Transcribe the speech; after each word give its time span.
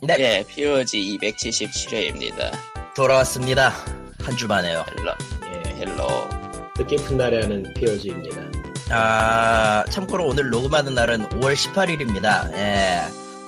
네. 0.00 0.16
예, 0.18 0.44
POG 0.46 1.18
277회입니다. 1.20 2.50
돌아왔습니다. 2.96 3.70
한 4.20 4.36
주 4.36 4.46
만에요. 4.46 4.84
Hello, 4.98 5.12
예, 5.46 5.70
hello. 5.76 6.28
뜻깊은 6.76 7.16
날에 7.16 7.42
하는 7.42 7.74
POG입니다. 7.74 8.50
아, 8.90 9.84
참고로 9.90 10.26
오늘 10.26 10.50
녹음하는 10.50 10.94
날은 10.94 11.28
5월 11.30 11.54
18일입니다. 11.54 12.52
예. 12.54 13.02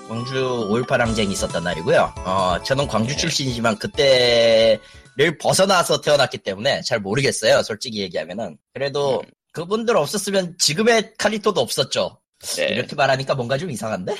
광주 0.09 0.35
5.18 0.71 0.99
항쟁이 0.99 1.33
있었던 1.33 1.65
날이고요. 1.65 2.15
어, 2.19 2.63
저는 2.63 2.87
광주 2.89 3.17
출신이지만 3.17 3.79
그때를 3.79 5.39
벗어나서 5.41 6.01
태어났기 6.03 6.39
때문에 6.39 6.83
잘 6.83 7.01
모르겠어요. 7.01 7.63
솔직히 7.63 8.01
얘기하면은. 8.01 8.59
그래도 8.75 9.21
음. 9.21 9.31
그분들 9.53 9.97
없었으면 9.97 10.57
지금의 10.59 11.15
칼리토도 11.19 11.61
없었죠. 11.61 12.19
네. 12.57 12.67
이렇게 12.67 12.95
말하니까 12.95 13.35
뭔가 13.35 13.57
좀 13.57 13.71
이상한데? 13.71 14.15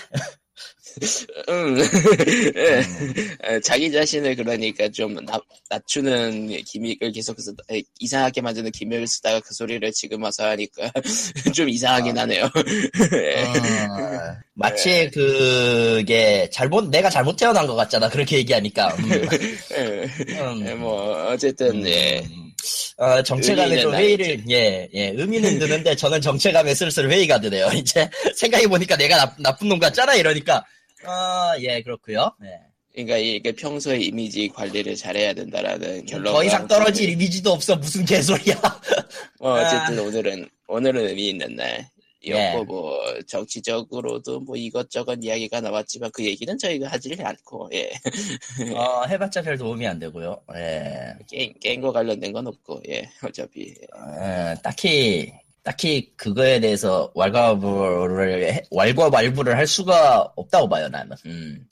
음, 1.49 1.79
예. 2.57 3.57
어, 3.57 3.61
자기 3.61 3.91
자신을 3.91 4.37
그러니까 4.37 4.89
좀 4.89 5.15
나, 5.25 5.41
낮추는 5.69 6.63
기믹을 6.65 7.13
계속해서 7.13 7.53
에, 7.73 7.83
이상하게 7.99 8.41
만드는 8.41 8.71
기믹을 8.71 9.07
쓰다가 9.07 9.41
그 9.41 9.55
소리를 9.55 9.91
지금 9.93 10.23
와서 10.23 10.47
하니까 10.47 10.91
좀 11.55 11.69
이상하긴 11.69 12.17
아. 12.17 12.23
하네요. 12.23 12.51
예. 13.15 13.43
어, 13.43 14.37
마치 14.55 15.11
그게 15.13 16.49
잘못 16.53 16.89
내가 16.89 17.11
잘못 17.11 17.37
태어난 17.37 17.67
것 17.67 17.75
같잖아. 17.75 18.09
그렇게 18.09 18.39
얘기하니까. 18.39 18.89
음. 18.95 19.11
예. 19.77 20.09
음. 20.41 20.67
예, 20.67 20.75
뭐 20.75 21.31
어쨌든 21.31 21.85
예. 21.87 22.25
어, 22.97 23.23
정체감에 23.23 23.81
좀 23.81 23.95
회의를, 23.95 24.43
예, 24.51 24.89
예, 24.93 25.09
의미는 25.17 25.59
드는데 25.59 25.97
저는 25.97 26.21
정체감에 26.21 26.75
슬슬 26.75 27.11
회의가 27.11 27.41
드네요. 27.41 27.69
이제 27.75 28.09
생각해 28.37 28.67
보니까 28.67 28.97
내가 28.97 29.17
나, 29.17 29.35
나쁜 29.39 29.69
놈 29.69 29.79
같잖아? 29.79 30.15
이러니까. 30.15 30.65
어, 31.07 31.53
예, 31.61 31.83
그렇고요 31.83 32.33
예. 32.45 32.49
그러니까 32.95 33.17
이게 33.17 33.53
평소에 33.53 33.99
이미지 33.99 34.49
관리를 34.49 34.95
잘해야 34.95 35.35
된다라는 35.35 36.07
결론. 36.07 36.33
더 36.33 36.45
이상 36.45 36.67
떨어질 36.69 37.11
이미지도 37.11 37.51
없어. 37.51 37.75
무슨 37.77 38.05
개소리야. 38.05 38.55
뭐 39.41 39.55
어쨌든 39.61 39.99
오늘은 39.99 40.49
오늘은 40.69 41.09
의미 41.09 41.29
있는 41.31 41.57
날 41.57 41.89
이었고 42.25 42.59
예. 42.61 42.65
뭐 42.65 42.99
정치적으로도 43.27 44.41
뭐 44.41 44.57
이것저것 44.57 45.19
이야기가 45.23 45.61
나왔지만 45.61 46.11
그 46.13 46.25
얘기는 46.25 46.57
저희가 46.59 46.89
하질 46.89 47.21
않고 47.25 47.71
예 47.75 47.91
어, 48.75 49.05
해봤자 49.07 49.43
별 49.43 49.57
도움이 49.59 49.87
안 49.87 49.99
되고요. 49.99 50.41
예. 50.57 51.15
게임 51.29 51.53
게임과 51.61 51.93
관련된 51.93 52.33
건 52.33 52.47
없고 52.47 52.83
예 52.89 53.09
어차피 53.23 53.75
어, 53.95 54.55
딱히, 54.63 55.33
딱히 55.63 56.13
그거에 56.17 56.61
대해서 56.61 57.11
왈가왈부를, 57.15 58.55
해- 58.55 58.63
왈가왈부를 58.71 59.57
할 59.57 59.67
수가 59.67 60.33
없다고 60.37 60.69
봐요, 60.69 60.89
나는. 60.89 61.17
음. 61.27 61.67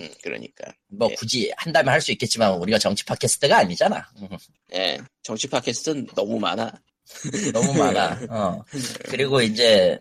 음, 0.00 0.08
그러니까 0.22 0.72
뭐 0.88 1.08
예. 1.10 1.14
굳이 1.14 1.52
한다면 1.56 1.92
할 1.92 2.00
수 2.00 2.10
있겠지만 2.12 2.54
우리가 2.54 2.78
정치 2.78 3.04
팟캐스트가 3.04 3.58
아니잖아. 3.58 4.04
음. 4.22 4.28
예 4.74 4.98
정치 5.22 5.48
팟캐스트는 5.48 6.06
너무 6.16 6.38
많아 6.40 6.72
너무 7.52 7.72
많아. 7.74 8.20
어. 8.30 8.64
그리고 9.04 9.40
이제 9.40 9.98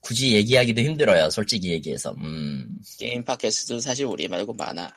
굳이 0.00 0.34
얘기하기도 0.34 0.80
힘들어요. 0.80 1.30
솔직히 1.30 1.70
얘기해서. 1.70 2.14
음. 2.18 2.66
게임 2.98 3.24
팟캐스트도 3.24 3.80
사실 3.80 4.06
우리 4.06 4.28
말고 4.28 4.54
많아 4.54 4.92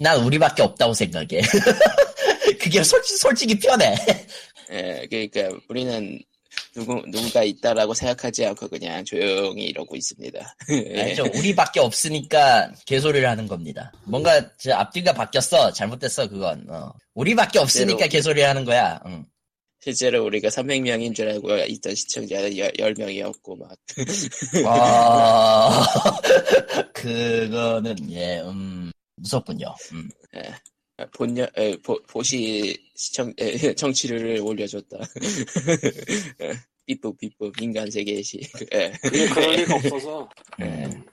난 0.00 0.20
우리밖에 0.24 0.62
없다고 0.62 0.94
생각해. 0.94 1.40
그게 2.60 2.82
솔직히, 2.82 3.18
솔직히 3.18 3.58
편해. 3.58 3.94
예 4.70 5.06
그러니까 5.08 5.48
우리는 5.68 6.18
누구 6.74 7.02
누가 7.10 7.42
있다라고 7.42 7.92
생각하지 7.94 8.46
않고 8.46 8.68
그냥 8.68 9.04
조용히 9.04 9.64
이러고 9.66 9.96
있습니다 9.96 10.56
예. 10.70 11.02
알죠? 11.02 11.24
우리밖에 11.34 11.80
없으니까 11.80 12.72
개소리를 12.86 13.28
하는 13.28 13.46
겁니다. 13.46 13.92
뭔가 14.04 14.40
저 14.58 14.72
앞뒤가 14.74 15.12
바뀌었어. 15.12 15.72
잘못됐어 15.72 16.28
그건. 16.28 16.64
어. 16.68 16.92
우리밖에 17.14 17.58
없으니까. 17.58 18.06
개소리를 18.08 18.48
하는 18.48 18.64
거야. 18.64 19.00
응. 19.06 19.24
실제로 19.84 20.24
우리가 20.24 20.48
300명인 20.48 21.12
줄 21.12 21.28
알고 21.28 21.56
있던 21.66 21.94
시청자는 21.96 22.52
10 22.78 22.94
명이었고 22.96 23.56
막 23.56 23.76
와, 24.64 25.84
그거는 26.94 27.96
예, 28.12 28.40
음, 28.42 28.92
무섭군요. 29.16 29.74
음. 29.92 30.08
본연 31.14 31.48
에, 31.56 31.76
보, 31.78 32.00
보시 32.04 32.78
시청 32.94 33.34
에, 33.38 33.74
정치를 33.74 34.40
올려줬다. 34.40 34.98
삐뿌 36.86 37.16
삐뿌 37.16 37.50
인간 37.60 37.90
세계시. 37.90 38.40
예. 38.72 38.92
그게 39.02 39.28
그럴 39.30 39.56
리가 39.56 39.74
없어서 39.74 40.28
음. 40.60 41.04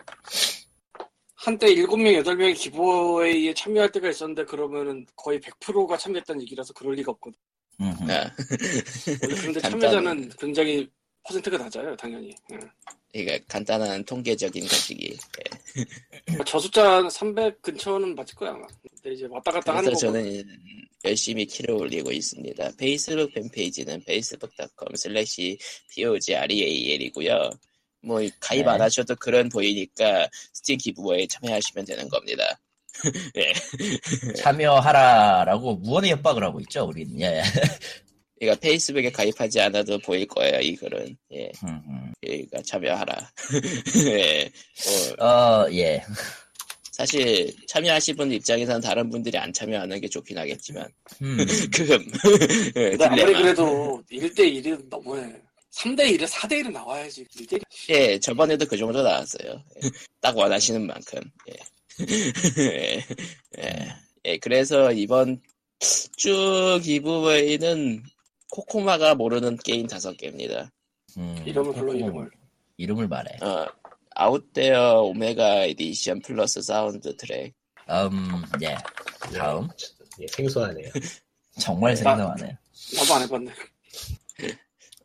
한때 1.34 1.74
7명, 1.74 2.24
8명이 2.24 2.56
기부회의에 2.56 3.54
참여할 3.56 3.92
때가 3.92 4.10
있었는데 4.10 4.46
그러면은 4.46 5.08
거의 5.16 5.40
100%가 5.40 5.98
참여했다는 5.98 6.44
얘기라서 6.44 6.72
그럴 6.74 6.94
리가 6.94 7.14
없거든. 7.14 7.40
그런데 7.80 9.60
간단한- 9.62 9.72
참여자는 9.72 10.30
굉장히 10.38 10.90
퍼센트가 11.24 11.58
낮아요, 11.58 11.96
당연히. 11.96 12.36
예. 12.52 12.60
그러니까 13.12 13.46
간단한 13.48 14.04
통계적인 14.06 14.68
가식이. 14.68 15.18
예. 15.40 15.86
저 16.46 16.60
숫자 16.60 17.08
300 17.10 17.62
근처는 17.62 18.16
맞을 18.16 18.36
거야, 18.36 18.52
아마. 18.52 18.66
근데 19.02 19.16
이제 19.16 19.28
왔다 19.30 19.52
갔다 19.52 19.74
하는 19.76 19.86
그래서 19.92 20.08
거고. 20.08 20.20
저는 20.20 20.44
열심히 21.06 21.46
키를 21.46 21.72
올리고 21.72 22.12
있습니다. 22.12 22.72
페이스북 22.78 23.34
팬페이지는 23.34 24.02
facebook.com 24.06 24.90
slash 24.96 25.58
pogreal이고요. 25.94 27.50
뭐 28.02 28.20
가입 28.40 28.66
네. 28.66 28.72
안 28.72 28.82
하셔도 28.82 29.16
그런 29.16 29.50
보이니까 29.50 30.28
스팀 30.54 30.78
기부에 30.78 31.28
참여하시면 31.28 31.86
되는 31.86 32.08
겁니다. 32.10 32.60
예. 33.38 34.34
참여하라라고 34.34 35.76
무언의 35.78 36.12
협박을 36.12 36.44
하고 36.44 36.60
있죠, 36.62 36.86
우린. 36.86 37.20
예. 37.22 37.42
그러니까 38.40 38.60
페이스북에 38.62 39.12
가입하지 39.12 39.60
않아도 39.62 40.00
보일 40.00 40.26
거예요, 40.28 40.60
이 40.62 40.76
글은. 40.76 41.18
예. 41.34 41.52
음. 41.68 42.14
그러니까 42.22 42.62
참여하라. 42.62 43.32
예. 44.08 44.50
뭐, 45.18 45.28
어, 45.28 45.68
예. 45.72 46.02
사실 47.00 47.50
참여하신 47.68 48.18
분 48.18 48.30
입장에서는 48.32 48.82
다른 48.82 49.10
분들이 49.10 49.38
안 49.38 49.54
참여하는 49.54 50.02
게 50.02 50.10
좋긴 50.10 50.38
하겠지만 50.38 50.86
음. 51.22 51.38
그 51.74 52.06
예, 52.76 52.90
근데 52.90 53.06
아무리. 53.06 53.34
그래도 53.34 54.04
1대1은 54.12 54.90
너무해. 54.90 55.34
3대1은 55.72 56.28
4대1은 56.28 56.72
나와야지. 56.74 57.24
1대1. 57.24 57.62
예, 57.90 58.20
저번에도 58.20 58.66
그 58.66 58.76
정도 58.76 59.02
나왔어요. 59.02 59.64
예, 59.82 59.90
딱 60.20 60.36
원하시는 60.36 60.86
만큼. 60.86 61.22
예. 61.50 61.54
예, 62.60 63.04
예, 63.60 63.96
예, 64.26 64.38
그래서 64.38 64.92
이번 64.92 65.42
쭉 66.18 66.80
giveaway는 66.84 68.04
코코마가 68.52 69.16
모르는 69.16 69.58
게임 69.58 69.88
다섯 69.88 70.16
개입니다. 70.18 70.72
음. 71.18 71.42
이름을 71.46 71.74
불러, 71.74 71.94
이름을. 71.94 72.30
이름을 72.78 73.08
말해. 73.08 73.38
어, 73.44 73.66
Out 74.16 75.02
There 75.04 75.64
Omega 75.66 76.22
Edition 76.22 76.62
Plus 76.62 77.16
Soundtrack. 77.18 77.54
음, 77.90 78.44
예. 78.62 78.76
다음. 79.38 79.68
예, 80.22 80.28
생소하네요. 80.28 80.90
정말 81.60 81.96
생각나네요. 81.96 82.56
나 82.96 83.06
도 83.06 83.14
안 83.16 83.22
해봤네. 83.24 83.52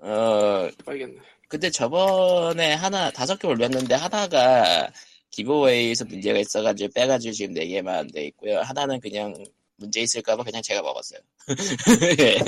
어, 0.00 0.68
해봐야겠네. 0.80 1.18
근데 1.48 1.70
저번에 1.70 2.74
하나, 2.74 3.10
다섯 3.10 3.38
개 3.38 3.46
올렸는데 3.48 3.94
하나가 3.94 4.90
기부웨이에서 5.34 6.04
문제가 6.04 6.38
있어가지고 6.38 6.92
빼가지고 6.94 7.32
지금 7.32 7.54
네 7.54 7.66
개만 7.66 8.06
돼 8.08 8.26
있고요. 8.26 8.60
하나는 8.60 9.00
그냥 9.00 9.34
문제 9.76 10.00
있을까봐 10.02 10.44
그냥 10.44 10.62
제가 10.62 10.80
먹었어요. 10.82 11.18
예. 12.20 12.38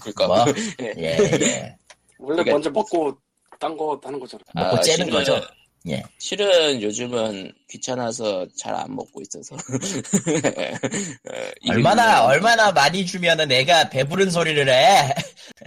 꿀꺽. 0.00 0.26
뭐, 0.28 0.44
예, 0.80 0.94
예. 0.98 1.76
원래 2.18 2.36
그러니까- 2.42 2.52
먼저 2.52 2.70
먹고 2.70 3.18
딴 3.58 3.76
거 3.76 3.98
하는 4.02 4.20
거잖아. 4.20 4.42
먹고 4.54 4.76
아, 4.76 4.80
째는 4.80 5.10
거죠? 5.10 5.40
예. 5.86 6.02
실은 6.18 6.80
요즘은 6.80 7.52
귀찮아서 7.68 8.46
잘 8.56 8.74
안 8.74 8.94
먹고 8.96 9.20
있어서. 9.20 9.54
어, 9.54 9.58
얼마나, 11.70 12.24
얼마나 12.24 12.72
많이 12.72 13.04
주면은 13.04 13.48
내가 13.48 13.90
배부른 13.90 14.30
소리를 14.30 14.66
해. 14.68 15.12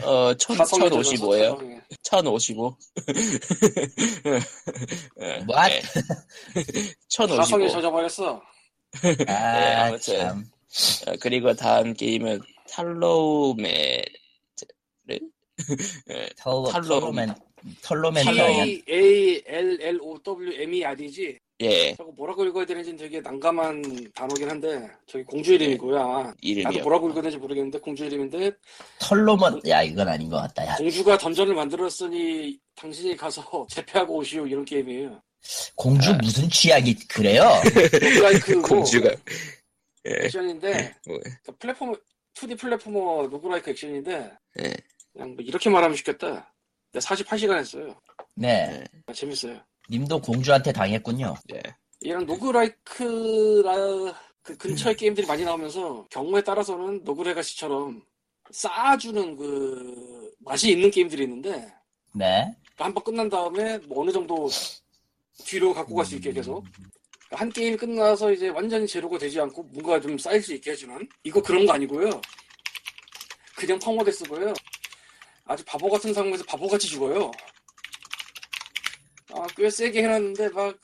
어, 0.02 0.34
천, 0.36 0.56
사성에 0.58 0.90
1055에요. 0.90 1.52
사성에. 1.52 1.80
1055. 2.02 2.78
What? 5.48 5.74
네. 5.74 5.82
사성에 7.10 7.68
1055. 7.68 7.70
젖어버렸어. 7.70 8.42
아, 9.28 9.86
아무튼. 9.86 10.18
참. 10.20 10.46
어, 11.08 11.14
그리고 11.22 11.54
다음 11.54 11.94
게임은 11.94 12.42
탈로메, 12.72 14.04
털로, 16.38 16.70
탈로- 16.72 16.88
털로맨, 16.88 17.36
털로맨? 17.82 18.24
T 18.24 18.84
A 18.90 19.44
L 19.46 19.78
L 19.82 20.00
O 20.02 20.18
W 20.20 20.62
M 20.62 20.74
E 20.74 20.84
R이지. 20.86 21.40
예, 21.60 21.96
저거 21.96 22.12
뭐라고 22.12 22.46
읽어야 22.46 22.66
되는지는 22.66 22.98
되게 23.00 23.20
난감한 23.20 24.12
단어긴 24.14 24.48
한데 24.48 24.88
저기 25.08 25.24
공주 25.24 25.54
이름이고요. 25.56 26.00
아마. 26.00 26.34
나도. 26.64 26.80
뭐라고 26.84 27.10
읽어야 27.10 27.24
되는지 27.24 27.38
모르겠는데 27.38 27.80
공주 27.80 28.06
이름인데 28.06 28.52
털로먼, 29.00 29.62
야, 29.68 29.82
이건 29.82 30.08
아닌 30.08 30.30
것 30.30 30.38
같다, 30.38 30.68
야. 30.68 30.76
공주가 30.76 31.18
던전을 31.18 31.56
만들었으니 31.56 32.60
당신이 32.76 33.18
가서 33.18 33.42
재패하고 33.72 34.18
오시오 34.18 34.46
이런 34.46 34.64
게임이에요. 34.66 35.20
공주 35.76 36.12
아. 36.12 36.18
무슨 36.22 36.48
취향이 36.50 36.94
그래요? 37.08 37.44
공주가 38.68 39.10
예, 40.08 40.26
액션인데 40.26 40.96
뭐, 41.08 41.20
플랫폼 41.58 41.96
2D 42.36 42.60
platformer 42.60 43.28
roguelike 43.32 43.72
액션인데 43.72 44.32
예. 44.62 44.74
그냥 45.12 45.36
뭐 45.36 45.38
이렇게 45.40 45.70
말하면 45.72 45.96
쉽겠다. 45.98 46.54
내가 46.98 47.00
48시간 47.00 47.58
했어요. 47.58 47.96
네. 48.36 48.84
아, 49.06 49.14
재밌어요. 49.14 49.60
님도 49.90 50.22
공주한테 50.22 50.72
당했군요. 50.72 51.36
예. 51.54 51.62
이런 52.02 52.26
roguelike라 52.26 53.74
그 54.42 54.58
근처에 54.58 54.94
게임들이 54.94 55.26
많이 55.28 55.44
나오면서 55.44 56.06
경우에 56.10 56.42
따라서는 56.42 57.04
Rogue 57.04 57.31
Legacy처럼 57.31 58.02
쌓아주는 58.52 59.36
그 59.36 60.32
맛이 60.40 60.72
있는 60.72 60.92
게임들이 60.92 61.24
있는데 61.24 61.74
네. 62.14 62.56
한번 62.78 63.04
끝난 63.04 63.30
다음에 63.30 63.78
뭐 63.80 64.04
어느 64.04 64.12
정도 64.12 64.50
뒤로 65.46 65.74
갖고 65.74 65.96
갈 65.96 66.06
수 66.06 66.16
있게 66.16 66.32
계속 66.32 66.64
한 67.32 67.50
게임이 67.50 67.76
끝나서 67.76 68.32
이제 68.32 68.48
완전히 68.50 68.88
제로가 68.88 69.18
되지 69.18 69.40
않고 69.42 69.64
뭔가 69.64 70.00
좀 70.00 70.18
쌓일 70.18 70.42
수 70.42 70.54
있게 70.54 70.72
해주는 70.72 71.10
이거 71.24 71.42
그런 71.42 71.66
거 71.66 71.74
아니고요 71.74 72.22
그냥 73.56 73.78
펑워대 73.80 74.12
쓰고요 74.12 74.54
아주 75.48 75.64
바보 75.66 75.90
같은 75.90 76.14
상황에서 76.14 76.44
바보같이 76.46 76.88
죽어요 76.88 77.32
아 79.34 79.46
꽤 79.56 79.70
세게 79.70 80.04
해놨는데 80.04 80.50
막 80.50 80.78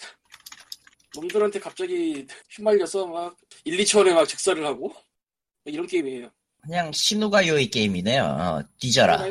놈들한테 1.16 1.60
갑자기 1.60 2.26
휘말려서 2.50 3.06
막 3.08 3.36
1, 3.66 3.78
2초에 3.78 4.14
막 4.14 4.28
직사를 4.28 4.64
하고 4.66 4.94
이런 5.66 5.88
게임이에요 5.88 6.30
그냥 6.62 6.92
시누가 6.94 7.46
요이 7.46 7.70
게임이네요. 7.70 8.24
어, 8.24 8.64
뒤져라. 8.80 9.22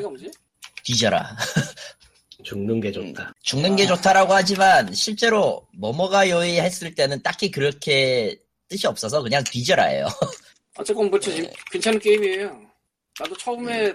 뒤져라. 0.84 1.34
죽는 2.44 2.78
게 2.80 2.92
좋다. 2.92 3.32
죽는 3.42 3.74
게 3.76 3.84
아. 3.84 3.86
좋다라고 3.86 4.34
하지만 4.34 4.92
실제로 4.92 5.66
뭐뭐가 5.72 6.28
요이 6.28 6.60
했을 6.60 6.94
때는 6.94 7.22
딱히 7.22 7.50
그렇게 7.50 8.38
뜻이 8.68 8.86
없어서 8.86 9.22
그냥 9.22 9.42
뒤져라예요. 9.44 10.06
어쨌건 10.76 11.08
뭐 11.08 11.18
저- 11.18 11.30
네. 11.30 11.50
괜찮은 11.70 11.98
게임이에요. 12.00 12.70
나도 13.18 13.34
처음에 13.38 13.94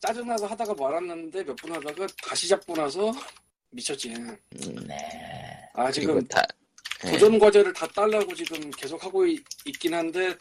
짜증나서 0.00 0.46
하다가 0.46 0.74
말았는데 0.74 1.44
몇 1.44 1.56
분 1.56 1.72
하다가 1.72 2.06
다시 2.22 2.48
잡고 2.48 2.74
나서 2.74 3.12
미쳤지. 3.70 4.10
음, 4.14 4.36
네. 4.86 4.96
아 5.74 5.90
지금 5.92 6.26
다 6.26 6.42
예. 7.04 7.12
도전 7.12 7.38
과제를 7.38 7.72
다 7.72 7.86
딸라고 7.88 8.34
지금 8.34 8.70
계속 8.72 9.02
하고 9.04 9.26
있, 9.26 9.42
긴 9.78 9.94
한데 9.94 10.36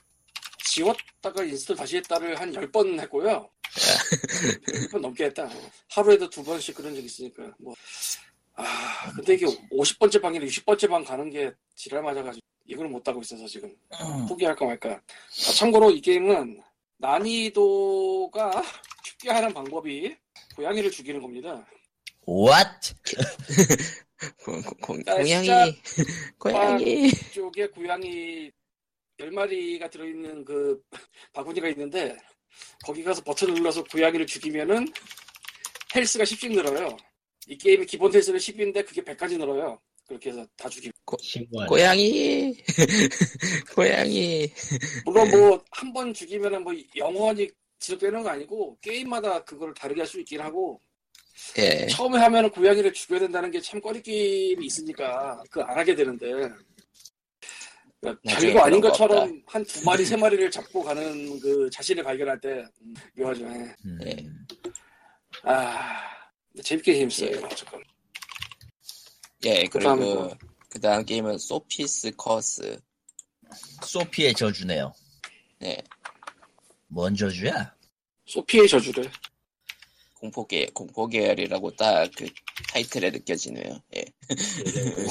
지웠다가 0.66 1.44
install 1.44 1.76
다시 1.76 1.98
했다를 1.98 2.40
한 2.40 2.52
10번 2.52 3.00
했고요. 3.02 3.50
10번 3.74 5.00
넘게 5.00 5.26
했다. 5.26 5.50
하루에도 5.90 6.30
두 6.30 6.44
번씩 6.44 6.76
그런 6.76 6.96
적 6.96 7.04
있으니까 7.04 7.44
뭐. 7.60 7.74
아 8.56 9.12
근데 9.16 9.36
이게 9.36 9.46
50번째 9.46 10.22
방이나 10.22 10.46
60번째 10.46 10.90
방 10.90 11.04
가는 11.04 11.30
게 11.30 11.52
지랄 11.76 12.02
맞아가지고 12.02 12.46
이걸 12.66 12.88
못 12.90 13.08
하고 13.08 13.22
있어서 13.22 13.46
지금 13.48 13.74
음, 14.02 14.26
포기할까 14.28 14.66
말까. 14.66 14.90
아, 14.92 15.52
참고로 15.58 15.92
이 15.92 16.02
게임은 16.02 16.62
난이도가 16.98 18.64
쉽게 19.04 19.30
하는 19.32 19.54
방법이 19.54 20.16
고양이를 20.56 20.92
죽이는 20.92 21.22
겁니다. 21.22 21.66
What? 22.28 22.94
공, 24.44 24.62
공, 24.82 25.02
아, 25.08 25.16
고양이 25.16 25.48
고양이 26.38 27.12
쪽에 27.34 27.68
고양이 27.68 28.52
10마리가 29.20 29.90
들어있는 29.92 30.46
그 30.46 30.82
바구니가 31.34 31.70
있는데 31.70 32.16
거기 32.84 33.04
가서 33.04 33.22
버튼을 33.24 33.54
눌러서 33.56 33.84
고양이를 33.86 34.26
죽이면은 34.26 34.88
헬스가 35.96 36.24
10씩 36.24 36.52
늘어요. 36.54 36.96
이 37.48 37.58
게임의 37.58 37.86
기본 37.88 38.14
헬스는 38.14 38.38
10인데 38.40 38.86
그게 38.86 39.02
100까지 39.02 39.38
늘어요. 39.38 39.80
그렇게 40.08 40.30
해서 40.32 40.46
다 40.58 40.68
죽이고. 40.70 40.94
신고하네. 41.22 41.68
고양이 41.70 42.56
고양이 43.76 44.52
물론 45.06 45.30
뭐 45.32 45.64
한 45.72 45.94
번 45.94 46.14
죽이면은 46.14 46.64
뭐 46.64 46.74
영원히 46.96 47.50
지속되는 47.80 48.24
거 48.24 48.30
아니고 48.30 48.78
게임마다 48.82 49.44
그걸 49.44 49.74
다르게 49.74 50.02
할 50.02 50.08
수 50.08 50.20
있긴 50.20 50.42
하고 50.42 50.82
예 51.58 51.88
처음에 51.88 52.18
하면은 52.20 52.50
고양이를 52.52 52.92
죽여야 52.94 53.20
된다는 53.22 53.50
게 53.52 53.62
참 53.62 53.80
꺼리낌이 53.82 54.66
있으니까 54.66 55.42
그거 55.50 55.64
안 55.66 55.78
하게 55.78 55.96
되는데 55.96 56.28
그러니까 58.02 58.22
별거 58.38 58.60
아닌 58.62 58.80
그런 58.80 58.82
거 58.82 58.90
것처럼 58.90 59.42
한 59.48 59.64
두 59.66 59.84
마리 59.84 60.06
세 60.06 60.16
마리를 60.18 60.50
잡고 60.52 60.84
가는 60.84 61.40
그 61.40 61.70
자신을 61.72 62.04
발견할 62.04 62.40
때 62.40 62.66
음, 62.82 62.94
묘하죠. 63.16 63.46
예. 63.46 63.76
음, 63.86 64.00
예. 64.06 64.16
아 65.44 66.02
재밌게 66.64 66.94
재밌어요. 66.96 67.46
어쨌건 67.46 67.82
예 69.46 69.64
그다음에 69.66 70.06
그리고 70.06 70.16
뭐? 70.24 70.38
그 70.70 70.80
다음 70.80 71.06
게임은 71.06 71.38
소피스 71.38 72.12
커스 72.18 72.80
소피의 73.86 74.34
저주네요. 74.34 74.94
네 75.60 75.78
뭔 76.90 77.16
저주야? 77.16 77.74
소피의 78.26 78.68
저주래. 78.68 79.10
공포계 80.20 80.68
공포계열이라고 80.74 81.72
딱 81.78 82.10
그 82.16 82.28
타이틀에 82.74 83.10
느껴지네요 83.10 83.80
예 83.96 84.04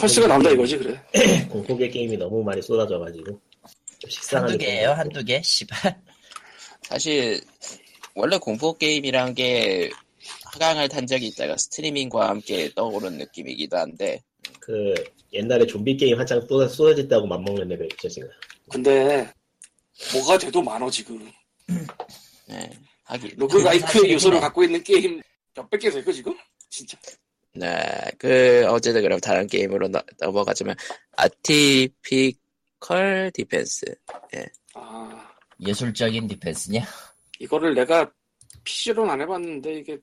헐스가 0.01 0.27
나온다 0.27 0.51
이거지 0.51 0.77
그래. 0.77 1.01
공포계 1.49 1.89
게임이 1.89 2.17
너무 2.19 2.43
많이 2.45 2.61
쏟아져가지고 2.61 3.41
한두 4.31 4.59
개예요, 4.59 4.91
한두 4.93 5.25
개? 5.25 5.41
씨발. 5.43 6.01
사실 6.83 7.41
원래 8.15 8.37
공포 8.39 8.77
게임이란 8.77 9.35
게 9.35 9.91
하강을 10.53 10.89
탄 10.89 11.07
적이 11.07 11.29
있다가 11.29 11.57
스트리밍과 11.57 12.29
함께 12.29 12.71
떠오른 12.75 13.17
느낌이기도 13.19 13.77
한데 13.77 14.21
그 14.61 14.95
옛날에 15.33 15.67
좀비 15.67 15.97
게임 15.97 16.19
한창 16.19 16.41
쏟아, 16.47 16.69
쏟아졌다고 16.69 17.27
맘먹는 17.27 17.73
애가 17.73 17.85
있죠 17.93 18.09
지금. 18.09 18.29
근데 18.71 19.31
뭐가 20.13 20.39
돼도 20.39 20.63
많어 20.63 20.89
지금. 20.91 21.31
네, 22.49 22.70
하기 23.05 23.29
roguelike의 23.37 23.81
사실이구나. 23.81 24.12
요소를 24.15 24.41
갖고 24.41 24.65
있는 24.65 24.82
게임 24.82 25.20
몇백 25.55 25.81
개 25.81 25.91
될거 25.91 26.11
지금? 26.12 26.35
진짜. 26.70 26.99
네, 27.55 27.76
그 28.19 28.67
어쨌든 28.69 29.03
그럼 29.03 29.19
다른 29.20 29.47
게임으로 29.47 29.88
너- 29.88 30.03
넘어가자면 30.20 30.76
Artificial 31.17 32.37
Defense 33.35 33.85
아 34.75 35.31
예술적인 35.61 36.29
defense냐? 36.29 36.85
이거를 37.41 37.75
내가 37.75 38.11
PC로는 38.65 39.11
안 39.11 39.20
해봤는데 39.23 39.75
이게 39.75 39.99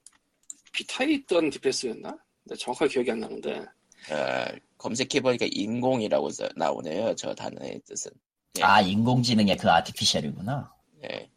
비타에 0.74 1.08
있던 1.14 1.50
defense였나? 1.50 2.16
근데 2.44 2.56
정확하게 2.58 2.92
기억이 2.94 3.12
안 3.12 3.20
나는데 3.22 3.60
어, 3.60 4.46
검색해보니까 4.78 5.48
인공이라고 5.50 6.30
써- 6.30 6.50
나오네요 6.56 7.16
저 7.16 7.34
단어의 7.34 7.82
뜻은 7.88 8.12
예. 8.60 8.64
아, 8.64 8.82
인공지능의 8.82 9.58
그 9.58 9.70
artificial이구나. 9.70 10.74
네, 11.02 11.30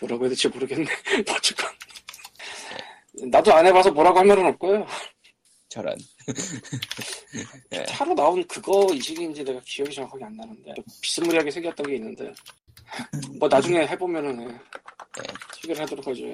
뭐라고 0.00 0.24
해야 0.24 0.30
될지 0.30 0.48
모르겠네. 0.48 0.86
어쨌건 1.36 1.70
나도 3.30 3.52
안 3.52 3.66
해봐서 3.66 3.90
뭐라고 3.90 4.18
할 4.18 4.26
말은 4.26 4.46
없고요. 4.46 4.86
저런 5.68 5.96
네. 7.70 7.84
타로 7.86 8.14
나온 8.14 8.44
그거 8.48 8.88
이식인지 8.92 9.44
내가 9.44 9.60
기억이 9.64 9.94
정확하게 9.94 10.24
안 10.24 10.36
나는데 10.36 10.74
비스무리하게 11.00 11.50
생겼던 11.50 11.86
게 11.86 11.94
있는데 11.96 12.32
뭐 13.38 13.48
나중에 13.48 13.86
해보면은 13.86 14.50
예, 14.50 15.22
소개를 15.60 15.82
하도록 15.82 16.06
하죠. 16.08 16.24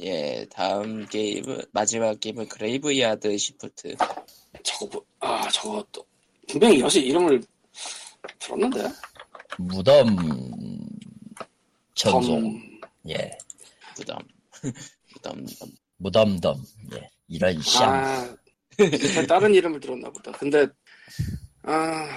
예, 0.00 0.46
다음 0.50 1.04
게임은 1.06 1.62
마지막 1.72 2.18
게임은 2.20 2.48
Graveyard 2.48 3.36
Shift 3.36 3.96
저거 4.62 4.86
뭐, 4.86 5.04
아 5.18 5.48
저거 5.48 5.84
또 5.90 6.06
분명히 6.48 6.80
여시 6.80 7.00
이름을 7.00 7.42
들었는데 8.38 8.88
무덤 9.58 10.16
전송. 11.94 12.73
덤. 13.04 13.10
예. 13.10 13.30
무덤 13.96 14.18
무덤 15.12 15.46
무덤덤. 15.96 16.62
예. 16.94 17.08
이런 17.28 17.60
샹. 17.62 17.82
아, 17.84 18.36
다른 19.28 19.54
이름을 19.54 19.80
들었나 19.80 20.10
보다. 20.10 20.32
근데, 20.32 20.66
아, 21.62 22.08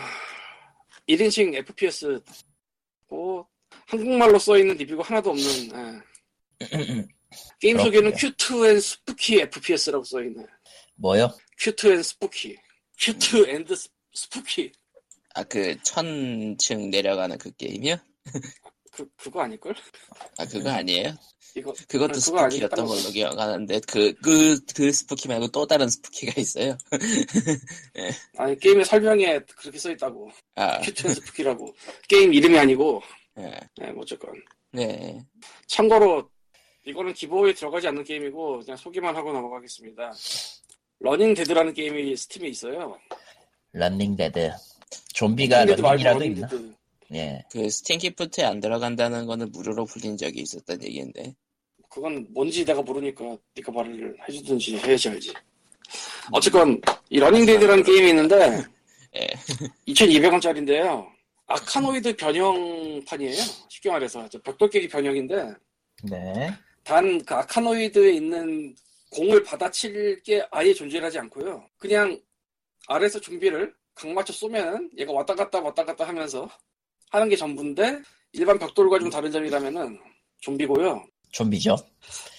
1인칭 1.08 1.53
FPS, 1.56 2.20
고 3.08 3.48
한국말로 3.88 4.38
써 4.39 4.58
있는 4.58 4.75
리뷰가 4.77 5.03
하나도 5.03 5.29
없는, 5.32 6.01
예. 6.62 6.65
게임 7.60 7.77
소개는 7.77 8.13
cute 8.13 8.68
and 8.70 8.80
spooky 8.80 9.42
FPS라고 9.41 10.03
써 10.03 10.22
있네. 10.24 10.44
뭐요? 10.96 11.36
cute 11.60 11.94
and 11.94 12.01
spooky. 12.04 12.58
cute 13.00 13.50
and 13.50 13.75
s- 13.75 13.89
spooky. 14.13 14.72
아 15.36 15.44
그 15.44 15.77
천층 15.84 16.89
내려가는 16.89 17.38
그 17.38 17.51
게임이요? 17.56 17.98
그, 18.98 19.08
그거 19.16 19.42
아닐걸? 19.42 19.75
아 20.39 20.46
그거 20.46 20.70
아니에요? 20.72 21.13
이거, 21.56 21.74
그것도 21.88 22.13
아니. 22.13 22.20
spooky였던 22.22 22.86
걸로 22.86 23.10
기억하는데 23.12 23.80
그 23.82 24.13
그 24.22 24.60
그 24.75 24.92
spooky 24.92 25.27
말고 25.27 25.48
또 25.50 25.66
다른 25.68 25.88
spooky가 25.88 26.34
있어요. 26.42 26.77
아니, 28.38 28.58
게임의 28.60 28.86
설명에 28.86 29.39
그렇게 29.58 29.77
써있다고. 29.80 30.30
and 30.56 30.84
spooky라고. 30.84 31.74
게임 32.08 32.34
이름이 32.34 32.58
아니고, 32.58 33.01
예. 33.39 33.60
예, 33.82 33.92
뭐 33.92 34.01
어쨌건. 34.01 34.34
네. 34.72 35.20
참고로 35.68 36.30
이거는 36.86 37.13
기보에 37.13 37.54
들어가지 37.54 37.88
않는 37.88 38.04
게임이고 38.04 38.60
그냥 38.60 38.77
소개만 38.77 39.16
하고 39.16 39.32
넘어가겠습니다. 39.34 40.13
Running 41.00 41.34
Dead라는 41.34 41.74
게임이 41.74 42.16
스팀에 42.16 42.48
있어요. 42.50 42.98
Running 43.74 44.19
Dead. 44.19 44.51
좀비가 45.13 45.66
Running 45.66 45.76
Dead 45.76 45.82
말고 45.82 46.04
running이라도 46.04 46.25
있나? 46.25 46.48
Running 46.48 46.64
Dead. 46.64 46.76
예. 47.14 47.42
그 47.52 47.70
Steam 47.70 48.07
gift에 48.07 48.44
안 48.44 48.60
들어간다는 48.60 49.26
거는 49.26 49.52
무료로 49.52 49.86
풀린 49.86 50.18
적이 50.18 50.42
있었던 50.42 50.84
얘기인데. 50.84 51.34
그건 51.90 52.28
뭔지 52.32 52.66
내가 52.66 52.82
모르니까 52.82 53.38
네가 53.56 53.72
말을 53.72 54.16
해주든지 54.28 54.78
해야지 54.78 55.10
알지. 55.10 55.34
어쨌건 56.32 56.82
이 57.10 57.20
Running 57.20 57.46
Dead라는 57.46 57.84
게임이 57.84 58.10
있는데 58.10 58.62
예. 59.16 59.28
2,200원짜리인데요. 59.88 61.08
아카노이드 61.48 62.16
변형판이에요. 62.18 63.36
쉽게 63.70 63.90
말해서 63.90 64.28
저 64.28 64.42
벽돌 64.42 64.70
깨기 64.70 64.88
변형인데 64.90 65.54
네. 66.04 66.54
단 66.84 67.20
그 67.26 67.34
아카노이드에 67.36 68.12
있는 68.14 68.76
공을 69.12 69.44
받아칠 69.44 70.22
게 70.24 70.46
아예 70.52 70.74
존재하지 70.74 71.20
않고요. 71.20 71.66
그냥 71.78 72.20
아래에서 72.88 73.20
좀비를 73.22 73.74
각 73.96 74.12
맞춰 74.12 74.34
쏘면은 74.34 74.90
얘가 74.98 75.14
왔다 75.14 75.34
갔다 75.34 75.60
왔다 75.62 75.86
갔다 75.86 76.06
하면서 76.06 76.50
하는 77.12 77.30
게 77.30 77.36
전부인데 77.36 78.02
일반 78.34 78.60
벽돌과 78.60 79.00
좀 79.00 79.10
다른 79.10 79.32
점이라면은 79.32 80.00
좀비고요. 80.42 81.04
좀비죠. 81.32 81.76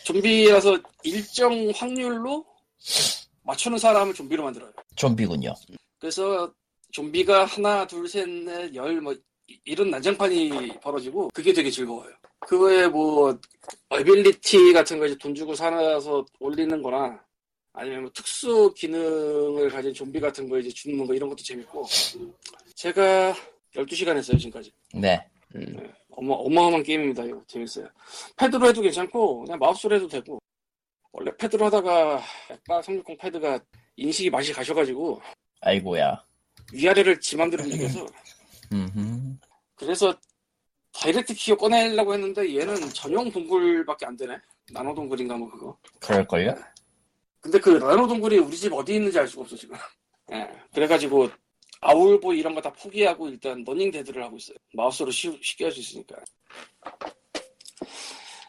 좀비라서 0.04 0.78
일정 1.02 1.70
확률로 1.74 2.44
맞추는 3.42 3.78
사람을 3.78 4.14
좀비로 4.14 4.42
만들어요. 4.44 4.72
좀비군요. 4.96 5.54
그래서 5.98 6.52
좀비가 6.92 7.44
하나, 7.44 7.86
둘, 7.86 8.08
셋, 8.08 8.28
넷, 8.28 8.74
열, 8.74 9.00
뭐, 9.00 9.14
이- 9.46 9.60
이런 9.64 9.90
난장판이 9.90 10.78
벌어지고, 10.80 11.28
그게 11.34 11.52
되게 11.52 11.70
즐거워요. 11.70 12.10
그 12.40 12.58
외에 12.66 12.86
뭐, 12.86 13.38
에빌리티 13.90 14.72
같은 14.72 14.98
거 14.98 15.06
이제 15.06 15.16
돈 15.18 15.34
주고 15.34 15.54
사서 15.54 16.24
올리는 16.40 16.82
거나, 16.82 17.20
아니면 17.74 18.02
뭐 18.02 18.10
특수 18.14 18.72
기능을 18.76 19.68
가진 19.70 19.92
좀비 19.92 20.18
같은 20.20 20.48
거 20.48 20.58
이제 20.58 20.70
주는 20.70 21.06
거 21.06 21.14
이런 21.14 21.28
것도 21.28 21.42
재밌고, 21.42 21.86
제가 22.74 23.34
12시간 23.74 24.16
했어요, 24.16 24.38
지금까지. 24.38 24.72
네. 24.94 25.26
음. 25.54 25.92
어마, 26.10 26.34
어마어마한 26.34 26.82
게임입니다, 26.82 27.24
이거. 27.24 27.42
재밌어요. 27.46 27.88
패드로 28.36 28.68
해도 28.68 28.82
괜찮고, 28.82 29.44
그냥 29.44 29.58
마우스로 29.58 29.96
해도 29.96 30.08
되고, 30.08 30.38
원래 31.12 31.30
패드로 31.36 31.66
하다가, 31.66 32.22
액바 32.50 32.82
360 32.82 33.18
패드가 33.18 33.60
인식이 33.96 34.30
맛이 34.30 34.52
가셔가지고, 34.52 35.20
아이고야. 35.60 36.22
위아래를 36.72 37.20
지 37.20 37.36
맘대로 37.36 37.64
움직여서 37.64 38.06
음. 38.72 39.38
그래서 39.74 40.14
다이렉트 40.92 41.34
키어 41.34 41.56
꺼내려고 41.56 42.12
했는데 42.14 42.56
얘는 42.56 42.76
전용 42.92 43.30
동굴밖에 43.30 44.06
안 44.06 44.16
되네 44.16 44.38
나노 44.72 44.94
동굴인가 44.94 45.36
뭐 45.36 45.48
그거 45.48 45.78
그럴걸요? 46.00 46.54
근데 47.40 47.58
그 47.58 47.70
나노 47.70 48.06
동굴이 48.06 48.38
우리 48.38 48.56
집 48.56 48.72
어디 48.72 48.96
있는지 48.96 49.18
알 49.18 49.26
수가 49.26 49.42
없어 49.42 49.56
지금 49.56 49.76
예, 50.32 50.48
그래가지고 50.74 51.30
아울보 51.80 52.34
이런 52.34 52.54
거 52.54 52.60
다 52.60 52.72
포기하고 52.72 53.28
일단 53.28 53.62
러닝 53.64 53.90
데드를 53.90 54.22
하고 54.24 54.36
있어요. 54.36 54.56
마우스로 54.74 55.10
쉬, 55.10 55.38
쉽게 55.42 55.64
할 55.64 55.72
수 55.72 55.80
있으니까. 55.80 56.16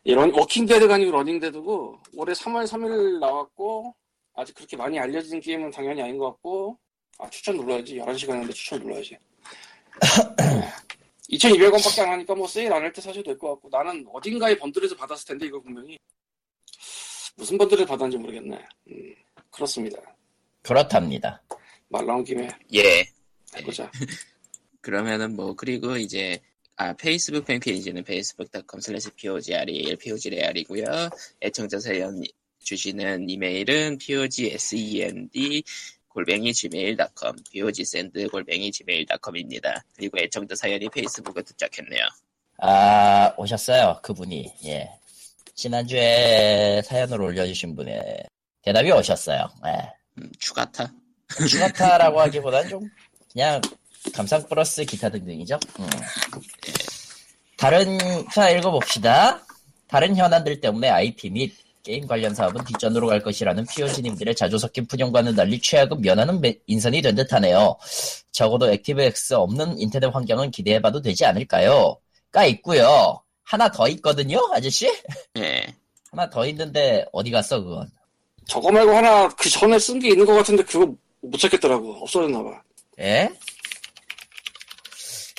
이런 0.04 0.32
Walking 0.34 0.66
Dead가 0.66 0.96
아니고 0.96 1.12
Running 1.12 1.40
Dead고 1.40 2.00
올해 2.16 2.34
3월 2.34 2.66
3일 2.68 3.20
나왔고 3.20 3.96
아직 4.34 4.54
그렇게 4.56 4.78
많이 4.78 4.98
알려진 4.98 5.40
게임은 5.40 5.72
당연히 5.72 6.02
아닌 6.02 6.18
것 6.18 6.32
같고 6.32 6.78
아 7.18 7.30
추천 7.30 7.58
눌러야지. 7.58 7.96
11시간 7.98 8.32
했는데 8.32 8.54
추천 8.54 8.80
눌러야지. 8.80 9.18
2,200원밖에 11.30 12.00
안 12.02 12.10
하니까 12.14 12.34
뭐 12.34 12.48
세일 12.48 12.74
안 12.74 12.82
할 12.84 12.92
때 12.94 13.02
사셔도 13.02 13.24
될 13.24 13.38
것 13.38 13.50
같고 13.50 13.70
나는 13.70 14.06
어딘가에 14.12 14.58
bundle에서 14.58 14.96
받았을 14.96 15.28
텐데 15.28 15.46
이거 15.46 15.60
분명히. 15.62 16.00
무슨 17.36 17.58
bundle에서 17.58 17.86
받았는지 17.86 18.18
모르겠네. 18.18 18.58
음, 18.92 19.16
그렇습니다. 19.52 20.00
그렇답니다. 20.64 21.42
말 21.90 22.06
나온 22.06 22.24
김에. 22.24 22.50
예. 22.74 23.04
해보자 23.58 23.92
그러면은 24.82 25.36
뭐 25.36 25.56
그리고 25.56 25.98
이제 25.98 26.40
아 26.76 26.94
페이스북 26.94 27.46
팬페이지는 27.46 28.02
facebook.com 28.02 28.80
slash 28.80 29.12
pogrel 29.16 29.98
pogrel이고요 29.98 31.10
애청자 31.42 31.80
사연 31.80 32.22
주시는 32.60 33.30
이메일은 33.30 33.98
pogsend 33.98 35.64
골뱅이 36.08 36.54
gmail.com 36.54 37.36
pogsend 37.52 38.28
골뱅이 38.28 38.72
gmail.com입니다 38.72 39.84
그리고 39.96 40.20
애청자 40.20 40.56
사연이 40.56 40.88
페이스북에 40.90 41.42
도착했네요 41.42 42.08
아, 42.62 43.34
오셨어요. 43.38 44.00
그분이. 44.04 44.54
예. 44.66 44.90
지난주에 45.56 46.82
사연을 46.84 47.22
올려주신 47.22 47.76
분의 47.76 48.24
대답이 48.62 48.92
오셨어요. 48.92 49.50
예. 49.66 49.94
음, 50.18 50.32
추가타 50.40 50.92
추가타라고 51.48 52.20
하기보단 52.22 52.70
좀 52.70 52.90
그냥 53.32 53.62
감상 54.14 54.44
플러스 54.48 54.84
기타 54.86 55.10
등등이죠. 55.10 55.60
음. 55.80 55.88
다른 57.58 57.98
자 58.34 58.50
읽어봅시다. 58.50 59.44
다른 59.88 60.16
현안들 60.16 60.62
때문에 60.62 60.90
IP 60.90 61.30
및 61.32 61.54
게임 61.84 62.06
관련 62.08 62.36
사업은 62.36 62.64
뒷전으로 62.66 63.08
갈 63.08 63.22
것이라는 63.22 63.66
POG님들의 63.66 64.36
자조 64.36 64.58
섞인 64.58 64.86
푸념과는 64.86 65.36
달리 65.36 65.60
최악은 65.62 66.02
면하는 66.02 66.40
매- 66.42 66.58
인선이 66.68 67.02
된 67.02 67.16
듯하네요. 67.16 67.76
적어도 68.32 68.72
액티브엑스 68.72 69.34
없는 69.34 69.80
인터넷 69.80 70.08
환경은 70.08 70.52
기대해봐도 70.52 71.02
되지 71.02 71.26
않을까요? 71.26 71.98
가 72.32 72.46
있고요. 72.46 73.22
하나 73.44 73.72
더 73.72 73.88
있거든요, 73.90 74.40
아저씨? 74.54 74.88
예 75.38 75.66
하나 76.12 76.30
더 76.30 76.46
있는데 76.48 77.06
어디 77.12 77.32
갔어 77.32 77.62
그건? 77.62 77.90
저거 78.48 78.72
말고 78.72 78.92
하나 78.96 79.28
그 79.30 79.50
전에 79.50 79.78
쓴 79.80 80.00
게 80.00 80.10
있는 80.10 80.26
것 80.26 80.34
같은데 80.36 80.64
그거 80.64 80.92
못 81.22 81.38
찾겠더라고 81.38 81.94
없어졌나 82.04 82.44
봐 82.44 82.62
예? 83.00 83.30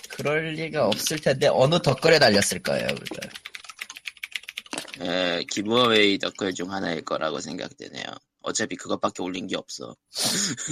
그럴 0.09 0.53
리가 0.53 0.87
없을 0.87 1.19
텐데 1.19 1.49
어느 1.49 1.81
덧글에 1.81 2.19
달렸을 2.19 2.63
거예요. 2.63 2.87
그러니까. 2.87 3.29
에, 5.01 5.45
기브어웨이 5.51 6.19
댓글 6.19 6.53
중 6.53 6.71
하나일 6.71 7.03
거라고 7.07 7.41
생각되네요 7.41 8.05
어차피 8.43 8.77
그것밖에 8.77 9.23
올린 9.23 9.47
게 9.47 9.57
없어 9.57 9.97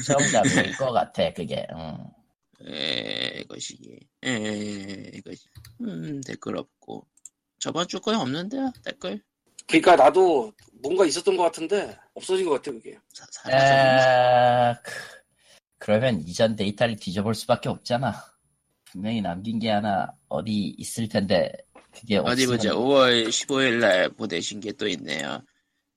정답일 0.07 0.77
것 0.77 0.93
같아 0.93 1.33
그게. 1.33 1.67
음. 1.73 1.97
에, 2.71 3.41
이것이, 3.41 3.79
에, 4.25 5.11
이것이, 5.15 5.45
음, 5.83 6.21
댓글 6.27 6.57
없고. 6.59 7.07
저번 7.61 7.87
주 7.89 8.01
거에 8.01 8.17
없는데요, 8.17 8.73
댓글? 8.85 9.23
그러니까 9.67 9.97
나도 9.97 10.53
뭔가 10.83 11.05
있었던 11.07 11.37
것 11.37 11.45
같은데 11.45 11.97
없어진 12.15 12.47
것 12.47 12.53
같아 12.53 12.71
그게 12.73 12.99
사, 13.13 13.27
사라졌나? 13.31 14.71
아, 14.71 14.81
크, 14.83 14.93
그러면 15.79 16.21
이전 16.27 16.57
데이터를 16.57 16.97
뒤져볼 16.97 17.35
수밖에 17.35 17.69
없잖아. 17.69 18.15
분명히 18.85 19.21
남긴 19.21 19.59
게 19.59 19.71
하나 19.71 20.13
어디 20.29 20.75
있을 20.79 21.09
텐데 21.09 21.53
그게 21.93 22.17
어디 22.19 22.45
없으면 22.45 22.57
보자. 22.57 22.71
5월 22.75 23.29
15일 23.29 23.79
날 23.81 24.09
보내신 24.11 24.61
게 24.61 24.73
또 24.73 24.89
있네요. 24.89 25.43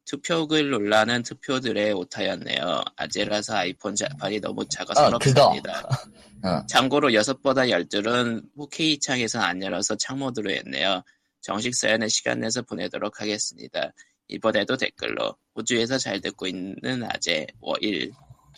투표글 0.05 0.71
논란은 0.71 1.23
투표들의 1.23 1.93
오타였네요. 1.93 2.83
아재라서 2.97 3.55
아이폰 3.55 3.95
자판이 3.95 4.39
너무 4.41 4.65
작아 4.67 4.93
어, 4.93 5.17
그거. 5.19 5.33
서럽습니다. 5.41 5.87
어. 6.43 6.65
참고로 6.67 7.09
6보다 7.09 7.69
10줄은 7.69 8.43
4K 8.57 8.99
창에서 8.99 9.39
안 9.39 9.61
열어서 9.61 9.95
창모드로 9.95 10.49
했네요. 10.51 11.03
정식 11.41 11.75
사연은 11.75 12.09
시간 12.09 12.39
내서 12.39 12.61
보내도록 12.63 13.21
하겠습니다. 13.21 13.93
이번에도 14.27 14.75
댓글로 14.75 15.35
호주에서 15.55 15.97
잘 15.97 16.19
듣고 16.19 16.47
있는 16.47 17.03
아재 17.03 17.45
워일 17.59 18.11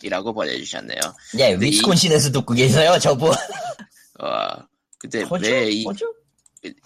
이라고 0.04 0.32
보내주셨네요. 0.34 1.00
예, 1.38 1.52
근데 1.52 1.66
이- 1.66 1.70
위스콘신에서 1.70 2.30
듣고 2.32 2.54
계세요, 2.54 2.98
저분. 3.00 3.30
어, 4.20 4.48
근데 4.98 5.22
호주? 5.22 5.50
왜 5.50 5.70
이, 5.70 5.84
호주? 5.84 6.04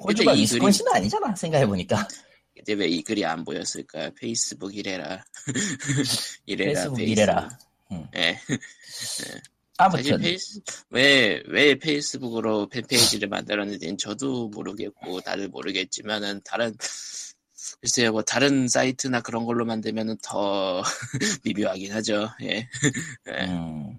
호주가 0.01 0.33
이 0.35 0.47
글이, 0.47 0.61
아니잖아, 0.93 1.35
생각해보니까. 1.37 2.07
근데 2.57 2.73
왜 2.75 2.89
이 2.89 3.03
글이 3.03 3.25
안 3.25 3.45
보였을까? 3.45 4.11
페이스북 4.19 4.75
이래라. 4.77 5.25
이래라, 6.47 6.73
페이스북 6.73 7.01
이래라. 7.01 7.49
예. 8.17 8.39
사실 8.89 9.41
아무튼, 9.81 10.19
페이스, 10.21 10.61
왜, 10.91 11.41
왜 11.47 11.77
페이스북으로 11.79 12.69
팬페이지를 12.69 13.29
만들었는지는 13.29 13.97
저도 13.97 14.49
모르겠고, 14.49 15.21
다들 15.21 15.49
모르겠지만은, 15.49 16.41
다른, 16.45 16.75
글쎄요, 17.81 18.13
뭐, 18.13 18.23
다른 18.23 18.67
사이트나 18.67 19.21
그런 19.21 19.45
걸로 19.45 19.65
만들면은 19.65 20.17
더 20.23 20.83
미묘하긴 21.45 21.93
하죠. 21.93 22.29
예. 22.43 22.69
예. 23.29 23.45
음, 23.45 23.97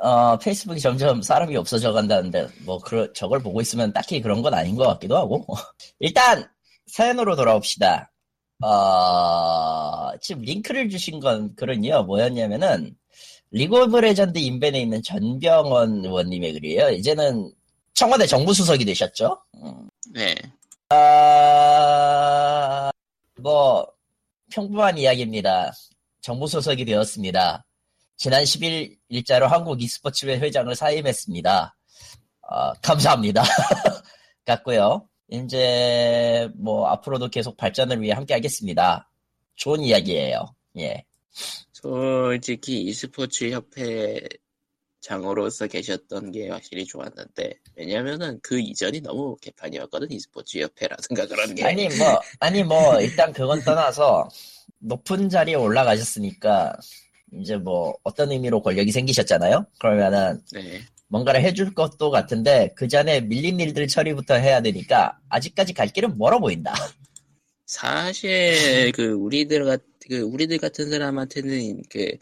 어, 0.00 0.36
페이스북이 0.38 0.80
점점 0.80 1.22
사람이 1.22 1.56
없어져 1.56 1.92
간다는데, 1.92 2.48
뭐, 2.64 2.78
그, 2.78 3.12
저걸 3.14 3.40
보고 3.40 3.60
있으면 3.60 3.92
딱히 3.92 4.20
그런 4.20 4.42
건 4.42 4.54
아닌 4.54 4.74
것 4.74 4.86
같기도 4.86 5.16
하고. 5.16 5.46
일단, 6.00 6.48
사연으로 6.86 7.36
돌아옵시다. 7.36 8.10
어, 8.64 10.10
지금 10.20 10.42
링크를 10.42 10.88
주신 10.88 11.20
건, 11.20 11.54
그런요, 11.54 12.02
뭐였냐면은, 12.04 12.96
리그 13.52 13.82
오브 13.82 13.96
레전드 13.98 14.38
인벤에 14.38 14.80
있는 14.80 15.00
전병원 15.00 16.04
의원님의 16.04 16.54
글이에요. 16.54 16.90
이제는 16.90 17.52
청와대 17.94 18.26
정부수석이 18.26 18.84
되셨죠? 18.84 19.38
음. 19.62 19.88
네. 20.12 20.34
아, 20.90 22.54
뭐, 23.40 23.86
평범한 24.52 24.98
이야기입니다. 24.98 25.72
정부수석이 26.20 26.84
되었습니다. 26.84 27.64
지난 28.16 28.42
10일 28.44 28.96
일자로 29.08 29.46
한국 29.46 29.82
e스포츠 29.82 30.26
회장을 30.26 30.74
사임했습니다. 30.74 31.76
어, 32.42 32.72
감사합니다. 32.74 33.42
같고요. 34.44 35.08
이제 35.28 36.48
뭐 36.56 36.86
앞으로도 36.88 37.28
계속 37.28 37.56
발전을 37.56 38.00
위해 38.00 38.12
함께 38.12 38.34
하겠습니다. 38.34 39.10
좋은 39.56 39.80
이야기예요. 39.80 40.54
예. 40.78 41.04
솔직히 41.72 42.82
e스포츠 42.82 43.50
협회 43.50 44.20
장으로서 45.04 45.66
계셨던 45.66 46.32
게 46.32 46.48
확실히 46.48 46.86
좋았는데 46.86 47.58
왜냐면은 47.76 48.40
그 48.42 48.58
이전이 48.58 49.02
너무 49.02 49.36
개판이었거든 49.36 50.10
e스포츠 50.10 50.58
협회라든가 50.58 51.26
그런 51.26 51.54
게 51.54 51.62
아니 51.62 51.88
뭐 51.88 52.20
아니 52.40 52.62
뭐 52.62 52.98
일단 53.00 53.30
그건 53.34 53.62
떠나서 53.62 54.28
높은 54.78 55.28
자리에 55.28 55.56
올라가셨으니까 55.56 56.78
이제 57.34 57.56
뭐 57.56 57.94
어떤 58.02 58.32
의미로 58.32 58.62
권력이 58.62 58.92
생기셨잖아요. 58.92 59.66
그러면은 59.78 60.40
네. 60.52 60.80
뭔가를 61.08 61.42
해줄 61.42 61.74
것도 61.74 62.10
같은데 62.10 62.72
그 62.74 62.88
전에 62.88 63.20
밀린 63.20 63.60
일들 63.60 63.86
처리부터 63.86 64.34
해야 64.34 64.62
되니까 64.62 65.18
아직까지 65.28 65.74
갈 65.74 65.88
길은 65.88 66.16
멀어 66.16 66.40
보인다. 66.40 66.72
사실 67.66 68.90
그 68.92 69.12
우리들 69.12 69.66
같그 69.66 70.20
우리들 70.20 70.56
같은 70.56 70.88
사람한테는 70.88 71.82
그 71.90 72.16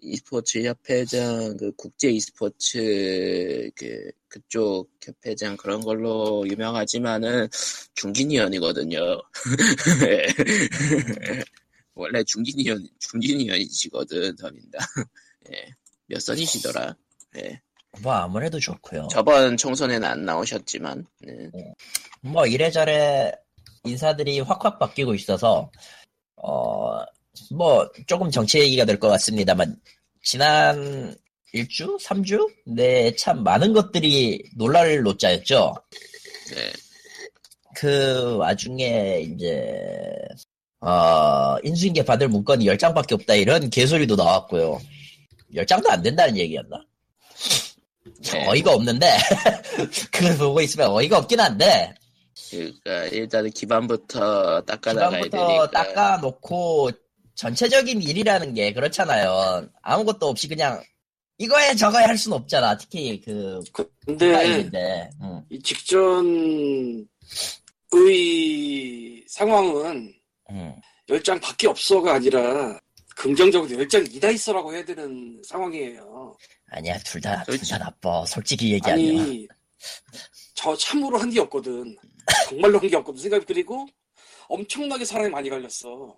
e스포츠 0.00 0.62
협회장 0.64 1.56
그 1.56 1.72
국제 1.76 2.10
e스포츠 2.10 3.70
그 3.74 4.10
그쪽 4.28 4.90
협회장 5.02 5.56
그런 5.56 5.80
걸로 5.80 6.46
유명하지만은 6.48 7.48
중진위원이거든요. 7.94 9.00
예. 10.06 10.26
원래 11.94 12.22
중진위원 12.24 12.86
중진위원이시거든 12.98 14.36
더민다. 14.36 14.78
예. 15.52 15.66
몇 16.06 16.20
선이시더라. 16.20 16.94
예. 17.36 17.60
뭐 18.02 18.12
아무래도 18.12 18.60
좋고요. 18.60 19.08
저번 19.10 19.56
총선에는 19.56 20.06
안 20.06 20.24
나오셨지만 20.24 21.06
예. 21.28 21.50
뭐 22.20 22.46
이래저래 22.46 23.32
인사들이 23.84 24.40
확확 24.40 24.78
바뀌고 24.78 25.14
있어서 25.14 25.70
어 26.36 27.02
뭐 27.54 27.88
조금 28.06 28.30
정치 28.30 28.58
얘기가 28.60 28.84
될 28.84 28.98
것 28.98 29.08
같습니다만 29.08 29.76
지난 30.22 31.14
일주, 31.52 31.96
삼주, 32.00 32.48
네 32.66 33.14
참 33.16 33.42
많은 33.44 33.72
것들이 33.72 34.42
놀랄 34.56 35.02
노자였죠. 35.02 35.74
네. 36.54 36.72
그 37.76 38.36
와중에 38.36 39.20
이제 39.20 40.12
어 40.80 41.56
인수인계 41.62 42.04
받을 42.04 42.28
문건이 42.28 42.64
10장밖에 42.66 43.12
없다 43.12 43.34
이런 43.34 43.70
개소리도 43.70 44.16
나왔고요. 44.16 44.80
10장도 45.54 45.88
안 45.90 46.02
된다는 46.02 46.36
얘기였나? 46.36 46.84
네. 48.32 48.46
어이가 48.48 48.72
없는데 48.74 49.16
그걸 50.12 50.36
보고 50.38 50.60
있으면 50.60 50.90
어이가 50.90 51.18
없긴 51.18 51.40
한데 51.40 51.94
그러니까 52.50 53.04
일단은 53.06 53.50
기반부터 53.50 54.62
닦아나가야 54.62 55.22
기반부터 55.22 55.46
되니까. 55.46 55.70
닦아놓고 55.70 56.90
전체적인 57.36 58.02
일이라는 58.02 58.54
게 58.54 58.72
그렇잖아요. 58.72 59.68
아무것도 59.82 60.26
없이 60.26 60.48
그냥 60.48 60.82
이거에 61.38 61.74
저거에 61.74 62.04
할 62.04 62.16
수는 62.16 62.36
없잖아. 62.38 62.76
특히 62.78 63.20
그 63.20 63.60
근데. 64.06 65.10
응. 65.22 65.44
이 65.50 65.60
직전의 65.62 67.04
상황은 69.28 70.12
응. 70.50 70.76
열장 71.08 71.38
밖에 71.38 71.68
없어가 71.68 72.14
아니라 72.14 72.80
긍정적으로 73.14 73.78
열장 73.78 74.04
이다 74.06 74.30
있어라고 74.30 74.72
해야 74.74 74.84
되는 74.84 75.40
상황이에요. 75.44 76.36
아니야 76.70 76.98
둘다 77.00 77.44
둘 77.44 77.58
다. 77.58 77.78
나빠. 77.78 78.24
솔직히 78.26 78.72
얘기하면 78.72 79.20
아니 79.20 79.46
저 80.54 80.74
참으로 80.76 81.18
한 81.18 81.30
게 81.30 81.40
없거든. 81.40 81.96
정말로 82.48 82.78
한 82.78 82.88
게 82.88 82.96
없거든. 82.96 83.20
생각 83.20 83.46
그리고 83.46 83.86
엄청나게 84.48 85.04
사람이 85.04 85.28
많이 85.30 85.50
갈렸어. 85.50 86.16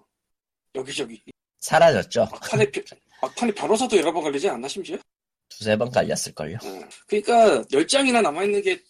여기저기 0.79 1.21
사라졌죠. 1.61 2.29
막판에 2.33 2.71
벼- 2.71 2.83
막판에 3.23 3.53
변호사도 3.53 3.97
여러 3.99 4.13
번 4.13 4.23
갈리지 4.23 4.49
않나 4.49 4.69
심지어? 4.69 4.97
두세 5.49 5.77
번 5.77 5.91
갈렸을걸요. 5.91 6.57
어. 6.63 6.81
그러니까 7.09 7.65
열 7.73 7.87
장이나 7.87 8.21
남아 8.23 8.45
있는 8.45 8.63
게 8.63 8.81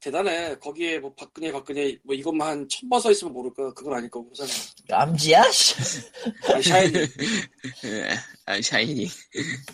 대단해. 0.00 0.54
거기에 0.58 0.98
뭐 0.98 1.12
박근혜 1.14 1.52
박근혜 1.52 1.96
뭐 2.04 2.14
이것만 2.14 2.48
한 2.48 2.68
천번 2.70 3.00
써 3.00 3.10
있으면 3.10 3.32
모를까 3.34 3.72
그건 3.74 3.94
아닐 3.94 4.10
거고 4.10 4.30
우선 4.32 4.46
깜지야? 4.88 5.42
아니 6.52 6.62
샤이니 6.62 6.98
예. 7.84 8.08
아, 8.46 8.60
샤이니. 8.62 9.08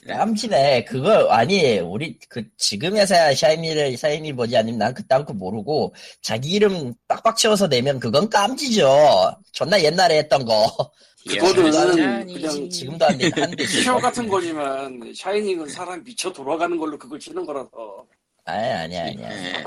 깜지네. 0.06 0.84
그거 0.84 1.28
아니 1.30 1.78
우리 1.78 2.18
그 2.28 2.42
지금에서야 2.56 3.34
샤이니를 3.36 3.96
샤이니 3.96 4.32
뭐지 4.32 4.56
아니면 4.56 4.78
난 4.78 4.94
그딴 4.94 5.24
거 5.24 5.32
모르고 5.32 5.94
자기 6.22 6.50
이름 6.50 6.92
빡빡 7.06 7.36
채워서 7.36 7.68
내면 7.68 8.00
그건 8.00 8.28
깜지죠. 8.28 9.40
존나 9.52 9.80
옛날에 9.82 10.18
했던 10.18 10.44
거. 10.44 10.92
그거는 11.26 11.72
샤이니. 11.72 12.34
그냥 12.34 12.70
지금도 12.70 13.04
안 13.06 13.18
돼. 13.18 13.30
쇼 13.66 13.96
같은 13.98 14.28
거지만 14.28 15.12
샤이닝은 15.14 15.68
사람 15.68 16.02
미쳐 16.04 16.32
돌아가는 16.32 16.76
걸로 16.76 16.96
그걸 16.98 17.18
치는 17.18 17.44
거라서 17.44 18.06
아니 18.44 18.68
아니 18.68 18.98
아니야. 18.98 19.30
예. 19.30 19.64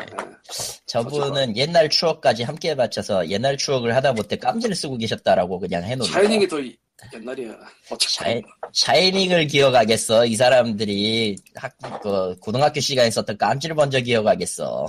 저분은 0.85 1.57
옛날 1.57 1.89
추억까지 1.89 2.43
함께 2.43 2.75
바쳐서 2.75 3.27
옛날 3.29 3.57
추억을 3.57 3.93
하다 3.95 4.13
못해 4.13 4.37
깜지를 4.37 4.73
쓰고 4.75 4.97
계셨다라고 4.97 5.59
그냥 5.59 5.83
해놓은 5.83 6.09
샤이닝이 6.09 6.47
더 6.47 6.57
옛날이야. 7.13 7.57
샤이, 7.99 8.41
샤이닝을 8.73 9.47
기억하겠어. 9.47 10.25
이 10.25 10.35
사람들이 10.35 11.35
학, 11.55 11.73
그 12.01 12.35
고등학교 12.39 12.79
시간에 12.79 13.09
썼던 13.11 13.37
깜지를 13.37 13.75
먼저 13.75 13.99
기억하겠어. 13.99 14.85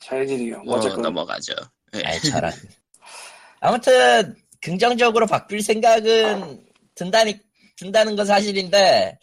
샤이닝이요. 0.00 0.62
뭐 0.62 0.76
어쨌건 0.76 1.02
넘어가죠. 1.02 1.54
예. 1.94 2.02
아이 2.04 2.20
저런. 2.20 2.52
아무튼 3.60 4.34
긍정적으로 4.60 5.26
바뀔 5.26 5.62
생각은 5.62 6.60
든다니 6.94 7.38
든다는 7.76 8.16
건 8.16 8.26
사실인데 8.26 9.18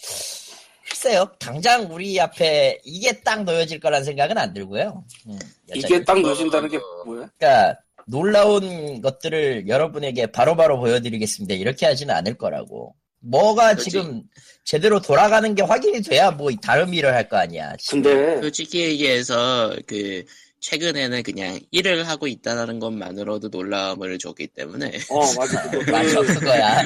글쎄요. 0.89 1.29
당장 1.39 1.91
우리 1.91 2.19
앞에 2.19 2.79
이게 2.83 3.11
딱 3.21 3.43
놓여질 3.43 3.79
거란 3.79 4.03
생각은 4.03 4.37
안 4.37 4.53
들고요. 4.53 5.03
음, 5.27 5.39
이게 5.73 6.03
딱 6.03 6.17
어, 6.17 6.19
넣어진다는 6.21 6.69
게 6.69 6.79
뭐야? 7.05 7.29
그러니까 7.37 7.79
놀라운 8.07 9.01
것들을 9.01 9.67
여러분에게 9.67 10.27
바로 10.27 10.55
바로 10.55 10.79
보여드리겠습니다. 10.79 11.55
이렇게 11.55 11.85
하지는 11.85 12.13
않을 12.15 12.37
거라고. 12.37 12.95
뭐가 13.19 13.71
그렇지. 13.73 13.89
지금 13.89 14.21
제대로 14.63 15.01
돌아가는 15.01 15.53
게 15.55 15.63
확인이 15.63 16.01
돼야 16.03 16.29
뭐 16.29 16.51
다른 16.61 16.93
일을 16.93 17.11
할 17.13 17.27
거 17.27 17.37
아니야. 17.37 17.73
근데 17.89 18.39
솔직히 18.39 18.81
얘기해서 18.81 19.75
그 19.87 20.23
최근에는 20.69 21.21
그냥 21.23 21.59
일을 21.71 22.07
하고 22.07 22.25
있다는 22.27 22.79
것만으로도 22.79 23.49
놀라움을 23.49 24.17
줬기 24.17 24.47
때문에 24.47 24.99
어 25.11 25.33
맞아 25.33 25.61
그거 25.69 25.91
맞아 25.91 26.23
그거야. 26.23 26.83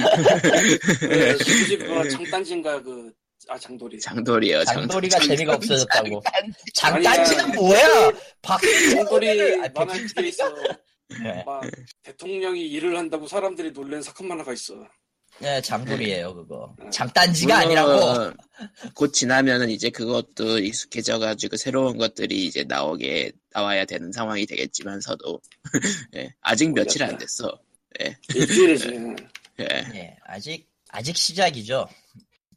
그 1.00 1.06
누구지 1.06 1.78
그거 1.78 2.08
장단지인가 2.10 2.82
그 2.84 3.12
아 3.48 3.58
장돌이 3.58 4.00
장돌이요. 4.00 4.64
장돌이가 4.66 5.18
장- 5.18 5.28
재미가 5.28 5.52
장- 5.54 5.56
없어졌다고. 5.56 6.22
장- 6.24 6.54
장단지는 6.74 7.44
아니야. 7.46 7.56
뭐야? 7.56 8.12
박 8.42 8.62
장돌이 8.92 9.62
아, 9.64 9.70
만화 9.74 9.94
게 9.94 10.28
있어. 10.28 10.54
네. 11.24 11.44
막 11.46 11.64
대통령이 12.04 12.68
일을 12.68 12.98
한다고 12.98 13.28
사람들이 13.28 13.72
놀란 13.74 14.02
사건 14.04 14.28
만 14.28 14.40
화가 14.40 14.54
있어. 14.54 14.76
네, 15.42 15.62
장돌이에요 15.62 16.36
그거. 16.36 16.76
장단지가 16.92 17.66
물론 17.66 17.80
아니라고. 17.80 18.34
곧 18.94 19.14
지나면은 19.14 19.70
이제 19.70 19.90
그것도 19.90 20.60
익숙해져가지고 20.60 21.56
새로운 21.58 21.98
것들이 21.98 22.46
이제 22.46 22.66
나오게 22.66 23.32
나와야 23.52 23.86
되는 23.86 24.12
상황이 24.12 24.46
되겠지만서도 24.46 25.40
예, 26.18 26.34
아직 26.42 26.74
며칠 26.74 27.04
안 27.04 27.18
됐어. 27.18 27.58
일주일이지. 28.36 29.16
예. 29.62 29.66
예, 29.96 30.18
아직 30.26 30.68
아직 30.90 31.16
시작이죠. 31.18 31.88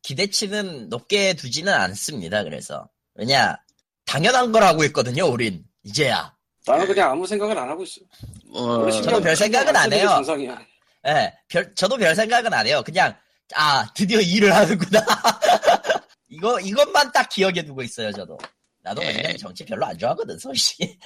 기대치는 0.02 0.88
높게 0.88 1.34
두지는 1.34 1.72
않습니다. 1.72 2.42
그래서 2.42 2.88
왜냐 3.14 3.56
당연한 4.04 4.50
걸 4.52 4.64
하고 4.64 4.84
있거든요. 4.84 5.26
우린 5.26 5.64
이제야. 5.84 6.34
나는 6.66 6.86
그냥 6.86 7.10
아무 7.12 7.26
생각을 7.26 7.56
안 7.58 7.68
하고 7.68 7.82
있어. 7.82 8.00
뭐 8.46 8.78
원래 8.78 8.92
저도 8.92 9.02
신경 9.02 9.22
별 9.22 9.36
생각은 9.36 9.76
안 9.76 9.92
해요. 9.92 10.08
정상이야. 10.08 10.71
예, 11.08 11.32
별 11.48 11.74
저도 11.74 11.96
별 11.96 12.14
생각은 12.14 12.52
안 12.52 12.66
해요. 12.66 12.82
그냥 12.84 13.14
아 13.54 13.86
드디어 13.94 14.20
일을 14.20 14.54
하는구나. 14.54 15.04
이거 16.28 16.58
이것만 16.60 17.12
딱 17.12 17.28
기억에 17.28 17.62
두고 17.64 17.82
있어요. 17.82 18.10
저도. 18.12 18.38
나도 18.82 19.02
예. 19.04 19.12
그냥 19.12 19.36
정치 19.36 19.64
별로 19.64 19.86
안 19.86 19.96
좋아하거든. 19.98 20.38
솔직히 20.38 20.98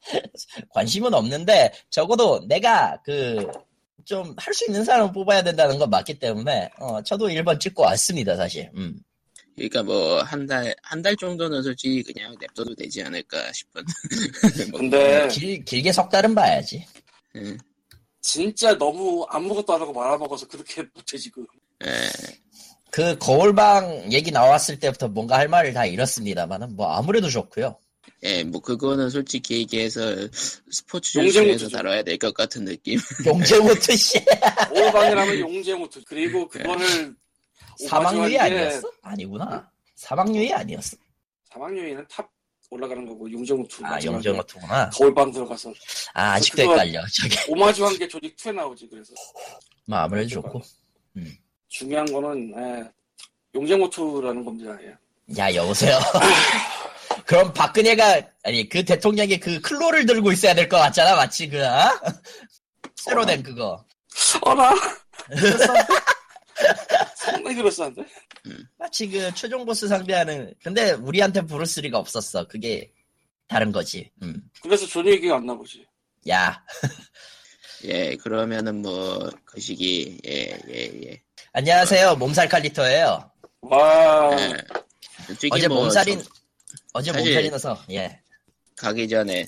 관심은 0.70 1.14
없는데 1.14 1.72
적어도 1.90 2.46
내가 2.46 3.00
그 3.04 3.46
좀 4.06 4.34
할 4.36 4.52
수 4.52 4.66
있는 4.66 4.84
사람을 4.84 5.12
뽑아야 5.12 5.42
된다는 5.42 5.78
건 5.78 5.88
맞기 5.88 6.18
때문에 6.18 6.68
어 6.78 7.02
저도 7.02 7.28
1번 7.28 7.58
찍고 7.58 7.82
왔습니다. 7.84 8.36
사실. 8.36 8.70
음. 8.76 9.00
그러니까 9.56 9.82
뭐 9.82 10.22
한 10.22 10.46
달 10.46 10.74
한 10.82 11.00
달 11.00 11.16
정도는 11.16 11.62
솔직히 11.62 12.02
그냥 12.02 12.36
냅둬도 12.38 12.74
되지 12.74 13.02
않을까 13.02 13.50
싶은. 13.54 13.82
뭐, 14.70 14.80
근데 14.80 15.26
길 15.28 15.64
길게 15.64 15.90
석 15.92 16.10
달은 16.10 16.34
봐야지. 16.34 16.84
예. 17.36 17.56
진짜 18.24 18.76
너무 18.78 19.26
아무것도 19.28 19.74
안 19.74 19.82
하고 19.82 19.92
말아먹어서 19.92 20.48
그렇게 20.48 20.82
못해 20.94 21.18
지금. 21.18 21.46
예. 21.84 21.90
그 22.90 23.18
거울방 23.18 24.10
얘기 24.12 24.30
나왔을 24.30 24.78
때부터 24.78 25.08
뭔가 25.08 25.36
할 25.36 25.46
말을 25.48 25.74
다 25.74 25.84
잃었습니다만은 25.84 26.74
뭐 26.74 26.90
아무래도 26.92 27.28
좋고요. 27.28 27.76
예, 28.22 28.42
뭐 28.42 28.62
그거는 28.62 29.10
솔직히 29.10 29.58
얘기해서 29.58 30.00
스포츠 30.70 31.18
우투죠. 31.18 31.68
다뤄야 31.68 32.02
될 32.02 32.16
것 32.18 32.32
같은 32.32 32.64
느낌. 32.64 32.98
용재무트 33.26 33.94
씨 33.96 34.18
오방이라면 34.70 35.38
용재무트 35.40 36.02
그리고 36.06 36.48
그거를 36.48 37.14
사망유의 37.86 38.24
오버하는 38.24 38.30
게 38.30 38.38
아니었어? 38.38 38.90
아니구나. 39.02 39.70
사망유의 39.96 40.54
아니었어. 40.54 40.96
사망유의는 41.52 42.06
탑 42.08 42.30
올라가는 42.74 43.06
거고 43.06 43.30
용재무트 43.30 43.84
아 43.84 43.98
용재무트구나. 44.02 44.90
거울방 44.90 45.30
들어가서 45.32 45.72
아 46.14 46.32
아직도 46.32 46.62
헷갈려. 46.62 47.00
저게 47.14 47.36
오마주한 47.52 47.96
게 47.96 48.08
조직 48.08 48.36
2에 48.36 48.52
나오지 48.54 48.88
그래서 48.90 49.12
뭐 49.86 49.98
아무래도 49.98 50.28
좋고. 50.28 50.60
중요한 51.68 52.12
거는 52.12 52.52
예, 52.56 52.90
용재무트라는 53.54 54.44
겁니다. 54.44 54.76
예. 54.82 54.94
야 55.38 55.54
여보세요. 55.54 55.98
그럼 57.26 57.52
박근혜가 57.54 58.20
아니 58.42 58.68
그 58.68 58.84
대통령이 58.84 59.38
그 59.40 59.60
claw를 59.60 60.04
들고 60.04 60.32
있어야 60.32 60.52
될 60.54 60.68
것 60.68 60.76
같잖아 60.78 61.14
마치 61.14 61.48
그 61.48 61.64
어? 61.64 61.90
새로 62.96 63.24
된 63.24 63.42
그거 63.42 63.84
어라? 64.42 64.74
상당히 67.24 67.56
그럴싸한데? 67.56 68.04
마치 68.78 69.08
그 69.08 69.32
최종 69.34 69.64
보스 69.64 69.88
상대하는 69.88 70.52
근데 70.62 70.92
우리한테 70.92 71.42
브루스리가 71.42 71.98
없었어. 71.98 72.46
그게 72.46 72.92
다른 73.48 73.72
거지. 73.72 74.10
음. 74.22 74.42
그래서 74.62 74.86
존 74.86 75.06
얘기가 75.06 75.36
안 75.36 75.46
나보지. 75.46 75.86
야. 76.28 76.62
예, 77.84 78.16
그러면은 78.16 78.80
뭐 78.82 79.30
그 79.44 79.60
시기 79.60 80.18
예, 80.26 80.58
예, 80.68 81.00
예. 81.06 81.22
안녕하세요. 81.52 82.16
몸살 82.16 82.48
칼리터예요. 82.48 83.30
와. 83.62 84.36
예. 84.40 84.56
어제 85.50 85.68
뭐 85.68 85.82
몸살인 85.82 86.18
저- 86.22 86.28
어제 86.94 87.12
사실- 87.12 87.26
몸살이 87.28 87.50
나서 87.50 87.84
예. 87.90 88.20
가기 88.76 89.08
전에. 89.08 89.44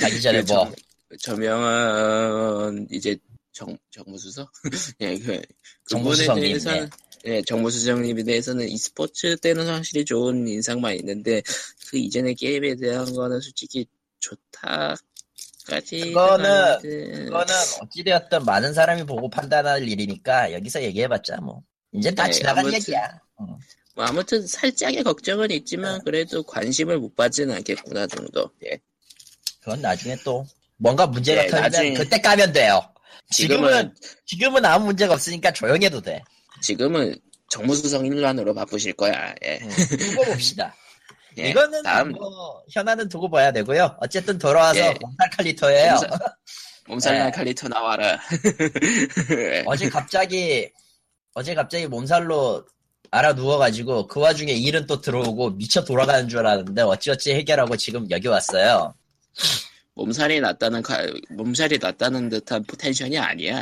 가기 0.00 0.20
전에 0.20 0.42
그 0.44 0.52
뭐? 0.52 0.72
저, 1.20 1.32
저명은 1.34 2.88
이제 2.90 3.16
정 3.56 3.74
정무수석 3.90 4.52
예, 5.00 5.16
그 5.16 5.24
그분에 5.24 5.42
정무수석님, 5.88 6.42
대해서는 6.44 6.90
예, 7.24 7.40
정무수석님에 7.42 8.22
대해서는 8.24 8.68
e스포츠 8.68 9.34
때는 9.38 9.66
확실히 9.66 10.04
좋은 10.04 10.46
인상만 10.46 10.94
있는데 10.96 11.40
그 11.88 11.96
이전의 11.96 12.34
게임에 12.34 12.74
대한 12.76 13.10
거는 13.14 13.40
솔직히 13.40 13.86
좋다까지 14.20 15.00
그거는- 16.12 16.82
그거는 16.82 17.54
어찌되었든 17.80 18.44
많은 18.44 18.74
사람이 18.74 19.04
보고 19.04 19.30
판단할 19.30 19.88
일이니까 19.88 20.52
여기서 20.52 20.82
얘기해봤자 20.82 21.36
뭐 21.38 21.62
이제 21.92 22.10
다 22.14 22.26
네, 22.26 22.32
지나간 22.32 22.58
아무튼- 22.66 22.78
얘기야 22.78 23.20
응. 23.40 23.46
뭐 23.94 24.04
아무튼 24.04 24.46
살짝의 24.46 25.02
걱정은 25.02 25.50
있지만 25.52 26.02
그래도 26.04 26.42
관심을 26.42 26.98
못 26.98 27.16
받지는 27.16 27.54
않겠구나 27.54 28.06
정도. 28.06 28.50
예. 28.66 28.78
그건 29.60 29.80
나중에 29.80 30.14
또 30.22 30.44
뭔가 30.76 31.06
문제가 31.06 31.40
네, 31.42 31.48
터지면 31.48 31.70
나중에- 31.70 31.96
그때 31.96 32.20
까면 32.20 32.52
돼요. 32.52 32.82
지금은 33.30 33.94
지금은 34.26 34.64
아무 34.64 34.86
문제가 34.86 35.14
없으니까 35.14 35.52
조용해도 35.52 36.00
돼. 36.00 36.22
지금은 36.62 37.16
정무수석 37.48 38.06
일란으로 38.06 38.54
바쁘실 38.54 38.92
거야. 38.94 39.34
예. 39.44 39.58
응, 39.62 39.68
두고 39.68 40.24
봅시다. 40.24 40.74
예. 41.38 41.50
이거는 41.50 41.82
다음 41.82 42.12
뭐 42.12 42.62
현안은 42.72 43.08
두고 43.08 43.30
봐야 43.30 43.52
되고요. 43.52 43.96
어쨌든 44.00 44.38
돌아와서 44.38 44.80
예. 44.80 44.94
몸살 45.00 45.30
칼리터예요. 45.36 45.92
몸살- 45.94 46.34
몸살난 46.88 47.26
네. 47.26 47.30
칼리터 47.32 47.68
나와라. 47.68 48.18
예. 49.32 49.64
어제 49.66 49.88
갑자기 49.88 50.70
어제 51.34 51.54
갑자기 51.54 51.86
몸살로 51.86 52.64
알아 53.10 53.34
누워가지고 53.34 54.06
그 54.06 54.20
와중에 54.20 54.52
일은 54.52 54.86
또 54.86 55.00
들어오고 55.00 55.50
미쳐 55.50 55.84
돌아가는 55.84 56.28
줄 56.28 56.38
알았는데 56.40 56.82
어찌어찌 56.82 57.32
해결하고 57.34 57.76
지금 57.76 58.08
여기 58.10 58.28
왔어요. 58.28 58.94
몸살이 59.96 60.40
났다는 60.40 60.82
카- 60.82 61.06
몸살이 61.30 61.78
났다는 61.78 62.28
듯한 62.28 62.62
포텐션이 62.64 63.18
아니야. 63.18 63.58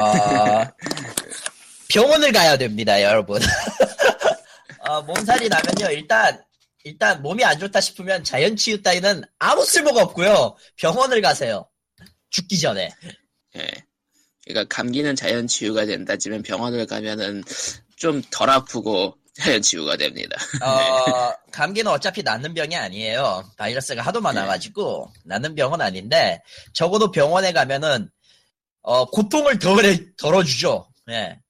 어, 0.00 0.64
병원을 1.88 2.32
가야 2.32 2.56
됩니다, 2.56 3.00
여러분. 3.02 3.40
어, 4.80 5.02
몸살이 5.02 5.48
나면요, 5.48 5.90
일단, 5.92 6.42
일단 6.82 7.22
몸이 7.22 7.44
안 7.44 7.58
좋다 7.58 7.80
싶으면 7.80 8.24
자연 8.24 8.56
치유 8.56 8.82
따위는 8.82 9.22
아무 9.38 9.64
쓸모가 9.64 10.02
없고요. 10.02 10.56
병원을 10.76 11.20
가세요. 11.20 11.68
죽기 12.30 12.58
전에. 12.58 12.90
예. 13.56 13.70
그러니까 14.46 14.74
감기는 14.74 15.14
자연 15.14 15.46
치유가 15.46 15.84
된다지만 15.86 16.42
병원을 16.42 16.86
가면은 16.86 17.44
좀 17.96 18.20
덜 18.30 18.50
아프고 18.50 19.16
자연 19.16 19.23
치유가 19.62 19.96
됩니다. 19.96 20.36
어, 20.62 21.32
감기는 21.50 21.90
어차피 21.90 22.22
낫는 22.22 22.54
병이 22.54 22.76
아니에요. 22.76 23.50
바이러스가 23.56 24.02
하도 24.02 24.20
많아가지고, 24.20 25.12
낫는 25.24 25.54
병은 25.54 25.80
아닌데, 25.80 26.40
적어도 26.72 27.10
병원에 27.10 27.52
가면은, 27.52 28.08
어, 28.82 29.04
고통을 29.06 29.58
덜, 29.58 30.14
덜어주죠. 30.16 30.88
예. 31.10 31.40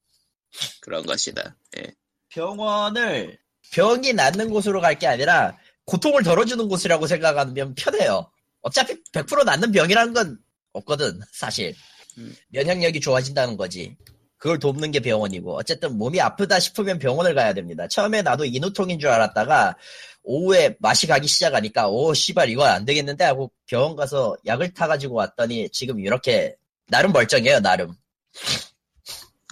그런 0.80 1.04
것이다. 1.04 1.56
예. 1.78 1.92
병원을 2.30 3.38
병이 3.72 4.12
낫는 4.14 4.50
곳으로 4.50 4.80
갈 4.80 4.98
게 4.98 5.06
아니라 5.06 5.56
고통을 5.86 6.22
덜어주는 6.22 6.68
곳이라고 6.68 7.06
생각하면 7.06 7.74
편해요. 7.74 8.30
어차피 8.62 8.94
100% 9.12 9.44
낫는 9.44 9.72
병이라는 9.72 10.14
건 10.14 10.38
없거든, 10.72 11.20
사실. 11.32 11.74
음. 12.16 12.34
면역력이 12.48 13.00
좋아진다는 13.00 13.56
거지. 13.56 13.96
그걸 14.44 14.58
돕는 14.58 14.90
게 14.90 15.00
병원이고. 15.00 15.56
어쨌든 15.56 15.96
몸이 15.96 16.20
아프다 16.20 16.60
싶으면 16.60 16.98
병원을 16.98 17.34
가야 17.34 17.54
됩니다. 17.54 17.88
처음에 17.88 18.20
나도 18.20 18.44
인후통인 18.44 18.98
줄 18.98 19.08
알았다가 19.08 19.74
오후에 20.22 20.76
맛이 20.80 21.06
가기 21.06 21.26
시작하니까 21.26 21.88
오 21.88 22.12
씨발 22.12 22.50
이건 22.50 22.68
안 22.68 22.84
되겠는데 22.84 23.24
하고 23.24 23.50
병원 23.64 23.96
가서 23.96 24.36
약을 24.44 24.74
타가지고 24.74 25.14
왔더니 25.14 25.70
지금 25.70 25.98
이렇게 25.98 26.56
나름 26.88 27.12
멀쩡해요 27.12 27.60
나름. 27.60 27.94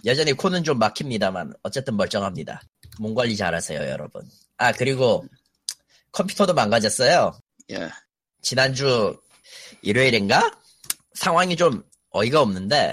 여전히 0.04 0.34
코는 0.34 0.62
좀 0.62 0.78
막힙니다만 0.78 1.54
어쨌든 1.62 1.96
멀쩡합니다. 1.96 2.60
몸 2.98 3.14
관리 3.14 3.34
잘하세요, 3.34 3.80
여러분. 3.80 4.28
아, 4.58 4.72
그리고 4.72 5.24
컴퓨터도 6.10 6.52
망가졌어요. 6.52 7.32
야, 7.72 7.90
지난주 8.42 9.18
일요일인가? 9.80 10.54
상황이 11.14 11.56
좀 11.56 11.82
어이가 12.10 12.42
없는데 12.42 12.92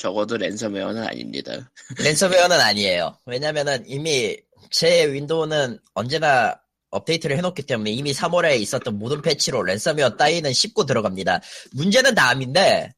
적어도 0.00 0.38
랜섬웨어는 0.38 1.04
아닙니다. 1.04 1.70
랜섬웨어는 2.02 2.58
아니에요. 2.58 3.18
왜냐면은 3.26 3.84
이미 3.86 4.36
제 4.70 5.12
윈도우는 5.12 5.78
언제나 5.92 6.58
업데이트를 6.88 7.36
해놓기 7.36 7.62
때문에 7.62 7.90
이미 7.90 8.12
3월에 8.12 8.58
있었던 8.60 8.98
모든 8.98 9.20
패치로 9.20 9.62
랜섬웨어 9.62 10.16
따위는 10.16 10.54
씹고 10.54 10.86
들어갑니다. 10.86 11.40
문제는 11.72 12.14
다음인데 12.14 12.92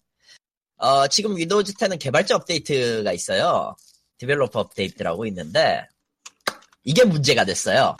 어, 0.77 1.09
지금 1.09 1.37
윈도우 1.37 1.63
10는 1.63 1.99
개발자 1.99 2.37
업데이트가 2.37 3.13
있어요. 3.13 3.77
developer 4.19 4.61
update라고 4.61 5.27
있는데 5.27 5.87
이게 6.85 7.05
문제가 7.05 7.45
됐어요. 7.45 7.97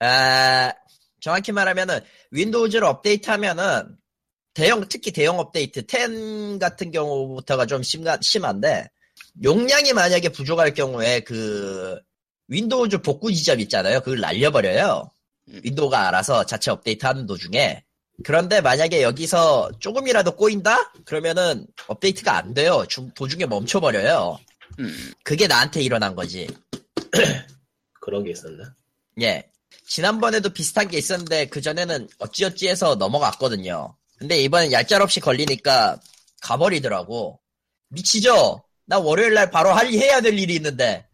아, 0.00 0.72
정확히 1.20 1.52
말하면은 1.52 2.00
윈도우즈를 2.30 2.84
업데이트하면은 2.84 3.96
대형 4.60 4.86
특히 4.90 5.10
대형 5.10 5.38
업데이트 5.38 5.86
10 5.88 6.58
같은 6.58 6.90
경우부터가 6.90 7.64
좀 7.64 7.82
심가, 7.82 8.18
심한데 8.20 8.90
용량이 9.42 9.94
만약에 9.94 10.28
부족할 10.28 10.74
경우에 10.74 11.20
그 11.20 11.98
윈도우즈 12.48 12.98
복구 13.00 13.32
지점 13.32 13.58
있잖아요. 13.60 14.00
그걸 14.00 14.20
날려버려요. 14.20 15.10
음. 15.48 15.60
윈도우가 15.64 16.08
알아서 16.08 16.44
자체 16.44 16.70
업데이트하는 16.70 17.26
도중에. 17.26 17.82
그런데 18.22 18.60
만약에 18.60 19.02
여기서 19.02 19.70
조금이라도 19.78 20.36
꼬인다? 20.36 20.92
그러면은 21.06 21.66
업데이트가 21.86 22.36
안 22.36 22.52
돼요. 22.52 22.84
중- 22.86 23.10
도중에 23.14 23.46
멈춰버려요. 23.46 24.38
음, 24.80 25.12
그게 25.24 25.46
나한테 25.46 25.80
일어난 25.80 26.14
거지. 26.14 26.46
그런 28.02 28.24
게 28.24 28.32
있었나? 28.32 28.74
예. 29.22 29.50
지난번에도 29.86 30.50
비슷한 30.50 30.86
게 30.88 30.98
있었는데 30.98 31.46
그전에는 31.46 32.08
어찌어찌 32.18 32.68
해서 32.68 32.94
넘어갔거든요. 32.96 33.96
근데 34.20 34.36
이번엔 34.42 34.70
얄짤 34.70 35.00
없이 35.00 35.18
걸리니까 35.18 35.98
가버리더라고. 36.42 37.40
미치죠? 37.88 38.62
나 38.84 38.98
월요일날 38.98 39.50
바로 39.50 39.70
할, 39.72 39.86
해야 39.86 40.20
될 40.20 40.38
일이 40.38 40.56
있는데. 40.56 41.08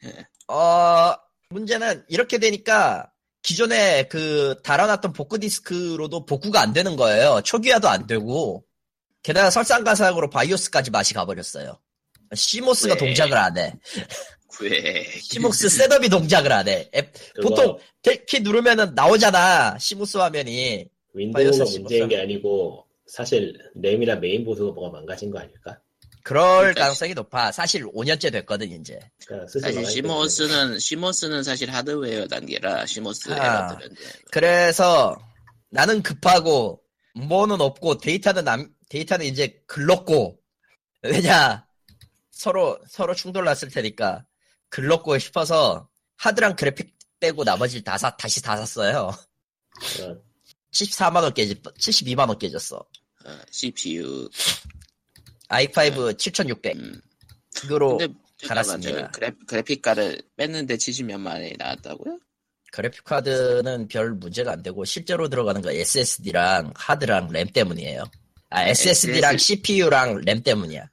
어, 0.48 1.14
문제는 1.50 2.04
이렇게 2.08 2.38
되니까 2.38 3.12
기존에 3.42 4.04
그 4.04 4.56
달아놨던 4.64 5.12
복구 5.12 5.38
디스크로도 5.38 6.24
복구가 6.24 6.62
안 6.62 6.72
되는 6.72 6.96
거예요. 6.96 7.42
초기화도 7.44 7.88
안 7.88 8.06
되고. 8.06 8.64
게다가 9.22 9.50
설상가상으로 9.50 10.30
BIOS까지 10.30 10.90
맛이 10.90 11.12
가버렸어요. 11.12 11.78
CMOS가 12.34 12.94
왜? 12.94 12.98
동작을 12.98 13.36
안 13.36 13.58
해. 13.58 13.74
왜? 14.62 15.04
CMOS 15.20 15.68
setup이 15.68 16.08
동작을 16.08 16.50
안 16.50 16.66
해. 16.66 16.88
앱, 16.94 17.12
보통 17.42 17.76
키 18.26 18.40
누르면은 18.40 18.94
나오잖아. 18.94 19.76
CMOS 19.78 20.16
화면이. 20.16 20.88
윈도우가 21.14 21.64
문제인 21.78 22.08
게 22.08 22.20
아니고 22.20 22.86
사실 23.06 23.58
램이나 23.74 24.16
메인 24.16 24.44
보드가 24.44 24.72
뭐가 24.72 24.90
망가진 24.90 25.30
거 25.30 25.38
아닐까? 25.38 25.78
그럴 26.24 26.60
그러니까 26.60 26.82
가능성이 26.82 27.14
높아. 27.14 27.50
사실 27.50 27.84
5년째 27.84 28.30
됐거든 28.32 28.70
이제. 28.70 28.98
그러니까 29.26 29.48
사실 29.60 29.84
CMOS는 29.84 30.78
CMOS는 30.78 31.42
사실 31.42 31.70
하드웨어 31.70 32.28
단계라 32.28 32.86
CMOS 32.86 33.32
아. 33.32 33.36
에러들은 33.36 33.96
그래서 34.30 35.16
나는 35.70 36.02
급하고 36.02 36.80
뭐는 37.14 37.60
없고 37.60 37.98
데이터는 37.98 38.44
남 38.44 38.68
데이터는 38.88 39.26
이제 39.26 39.60
글렀고 39.66 40.38
왜냐 41.02 41.66
서로 42.30 42.78
서로 42.88 43.14
충돌 43.14 43.44
났을 43.44 43.68
테니까 43.68 44.24
글렀고 44.68 45.18
싶어서 45.18 45.88
하드랑 46.16 46.56
그래픽 46.56 46.94
빼고 47.20 47.44
나머지 47.44 47.82
다 47.82 47.98
사, 47.98 48.16
다시 48.16 48.42
다 48.42 48.56
샀어요. 48.56 49.10
어, 50.00 50.16
74만 50.72 51.22
원 51.22 51.34
깨졌 51.34 51.62
72만 51.62 52.28
원 52.28 52.38
깨졌어. 52.38 52.76
어, 52.76 53.38
CPU. 53.50 54.28
i5 55.48 56.18
7600 56.18 56.76
음. 56.76 57.00
그거로 57.54 57.98
근데 57.98 58.14
잠깐만, 58.38 58.64
갈았습니다. 58.64 59.06
저 59.06 59.10
그래, 59.12 59.32
그래 59.46 59.62
픽 59.62 59.82
카드 59.82 60.20
뺐는데 60.36 60.76
70몇만 60.76 61.34
원이 61.34 61.54
나왔다고요? 61.58 62.18
그래픽 62.72 63.04
카드는 63.04 63.86
별 63.88 64.12
문제가 64.12 64.52
안 64.52 64.62
되고 64.62 64.82
실제로 64.86 65.28
들어가는 65.28 65.60
거 65.60 65.70
SSD랑 65.70 66.72
하드랑 66.74 67.28
램 67.30 67.46
때문이에요. 67.48 68.04
아 68.48 68.66
SSD랑 68.66 69.34
SS. 69.34 69.46
CPU랑 69.46 70.22
램 70.24 70.42
때문이야. 70.42 70.88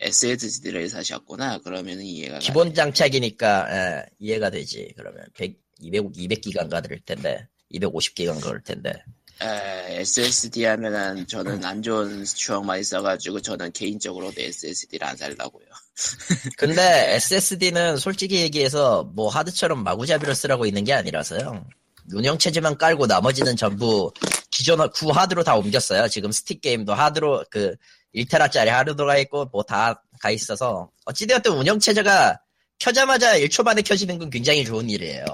SSD를 0.00 0.88
사셨구나. 0.88 1.58
그러면 1.58 2.00
이해가 2.00 2.40
기본 2.40 2.74
장착이니까 2.74 3.68
예, 3.70 4.06
이해가 4.18 4.50
되지. 4.50 4.92
그러면 4.96 5.24
100, 5.36 5.56
200, 5.80 6.12
200기가인가 6.12 6.82
들 6.86 7.00
텐데 7.00 7.46
250기가인가 7.74 8.42
그럴 8.42 8.62
텐데 8.62 9.02
가네. 9.38 10.00
SSD 10.00 10.64
하면은 10.64 11.26
저는 11.26 11.64
안 11.64 11.82
좋은 11.82 12.24
추억만 12.24 12.80
있어가지고 12.80 13.40
저는 13.40 13.72
개인적으로도 13.72 14.40
SSD를 14.40 15.06
안 15.06 15.16
살라고요. 15.16 15.64
근데 16.58 17.14
SSD는 17.14 17.98
솔직히 17.98 18.36
얘기해서 18.40 19.04
뭐 19.14 19.28
하드처럼 19.28 19.84
마구잡이로 19.84 20.34
쓰라고 20.34 20.66
있는 20.66 20.84
게 20.84 20.92
아니라서요. 20.92 21.64
운영체제만 22.12 22.78
깔고 22.78 23.06
나머지는 23.06 23.54
전부 23.56 24.12
기존 24.50 24.88
구 24.90 25.10
하드로 25.10 25.44
다 25.44 25.56
옮겼어요. 25.56 26.08
지금 26.08 26.32
스팀 26.32 26.60
게임도 26.60 26.94
하드로 26.94 27.44
그 27.50 27.76
1테라짜리 28.14 28.68
하드로가 28.68 29.18
있고 29.18 29.44
뭐 29.46 29.62
다 29.62 30.02
가 30.20 30.30
있어서 30.30 30.90
어찌되었든 31.04 31.52
운영체제가 31.52 32.40
켜자마자 32.78 33.38
1초 33.38 33.64
만에 33.64 33.82
켜지는 33.82 34.18
건 34.18 34.30
굉장히 34.30 34.64
좋은 34.64 34.88
일이에요. 34.88 35.24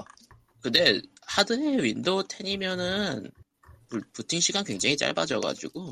근데 0.61 1.01
하드의 1.27 1.83
윈도우 1.83 2.23
10이면은 2.23 3.31
부팅 4.13 4.39
시간 4.39 4.63
굉장히 4.63 4.97
짧아져가지고 4.97 5.89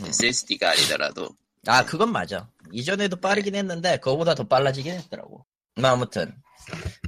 음. 0.00 0.06
SSD가 0.06 0.70
아니더라도 0.70 1.28
아 1.66 1.84
그건 1.84 2.12
맞아. 2.12 2.48
이전에도 2.72 3.16
빠르긴 3.16 3.54
했는데 3.54 3.96
그거보다 3.98 4.34
더 4.34 4.44
빨라지긴 4.46 4.92
했더라고. 4.94 5.44
뭐 5.76 5.90
아무튼 5.90 6.34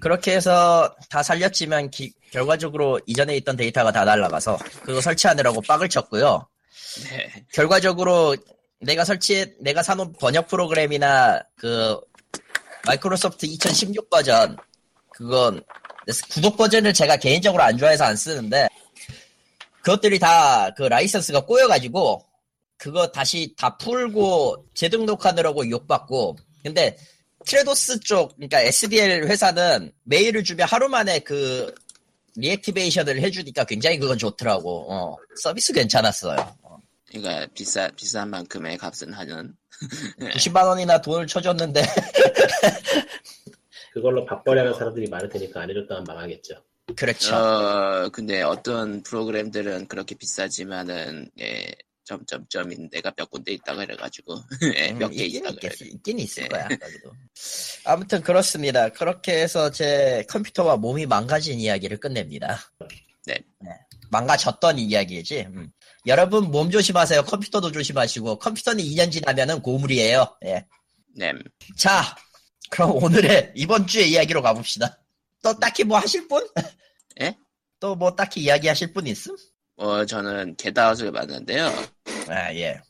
그렇게 0.00 0.34
해서 0.34 0.94
다 1.10 1.22
살렸지만 1.22 1.90
기- 1.90 2.12
결과적으로 2.30 3.00
이전에 3.06 3.36
있던 3.38 3.56
데이터가 3.56 3.92
다 3.92 4.04
날라가서 4.04 4.58
그거 4.82 5.00
설치하느라고 5.00 5.60
빡을 5.62 5.88
쳤고요. 5.88 6.46
네. 7.04 7.44
결과적으로 7.52 8.36
내가 8.80 9.04
설치해 9.04 9.54
내가 9.60 9.82
사놓은 9.82 10.14
번역 10.20 10.48
프로그램이나 10.48 11.40
그 11.56 11.98
마이크로소프트 12.86 13.46
2016 13.46 14.10
버전 14.10 14.56
그건 15.10 15.62
구독 16.28 16.56
버전을 16.56 16.92
제가 16.94 17.16
개인적으로 17.16 17.62
안 17.62 17.76
좋아해서 17.76 18.04
안 18.04 18.16
쓰는데 18.16 18.68
그것들이 19.82 20.18
다 20.18 20.70
그 20.76 20.82
라이선스가 20.82 21.46
꼬여가지고 21.46 22.24
그거 22.76 23.06
다시 23.10 23.54
다 23.56 23.76
풀고 23.78 24.66
재등록하느라고 24.74 25.68
욕봤고 25.70 26.36
근데 26.62 26.96
트라도스 27.46 28.00
쪽 28.00 28.34
그러니까 28.36 28.60
SDL 28.60 29.26
회사는 29.28 29.92
메일을 30.04 30.44
주면 30.44 30.68
하루 30.68 30.88
만에 30.88 31.20
그 31.20 31.72
reactivation을 32.36 33.20
해주니까 33.22 33.64
굉장히 33.64 33.98
그건 33.98 34.18
좋더라고. 34.18 34.92
어, 34.92 35.16
서비스 35.40 35.72
괜찮았어요. 35.72 36.56
어. 36.62 36.76
그러니까 37.08 37.46
비싸 37.54 37.88
비싼 37.96 38.28
만큼의 38.28 38.76
값은 38.76 39.12
하는. 39.14 39.54
90만 40.20 40.66
원이나 40.66 41.00
돈을 41.00 41.26
쳐줬는데 41.26 41.82
그걸로 43.96 44.26
밥벌이하는 44.26 44.74
사람들이 44.74 45.08
많을 45.08 45.30
테니까 45.30 45.62
안 45.62 45.70
해줬다면 45.70 46.04
망하겠죠. 46.04 46.54
그렇죠. 46.94 47.34
어 47.34 48.10
근데 48.10 48.42
어떤 48.42 49.02
프로그램들은 49.02 49.88
그렇게 49.88 50.14
비싸지만은 50.14 51.30
예 51.40 51.64
점점점인 52.04 52.90
데가 52.90 53.10
몇 53.16 53.30
군데 53.30 53.52
있다고 53.54 53.78
그래가지고 53.78 54.36
예, 54.76 54.90
음, 54.90 54.98
몇개 54.98 55.24
있긴, 55.24 55.40
있다 55.40 55.48
있겠, 55.54 55.78
그래. 55.78 55.88
있긴 55.94 56.18
있을 56.18 56.42
네. 56.42 56.48
거야. 56.50 56.68
거기도. 56.68 57.10
아무튼 57.86 58.20
그렇습니다. 58.20 58.90
그렇게 58.90 59.40
해서 59.40 59.70
제 59.70 60.22
컴퓨터와 60.28 60.76
몸이 60.76 61.06
망가진 61.06 61.58
이야기를 61.58 61.96
끝냅니다. 61.96 62.60
네. 63.24 63.38
망가졌던 64.10 64.78
이야기지. 64.78 65.46
음. 65.48 65.72
여러분 66.06 66.50
몸 66.50 66.70
조심하세요. 66.70 67.22
컴퓨터도 67.22 67.72
조심하시고 67.72 68.40
컴퓨터는 68.40 68.84
2년 68.84 69.10
지나면은 69.10 69.62
고물이에요. 69.62 70.36
예. 70.44 70.66
네. 71.16 71.32
자, 71.76 72.14
그럼 72.70 72.92
오늘의 73.02 73.52
이번 73.54 73.86
주의 73.86 74.10
이야기로 74.10 74.42
가봅시다. 74.42 74.98
또 75.42 75.58
딱히 75.58 75.84
뭐 75.84 75.98
하실 75.98 76.26
분? 76.28 76.46
예? 77.20 77.34
또 77.80 77.94
뭐 77.94 78.14
딱히 78.16 78.40
이야기하실 78.42 78.92
분 78.92 79.06
있음? 79.06 79.36
어 79.76 80.04
저는 80.04 80.56
게다웃을 80.56 81.12
봤는데요. 81.12 81.66
아 82.28 82.52
예. 82.54 82.80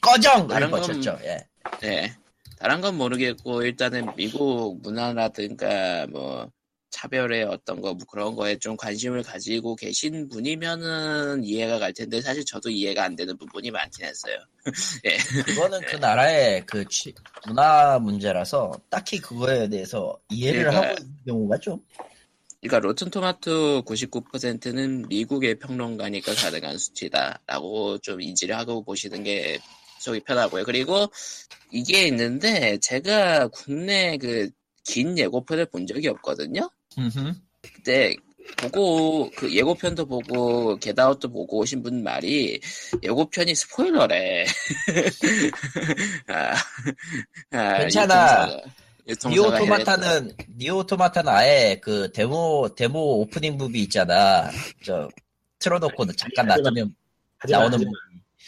꺼정을 0.00 0.48
다른 0.48 0.70
건- 0.70 0.80
거쳤죠. 0.80 1.18
예. 1.24 1.38
네. 1.80 2.16
다른 2.58 2.80
건 2.80 2.96
모르겠고 2.96 3.62
일단은 3.62 4.14
미국 4.16 4.80
문화라든가 4.82 6.06
뭐 6.10 6.50
차별의 6.90 7.44
어떤 7.44 7.80
거뭐 7.80 7.96
그런 8.10 8.34
거에 8.34 8.58
좀 8.58 8.76
관심을 8.76 9.22
가지고 9.22 9.76
계신 9.76 10.28
분이면은 10.28 11.44
이해가 11.44 11.78
갈 11.78 11.92
텐데 11.92 12.20
사실 12.20 12.44
저도 12.44 12.70
이해가 12.70 13.04
안 13.04 13.16
되는 13.16 13.36
부분이 13.38 13.70
많긴 13.70 14.04
했어요. 14.06 14.36
그거는 15.46 15.80
그 15.86 15.96
나라의 15.96 16.66
그 16.66 16.84
취- 16.88 17.14
문화 17.46 17.98
문제라서 17.98 18.72
딱히 18.90 19.18
그거에 19.20 19.68
대해서 19.68 20.18
이해를 20.30 20.64
그러니까- 20.64 20.88
하고 20.88 20.96
있는 21.00 21.16
경우가 21.26 21.58
좀 21.58 21.80
그러니까 22.60 22.80
로튼 22.80 23.08
토마토 23.10 23.84
99%는 23.86 25.08
미국의 25.08 25.58
평론가니까 25.60 26.34
가능한 26.34 26.76
수치다라고 26.76 27.98
좀 27.98 28.20
인지를 28.20 28.56
하고 28.58 28.82
보시는 28.84 29.22
게 29.22 29.58
속이 30.00 30.20
편하고요. 30.20 30.64
그리고 30.64 31.06
이게 31.70 32.06
있는데 32.06 32.76
제가 32.78 33.48
국내 33.48 34.18
그긴 34.18 35.16
예고편을 35.16 35.66
본 35.66 35.86
적이 35.86 36.08
없거든요. 36.08 36.68
그때 37.62 38.14
보고 38.56 39.30
그 39.36 39.54
예고편도 39.54 40.06
보고 40.06 40.76
겟아웃도 40.78 41.30
보고 41.30 41.58
오신 41.58 41.82
분 41.82 42.02
말이 42.02 42.60
예고편이 43.02 43.54
스포일러래. 43.54 44.44
아, 46.28 46.54
아, 47.52 47.78
괜찮아. 47.78 48.48
니어 49.28 49.56
오토마타는 49.56 50.32
니어 50.56 50.76
오토마타는 50.76 51.32
아예 51.32 51.80
그 51.82 52.10
데모 52.12 52.74
데모 52.76 53.20
오프닝 53.20 53.56
movie 53.56 53.82
있잖아. 53.82 54.50
저 54.84 55.08
틀어놓고 55.58 56.12
잠깐 56.12 56.46
놔두면 56.46 56.94
나오는 57.48 57.72
하지만, 57.72 57.80
movie 57.80 57.90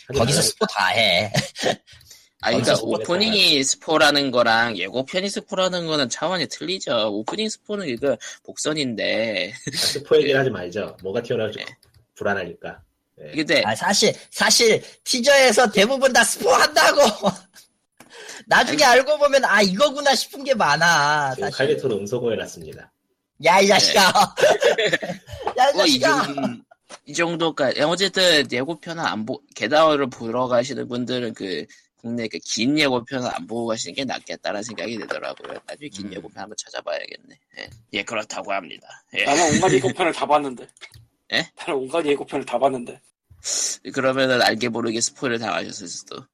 하지만 0.09 0.19
거기서 0.19 0.43
스포 0.43 0.67
다 0.67 0.89
해 0.95 1.33
아, 2.43 2.51
그러니까 2.51 2.75
오프닝이 2.83 3.63
스포라는 3.63 4.33
거랑 4.33 4.77
예고편이 4.77 5.31
스포라는 5.31 5.87
거는 5.87 6.09
차원이 6.09 6.49
틀리죠. 6.49 7.09
오프닝 7.13 7.49
스포는 7.49 7.87
이거 7.89 8.17
복선인데. 8.45 9.55
스포 9.73 10.17
얘기를 10.17 10.39
하지 10.41 10.51
말죠. 10.51 10.97
뭐가 11.03 11.23
튀어나올지 11.23 11.59
네. 11.61 11.65
불안하니까. 12.17 12.81
네. 13.17 13.31
근데 13.37 13.63
아 13.65 13.75
사실 13.77 14.13
사실 14.31 14.83
티저에서 15.05 15.71
대부분 15.71 16.13
다 16.13 16.25
스포 16.25 16.51
한다고 16.51 17.01
나중에 18.47 18.83
알고 18.83 19.19
보면 19.19 19.45
아 19.45 19.63
이거구나 19.63 20.15
싶은 20.15 20.43
게 20.43 20.55
많아 20.55 21.35
칼리토로 21.53 21.97
음소거 21.99 22.31
해놨습니다. 22.33 22.91
야 23.45 23.61
이 23.61 23.67
자식아 23.69 24.13
야이뭐이 25.59 26.01
자식아 26.01 26.35
이 27.07 27.15
정도까지. 27.15 27.81
어쨌든 27.83 28.51
예고편은 28.51 29.05
안 29.05 29.27
보, 29.27 29.41
게다워를 29.55 30.09
보러 30.11 30.47
가시는 30.49 30.89
분들은 30.89 31.35
그 31.35 31.65
국내 32.03 32.27
그긴 32.27 32.77
예고편은 32.79 33.29
안 33.29 33.47
보고 33.47 33.69
가시는 33.69 33.95
게 33.95 34.05
낫겠다는 34.05 34.65
생각이 34.65 34.99
들더라고요. 34.99 35.61
나중에 35.67 35.89
긴 35.89 36.09
음. 36.09 36.15
예고편 36.15 36.43
한번 36.43 36.57
찾아봐야겠네. 36.59 37.39
예, 37.59 37.71
예, 37.93 38.03
그렇다고 38.03 38.53
합니다. 38.53 39.05
예. 39.17 39.25
나는 39.25 39.55
온갖 39.55 39.73
예고편을 39.73 40.13
다 40.13 40.27
봤는데. 40.27 40.69
예? 41.33 41.49
나는 41.57 41.81
온갖 41.81 42.05
예고편을 42.05 42.45
다 42.45 42.59
봤는데. 42.59 43.01
그러면은 43.95 44.43
알게 44.43 44.69
모르게 44.69 45.01
스포를 45.01 45.39
당하셨을 45.39 45.87
수도. 45.87 46.27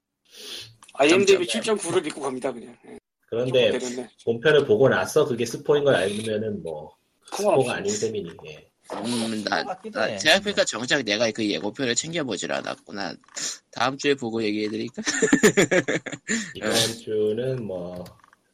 IMDb 0.95 1.47
점점. 1.47 1.77
7.9를 1.77 2.03
믿고 2.03 2.23
갑니다 2.23 2.51
그냥. 2.51 2.75
예. 2.87 2.99
그런데. 3.27 3.79
본편을 4.25 4.65
보고 4.67 4.89
나서 4.89 5.27
그게 5.27 5.45
스포인 5.45 5.85
걸 5.85 5.95
알면은 5.95 6.63
뭐 6.63 6.97
스포가. 7.31 7.75
아닌 7.75 7.95
셈이니. 7.95 8.31
예. 8.47 8.68
음, 8.95 9.45
나, 9.45 9.63
것 9.65 9.69
같기도 9.77 10.01
나 10.01 10.07
해. 10.07 10.19
생각해보니까 10.19 10.65
정작 10.65 11.03
내가 11.03 11.31
그 11.31 11.49
예고편을 11.49 11.95
챙겨보질 11.95 12.53
않았구나. 12.53 13.15
다음 13.73 13.99
주에 13.99 14.15
보고 14.15 14.43
얘기해드릴까? 14.43 15.03
이번 16.55 16.73
주는 17.03 17.65
뭐, 17.65 18.05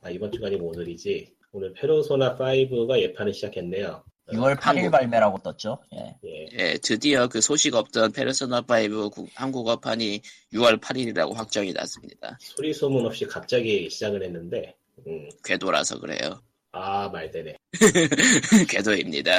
아, 0.03 0.11
이번 0.11 0.31
주가 0.33 0.47
아니고 0.49 0.68
오늘이지. 0.68 1.33
오늘 1.53 1.73
페르소나 1.75 2.37
5가 2.37 2.99
예판을 3.01 3.33
시작했네요. 3.33 4.03
6월 4.29 4.57
8일 4.57 4.61
한국- 4.61 4.90
발매라고 4.90 5.38
떴죠. 5.42 5.79
예. 5.94 6.16
예. 6.25 6.47
예, 6.59 6.79
드디어 6.83 7.29
그 7.29 7.40
소식 7.42 7.75
없던 7.75 8.12
페르소나 8.12 8.62
5 8.66 9.11
구- 9.11 9.29
한국어판이 9.35 10.20
6월 10.55 10.81
8일이라고 10.81 11.35
확정이 11.35 11.73
났습니다. 11.73 12.38
소리 12.40 12.73
소문 12.73 13.05
없이 13.07 13.27
갑자기 13.27 13.88
시작을 13.90 14.23
했는데, 14.25 14.75
음, 15.07 15.29
궤도라서 15.44 16.01
그래요. 16.01 16.40
아, 16.76 17.08
말되네. 17.08 17.56
궤도입니다. 18.68 19.38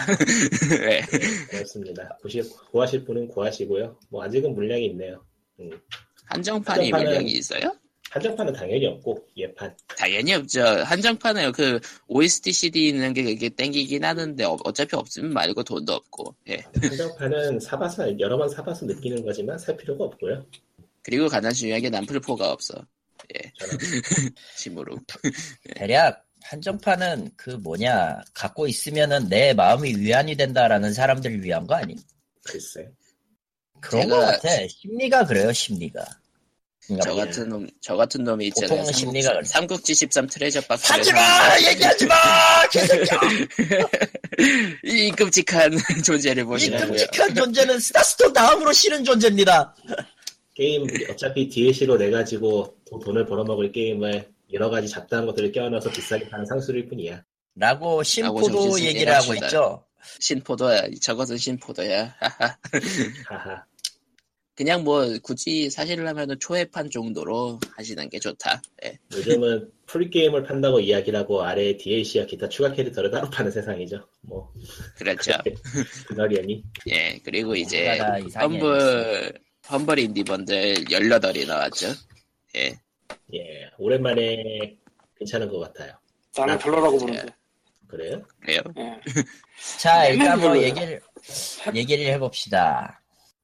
예. 0.89 1.01
그렇습니다. 1.51 2.17
보시, 2.21 2.41
구하실 2.71 3.03
분은 3.03 3.27
구하시고요. 3.27 3.99
뭐, 4.09 4.23
아직은 4.23 4.55
물량이 4.55 4.85
있네요. 4.87 5.21
음. 5.59 5.69
한정판이 6.27 6.89
한정판은- 6.91 7.03
물량이 7.03 7.31
있어요? 7.33 7.75
한정판은 8.09 8.53
당연히 8.53 8.85
없고, 8.87 9.27
예판. 9.35 9.75
당연히 9.97 10.33
없죠. 10.33 10.61
한정판은 10.63 11.51
그 11.51 11.81
OST 12.07 12.53
CD 12.53 12.87
있는 12.87 13.13
게 13.13 13.23
그게 13.23 13.49
땡기긴 13.49 14.05
하는데 14.05 14.43
어, 14.45 14.57
차피 14.73 14.95
없으면 14.95 15.33
말고 15.33 15.63
돈도 15.63 15.91
없고. 15.91 16.33
예. 16.47 16.63
한정판은 16.81 17.59
사봐서, 17.59 18.17
여러 18.21 18.37
번 18.37 18.47
사봐서 18.47 18.85
느끼는 18.85 19.25
거지만 19.25 19.57
살 19.57 19.75
필요가 19.75 20.05
없고요. 20.05 20.45
그리고 21.03 21.27
가장 21.27 21.51
중요한 21.51 21.81
게 21.81 21.89
남플포가 21.89 22.49
없어. 22.49 22.75
예. 23.35 23.51
저는 23.59 23.77
심으로. 24.55 24.95
대략 25.75 26.24
한정판은 26.49 27.31
그 27.35 27.49
뭐냐 27.51 28.21
갖고 28.33 28.67
있으면은 28.67 29.27
내 29.29 29.53
마음이 29.53 29.95
위안이 29.97 30.35
된다라는 30.35 30.93
사람들을 30.93 31.43
위한 31.43 31.65
거 31.65 31.75
아니? 31.75 31.95
글쎄. 32.43 32.87
그런 33.81 34.03
제가- 34.05 34.09
거 34.09 34.19
같아. 34.19 34.49
심리가 34.67 35.25
그래요, 35.25 35.51
심리가. 35.51 36.05
그러니까 36.85 37.03
저 37.09 37.15
뭐, 37.15 37.25
같은 37.25 37.49
놈, 37.49 37.67
저 37.81 37.95
같은 37.95 38.23
놈이 38.23 38.47
있잖아요. 38.47 38.69
보통은 38.69 38.93
심리가 38.93 39.33
그래. 39.33 39.43
삼국지 39.43 39.95
13 39.95 40.27
Treasure 40.27 40.61
Box. 40.61 40.91
하지 40.93 41.11
마! 41.13 41.19
얘기하지 41.71 42.05
마! 42.05 42.15
개새끼야! 42.71 43.19
이 44.83 45.09
끔찍한 45.11 45.71
존재를 46.05 46.43
이 46.43 46.45
보시라고요. 46.45 46.87
끔찍한 46.89 47.33
존재는 47.33 47.79
스타스톤 47.79 48.33
다음으로 48.33 48.71
싫은 48.71 49.03
존재입니다. 49.03 49.75
게임, 50.53 50.85
어차피 51.09 51.49
DLC로 51.49 51.97
내 51.97 52.11
가지고 52.11 52.77
돈- 52.87 52.99
돈을 53.01 53.25
벌어먹을 53.25 53.71
게임을 53.71 54.34
여러 54.53 54.69
가지 54.69 54.87
잡다한 54.87 55.25
것들을 55.25 55.51
껴안아서 55.51 55.89
비싸게 55.91 56.29
파는 56.29 56.45
상술일 56.45 56.87
뿐이야. 56.87 57.23
라고 57.55 58.03
신포도 58.03 58.79
얘기를 58.81 59.13
하고 59.13 59.29
합시다. 59.29 59.45
있죠. 59.47 59.85
신포도야. 60.19 60.83
저것은 61.01 61.37
신포도야. 61.37 62.15
하하. 63.27 63.65
그냥 64.55 64.83
뭐 64.85 65.05
굳이 65.21 65.69
사실을 65.69 66.07
하면은 66.07 66.39
초회판 66.39 66.89
정도로 66.89 67.59
하시는 67.75 68.09
게 68.09 68.19
좋다. 68.19 68.61
예. 68.85 68.97
요즘은 69.13 69.69
풀게임을 69.85 70.43
판다고 70.43 70.79
이야기를 70.79 71.19
하고 71.19 71.43
아래에 71.43 71.75
DLC와 71.75 72.25
기타 72.25 72.47
추가 72.47 72.71
캐릭터를 72.71 73.11
따로 73.11 73.29
파는 73.29 73.51
세상이죠. 73.51 74.07
뭐, 74.21 74.53
그렇죠. 74.97 75.33
그러려니. 76.07 76.63
예. 76.87 77.19
그리고 77.23 77.55
이제. 77.55 77.99
험블 78.35 79.33
험블 79.69 79.99
인디번들 79.99 80.85
18이 80.85 81.47
나왔죠. 81.47 81.87
예. 82.55 82.79
예, 83.33 83.69
오랜만에 83.77 84.77
괜찮은 85.17 85.49
것 85.49 85.59
같아요. 85.59 85.93
나는 86.37 86.55
아, 86.55 86.57
별로라고. 86.57 86.97
보는데. 86.97 87.25
그래요? 87.87 88.21
그래요. 88.41 88.61
예. 88.77 88.99
자, 89.79 90.07
일단 90.07 90.39
뭐. 90.39 90.57
얘기를, 90.61 91.01
얘기를 91.73 92.05
해봅시다. 92.13 93.01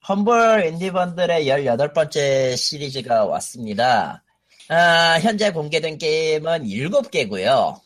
험블 0.07 0.65
인디번들의 0.65 1.45
18번째 1.45 2.57
시리즈가 2.57 3.25
왔습니다. 3.25 4.23
아, 4.67 5.19
현재 5.21 5.51
공개된 5.51 5.97
게임은 5.97 6.63
7개고요. 6.63 7.79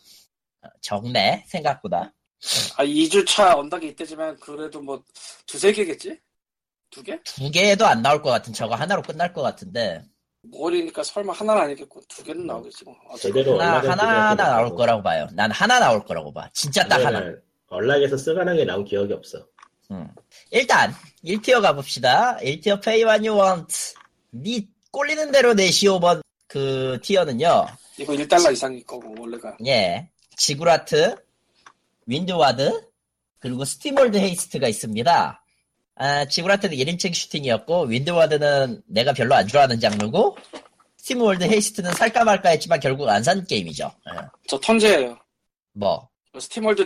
적네, 0.82 1.44
생각보다. 1.48 2.14
아 2.78 2.86
2주차 2.86 3.58
언덕이 3.58 3.88
있대지만 3.90 4.38
그래도 4.40 4.82
뭐 4.82 5.04
두세 5.48 5.72
개겠지? 5.72 6.20
두 6.92 7.02
개? 7.02 7.20
두 7.24 7.50
개도 7.50 7.86
안 7.88 8.02
나올 8.02 8.22
것 8.22 8.30
같은 8.30 8.54
저거 8.54 8.76
하나로 8.76 9.02
끝날 9.02 9.34
것 9.34 9.42
같은데 9.42 10.04
머리니까 10.52 11.04
설마 11.04 11.34
하나는 11.34 11.62
아니겠고 11.64 12.02
두 12.08 12.24
개는 12.24 12.46
나오겠지 12.48 12.84
뭐. 12.86 12.96
제대로 13.20 13.60
하나, 13.60 13.80
하나 13.80 14.36
나올. 14.36 14.76
거라고 14.76 15.02
봐요. 15.04 15.28
난 15.34 15.52
하나 15.52 15.80
나올 15.80 16.04
거라고 16.06 16.34
봐. 16.34 16.50
진짜 16.54 16.88
딱 16.88 16.98
하나. 17.06 17.20
왜냐면 17.20 17.42
unlock에서 17.68 18.18
쓰가는 18.18 18.56
게 18.56 18.66
나온 18.66 18.84
기억이 18.86 19.14
없어. 19.14 19.46
음. 19.92 20.08
일단 20.52 20.94
1 21.24 21.31
tier 21.31 21.62
가봅시다. 21.62 22.38
1 22.42 22.50
tier 22.50 22.82
Pay 22.84 23.04
What 23.04 23.28
You 23.28 23.40
Want. 23.42 23.76
니 24.34 24.68
꼴리는 24.92 25.32
대로 25.32 25.54
내시오 25.54 26.00
번 26.00 26.22
그 26.48 27.00
tier는요. 27.02 27.66
이거 27.98 28.14
1달러 28.14 28.54
이상일 28.54 28.86
거고 28.86 29.14
원래가. 29.20 29.58
예. 29.66 30.10
지구라트, 30.38 31.16
윈드와드, 32.06 32.88
그리고 33.40 33.66
SteamWorld 33.66 34.18
Heist가 34.18 34.68
있습니다. 34.70 35.44
아, 35.96 36.26
Ziggurat은 36.26 36.76
1인칭 36.76 37.14
슈팅이었고, 37.14 37.84
Windward는 37.84 38.82
내가 38.88 39.14
별로 39.14 39.34
안 39.36 39.48
좋아하는 39.48 39.80
장르고, 39.80 40.38
SteamWorld 40.98 41.44
Heist는 41.46 41.94
살까 41.94 42.24
말까 42.26 42.50
했지만 42.50 42.80
결국 42.80 43.08
안 43.08 43.24
산 43.24 43.46
게임이죠. 43.46 43.92
예. 44.14 44.20
저 44.48 44.60
턴제예요. 44.60 45.18
뭐, 45.74 46.10
SteamWorld 46.38 46.86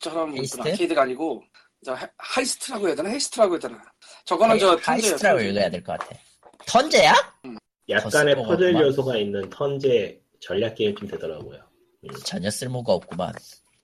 Dig처럼 0.00 0.60
아케이드가 0.60 1.02
아니고 1.02 1.42
저 1.84 1.92
하- 1.92 2.08
heist라고 2.16 2.88
해야 2.88 2.96
되나? 2.96 3.10
heist라고 3.10 3.52
해야 3.54 3.58
되나? 3.60 3.82
저거는 4.24 4.52
하이, 4.52 4.58
저 4.60 4.66
턴제예요. 4.76 4.82
heist라고 4.86 5.38
턴제. 5.38 5.50
읽어야 5.50 5.70
될 5.70 5.84
것 5.84 5.98
같아. 5.98 6.16
턴제야? 6.66 7.14
약간의 7.88 8.10
쓸모가 8.34 8.48
퍼즐 8.48 8.66
없구만. 8.68 8.82
요소가 8.86 9.16
있는 9.18 9.50
턴제 9.50 10.20
전략 10.40 10.74
게임쯤 10.74 11.08
되더라고요. 11.08 11.60
전혀 12.24 12.50
쓸모가 12.50 12.92
없구만. 12.94 13.32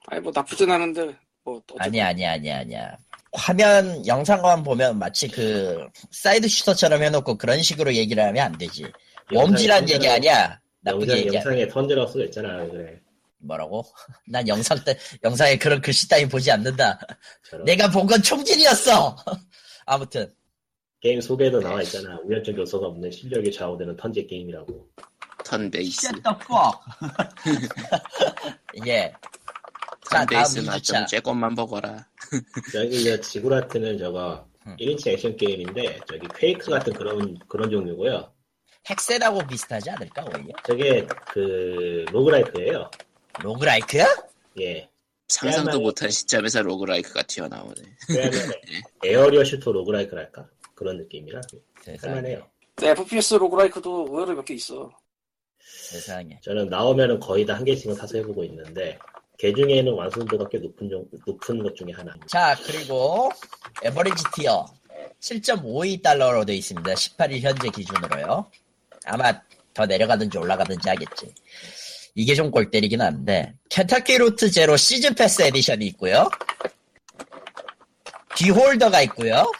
아니 0.06 0.20
뭐 0.20 0.32
나쁘진 0.34 0.70
않은데 0.70 1.14
뭐 1.44 1.56
어쨌든 1.56 1.76
아니야, 1.80 2.08
아니야, 2.08 2.32
아니야, 2.32 2.58
아니야. 2.60 2.96
화면, 3.34 4.06
영상만 4.06 4.62
보면 4.62 4.98
마치 4.98 5.28
그, 5.28 5.86
side 6.10 6.48
shooter처럼 6.48 7.02
해놓고 7.02 7.36
그런 7.36 7.62
식으로 7.62 7.94
얘기를 7.94 8.22
하면 8.24 8.44
안 8.46 8.56
되지. 8.58 8.86
Worms란 9.32 9.88
얘기 9.90 10.08
아니야. 10.08 10.58
나쁘게 10.80 11.06
영상, 11.06 11.18
얘기 11.18 11.34
영상에 11.36 11.68
턴제라고 11.68 12.06
쓰고 12.12 12.24
있잖아. 12.24 12.64
그래. 12.66 13.00
뭐라고? 13.38 13.84
난 14.28 14.46
영상 14.48 14.82
때, 14.84 14.96
영상에 15.22 15.58
그런 15.58 15.80
글씨 15.80 16.08
따위 16.08 16.26
보지 16.28 16.50
않는다. 16.50 16.98
저런. 17.50 17.64
내가 17.64 17.90
본 17.90 18.06
건 18.06 18.22
총질이었어! 18.22 19.16
아무튼, 19.86 20.32
게임 21.00 21.20
소개에도 21.20 21.60
나와 21.60 21.82
있잖아. 21.82 22.18
우연적 22.24 22.56
요소가 22.56 22.86
없는 22.86 23.10
실력이 23.10 23.52
좌우되는 23.52 23.96
턴제 23.96 24.24
게임이라고. 24.26 24.88
Turn 25.44 25.70
base. 25.70 26.06
Shut 26.06 26.22
the 26.22 26.36
fuck! 26.46 26.80
예. 28.86 29.12
2주차. 30.04 30.82
좀 30.82 30.96
쬐꼼만 31.06 31.56
보거라. 31.56 32.06
여기 32.74 33.04
저 33.04 33.20
Ziggurat은 33.20 33.98
저거 33.98 34.46
음. 34.66 34.76
1인칭 34.78 35.08
액션 35.08 35.36
게임인데 35.36 36.00
저기 36.08 36.26
Quake 36.37 36.70
같은 36.70 36.92
그런 36.92 37.38
그런 37.48 37.70
종류고요. 37.70 38.32
핵셋하고 38.86 39.46
비슷하지 39.46 39.90
않을까, 39.90 40.24
오히려? 40.24 40.52
저게 40.66 41.06
그 41.32 42.04
roguelike예요. 42.10 42.90
roguelike야? 43.42 44.06
예. 44.60 44.88
상상도 45.28 45.80
못한 45.80 46.10
시점에서 46.10 46.60
roguelike가 46.62 47.22
튀어나오네. 47.22 47.74
그야말로 48.06 48.52
arena 49.04 49.44
shooter 49.44 49.72
roguelike랄까 49.72 50.46
그런 50.74 50.98
느낌이라. 50.98 51.40
할만해요. 52.02 52.46
네, 52.76 52.88
FPS 52.90 53.34
roguelike도 53.34 54.08
의외로 54.10 54.34
몇 54.34 54.44
개 54.44 54.52
있어. 54.54 54.90
세상에. 55.60 56.38
저는 56.42 56.68
나오면은 56.68 57.18
거의 57.20 57.46
다 57.46 57.54
한 57.54 57.64
개씩은 57.64 57.94
사서 57.94 58.18
해보고 58.18 58.44
있는데 58.44 58.98
개 59.38 59.52
중에는 59.52 59.92
완성도가 59.92 60.48
꽤 60.48 60.58
높은 60.58 60.88
종, 60.88 61.04
높은 61.26 61.62
것 61.62 61.74
중에 61.74 61.88
하나. 61.94 62.14
자, 62.28 62.56
그리고, 62.64 63.30
average 63.82 64.22
tier. 64.37 64.64
7.52달러로 65.20 66.46
되어 66.46 66.54
있습니다. 66.56 66.92
18일 66.92 67.40
현재 67.40 67.68
기준으로요. 67.70 68.50
아마 69.06 69.32
더 69.72 69.86
내려가든지 69.86 70.38
올라가든지 70.38 70.88
하겠지. 70.88 71.34
이게 72.14 72.34
좀 72.34 72.50
골 72.50 72.70
때리긴 72.70 73.00
한데, 73.00 73.54
Kentucky 73.70 74.18
Route 74.18 74.50
Zero 74.50 74.77
season 74.77 75.14
pass 75.14 75.42
edition이 75.42 75.87
있고요. 75.88 76.28
디홀더가 78.37 79.02
있고요. 79.02 79.50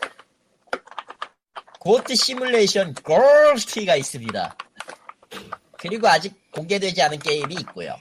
고트 1.81 2.15
시뮬레이션 2.15 2.95
골티가 2.95 3.97
있습니다. 3.97 4.57
그리고 5.79 6.09
아직 6.09 6.33
공개되지 6.53 7.03
않은 7.03 7.19
게임이 7.19 7.55
있고요. 7.61 7.95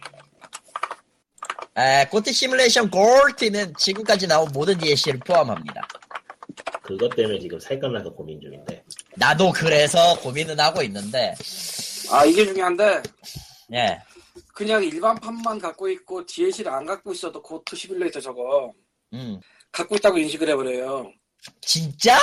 아, 1.75 2.07
고트 2.07 2.31
시뮬레이션 2.31 2.89
골티는 2.91 3.73
지금까지 3.77 4.27
나온 4.27 4.47
모든 4.53 4.77
DLC를 4.77 5.19
포함합니다. 5.19 5.87
그것 6.83 7.09
때문에 7.15 7.39
지금 7.39 7.59
살까 7.59 7.87
말까 7.87 8.11
고민 8.11 8.39
중인데 8.41 8.83
나도 9.15 9.51
그래서 9.53 10.19
고민은 10.19 10.59
하고 10.59 10.83
있는데, 10.83 11.33
아 12.11 12.25
이게 12.25 12.45
중요한데 12.45 13.01
예. 13.73 13.99
그냥 14.53 14.83
일반판만 14.83 15.59
갖고 15.59 15.89
있고 15.89 16.25
DLC를 16.25 16.71
안 16.71 16.85
갖고 16.85 17.11
있어도 17.13 17.41
고트 17.41 17.75
시뮬레이터 17.75 18.19
저거 18.19 18.71
음, 19.13 19.39
갖고 19.71 19.95
있다고 19.95 20.17
인식을 20.17 20.49
해버려요. 20.49 21.11
진짜? 21.61 22.19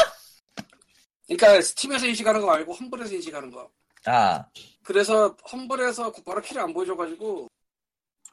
그러니까 1.26 1.60
스팀에서 1.60 2.06
인식하는 2.06 2.40
거 2.40 2.46
말고 2.46 2.72
험블에서 2.72 3.14
인식하는 3.14 3.50
거. 3.50 3.68
아, 4.06 4.44
그래서 4.84 5.36
험블에서 5.50 6.12
곧바로 6.12 6.40
키를 6.40 6.62
안 6.62 6.72
보여줘가지고 6.72 7.49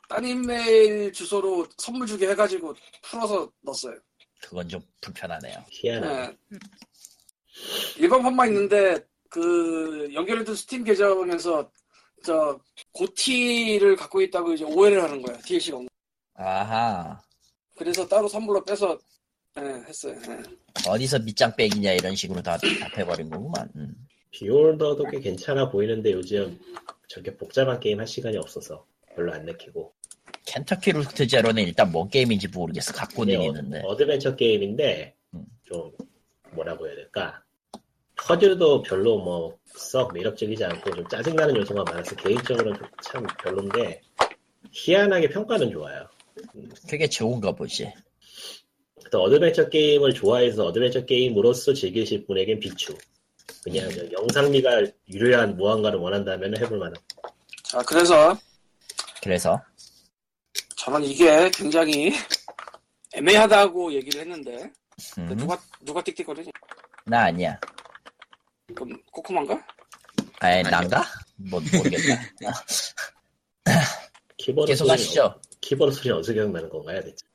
따님 0.08 0.46
메일 0.46 1.12
주소로 1.12 1.68
선물 1.78 2.08
주게 2.08 2.30
해가지고 2.30 2.74
풀어서 3.04 3.52
넣었어요. 3.62 3.96
그건 4.42 4.68
좀 4.70 4.82
불편하네요. 5.02 5.64
희한하네. 5.70 6.28
네. 6.28 6.60
일반 7.98 8.24
폰만 8.24 8.48
있는데 8.50 8.98
그 9.30 10.10
연결해둔 10.14 10.56
스팀 10.56 10.84
계정에서 10.84 11.70
저 12.24 12.60
고티를 12.94 13.96
갖고 13.96 14.22
있다고 14.22 14.54
이제 14.54 14.64
오해를 14.64 15.04
하는 15.04 15.22
거야 15.22 15.38
DLC가 15.40 15.78
없는. 15.78 15.90
아하. 16.36 17.20
그래서 17.76 18.08
따로 18.08 18.28
선물로 18.28 18.64
빼서 18.64 18.98
예, 19.60 19.62
했어요. 19.88 20.16
예. 20.30 20.90
어디서 20.90 21.20
밑장 21.20 21.56
빼기냐 21.56 21.94
이런 21.94 22.16
식으로 22.16 22.42
다 22.42 22.58
답해버린 22.58 23.30
거구만. 23.30 23.70
음. 23.76 24.08
Beholder도 24.32 25.06
꽤 25.06 25.20
괜찮아 25.20 25.70
보이는데 25.70 26.12
요즘 26.12 26.60
저렇게 27.08 27.36
복잡한 27.36 27.80
게임 27.80 28.00
할 28.00 28.06
시간이 28.06 28.38
없어서 28.38 28.86
별로 29.16 29.34
안 29.34 29.46
내키고. 29.46 29.97
Kentucky 30.48 30.92
Route 30.94 31.28
Zero는 31.28 31.64
일단 31.64 31.92
뭔 31.92 32.10
게임인지 32.10 32.48
모르겠어. 32.50 32.94
갖고는 32.94 33.42
있는데. 33.42 33.80
어, 33.82 33.90
adventure 33.90 34.36
게임인데 34.36 35.14
음. 35.34 35.46
좀 35.64 35.92
뭐라고 36.52 36.88
해야 36.88 36.96
될까? 36.96 37.44
퍼즐도 38.16 38.82
별로 38.82 39.20
뭐 39.20 39.58
썩 39.78 40.12
매력적이지 40.14 40.64
않고 40.66 40.92
좀 40.96 41.08
짜증나는 41.08 41.56
요소가 41.56 41.84
많아서 41.84 42.16
개인적으로는 42.16 42.80
좀참 42.80 43.28
별론데 43.44 44.02
희한하게 44.72 45.30
평가는 45.30 45.72
좋아요. 45.72 46.08
그게 46.90 47.08
좋은가 47.08 47.52
보지. 47.52 47.92
또 49.12 49.22
adventure 49.22 49.70
게임을 49.70 50.14
좋아해서 50.14 50.66
adventure 50.66 51.06
게임으로서 51.06 51.74
즐기실 51.74 52.26
분에겐 52.26 52.60
비추. 52.60 52.98
그냥 53.64 53.90
저 53.92 54.04
영상미가 54.12 54.84
유려한 55.10 55.56
무언가를 55.56 56.00
원한다면 56.00 56.58
해볼 56.58 56.78
만한. 56.78 56.96
자 57.64 57.80
그래서 57.84 58.38
그래서 59.22 59.62
저는 60.78 61.04
이게 61.04 61.50
굉장히 61.52 62.14
애매하다고 63.14 63.94
얘기를 63.94 64.22
했는데 64.22 64.72
음, 65.18 65.36
누가 65.36 65.60
누가 65.82 66.02
띡띡거리지? 66.02 66.52
나 67.06 67.26
아니야. 67.26 67.60
그럼 68.76 69.02
코코만가? 69.12 69.66
아예 70.40 70.62
난가? 70.62 71.04
뭐 71.50 71.60
모르겠다. 71.60 72.66
키보드 74.38 74.68
계속 74.72 74.90
하시죠. 74.90 75.24
어- 75.24 75.42
키보드 75.62 75.96
소리 75.96 76.12
어디서 76.12 76.34
기억나는 76.34 76.70
건가요, 76.70 77.02
대체? 77.02 77.26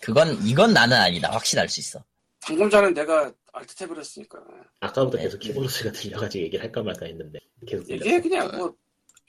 그건 0.00 0.38
이건 0.46 0.72
나는 0.72 0.96
아니다. 0.96 1.30
확신할 1.32 1.68
수 1.68 1.80
있어. 1.80 2.02
방금 2.40 2.70
전에 2.70 2.90
내가 2.90 3.32
알트 3.52 3.74
탭을 3.74 3.98
했으니까 3.98 4.38
아까부터 4.80 5.16
네. 5.18 5.24
계속 5.24 5.38
키보드 5.38 5.68
소리가 5.68 5.92
들려가지고 5.92 6.44
얘기를 6.44 6.64
할까 6.64 6.82
말까 6.82 7.06
했는데 7.06 7.38
계속 7.66 7.88
얘기해. 7.90 8.20
그냥 8.20 8.50
뭐 8.56 8.74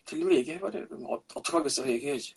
들리면 0.06 0.38
얘기해버려 0.38 0.88
그럼 0.88 1.06
어, 1.06 1.22
어떡하겠어 1.34 1.88
얘기해야지 1.90 2.34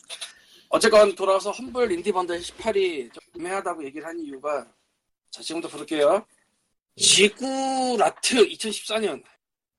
어쨌건 0.75 1.15
돌아와서 1.15 1.51
험블 1.51 1.93
인디번들 1.93 2.41
18이 2.41 3.13
좀 3.13 3.23
애매하다고 3.39 3.85
얘기를 3.85 4.07
한 4.07 4.19
이유가 4.19 4.67
자 5.31 5.43
지금부터 5.43 5.71
부를게요 5.71 6.25
Ziggurat 6.97 8.37
2014년 8.49 9.23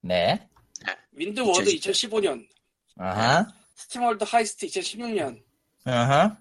네. 0.01 0.47
Windward 1.13 1.67
2014. 1.69 2.07
2015년 2.09 2.47
아하. 2.97 3.47
SteamWorld 3.75 4.23
Heist 4.23 4.67
2016년 4.67 5.41
아하. 5.85 6.37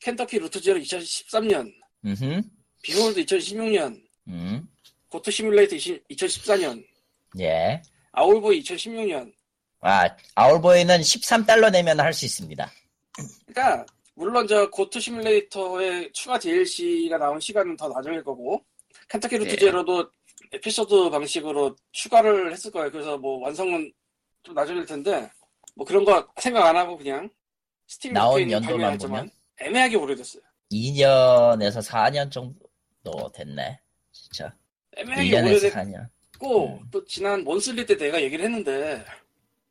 Kentucky 0.00 0.38
Route 0.38 0.60
Zero 0.60 0.78
2013년 0.78 1.72
음흠. 2.04 2.42
Beholder 2.82 3.24
2016년 3.24 4.00
음. 4.28 4.68
Goat 5.08 5.30
Simulator 5.32 5.74
2014년 5.76 6.84
예. 7.40 7.82
Owlboy 8.12 8.62
2016년 8.62 9.32
아, 9.80 10.08
Owlboy는 10.36 11.00
13달러 11.00 11.72
내면 11.72 11.98
할 11.98 12.12
수 12.12 12.24
있습니다. 12.24 12.70
그러니까 13.46 13.86
물론 14.16 14.46
저 14.46 14.68
Goat 14.70 14.98
Simulator의 14.98 16.10
추가 16.12 16.38
DLC가 16.38 17.18
나온 17.18 17.38
시간은 17.38 17.76
더 17.76 17.88
나중일 17.88 18.24
거고 18.24 18.64
Kentucky 19.08 19.36
Route 19.36 19.50
네. 19.50 19.56
Zero도 19.56 20.10
에피소드 20.52 21.10
방식으로 21.10 21.76
추가를 21.92 22.50
했을 22.50 22.70
거예요. 22.70 22.90
그래서 22.90 23.18
뭐 23.18 23.38
완성은 23.40 23.92
좀 24.42 24.54
나중일 24.54 24.86
텐데 24.86 25.30
뭐 25.74 25.86
그런 25.86 26.04
거 26.04 26.26
생각 26.40 26.66
안 26.66 26.76
하고 26.76 26.96
그냥 26.96 27.28
스팀 27.86 28.14
나온 28.14 28.50
연도만 28.50 28.96
보면? 28.96 29.30
애매하게 29.60 29.96
오래됐어요. 29.96 30.42
2년에서 30.72 31.86
4년 31.86 32.30
정도 32.30 33.30
됐네. 33.34 33.78
진짜. 34.12 34.52
애매하게 34.96 35.30
1년에서 35.30 35.44
오래됐고 35.44 35.76
4년. 35.78 36.80
음. 36.80 36.88
또 36.90 37.04
지난 37.04 37.44
Monthly 37.44 37.84
때 37.84 37.96
내가 37.96 38.20
얘기를 38.22 38.44
했는데 38.46 39.04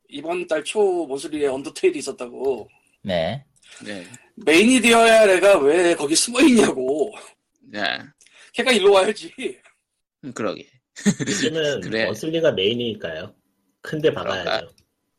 이번 0.08 0.46
달 0.48 0.64
초 0.64 1.06
Monthly에 1.08 1.47
Undertale이 1.47 1.97
있었다고 2.00 2.70
네. 3.02 3.43
네. 3.84 4.04
메인이 4.36 4.82
되어야 4.82 5.26
내가 5.26 5.58
왜 5.60 5.96
거기 5.96 6.16
숨어 6.16 6.42
있냐고 6.42 7.12
네. 7.62 7.82
걔가 8.54 8.72
일로 8.72 8.94
와야지. 8.94 9.34
음, 10.24 10.34
그러게. 10.34 10.68
요즘은 11.28 11.82
그래. 11.82 12.06
원슬리가 12.06 12.52
메인이니까요. 12.52 13.34
큰데 13.82 14.14
박아야죠. 14.14 14.70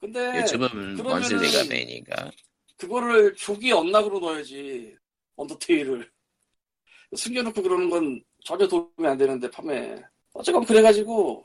근데 0.01 0.41
요즘은 0.41 1.01
원슬리가 1.01 1.65
메인인가? 1.69 2.31
그거를 2.79 3.35
조기 3.37 3.73
언락으로 3.73 4.19
넣어야지 4.21 4.95
언더테일을 5.37 6.11
숨겨놓고 7.15 7.63
그러는 7.63 7.89
건 7.91 8.23
전혀 8.45 8.67
도움이 8.67 9.07
안 9.07 9.17
되는데 9.17 9.51
판매 9.51 10.03
어쨌건 10.35 10.65
그래가지고 10.65 11.45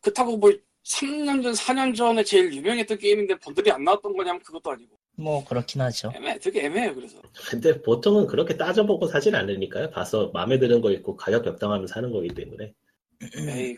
그렇다고 0.00 0.36
뭐 0.36 0.50
3년 0.84 1.42
전 1.42 1.52
4년 1.52 1.94
전에 1.94 2.22
제일 2.24 2.52
유명했던 2.52 2.98
게임인데 2.98 3.38
번들이 3.38 3.70
안 3.70 3.84
나왔던 3.84 4.14
거냐면 4.16 4.42
그것도 4.42 4.70
아니고 4.70 4.98
뭐 5.16 5.44
그렇긴 5.44 5.80
하죠. 5.82 6.12
애매 6.14 6.38
되게 6.38 6.64
애매해요 6.66 6.94
그래서 6.94 7.20
근데 7.48 7.80
보통은 7.82 8.26
그렇게 8.26 8.56
따져보고 8.56 9.06
사진 9.06 9.34
않으니까요. 9.34 9.90
봐서 9.90 10.30
마음에 10.34 10.58
드는 10.58 10.80
거 10.80 10.90
있고 10.92 11.16
가격 11.16 11.44
적당하면 11.44 11.86
사는 11.86 12.10
거기 12.10 12.28
때문에. 12.28 12.74
에이 13.22 13.76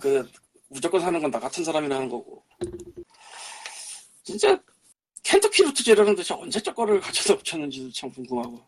그 0.00 0.28
무조건 0.68 1.00
사는 1.00 1.20
건 1.20 1.30
나 1.30 1.40
같은 1.40 1.64
사람이나 1.64 1.96
하는 1.96 2.08
거고 2.08 2.44
진짜 4.22 4.60
켄터키 5.22 5.62
루트 5.62 5.82
제로는 5.82 6.14
도대체 6.14 6.34
언제적 6.34 6.74
거를 6.74 7.00
가져다 7.00 7.36
붙였는지도 7.38 7.90
참 7.92 8.10
궁금하고 8.10 8.60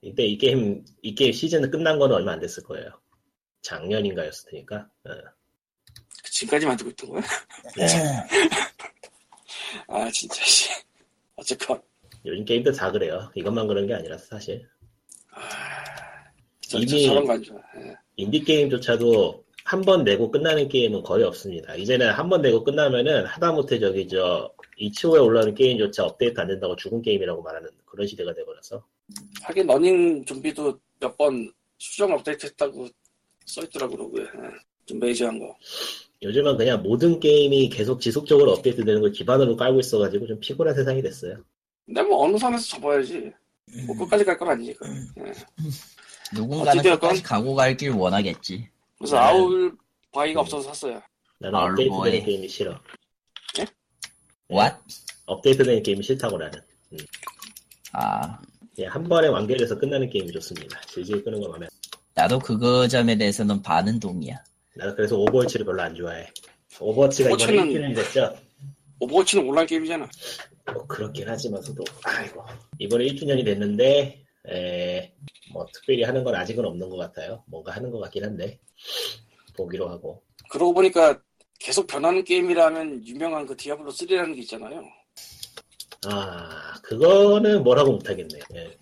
근데 0.00 0.24
이 0.26 0.38
게임, 0.38 0.84
이 1.02 1.14
게임 1.14 1.32
시즌 1.32 1.70
끝난 1.70 1.98
거는 1.98 2.16
얼마 2.16 2.32
안 2.32 2.40
됐을 2.40 2.62
거예요. 2.64 2.90
작년인가였을 3.62 4.50
테니까. 4.50 4.88
어. 5.04 5.10
지금까지 6.24 6.66
만들고 6.66 6.90
있던 6.92 7.10
거야? 7.10 7.22
아 9.88 10.10
진짜 10.10 10.42
씨 10.44 10.70
어쨌건 11.40 11.80
요즘 12.26 12.44
게임들 12.44 12.72
다 12.74 12.92
그래요. 12.92 13.30
이것만 13.34 13.66
그런 13.66 13.86
게 13.86 13.94
아니라서 13.94 14.26
사실. 14.26 14.68
저, 16.60 16.78
이미- 16.78 17.06
예. 17.06 17.96
인디 18.16 18.44
게임조차도 18.44 19.44
한 19.64 19.82
번 19.82 20.04
내고 20.04 20.30
끝나는 20.30 20.68
게임은 20.68 21.02
거의 21.02 21.24
없습니다. 21.24 21.74
이제는 21.76 22.10
한 22.10 22.28
번 22.28 22.42
내고 22.42 22.62
끝나면은 22.64 23.24
하다못해 23.26 23.78
저기 23.78 24.06
저 24.08 24.52
이치오에 24.76 25.18
올라오는 25.20 25.54
게임조차 25.54 26.04
업데이트 26.04 26.38
안 26.40 26.48
된다고 26.48 26.76
죽은 26.76 27.02
게임이라고 27.02 27.42
말하는 27.42 27.68
그런 27.84 28.06
시대가 28.06 28.32
돼버려서 28.34 28.84
하긴 29.42 29.66
러닝 29.66 30.24
좀비도 30.24 30.78
몇 31.00 31.16
번 31.16 31.50
수정 31.78 32.12
업데이트 32.12 32.46
했다고 32.46 32.88
써있더라고 33.46 33.96
로그에 33.96 34.22
예. 34.24 34.28
좀 34.86 34.98
메이저한 34.98 35.38
거 35.38 35.56
요즘은 36.22 36.56
그냥 36.58 36.82
모든 36.82 37.18
게임이 37.18 37.70
계속 37.70 38.00
지속적으로 38.00 38.52
업데이트 38.52 38.84
되는 38.84 39.00
걸 39.00 39.10
기반으로 39.12 39.56
깔고 39.56 39.80
있어가지고 39.80 40.26
좀 40.26 40.40
피곤한 40.40 40.74
세상이 40.74 41.00
됐어요. 41.02 41.36
근데 41.86 42.02
뭐 42.02 42.24
어느 42.24 42.36
선에서 42.36 42.62
접어야지 42.76 43.32
뭐 43.86 43.96
끝까지 43.96 44.24
갈 44.24 44.36
건 44.38 44.48
아니니까 44.50 44.86
예. 45.18 45.32
누군가는 46.36 46.82
끝까지 46.82 47.22
가고 47.22 47.54
갈길 47.54 47.90
원하겠지. 47.90 48.68
그래서 48.98 49.16
네. 49.16 49.22
아울 49.22 49.76
바이가 50.12 50.40
음. 50.40 50.42
없어서 50.42 50.68
샀어요 50.68 51.00
나는 51.38 51.58
아, 51.58 51.64
업데이트 51.64 51.88
뭐해. 51.88 52.10
되는 52.10 52.26
게임이 52.26 52.48
싫어. 52.48 52.78
What? 54.50 54.76
업데이트 55.26 55.62
되는 55.64 55.82
게임이 55.82 56.02
싫다고 56.02 56.36
나는. 56.36 56.60
아, 57.92 58.38
그냥 58.74 58.92
한 58.94 59.04
번에 59.04 59.28
완결해서 59.28 59.78
끝나는 59.78 60.10
게임이 60.10 60.30
좋습니다. 60.32 60.80
질질 60.82 61.24
끄는 61.24 61.40
거 61.40 61.48
마음에. 61.48 61.66
나도 62.14 62.38
그거 62.40 62.86
점에 62.86 63.16
대해서는 63.16 63.62
반은 63.62 64.00
동의야. 64.00 64.36
나는 64.76 64.94
그래서 64.94 65.16
Overwatch를 65.18 65.66
별로 65.66 65.82
안 65.82 65.94
좋아해. 65.94 66.28
Overwatch가 66.78 67.30
이번에 67.30 67.44
Overwatch는- 67.44 67.72
1주년이 67.72 67.94
됐죠? 67.96 68.36
Overwatch는 69.00 69.48
온라인 69.48 69.66
게임이잖아 69.66 70.08
뭐 70.72 70.86
그렇긴 70.86 71.28
하지만서도 71.28 71.82
아이고 72.04 72.44
이번에 72.78 73.06
1주년이 73.06 73.44
됐는데 73.44 74.22
에, 74.48 75.12
뭐 75.52 75.66
특별히 75.72 76.02
하는 76.04 76.22
건 76.22 76.34
아직은 76.34 76.64
없는 76.64 76.88
것 76.88 76.96
같아요. 76.96 77.42
뭔가 77.46 77.72
하는 77.72 77.90
것 77.90 77.98
같긴 78.00 78.24
한데 78.24 78.60
보기로 79.56 79.88
하고 79.88 80.22
그러고 80.50 80.72
보니까 80.74 81.20
계속 81.58 81.86
변하는 81.86 82.24
게임이라면 82.24 83.06
유명한 83.06 83.46
그 83.46 83.56
Diablo 83.56 83.90
3라는 83.90 84.34
게 84.34 84.40
있잖아요 84.42 84.82
아 86.06 86.72
그거는 86.82 87.62
뭐라고 87.64 87.92
못하겠네요. 87.92 88.42
예. 88.54 88.76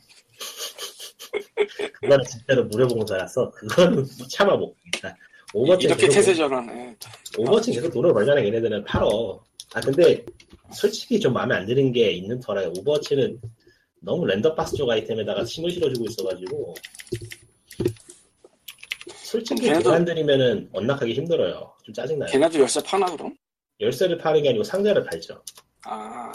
그거는 2.01 2.25
진짜로 2.25 2.65
무료봉사라서 2.67 3.51
그거는 3.53 4.05
차마 4.31 4.57
못 4.57 4.75
보겠다. 4.77 5.17
Overwatch 5.55 5.87
이렇게 5.87 6.09
태세 6.09 6.35
전환해. 6.35 6.97
Overwatch 7.39 7.73
계속 7.73 7.91
돈을 7.93 8.13
벌잖아 8.13 8.45
얘네들은 8.45 8.85
팔어. 8.85 9.43
아 9.75 9.81
근데 9.81 10.25
솔직히 10.73 11.19
좀 11.21 11.33
마음에 11.33 11.55
안 11.55 11.67
드는 11.67 11.93
게 11.93 12.11
있는 12.13 12.39
터라 12.41 12.69
Overwatch는 12.69 13.41
너무 14.01 14.27
random 14.27 14.55
box 14.55 14.77
쪽 14.77 14.89
아이템에다가 14.91 15.45
힘을 15.45 15.71
실어주고 15.71 16.07
있어가지고 16.07 16.75
솔직히 19.17 19.69
들이면은 20.05 20.69
unlock하기 20.73 21.13
힘들어요. 21.15 21.73
좀 21.85 21.95
짜증나요. 21.95 22.31
걔네도 22.31 22.61
열쇠 22.61 22.81
파나 22.83 23.07
그럼? 23.07 23.35
열쇠를 23.81 24.19
파는 24.19 24.43
게 24.43 24.49
아니고 24.51 24.65
상자를 24.65 25.05
팔죠. 25.05 25.43
아 25.85 26.33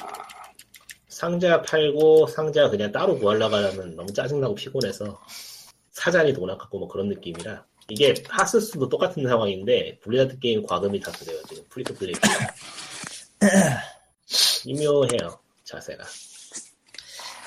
상자 1.08 1.62
팔고 1.62 2.28
상자 2.28 2.70
그냥 2.70 2.92
따로 2.92 3.18
구하려고 3.18 3.56
하면 3.56 3.96
너무 3.96 4.12
짜증나고 4.12 4.56
피곤해서 4.56 5.20
사장이 5.92 6.34
돈 6.34 6.50
아깝고 6.50 6.80
뭐 6.80 6.88
그런 6.88 7.08
느낌이라 7.10 7.66
이게 7.90 8.14
하스스톤도 8.28 8.88
똑같은 8.88 9.24
상황인데 9.28 10.00
블리자드 10.00 10.40
게임 10.40 10.66
과금이 10.66 11.00
다 11.00 11.12
그래요 11.12 11.40
지금 11.50 11.64
free-to-play 11.70 12.14
미묘해요 14.66 15.40
자세가 15.64 16.04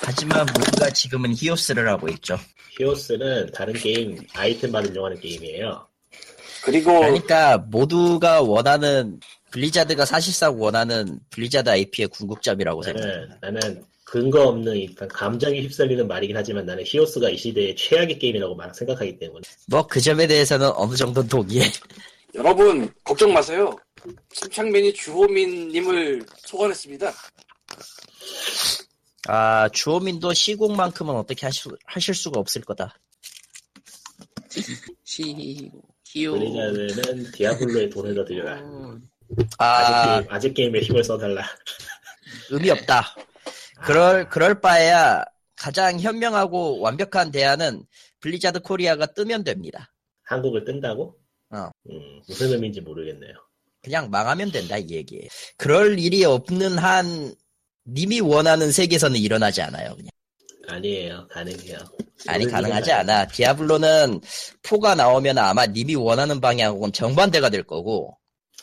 하지만 0.02 0.46
모두가 0.46 0.90
지금은 0.90 1.34
히오스를 1.34 1.88
하고 1.88 2.08
있죠. 2.10 2.38
히오스는 2.78 3.50
다른 3.52 3.72
게임 3.72 4.18
아이템 4.34 4.70
받으려고 4.70 5.06
하는 5.06 5.18
게임이에요 5.18 5.86
그리고 6.64 7.00
그러니까 7.00 7.58
모두가 7.58 8.42
원하는 8.42 9.18
블리자드가 9.50 10.04
사실상 10.04 10.60
원하는 10.60 11.18
블리자드 11.30 11.70
IP의 11.70 12.08
궁극점이라고 12.08 12.82
생각합니다. 12.82 13.38
나는 13.40 13.84
근거 14.16 14.48
없는 14.48 14.74
일단 14.76 15.06
감정이 15.08 15.60
휩쓸리는 15.60 16.08
말이긴 16.08 16.34
하지만 16.34 16.64
나는 16.64 16.82
히오스가 16.86 17.28
이 17.28 17.36
시대의 17.36 17.76
최악의 17.76 18.18
게임이라고 18.18 18.54
말 18.54 18.72
생각하기 18.72 19.18
때문에 19.18 19.42
뭐 19.68 19.86
그 19.86 20.00
점에 20.00 20.26
대해서는 20.26 20.70
어느 20.74 20.96
정도 20.96 21.22
동의해. 21.22 21.70
여러분 22.34 22.90
걱정 23.04 23.34
마세요. 23.34 23.76
침착맨이 24.32 24.94
주호민님을 24.94 26.24
소환했습니다. 26.38 27.12
아 29.28 29.68
주호민도 29.68 30.32
시공만큼은 30.32 31.14
어떻게 31.14 31.44
하실, 31.44 31.72
하실 31.84 32.14
수가 32.14 32.40
없을 32.40 32.62
거다. 32.62 32.96
시 35.04 35.70
히오 36.04 36.38
블리자드는 36.38 37.32
디아블로에 37.32 37.90
돈을 37.90 38.14
더 38.14 38.24
들여라 38.24 38.62
아 39.58 39.66
아직, 39.66 40.08
게임, 40.08 40.32
아직 40.32 40.54
게임에 40.54 40.80
힘을 40.80 41.04
써달라 41.04 41.44
의미 42.48 42.70
없다. 42.70 43.14
그럴 43.84 44.28
그럴 44.28 44.60
바에야 44.60 45.24
가장 45.56 45.98
현명하고 45.98 46.80
완벽한 46.80 47.30
대안은 47.30 47.84
블리자드 48.20 48.60
코리아가 48.60 49.06
뜨면 49.06 49.44
됩니다. 49.44 49.92
한국을 50.24 50.64
뜬다고? 50.64 51.16
어. 51.50 51.70
음, 51.90 52.20
무슨 52.26 52.52
의미인지 52.52 52.80
모르겠네요. 52.80 53.34
그냥 53.82 54.10
망하면 54.10 54.50
된다 54.50 54.76
이 54.78 54.90
얘기예요. 54.90 55.28
그럴 55.56 55.98
일이 55.98 56.24
없는 56.24 56.78
한 56.78 57.34
님이 57.86 58.20
원하는 58.20 58.72
세계에서는 58.72 59.16
일어나지 59.16 59.62
않아요. 59.62 59.94
그냥. 59.94 60.10
아니에요. 60.68 61.28
가능해요. 61.28 61.78
아니 62.26 62.46
가능하지 62.46 62.90
않아. 62.90 63.28
디아블로는 63.28 64.20
4가 64.62 64.96
나오면 64.96 65.38
아마 65.38 65.66
님이 65.66 65.94
원하는 65.94 66.40
방향하고는 66.40 66.92
정반대가 66.92 67.50
될 67.50 67.62
거고 67.62 68.18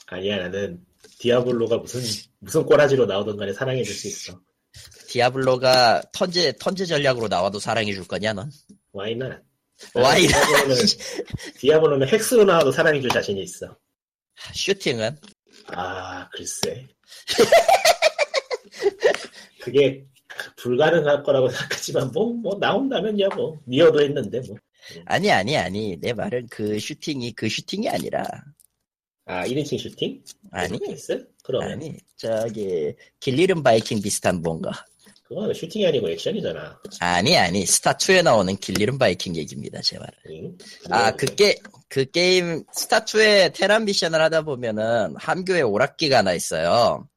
아니야, 0.07 0.37
나는 0.37 0.83
디아블로가 1.19 1.77
무슨, 1.77 2.01
무슨 2.39 2.65
꼬라지로 2.65 3.05
나오던 3.05 3.37
간에 3.37 3.53
사랑해줄 3.53 3.95
수 3.95 4.07
있어. 4.07 4.39
디아블로가 5.13 6.01
턴제 6.11 6.53
턴제 6.59 6.85
전략으로 6.87 7.27
나와도 7.27 7.59
사랑해 7.59 7.93
줄 7.93 8.07
거냐 8.07 8.33
넌? 8.33 8.51
Not? 8.95 9.43
Why 9.95 10.27
디아블로는, 10.27 10.75
디아블로는 11.59 12.07
헥스로 12.07 12.43
나와도 12.45 12.71
사랑해 12.71 12.99
줄 12.99 13.11
자신이 13.11 13.43
있어. 13.43 13.77
슈팅은 14.53 15.15
아, 15.67 16.27
글쎄. 16.29 16.87
그게 19.61 20.03
불가능할 20.57 21.21
거라고 21.21 21.47
생각하지만, 21.47 22.11
뭐, 22.11 22.33
뭐, 22.33 22.57
나온다면야, 22.59 23.29
뭐. 23.35 23.61
니어도 23.67 24.01
했는데, 24.01 24.41
뭐. 24.47 24.57
아니 25.05 25.31
아니 25.31 25.55
아니 25.55 25.95
내 26.01 26.11
말은 26.11 26.47
그 26.49 26.77
슈팅이 26.77 27.31
그 27.33 27.47
슈팅이 27.47 27.87
아니라 27.87 28.25
아, 29.25 29.45
1인칭 29.45 29.79
슈팅? 29.79 30.21
아니? 30.51 30.77
그러면. 31.43 31.71
아니 31.71 31.97
저기 32.17 32.93
길 33.21 33.35
잃은 33.35 33.63
바이킹 33.63 34.01
비슷한 34.01 34.41
뭔가 34.41 34.71
그건 35.23 35.53
슈팅이 35.53 35.87
아니고 35.87 36.09
액션이잖아. 36.09 36.79
아니 36.99 37.37
아니 37.37 37.65
스타 37.65 37.93
2에 37.93 38.23
나오는 38.23 38.55
길 38.57 38.71
잃은 38.71 38.97
바이킹 38.97 39.35
얘기입니다 39.35 39.79
제 39.81 39.97
말은 39.97 40.13
응? 40.29 40.57
아, 40.89 41.09
뭐, 41.09 41.17
그, 41.17 41.25
게, 41.27 41.57
그 41.87 42.09
게임, 42.09 42.63
스타2의 42.65 43.53
테란 43.53 43.85
미션을 43.85 44.21
하다 44.21 44.41
보면은, 44.43 45.15
함교에 45.17 45.61
오락기가 45.61 46.19
하나 46.19 46.33
있어요. 46.33 47.07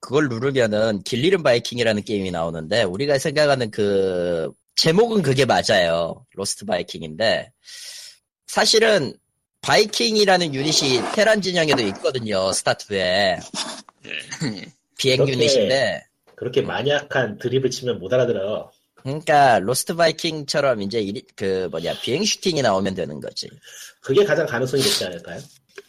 그걸 0.00 0.28
누르면은, 0.28 1.02
길 1.02 1.15
잃은 1.15 1.42
바이킹이라는 1.42 2.02
게임이 2.02 2.30
나오는데, 2.30 2.82
우리가 2.84 3.18
생각하는 3.18 3.70
그, 3.70 4.50
제목은 4.76 5.22
그게 5.22 5.44
맞아요. 5.44 6.24
로스트 6.34 6.64
바이킹인데, 6.64 7.52
사실은, 8.46 9.14
바이킹이라는 9.62 10.54
유닛이 10.54 11.00
테란 11.14 11.40
진영에도 11.40 11.82
있거든요, 11.88 12.50
스타2에. 12.50 13.40
비행 14.98 15.18
그렇게 15.18 15.32
유닛인데, 15.32 16.04
그렇게 16.36 16.62
마이너한 16.62 17.38
드립을 17.38 17.70
치면 17.70 17.98
못 17.98 18.12
알아들어. 18.12 18.70
그러니까, 18.96 19.58
로스트 19.58 19.94
바이킹처럼 19.96 20.82
이제, 20.82 21.00
이- 21.00 21.22
그, 21.36 21.68
뭐냐, 21.70 21.94
비행 22.00 22.24
슈팅이 22.24 22.62
나오면 22.62 22.94
되는 22.94 23.20
거지. 23.20 23.48
그게 24.00 24.24
가장 24.24 24.46
가능성이 24.46 24.82
높지 24.82 25.04
않을까요? 25.04 25.40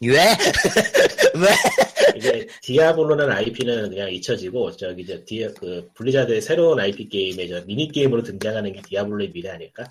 왜? 0.02 0.10
왜? 1.36 2.18
이제 2.18 2.48
디아블로는 2.64 3.30
IP는 3.32 3.90
그냥 3.90 4.12
잊혀지고 4.12 4.76
저기 4.76 5.06
저 5.06 5.18
디, 5.26 5.48
그 5.58 5.90
블리자드의 5.96 6.42
새로운 6.42 6.80
IP 6.80 7.08
게임에 7.10 7.48
저 7.48 7.62
미니 7.66 7.90
게임으로 7.92 8.24
등장하는 8.24 8.74
게 8.74 8.82
디아블로의 8.82 9.32
미래 9.32 9.50
아닐까? 9.52 9.88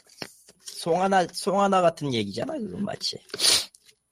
송하나 0.65 1.27
송하나 1.33 1.81
같은 1.81 2.13
얘기잖아 2.13 2.55
그건 2.55 2.85
마치. 2.85 3.17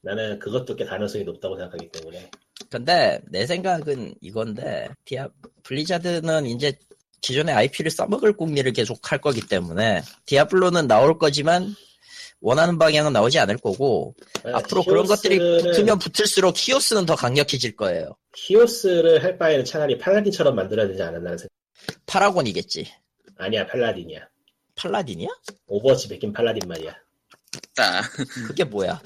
나는 0.02 0.38
그것도 0.38 0.76
꽤 0.76 0.84
가능성이 0.84 1.24
높다고 1.24 1.56
생각하기 1.56 1.90
때문에 1.90 2.30
근데 2.72 3.20
내 3.28 3.46
생각은 3.46 4.14
이건데 4.22 4.88
디아 5.04 5.28
블리자드는 5.62 6.46
이제 6.46 6.72
기존의 7.20 7.54
IP를 7.54 7.90
써먹을 7.90 8.32
궁리를 8.32 8.72
계속 8.72 9.12
할 9.12 9.20
거기 9.20 9.46
때문에 9.46 10.02
디아블로는 10.24 10.88
나올 10.88 11.18
거지만 11.18 11.74
원하는 12.40 12.78
방향은 12.78 13.12
나오지 13.12 13.38
않을 13.40 13.58
거고 13.58 14.14
앞으로 14.42 14.82
그런 14.84 15.06
것들이 15.06 15.38
붙으면 15.38 15.98
붙을수록 15.98 16.54
히오스는 16.56 17.04
더 17.04 17.14
강력해질 17.14 17.76
거예요. 17.76 18.16
히오스를 18.34 19.22
할 19.22 19.36
바에는 19.38 19.66
차라리 19.66 19.98
팔라딘처럼 19.98 20.56
만들어야 20.56 20.88
되지 20.88 21.02
않았나 21.02 21.36
생각. 21.36 21.48
파라곤이겠지. 22.06 22.90
아니야 23.36 23.66
팔라딘이야. 23.66 24.20
팔라딘이야? 24.76 25.28
오버워치 25.66 26.08
베낀 26.08 26.32
팔라딘 26.32 26.66
말이야. 26.66 26.96
따 27.74 28.02
그게 28.46 28.64
뭐야? 28.64 29.00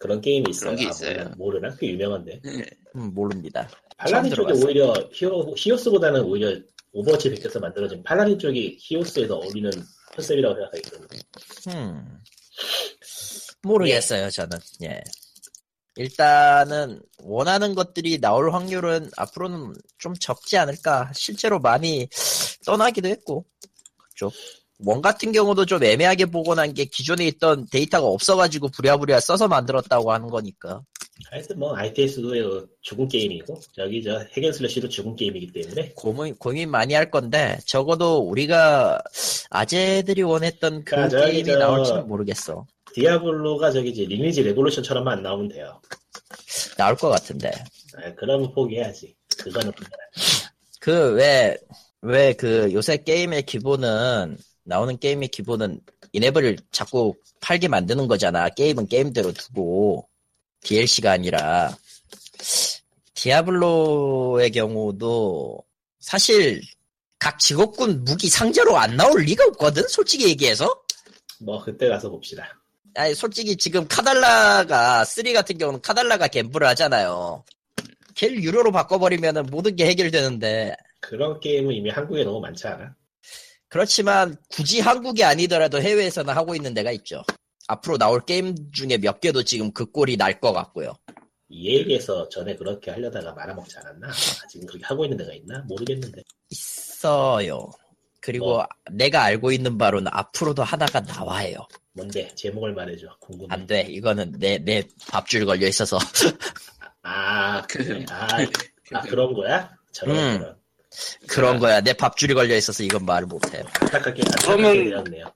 그런 0.00 0.20
게임이 0.20 0.50
있어요. 0.50 0.70
그런 0.70 0.76
게 0.76 0.86
아, 0.86 0.90
있어요. 0.90 1.32
모르나? 1.36 1.74
꽤 1.76 1.88
유명한데. 1.88 2.40
음, 2.96 3.14
모릅니다. 3.14 3.68
팔라딘 3.96 4.30
쪽이 4.30 4.52
들어봤어. 4.52 4.66
오히려 4.66 4.94
히오, 5.12 5.54
히오스보다는 5.56 6.22
오히려 6.22 6.56
오버워치 6.92 7.30
베껴서 7.30 7.60
만들어진 7.60 8.02
팔라딘 8.02 8.38
쪽이 8.38 8.78
히오스에서 8.80 9.36
어울리는 9.36 9.70
컨셉이라고 10.14 10.56
때문에. 10.70 11.08
음. 11.68 12.18
모르겠어요, 13.62 14.30
저는. 14.30 14.58
예. 14.84 15.00
일단은 15.96 17.00
원하는 17.18 17.74
것들이 17.74 18.20
나올 18.20 18.52
확률은 18.52 19.10
앞으로는 19.16 19.74
좀 19.98 20.14
적지 20.14 20.56
않을까. 20.56 21.10
실제로 21.12 21.58
많이 21.58 22.08
떠나기도 22.64 23.08
했고. 23.08 23.44
그쪽. 23.96 24.32
원 24.84 25.02
같은 25.02 25.32
경우도 25.32 25.66
좀 25.66 25.82
애매하게 25.82 26.26
보고 26.26 26.54
난게 26.54 26.84
기존에 26.84 27.26
있던 27.26 27.66
데이터가 27.70 28.06
없어가지고 28.06 28.68
부랴부랴 28.68 29.18
써서 29.20 29.48
만들었다고 29.48 30.12
하는 30.12 30.28
거니까. 30.28 30.82
하여튼 31.32 31.58
뭐 31.58 31.76
RTS도 31.76 32.64
죽은 32.82 33.08
게임이고 33.08 33.60
저기 33.74 34.02
저 34.04 34.24
hack 34.36 34.51
and 34.51 34.62
slash도 34.62 34.88
죽은 34.88 35.16
게임이기 35.16 35.52
때문에 35.52 35.92
고민, 35.96 36.36
고민 36.36 36.70
많이 36.70 36.94
할 36.94 37.10
건데, 37.10 37.58
적어도 37.66 38.18
우리가 38.18 39.02
아재들이 39.50 40.22
원했던 40.22 40.84
그 40.84 40.94
그러니까 40.94 41.26
게임이 41.26 41.44
저- 41.44 41.58
나올지는 41.58 42.06
모르겠어. 42.06 42.64
디아블로가 42.94 43.72
저기 43.72 43.90
이제 43.90 44.04
리니지 44.04 44.42
레볼루션처럼만 44.44 45.18
안 45.18 45.22
나오면 45.24 45.48
돼요. 45.48 45.80
나올 46.76 46.94
것 46.96 47.08
같은데. 47.08 47.50
아, 47.96 48.14
그러면 48.16 48.52
포기해야지. 48.54 49.14
그거는 49.38 49.72
그왜왜그 50.80 52.70
요새 52.72 52.96
게임의 52.98 53.42
기본은 53.42 54.36
나오는 54.68 54.98
게임의 54.98 55.28
기본은 55.28 55.80
이앱을 56.12 56.58
자꾸 56.70 57.14
팔게 57.40 57.68
만드는 57.68 58.06
거잖아. 58.06 58.50
게임은 58.50 58.88
게임대로 58.88 59.32
두고 59.32 60.06
DLC가 60.60 61.12
아니라 61.12 61.74
디아블로의 63.14 64.50
경우도 64.50 65.64
사실 66.00 66.60
각 67.18 67.38
직업군 67.38 68.04
무기 68.04 68.28
상자로 68.28 68.76
안 68.76 68.96
나올 68.96 69.22
리가 69.22 69.44
없거든. 69.46 69.88
솔직히 69.88 70.28
얘기해서 70.28 70.68
뭐 71.40 71.64
그때 71.64 71.88
가서 71.88 72.10
봅시다. 72.10 72.54
아니 72.94 73.14
솔직히 73.14 73.56
지금 73.56 73.88
카달라가 73.88 75.04
3 75.04 75.32
같은 75.32 75.56
경우는 75.56 75.80
카달라가 75.80 76.28
갬블을 76.28 76.66
하잖아요. 76.68 77.42
걔를 78.14 78.42
유료로 78.42 78.72
바꿔버리면은 78.72 79.46
모든 79.46 79.76
게 79.76 79.86
해결되는데 79.86 80.74
그런 81.00 81.40
게임은 81.40 81.72
이미 81.72 81.88
한국에 81.88 82.24
너무 82.24 82.40
많지 82.40 82.66
않아? 82.66 82.94
그렇지만 83.68 84.36
굳이 84.48 84.80
한국이 84.80 85.24
아니더라도 85.24 85.80
해외에서는 85.80 86.34
하고 86.34 86.54
있는 86.54 86.74
데가 86.74 86.90
있죠. 86.92 87.22
앞으로 87.68 87.98
나올 87.98 88.24
게임 88.24 88.54
중에 88.72 88.96
몇 88.98 89.20
개도 89.20 89.42
지금 89.44 89.70
그 89.72 89.84
꼴이 89.90 90.16
날 90.16 90.40
것 90.40 90.52
같고요. 90.52 90.94
이 91.50 91.74
얘기에서 91.76 92.28
전에 92.28 92.54
그렇게 92.56 92.90
하려다가 92.90 93.32
말아먹지 93.32 93.76
않았나? 93.78 94.08
아, 94.08 94.46
지금 94.50 94.66
그렇게 94.66 94.84
하고 94.84 95.04
있는 95.04 95.16
데가 95.18 95.32
있나? 95.34 95.64
모르겠는데. 95.66 96.22
있어요. 96.50 97.70
그리고 98.20 98.46
뭐? 98.46 98.66
내가 98.90 99.22
알고 99.24 99.52
있는 99.52 99.78
바로는 99.78 100.10
앞으로도 100.14 100.62
하나가 100.62 101.00
나와요. 101.00 101.56
뭔데? 101.92 102.28
제목을 102.34 102.74
말해줘. 102.74 103.06
궁금해. 103.20 103.48
안 103.50 103.66
돼. 103.66 103.82
이거는 103.82 104.32
내, 104.38 104.58
내 104.58 104.82
밥줄 105.10 105.46
걸려 105.46 105.66
있어서. 105.68 105.98
아, 107.02 107.62
그-. 107.66 108.04
아, 108.10 108.28
아, 108.92 109.00
그런 109.02 109.32
거야? 109.34 109.70
저런, 109.92 110.16
음. 110.16 110.38
저런. 110.40 110.57
그런 111.26 111.58
거야. 111.58 111.80
내 111.80 111.92
밥줄이 111.92 112.34
걸려 112.34 112.56
있어서 112.56 112.82
이건 112.82 113.04
말을 113.04 113.26
못해요. 113.26 113.64
안타깝게, 113.80 114.22
안타깝게 114.22 114.46
그러면- 114.46 114.90
되었네요. 114.90 115.32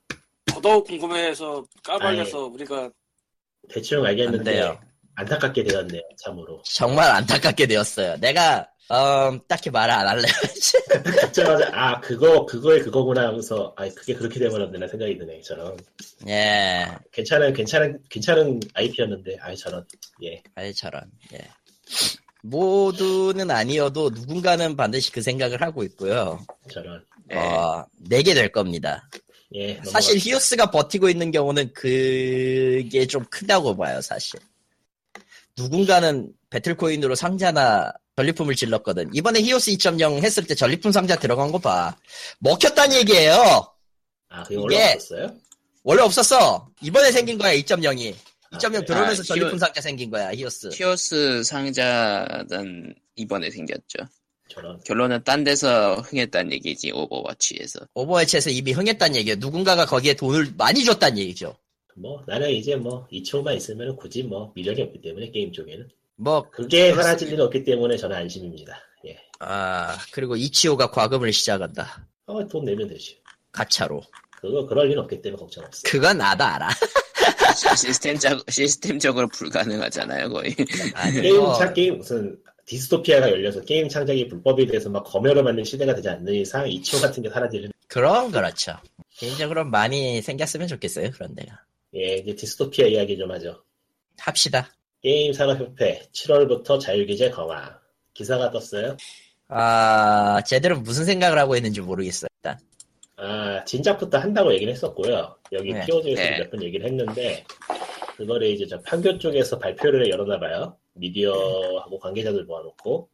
더더욱 0.46 0.86
궁금해해서 0.86 1.64
까발려서 1.84 2.46
우리가 2.46 2.90
대충 3.68 4.00
안 4.00 4.06
알겠는데, 4.06 4.52
돼요. 4.52 4.78
안타깝게 5.14 5.64
되었네요, 5.64 6.02
참으로. 6.22 6.62
정말 6.64 7.10
안타깝게 7.10 7.66
되었어요. 7.66 8.16
내가, 8.16 8.66
음, 8.90 9.40
딱히 9.48 9.70
말을 9.70 9.92
안 9.94 10.08
할래. 10.08 10.22
듣자마자, 11.32 11.70
아, 11.72 12.00
그거, 12.00 12.44
그거에 12.46 12.80
그거구나 12.80 13.28
하면서, 13.28 13.72
아, 13.76 13.88
그게 13.90 14.14
그렇게 14.14 14.38
되버렸네, 14.40 14.86
생각이 14.88 15.16
드네, 15.18 15.40
저런. 15.42 15.76
예. 16.28 16.86
괜찮은, 17.12 17.52
괜찮은, 17.54 18.02
괜찮은 18.10 18.60
IP였는데, 18.74 19.36
아이, 19.40 19.56
저런. 19.56 19.86
예. 20.24 20.42
아이, 20.54 20.74
저런. 20.74 21.02
예. 21.34 21.38
모두는 22.42 23.50
아니어도 23.50 24.10
누군가는 24.10 24.76
반드시 24.76 25.10
그 25.12 25.22
생각을 25.22 25.62
하고 25.62 25.82
있고요. 25.84 26.44
저런. 26.70 27.04
네. 27.26 27.36
어, 27.36 27.86
내게 27.98 28.34
될 28.34 28.50
겁니다. 28.50 29.08
예. 29.54 29.80
사실. 29.84 30.18
히오스가 30.18 30.70
버티고 30.70 31.08
있는 31.08 31.30
경우는 31.30 31.72
그게 31.72 33.06
좀 33.06 33.24
크다고 33.30 33.76
봐요, 33.76 34.00
사실. 34.00 34.40
누군가는 35.56 36.32
배틀코인으로 36.50 37.14
상자나 37.14 37.92
전리품을 38.16 38.54
질렀거든. 38.56 39.10
이번에 39.14 39.40
히오스 39.40 39.70
2.0 39.72 40.22
했을 40.22 40.44
때 40.46 40.54
전리품 40.54 40.90
상자 40.92 41.16
들어간 41.16 41.52
거 41.52 41.58
봐. 41.58 41.96
먹혔단 42.40 42.92
얘기예요. 42.94 43.66
아, 44.28 44.42
그게 44.42 44.54
이게- 44.54 44.62
올라왔었어요? 44.62 45.34
원래 45.84 46.02
없었어. 46.02 46.68
이번에 46.80 47.10
생긴 47.12 47.38
거야, 47.38 47.52
2.0이. 47.54 48.14
2.0 48.52 48.76
아, 48.76 48.84
들어오면서 48.84 49.20
아, 49.22 49.24
전리품 49.24 49.50
히오- 49.52 49.58
상자 49.58 49.80
생긴 49.80 50.10
거야, 50.10 50.30
히오스. 50.32 50.70
히오스 50.70 51.42
상자는 51.44 52.94
이번에 53.16 53.50
생겼죠. 53.50 53.98
저런. 54.48 54.78
결론은 54.84 55.22
딴 55.24 55.44
데서 55.44 55.96
흥했다는 55.96 56.52
얘기지 56.52 56.90
오버워치에서. 56.92 57.80
오버워치에서 57.94 58.50
이미 58.50 58.72
흥했단 58.72 59.16
얘기예요. 59.16 59.36
누군가가 59.38 59.86
거기에 59.86 60.14
돈을 60.14 60.52
많이 60.58 60.84
줬단 60.84 61.16
얘기죠. 61.18 61.56
뭐, 61.96 62.22
나는 62.26 62.50
이제 62.50 62.76
뭐, 62.76 63.06
itch.io만 63.12 63.56
있으면 63.56 63.96
굳이 63.96 64.22
뭐, 64.22 64.52
미련이 64.54 64.80
없기 64.82 65.00
때문에, 65.02 65.30
게임 65.30 65.52
쪽에는. 65.52 65.88
뭐, 66.16 66.48
그게. 66.50 66.92
사라질 66.94 67.28
일은 67.32 67.44
없기 67.44 67.64
때문에 67.64 67.96
저는 67.96 68.16
안심입니다. 68.16 68.78
예. 69.06 69.18
아, 69.40 69.98
그리고 70.10 70.36
itch.io가 70.36 70.90
과금을 70.90 71.32
시작한다. 71.32 72.06
어, 72.26 72.46
돈 72.48 72.64
내면 72.64 72.88
되지. 72.88 73.18
가차로. 73.52 74.02
그거, 74.40 74.66
그럴 74.66 74.90
일은 74.90 75.02
없기 75.02 75.20
때문에 75.22 75.38
걱정 75.40 75.64
없어. 75.64 75.82
그건 75.84 76.18
나도 76.18 76.44
알아. 76.44 76.68
시스템적, 77.54 78.50
시스템적으로 78.50 79.28
불가능하잖아요, 79.28 80.30
거의. 80.30 80.54
아니, 80.94 81.20
게임 81.22 81.36
뭐, 81.36 81.54
창, 81.54 81.72
게임, 81.74 81.98
무슨, 81.98 82.38
디스토피아가 82.66 83.30
열려서 83.30 83.60
게임 83.62 83.88
창작이 83.88 84.28
불법이 84.28 84.66
돼서 84.66 84.88
막 84.88 85.02
검열을 85.04 85.42
받는 85.44 85.64
시대가 85.64 85.94
되지 85.94 86.08
않는 86.08 86.34
이상, 86.34 86.64
2초 86.64 87.00
같은 87.00 87.22
게 87.22 87.28
일은, 87.58 87.70
그럼 87.88 88.30
그렇죠. 88.30 88.76
개인적으로 89.10 89.64
많이 89.64 90.22
생겼으면 90.22 90.68
좋겠어요, 90.68 91.10
그런 91.10 91.34
데가. 91.34 91.60
예, 91.94 92.14
이제 92.16 92.34
디스토피아 92.34 92.86
이야기 92.86 93.18
좀 93.18 93.30
하죠. 93.32 93.62
합시다. 94.18 94.70
게임 95.02 95.32
산업협회 95.32 96.08
7월부터 96.12 96.80
자율규제 96.80 97.30
강화. 97.30 97.78
기사가 98.14 98.50
떴어요. 98.50 98.96
아, 99.48 100.40
쟤들은 100.46 100.82
무슨 100.82 101.04
생각을 101.04 101.38
하고 101.38 101.56
있는지 101.56 101.80
모르겠어요. 101.80 102.28
아, 103.16 103.64
진작부터 103.64 104.18
한다고 104.18 104.52
얘기는 104.52 104.72
했었고요. 104.72 105.36
여기 105.52 105.72
네. 105.72 105.84
피오즈에서 105.84 106.22
네. 106.22 106.38
몇번 106.38 106.62
얘기를 106.62 106.86
했는데, 106.86 107.44
그거를 108.16 108.48
이제 108.48 108.66
저 108.66 108.80
판교 108.82 109.18
쪽에서 109.18 109.58
발표를 109.58 110.10
열었나 110.10 110.38
봐요. 110.38 110.76
미디어하고 110.94 111.98
관계자들 111.98 112.44
모아놓고. 112.44 113.08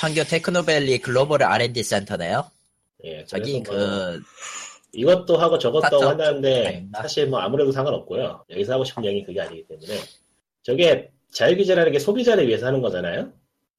판교 0.00 0.24
테크노밸리 0.24 0.98
글로벌 0.98 1.42
R&D 1.42 1.82
센터네요. 1.82 2.50
예, 3.04 3.24
저기 3.24 3.60
뭐그 3.60 4.22
이것도 4.92 5.36
하고 5.36 5.58
저것도 5.58 5.96
하고 5.96 6.08
한다는데? 6.08 6.86
사실 6.94 7.26
뭐 7.26 7.40
아무래도 7.40 7.72
상관없고요. 7.72 8.44
여기서 8.50 8.74
하고 8.74 8.84
싶은 8.84 9.04
얘기 9.04 9.22
그게 9.22 9.40
아니기 9.40 9.66
때문에. 9.66 9.98
저게 10.62 11.10
자율규제라는 11.32 11.92
게 11.92 11.98
소비자를 11.98 12.48
위해서 12.48 12.66
하는 12.66 12.82
거잖아요? 12.82 13.32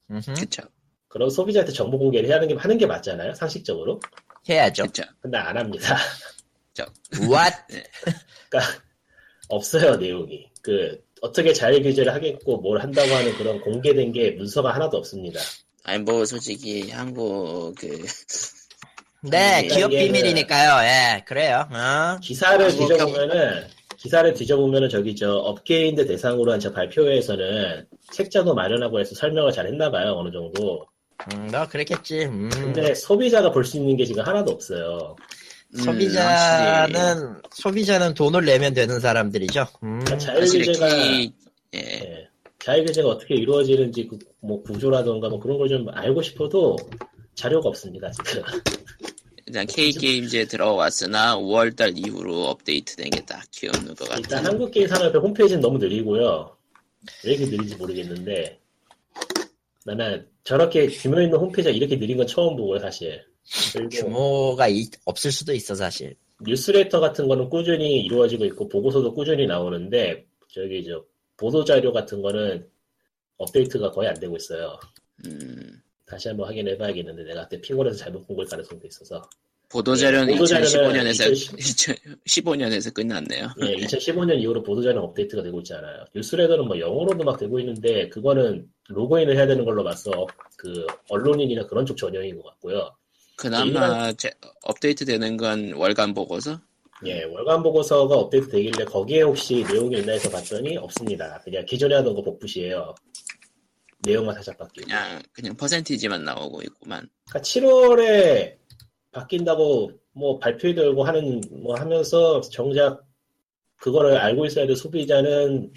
그쵸. 0.08 0.64
그럼 1.08 1.30
소비자한테 1.30 1.74
정보 1.74 1.98
공개를 1.98 2.30
해야 2.30 2.38
하는 2.38 2.48
게, 2.48 2.56
하는 2.56 2.78
게 2.78 2.86
맞잖아요? 2.86 3.34
상식적으로? 3.34 4.00
해야죠. 4.48 4.84
그쵸. 4.84 5.04
근데 5.22 5.38
안 5.38 5.58
합니다. 5.58 5.98
What? 7.22 7.56
그러니까 8.50 8.74
없어요 9.50 9.96
내용이. 9.98 10.48
그 10.62 11.04
어떻게 11.22 11.54
자율 11.54 11.82
규제를 11.84 12.14
하겠고 12.14 12.58
뭘 12.58 12.82
한다고 12.82 13.14
하는 13.14 13.34
그런 13.38 13.60
공개된 13.62 14.12
게 14.12 14.32
문서가 14.32 14.74
하나도 14.74 14.98
없습니다. 14.98 15.40
아니, 15.84 16.04
뭐, 16.04 16.24
솔직히, 16.26 16.92
한국, 16.92 17.74
그, 17.80 17.88
네, 19.24 19.56
아니, 19.56 19.68
기업 19.68 19.90
비밀이니까요. 19.90 20.86
예, 20.86 21.24
그래요. 21.26 21.68
어? 21.72 22.20
기사를 22.22 22.70
뒤져보면은 22.72 23.68
기사를 23.98 24.34
뒤져보면은 24.34 24.88
저기 24.90 25.16
저 25.16 25.34
업계인들 25.34 26.06
대상으로 26.08 26.52
한 26.54 26.60
저 26.60 26.72
발표회에서는 26.72 27.88
책자도 28.14 28.54
마련하고 28.54 29.00
해서 29.00 29.16
설명을 29.16 29.52
잘 29.52 29.68
했나 29.68 29.90
봐요 29.92 30.14
어느 30.16 30.32
정도. 30.32 30.86
음, 31.34 31.48
너 31.52 31.68
그랬겠지. 31.68 32.26
음. 32.26 32.50
근데 32.50 32.94
소비자가 32.96 33.52
볼 33.52 33.64
수 33.66 33.78
있는 33.78 33.96
게 33.98 34.06
지금 34.06 34.24
하나도 34.24 34.52
없어요. 34.52 35.16
음, 35.76 35.84
소비자는 35.84 37.42
소비자는 37.52 38.14
돈을 38.14 38.46
내면 38.46 38.74
되는 38.74 39.00
사람들이죠. 39.00 39.68
음. 39.84 40.00
그러니까 40.00 40.18
자율 40.18 40.40
확실히 40.42 40.66
규제가 40.66 40.88
키, 40.90 41.34
예, 41.76 41.80
예, 41.80 42.28
자율 42.60 42.86
규제가 42.86 43.10
어떻게 43.10 43.36
이루어지는지 43.36 44.08
그 44.08 44.18
뭐 44.42 44.64
구조라던가 44.64 45.28
뭐 45.30 45.40
그런 45.40 45.58
걸 45.58 45.68
좀 45.68 45.88
알고 45.92 46.22
싶어도 46.22 46.78
자료가 47.36 47.68
없습니다 47.70 48.10
지금. 48.12 48.42
일단 49.46 49.66
K게임즈에 49.68 50.46
들어왔으나 50.46 51.36
5월달 51.36 51.98
이후로 51.98 52.46
업데이트된 52.46 53.10
게 53.10 53.26
딱히 53.26 53.68
없는 53.68 53.96
것 53.96 54.06
일단 54.18 54.22
같아요. 54.24 54.48
한국 54.48 54.72
게임 54.72 54.88
산업회 54.88 55.18
홈페이지는 55.18 55.60
너무 55.62 55.78
느리고요. 55.80 56.56
왜 57.26 57.34
이렇게 57.34 57.50
느린지 57.52 57.76
모르겠는데 57.76 58.59
나는 59.96 60.28
저렇게 60.44 60.88
규모 60.88 61.20
있는 61.22 61.38
홈페이지가 61.40 61.76
이렇게 61.76 61.98
느린 61.98 62.18
건 62.18 62.28
처음 62.28 62.56
보고요 62.56 62.80
사실. 62.80 63.24
규모가 63.92 64.68
이- 64.68 64.86
없을 65.06 65.32
수도 65.32 65.54
있어 65.54 65.74
사실. 65.76 66.16
뉴스레터 66.42 67.00
같은 67.00 67.28
거는 67.28 67.50
꾸준히 67.50 68.04
이루어지고 68.06 68.46
있고 68.46 68.68
보고서도 68.70 69.14
꾸준히 69.14 69.46
나오는데 69.48 70.26
저기 70.54 70.84
저 70.86 71.04
보도 71.38 71.64
자료 71.66 71.92
같은 71.92 72.22
거는 72.22 72.68
업데이트가 73.38 73.92
거의 73.92 74.10
안 74.10 74.20
되고 74.20 74.36
있어요. 74.38 74.80
음, 75.26 75.82
다시 76.06 76.28
한번 76.28 76.48
확인해 76.48 76.78
봐야겠는데 76.78 77.24
내가 77.24 77.48
그때 77.48 77.60
핑거에서 77.62 77.98
잘못 77.98 78.26
본 78.28 78.36
걸 78.36 78.46
가능성도 78.46 78.88
있어서 78.88 79.28
보도자료는 79.70 80.34
예, 80.34 80.38
보도자료는 80.38 81.12
2015년에서 81.12 81.32
2015년에서 81.58 82.92
끝났네요. 82.94 83.50
예, 83.62 83.76
2015년 83.86 84.40
이후로 84.42 84.64
보도자료 84.64 85.02
업데이트가 85.04 85.44
되고 85.44 85.60
있지 85.60 85.74
않아요. 85.76 86.06
뉴스레더는 86.16 86.66
뭐 86.66 86.80
영어로도 86.80 87.24
막 87.24 87.38
되고 87.38 87.60
있는데 87.60 88.10
그거는 88.10 88.68
로그인을 88.88 89.38
해야 89.38 89.46
되는 89.46 89.64
걸로 89.64 89.84
봐서 89.84 90.12
그 90.58 90.86
언론인이나 91.10 91.68
그런 91.68 91.86
쪽 91.86 91.98
전형인 91.98 92.38
것 92.42 92.46
같고요. 92.50 92.90
그나마 93.36 94.12
제- 94.14 94.32
업데이트 94.64 95.06
되는 95.06 95.38
건 95.38 95.74
월간 95.74 96.14
보고서? 96.16 96.60
예, 97.06 97.24
월간 97.24 97.62
보고서가 97.64 98.14
업데이트 98.16 98.50
되길래 98.50 98.84
거기에 98.86 99.22
혹시 99.22 99.64
내용이 99.72 100.00
있나 100.00 100.14
해서 100.14 100.30
봤더니 100.30 100.78
없습니다. 100.78 101.40
그냥 101.46 101.64
기존에 101.66 101.96
하던 101.96 102.14
거 102.16 102.22
복붙이에요. 102.24 102.94
내용만 104.00 104.34
살짝 104.36 104.58
바뀌고. 104.58 104.88
그냥 104.88 105.22
그냥 105.32 105.56
퍼센티지만 105.56 106.24
나오고 106.26 106.62
있구만. 106.64 107.08
그러니까 107.30 107.42
7월에 107.48 108.59
바뀐다고 109.12 109.92
뭐 110.14 110.40
발표 110.40 110.74
들고 110.74 111.04
하는 111.04 111.42
뭐 111.52 111.76
하면서 111.76 112.42
정작 112.42 113.04
그거를 113.78 114.18
알고 114.18 114.46
있어야 114.46 114.68
될 114.68 114.76
소비자는 114.76 115.72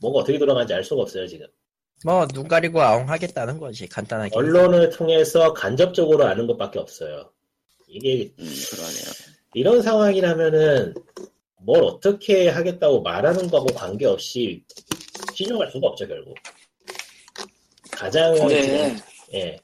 뭐가 0.00 0.20
어떻게 0.20 0.38
돌아가는지 0.38 0.74
알 0.74 0.82
수가 0.84 1.02
없어요 1.02 1.26
지금. 1.26 1.46
뭐 2.04 2.26
눈 2.26 2.48
가리고 2.48 2.80
아웅 2.82 3.08
하겠다는 3.08 3.58
거지 3.58 3.86
간단하게. 3.86 4.30
언론을 4.34 4.90
통해서 4.90 5.52
간접적으로 5.52 6.24
아는 6.26 6.46
것밖에 6.48 6.78
없어요. 6.80 7.30
이게 7.86 8.32
음, 8.38 8.44
그러네요. 8.70 9.04
이런 9.54 9.82
상황이라면은 9.82 10.94
뭘 11.64 11.84
어떻게 11.84 12.48
하겠다고 12.48 13.02
말하는 13.02 13.48
거하고 13.48 13.72
관계없이 13.74 14.64
신용할 15.34 15.70
수가 15.70 15.88
없죠 15.88 16.08
결국. 16.08 16.34
가장 17.92 18.34
근데 18.34 18.66
그냥, 18.66 18.96
예 19.34 19.58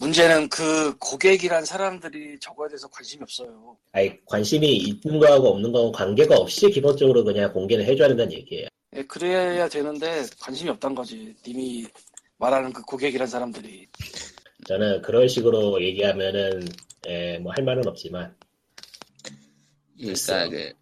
문제는 0.00 0.48
그 0.48 0.96
고객이란 0.98 1.64
사람들이 1.64 2.38
저거에 2.40 2.68
대해서 2.68 2.88
관심이 2.88 3.22
없어요. 3.22 3.76
아니 3.92 4.24
관심이 4.26 4.76
있는 4.76 5.18
거하고 5.20 5.48
없는 5.50 5.72
거하고 5.72 5.92
관계가 5.92 6.36
없이 6.36 6.68
기본적으로 6.70 7.22
그냥 7.24 7.52
공개를 7.52 7.84
해줘야 7.84 8.08
된다는 8.08 8.32
얘기예요. 8.32 8.68
예, 8.96 9.02
그래야 9.04 9.68
되는데 9.68 10.24
관심이 10.40 10.70
없단 10.70 10.94
거지. 10.94 11.34
님이 11.46 11.86
말하는 12.38 12.72
그 12.72 12.82
고객이란 12.82 13.26
사람들이. 13.26 13.86
저는 14.66 15.02
그런 15.02 15.28
식으로 15.28 15.82
얘기하면은 15.82 16.66
예, 17.08 17.38
뭐 17.38 17.52
할 17.54 17.64
말은 17.64 17.86
없지만 17.86 18.34
그러니까 19.98 20.48
그 20.48 20.72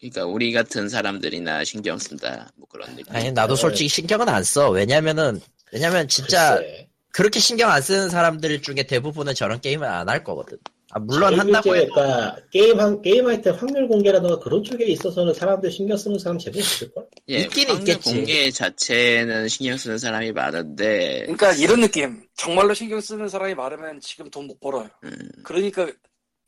그러니까 0.00 0.26
우리 0.26 0.52
같은 0.52 0.88
사람들이나 0.88 1.64
신경 1.64 1.98
쓴다 1.98 2.50
뭐 2.56 2.66
그런 2.68 2.94
느낌. 2.96 3.14
아니 3.14 3.30
나도 3.32 3.56
솔직히 3.56 3.88
신경은 3.88 4.28
안 4.28 4.42
써. 4.42 4.70
왜냐면은 4.70 5.40
왜냐면 5.72 6.06
진짜 6.08 6.56
글쎄, 6.56 6.88
그렇게 7.16 7.40
신경 7.40 7.70
안 7.70 7.80
쓰는 7.80 8.10
사람들 8.10 8.60
중에 8.60 8.82
대부분은 8.82 9.34
저런 9.34 9.58
게임을 9.62 9.86
안 9.86 10.06
할 10.06 10.22
거거든. 10.22 10.58
아, 10.90 10.98
물론 10.98 11.38
한다고 11.38 11.74
해도 11.74 11.90
그러니까 11.94 12.36
게임 12.52 12.78
한 12.78 13.00
게임 13.00 13.26
할 13.26 13.40
때 13.40 13.48
확률 13.50 13.88
공개라든가 13.88 14.38
그런 14.38 14.62
쪽에 14.62 14.84
있어서는 14.84 15.32
사람들 15.32 15.70
신경 15.70 15.96
쓰는 15.96 16.18
사람 16.18 16.38
제법 16.38 16.58
있을 16.58 16.92
걸. 16.92 17.06
예, 17.30 17.38
있긴 17.38 17.68
확률 17.70 17.88
있겠지. 17.88 18.14
공개 18.14 18.50
자체는 18.50 19.48
신경 19.48 19.78
쓰는 19.78 19.96
사람이 19.96 20.32
많은데 20.32 21.20
그러니까 21.22 21.52
이런 21.54 21.80
느낌. 21.80 22.22
정말로 22.36 22.74
신경 22.74 23.00
쓰는 23.00 23.28
사람이 23.30 23.54
많으면 23.54 23.98
지금 24.00 24.30
돈 24.30 24.46
못 24.46 24.60
벌어요. 24.60 24.88
음, 25.04 25.10
그러니까 25.42 25.88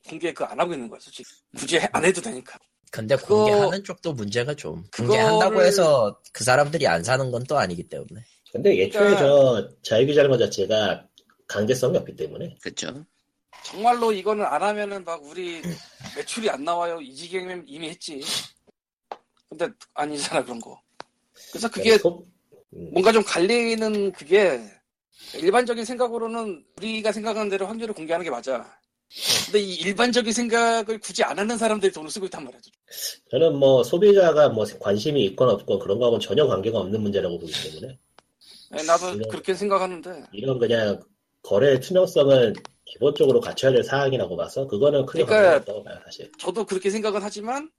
공개 0.07 0.33
그 0.35 0.45
안 0.45 0.61
하고 0.61 0.75
있는 0.75 0.87
거야, 0.89 1.01
솔직히. 1.01 1.31
굳이 1.57 1.79
해- 1.79 1.89
안 1.95 2.05
해도 2.05 2.21
되니까. 2.21 2.59
근데 2.91 3.17
그거- 3.17 3.45
공개하는 3.45 3.85
쪽도 3.85 4.13
문제가 4.13 4.53
좀 4.55 4.85
그거를- 4.91 5.07
공개한다고 5.09 5.63
해서 5.63 6.19
그 6.35 6.45
사람들이 6.45 6.87
안 6.87 7.03
사는 7.03 7.31
건 7.31 7.43
또 7.49 7.59
아니기 7.59 7.89
때문에 7.89 8.21
근데 8.59 8.77
예초에 8.77 9.01
그러니까- 9.01 9.21
저 9.21 9.69
자유규제라는 9.83 10.31
것 10.37 10.39
자체가 10.39 11.07
강제성이 11.47 11.97
없기 11.99 12.17
때문에 12.17 12.57
그쵸. 12.61 13.05
정말로 13.65 14.13
이거는 14.13 14.45
안 14.45 14.63
하면은 14.63 15.05
막 15.05 15.23
우리 15.25 15.63
매출이 16.17 16.51
안 16.51 16.65
나와요. 16.65 17.01
이 17.01 17.15
지경이면 17.15 17.65
이미 17.69 17.89
했지. 17.91 18.21
근데 19.49 19.69
아니잖아, 19.95 20.45
그런 20.45 20.61
거. 20.61 20.81
그래서 21.53 21.71
그게 21.71 21.97
소- 21.99 22.27
음, 22.75 22.91
뭔가 22.93 23.13
좀 23.13 23.23
갈리는 23.23 24.11
그게 24.13 24.61
일반적인 25.35 25.85
생각으로는 25.85 26.65
우리가 26.79 27.13
생각하는 27.13 27.49
대로 27.49 27.67
확률을 27.67 27.95
공개하는 27.95 28.25
게 28.25 28.31
맞아. 28.31 28.77
근데 29.47 29.61
이 29.61 29.75
일반적인 29.77 30.33
생각을 30.33 30.99
굳이 30.99 31.23
안 31.23 31.39
하는 31.39 31.57
사람들이 31.57 31.93
돈을 31.93 32.11
쓰고 32.11 32.27
있단 32.27 32.45
말이야. 32.45 32.61
저는 33.31 33.57
뭐 33.57 33.83
소비자가 33.85 34.49
뭐 34.51 34.67
관심이 34.81 35.25
있건 35.27 35.49
없건 35.49 35.79
그런 35.79 35.99
거하고는 35.99 36.21
전혀 36.21 36.47
관계가 36.47 36.79
없는 36.81 37.01
문제라고 37.01 37.39
보기 37.39 37.53
때문에 37.53 37.99
네, 38.71 38.83
나도 38.85 39.15
이런- 39.15 39.29
그렇게 39.31 39.55
생각하는데 39.55 40.25
이런 40.33 40.59
그냥 40.59 41.01
거래 41.43 41.79
투명성은 41.81 42.55
기본적으로 42.85 43.41
갖춰야 43.41 43.73
될 43.73 43.83
사항이라고 43.85 44.37
봐서 44.37 44.67
그거는 44.67 45.07
크게 45.07 45.25
그러니까- 45.25 45.57
없다고 45.57 45.85
봐요 45.85 45.99
사실. 46.05 46.31
저도 46.39 46.65
그렇게 46.65 46.91
생각은 46.91 47.23
하지만 47.23 47.71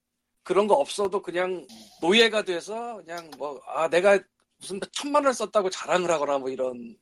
그런 0.44 0.68
거 0.68 0.76
없어도 0.76 1.22
그냥 1.22 1.66
노예가 2.02 2.44
돼서 2.44 2.98
그냥 3.06 3.30
뭐 3.38 3.60
아 3.68 3.88
내가 3.90 4.20
무슨 4.60 4.80
천만 4.92 5.24
원을 5.24 5.34
썼다고 5.34 5.70
자랑을 5.70 6.10
하거나 6.12 6.38
뭐 6.38 6.50
이런 6.50 6.96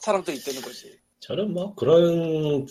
사람도 0.00 0.32
있다는 0.32 0.62
거지. 0.62 0.98
저는 1.20 1.52
뭐 1.52 1.74
그런 1.74 2.66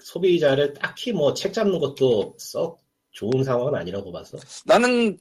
소비자를 0.00 0.74
딱히 0.74 1.12
뭐 1.12 1.34
책 1.34 1.52
잡는 1.52 1.78
것도 1.78 2.34
썩 2.38 2.80
좋은 3.12 3.42
상황은 3.44 3.74
아니라고 3.74 4.12
봐서 4.12 4.38
나는 4.64 5.18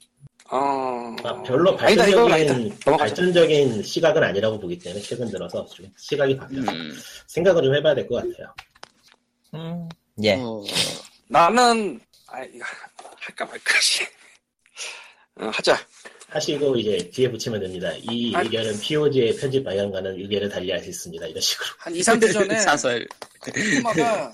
어 0.52 1.16
아, 1.24 1.44
별로 1.44 1.74
이건 1.74 2.32
아니다. 2.32 2.54
발전적인. 2.54 2.80
발전적인 2.98 3.84
시각은 3.84 4.24
아니라고 4.24 4.60
보기 4.60 4.80
때문에 4.80 5.02
최근 5.02 5.30
들어서 5.30 5.66
좀 5.68 5.86
시각이 5.98 6.38
바뀌어서 6.38 6.72
음, 6.72 6.92
생각을 7.28 7.62
좀 7.64 7.76
해봐야 7.76 7.94
될 7.94 8.08
것 8.08 8.16
같아요. 8.16 8.54
음, 9.54 9.88
예 10.24 10.36
어, 10.36 10.64
나는 11.28 12.00
아 12.28 12.44
이거 12.44 12.66
할까 13.20 13.46
말까지 13.46 14.08
어, 15.42 15.46
하자. 15.54 15.78
하시고 16.30 16.76
이제 16.78 17.10
뒤에 17.12 17.30
붙이면 17.30 17.60
됩니다. 17.60 17.92
이 17.98 18.34
아니. 18.36 18.46
의견은 18.48 18.80
POG의 18.80 19.36
편집 19.38 19.64
방향과는 19.64 20.16
의견을 20.20 20.50
달리할 20.50 20.80
수 20.84 20.90
있습니다. 20.90 21.26
이런 21.28 21.42
식으로. 21.42 21.68
한 21.80 21.96
2, 21.96 22.00
3주 22.02 22.34
전에 22.34 22.58
사설 22.60 23.08
코마가 23.84 24.32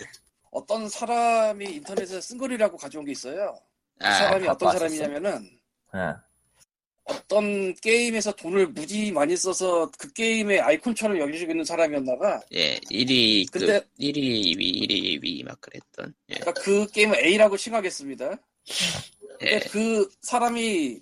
어떤 0.51 0.89
사람이 0.89 1.65
인터넷에 1.65 2.19
쓴 2.21 2.37
글이라고 2.37 2.77
가져온 2.77 3.05
게 3.05 3.11
있어요. 3.13 3.57
그 3.97 4.05
아, 4.05 4.11
사람이 4.13 4.47
어떤 4.47 4.67
봤었어? 4.67 4.77
사람이냐면은 4.79 5.49
어. 5.95 6.15
어떤 7.07 7.73
게임에서 7.75 8.31
돈을 8.31 8.67
무지 8.69 9.11
많이 9.11 9.37
써서 9.37 9.89
그 9.97 10.11
게임의 10.11 10.59
아이콘처럼 10.59 11.19
여기시고 11.19 11.51
있는 11.51 11.63
사람이었나봐. 11.63 12.41
예 12.53 12.79
1위 12.91 13.45
그 13.51 13.59
근데- 13.59 13.79
1위 13.99 14.57
위 14.57 14.87
1위 14.87 15.23
위막 15.23 15.61
그랬던 15.61 16.13
예, 16.29 16.35
그러니까 16.35 16.53
그 16.63 16.87
게임을 16.87 17.23
A라고 17.23 17.57
칭하겠습니다. 17.57 18.31
예. 19.41 19.49
근데 19.49 19.59
그 19.69 20.09
사람이 20.21 20.99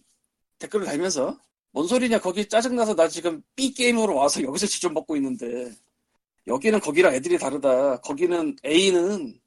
댓글을 0.59 0.85
달면서 0.85 1.39
뭔 1.71 1.87
소리냐 1.87 2.19
거기 2.19 2.47
짜증나서 2.49 2.95
나 2.95 3.07
지금 3.07 3.41
B 3.55 3.73
게임으로 3.73 4.13
와서 4.15 4.43
여기서 4.43 4.67
지점 4.67 4.93
먹고 4.93 5.15
있는데 5.15 5.71
여기는 6.47 6.81
거기랑 6.81 7.13
애들이 7.15 7.37
다르다. 7.37 8.01
거기는 8.01 8.55
A는 8.65 9.39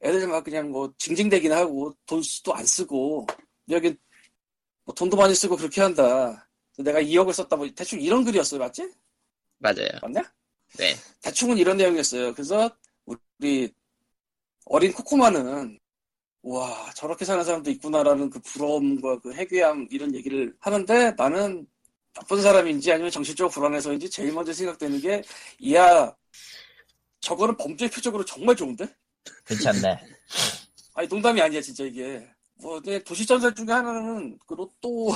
애들 0.00 0.28
막 0.28 0.44
그냥 0.44 0.70
뭐 0.70 0.92
징징대기나 0.98 1.56
하고 1.56 1.92
돈도 2.06 2.54
안 2.54 2.64
쓰고 2.64 3.26
여기 3.70 3.96
뭐 4.84 4.94
돈도 4.94 5.16
많이 5.16 5.34
쓰고 5.34 5.56
그렇게 5.56 5.80
한다. 5.80 6.48
내가 6.78 7.00
2억을 7.00 7.32
썼다 7.32 7.56
뭐 7.56 7.68
대충 7.74 8.00
이런 8.00 8.24
글이었어요, 8.24 8.58
맞지? 8.60 8.90
맞아요 9.58 9.88
맞냐? 10.00 10.22
네 10.78 10.96
대충은 11.20 11.58
이런 11.58 11.76
내용이었어요. 11.76 12.32
그래서 12.32 12.70
우리 13.04 13.72
어린 14.66 14.92
코코마는 14.92 15.78
와 16.42 16.90
저렇게 16.94 17.24
사는 17.24 17.44
사람도 17.44 17.70
있구나라는 17.70 18.30
그 18.30 18.40
부러움과 18.40 19.20
그 19.20 19.32
해괴함 19.32 19.88
이런 19.90 20.14
얘기를 20.14 20.56
하는데 20.60 21.12
나는 21.12 21.66
나쁜 22.14 22.42
사람인지 22.42 22.90
아니면 22.92 23.10
정신적으로 23.10 23.50
불안해서인지 23.50 24.10
제일 24.10 24.32
먼저 24.32 24.52
생각되는 24.52 25.00
게 25.00 25.22
이야 25.60 26.14
저거는 27.20 27.56
범죄 27.56 27.88
표적으로 27.88 28.24
정말 28.24 28.56
좋은데? 28.56 28.92
괜찮네 29.46 29.98
아니 30.94 31.08
농담이 31.08 31.40
아니야 31.40 31.60
진짜 31.60 31.84
이게 31.84 32.28
뭐 32.54 32.74
근데 32.80 33.02
도시전설 33.02 33.54
중에 33.54 33.66
하나는 33.66 34.38
그 34.46 34.54
로또 34.54 35.12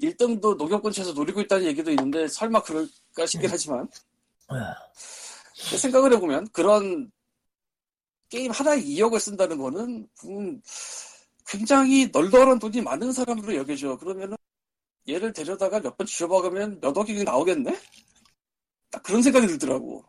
1등도 0.00 0.56
농협근처에서 0.56 1.12
노리고 1.12 1.40
있다는 1.40 1.66
얘기도 1.66 1.90
있는데 1.90 2.28
설마 2.28 2.62
그럴까 2.62 3.26
싶긴 3.26 3.50
하지만 3.50 3.88
생각을 5.76 6.12
해보면 6.14 6.48
그런 6.52 7.10
게임 8.28 8.50
하나에 8.52 8.78
2억을 8.80 9.18
쓴다는 9.18 9.58
거는 9.58 10.08
음, 10.26 10.62
굉장히 11.46 12.08
널널한 12.12 12.58
돈이 12.58 12.82
많은 12.82 13.12
사람으로 13.12 13.54
여겨져. 13.56 13.96
그러면은 13.96 14.36
얘를 15.08 15.32
데려다가 15.32 15.80
몇 15.80 15.96
번 15.96 16.06
쥐어박으면 16.06 16.80
몇 16.80 16.96
억이 16.96 17.24
나오겠네? 17.24 17.80
딱 18.90 19.02
그런 19.02 19.22
생각이 19.22 19.46
들더라고. 19.46 20.04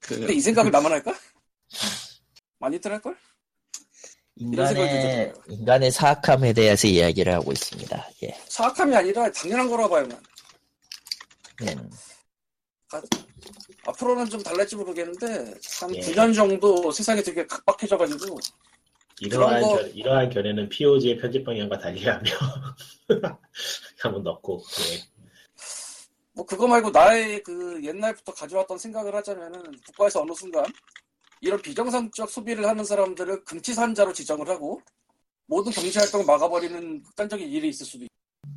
근데 0.00 0.26
그이 0.28 0.40
생각을 0.40 0.70
나만 0.72 0.90
할까? 0.92 1.14
많이들 2.58 2.90
할걸? 2.92 3.16
인간의. 4.38 5.32
인간의 5.48 5.90
사악함에 5.90 6.52
대해서 6.52 6.86
이야기를 6.86 7.32
하고 7.34 7.52
있습니다 7.52 8.08
예 8.22 8.28
사악함이 8.48 8.94
아니라 8.94 9.30
당연한 9.32 9.68
거라 9.68 9.88
봐요, 9.88 10.06
난. 10.06 10.20
음. 11.62 11.90
앞으로는 13.86 14.26
좀 14.26 14.42
달랄지 14.42 14.76
모르겠는데, 14.76 15.26
한 15.80 15.94
예. 15.94 16.00
9년 16.00 16.34
정도 16.34 16.90
세상이 16.90 17.22
되게 17.22 17.46
각박해져가지고, 17.46 18.38
이러한, 19.20 19.62
거- 19.62 19.76
견, 19.76 19.90
이러한 19.90 20.30
견해는 20.30 20.68
POG의 20.68 21.18
편집 21.18 21.44
방향과 21.44 21.78
달리하며 21.78 22.30
한번 23.98 24.22
넣고 24.22 24.62
예. 24.92 25.02
뭐 26.34 26.46
그거 26.46 26.68
말고 26.68 26.90
나의 26.90 27.42
그 27.42 27.80
옛날부터 27.82 28.32
가져왔던 28.32 28.78
생각을 28.78 29.12
하자면은 29.16 29.60
국가에서 29.86 30.22
어느 30.22 30.32
순간 30.34 30.64
이런 31.40 31.60
비정상적 31.62 32.30
소비를 32.30 32.66
하는 32.66 32.84
사람들을 32.84 33.44
금치산자로 33.44 34.12
지정을 34.12 34.48
하고 34.48 34.80
모든 35.46 35.72
경제 35.72 35.98
활동을 36.00 36.26
막아버리는 36.26 37.02
극단적인 37.02 37.48
일이 37.48 37.68
있을 37.68 37.86
수도 37.86 38.04
있고 38.04 38.14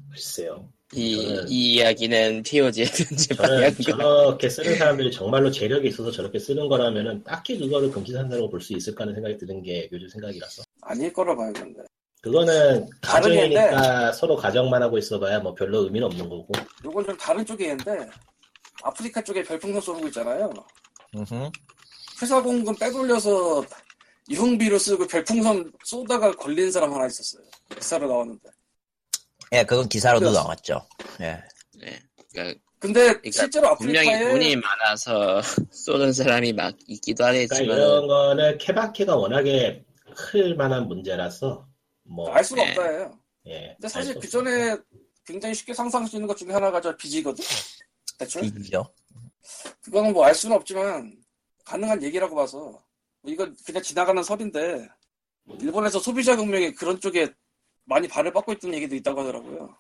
글쎄요. 0.10 0.68
이, 0.94 1.16
저는- 1.16 1.46
이 1.50 1.74
이야기는 1.76 2.44
POG의 2.44 2.86
편집 2.88 3.38
저는 3.38 3.72
저렇게 3.98 4.50
쓰는 4.50 4.78
사람들이 4.78 5.12
정말로 5.12 5.50
재력이 5.50 5.88
있어서 5.88 6.12
저렇게 6.12 6.38
쓰는 6.38 6.68
거라면은 6.68 7.24
딱히 7.24 7.58
그거를 7.58 7.90
금지산다고 7.92 8.50
볼 8.50 8.60
수 8.62 8.74
있을까 8.74 9.04
하는 9.04 9.14
생각이 9.16 9.38
드는 9.38 9.62
게 9.64 9.88
요즘 9.92 10.10
생각이라서. 10.10 10.64
아닐 10.82 11.14
거라 11.14 11.34
봐요 11.36 11.54
근데 11.56 11.82
그거는 12.22 12.90
다른 13.02 13.30
가정이니까 13.36 14.12
서로 14.12 14.36
가정만 14.36 14.84
하고 14.84 14.98
있어봐야 14.98 15.40
뭐 15.40 15.56
별로 15.56 15.84
의미는 15.86 16.08
없는 16.08 16.28
거고. 16.28 16.50
요건 16.84 17.06
좀 17.06 17.18
다른 17.18 17.46
쪽의 17.46 17.68
얘인데 17.70 18.10
아프리카 18.84 19.24
쪽에 19.24 19.44
별풍선 19.44 19.80
쏘는 19.82 20.02
거 20.02 20.08
있잖아요 20.08 20.52
음흠. 21.16 21.50
회사 22.22 22.42
공금 22.42 22.76
빼돌려서 22.76 23.66
유흥비로 24.30 24.78
쓰고 24.78 25.08
별풍선 25.08 25.72
쏘다가 25.84 26.32
걸린 26.34 26.72
사람 26.72 26.94
하나 26.94 27.08
있었어요. 27.08 27.44
기사로 27.76 28.08
나왔는데. 28.08 28.50
예, 29.54 29.64
그건 29.66 29.90
기사로도 29.90 30.26
그래서- 30.28 30.42
나왔죠. 30.44 30.88
예. 31.22 31.44
네. 31.80 32.00
그러니까 32.32 32.60
근데 32.80 33.06
그러니까 33.08 33.32
실제로 33.32 33.76
분명히 33.78 34.08
아프리카에 34.10 34.32
돈이 34.32 34.56
많아서 34.56 35.42
쏘는 35.72 36.14
사람이 36.14 36.54
막 36.54 36.76
있기도 36.88 37.24
그러니까 37.26 37.56
하겠지만 37.56 37.78
이런 37.78 38.08
거는 38.08 38.58
케바케가 38.60 39.16
워낙에 39.16 39.84
클 40.16 40.56
만한 40.56 40.88
문제라서 40.88 41.68
뭐 42.04 42.30
알 42.32 42.44
수가 42.44 42.64
네. 42.64 42.70
없다예요. 42.72 43.20
예. 43.48 43.74
근데 43.78 43.88
사실 43.88 44.18
그 44.20 44.28
전에 44.30 44.78
굉장히 45.26 45.54
쉽게 45.56 45.74
상상할 45.74 46.08
수 46.08 46.16
있는 46.16 46.28
것 46.28 46.38
중에 46.38 46.52
하나가 46.52 46.80
저 46.80 46.96
빚이거든. 46.96 47.44
대출. 48.18 48.46
이죠. 48.46 48.86
그거는 49.82 50.14
뭐 50.14 50.26
알 50.26 50.34
수는 50.36 50.56
없지만 50.56 51.14
가능한 51.72 52.04
얘기라고 52.04 52.36
봐서 52.36 52.58
뭐 53.22 53.32
이건 53.32 53.56
그냥 53.66 53.82
지나가는 53.82 54.22
설인데 54.22 54.90
일본에서 55.62 56.00
소비자革命에 56.00 56.72
그런 56.72 57.00
쪽에 57.00 57.30
많이 57.86 58.08
발을 58.08 58.34
뻗고 58.34 58.52
있다는 58.54 58.76
얘기도 58.76 58.96
있다고 58.96 59.22
하더라고요. 59.22 59.74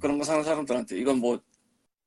그런 0.00 0.18
거 0.18 0.24
사는 0.24 0.42
사람들한테 0.42 0.98
이건 0.98 1.18
뭐 1.18 1.38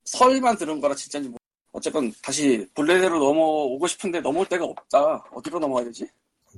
설만 0.03 0.57
들은 0.57 0.81
거라 0.81 0.93
진짜인지 0.93 1.29
뭐 1.29 1.37
어쨌건 1.71 2.11
다시 2.21 2.67
본래대로 2.73 3.17
넘어오고 3.17 3.87
싶은데 3.87 4.19
넘어올 4.19 4.45
데가 4.47 4.65
없다. 4.65 5.23
어디로 5.33 5.59
넘어가야 5.59 5.85
되지? 5.85 6.07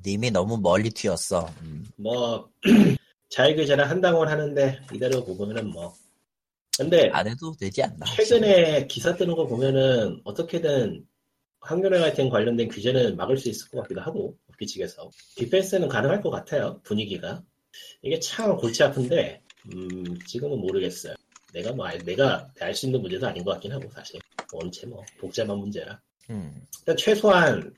님이 0.04 0.32
너무 0.32 0.58
멀리 0.58 0.90
튀었어. 0.90 1.48
음. 1.62 1.86
뭐 1.98 2.50
자유규제를 3.30 3.88
한다고는 3.90 4.32
하는데 4.32 4.80
이대로 4.92 5.24
보면은 5.24 5.70
뭐 5.70 5.94
근데 6.78 7.10
안 7.14 7.28
해도 7.28 7.52
되지 7.60 7.84
않나. 7.84 8.06
최근에 8.08 8.88
기사 8.88 9.16
뜨는 9.16 9.36
거 9.36 9.46
보면은 9.46 10.20
어떻게든 10.24 11.06
같은 11.64 12.30
관련된 12.30 12.68
규제는 12.70 13.16
막을 13.16 13.38
수 13.38 13.50
있을 13.50 13.70
것 13.70 13.82
같기도 13.82 14.02
하고 14.02 14.38
업계 14.50 14.66
측에서. 14.66 15.10
디펜스는 15.36 15.88
가능할 15.88 16.22
것 16.22 16.30
같아요 16.30 16.80
분위기가. 16.84 17.42
이게 18.02 18.20
참 18.20 18.56
골치 18.58 18.84
아픈데 18.84 19.42
음, 19.74 20.04
지금은 20.28 20.60
모르겠어요. 20.60 21.16
내가 21.54 21.72
뭐 21.72 21.86
알- 21.86 22.00
내가 22.00 22.48
알 22.60 22.74
수 22.76 22.86
있는 22.88 23.02
문제도 23.02 23.26
아닌 23.28 23.44
것 23.44 23.52
같긴 23.54 23.72
하고 23.72 23.90
사실. 23.92 24.20
원체 24.52 24.86
뭐 24.86 25.04
복잡한 25.20 25.58
문제라. 25.58 26.00
음. 26.30 26.62
일단 26.80 26.98
최소한 26.98 27.74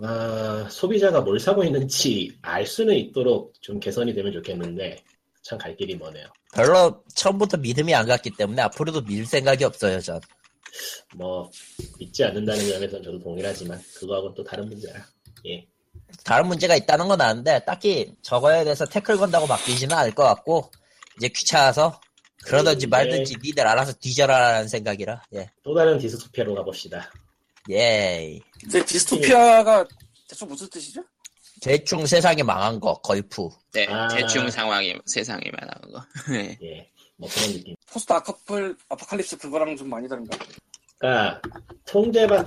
아, 0.00 0.68
소비자가 0.70 1.20
뭘 1.20 1.40
사고 1.40 1.64
있는지 1.64 2.32
알 2.42 2.64
수는 2.66 2.94
있도록 2.96 3.52
좀 3.60 3.80
개선이 3.80 4.14
되면 4.14 4.32
좋겠는데 4.32 5.02
참 5.42 5.58
갈 5.58 5.74
길이 5.76 5.96
머네요. 5.96 6.26
별로 6.54 7.02
처음부터 7.14 7.56
믿음이 7.56 7.94
안 7.94 8.06
갔기 8.06 8.30
때문에 8.36 8.60
앞으로도 8.62 9.00
믿을 9.02 9.24
생각이 9.24 9.64
없어요, 9.64 10.00
전. 10.00 10.20
뭐 11.14 11.50
믿지 11.98 12.24
않는다는 12.24 12.68
면에서는 12.68 13.02
저도 13.02 13.18
동일하지만 13.18 13.80
그거하고는 13.96 14.34
또 14.34 14.44
다른 14.44 14.68
문제라 14.68 15.04
예 15.46 15.66
다른 16.24 16.46
문제가 16.46 16.76
있다는 16.76 17.08
건 17.08 17.20
아는데 17.20 17.60
딱히 17.64 18.12
저거에 18.22 18.64
대해서 18.64 18.84
태클 18.86 19.16
건다고 19.16 19.46
맡기지는 19.46 19.96
않을 19.96 20.14
것 20.14 20.24
같고 20.24 20.70
이제 21.16 21.28
귀찮아서 21.28 22.00
그러든지 22.44 22.86
네. 22.86 22.90
말든지 22.90 23.36
니들 23.42 23.66
알아서 23.66 23.92
뒤져라라는 23.94 24.68
생각이라 24.68 25.22
예. 25.34 25.50
또 25.62 25.74
다른 25.74 25.98
디스토피아로 25.98 26.54
가봅시다. 26.54 27.10
예. 27.70 28.38
근데 28.60 28.84
디스토피아가 28.84 29.86
대충 30.28 30.48
무슨 30.48 30.68
뜻이죠? 30.68 31.02
대충 31.60 32.06
세상이 32.06 32.42
망한 32.42 32.78
거 32.78 32.94
걸프. 33.00 33.48
네, 33.72 33.86
아. 33.88 34.08
대충 34.08 34.48
상황이 34.50 34.94
세상에 35.06 35.42
말하는 35.50 35.92
거. 35.92 36.04
네. 36.30 36.56
예, 36.62 36.88
뭐 37.16 37.28
그런 37.28 37.52
느낌. 37.52 37.74
post 37.90 38.12
아커플 38.12 38.76
apocalypse 38.88 39.38
그거랑 39.38 39.76
좀 39.76 39.88
많이 39.88 40.08
다른가? 40.08 40.38
그러니까 40.98 41.40
통제받, 41.86 42.46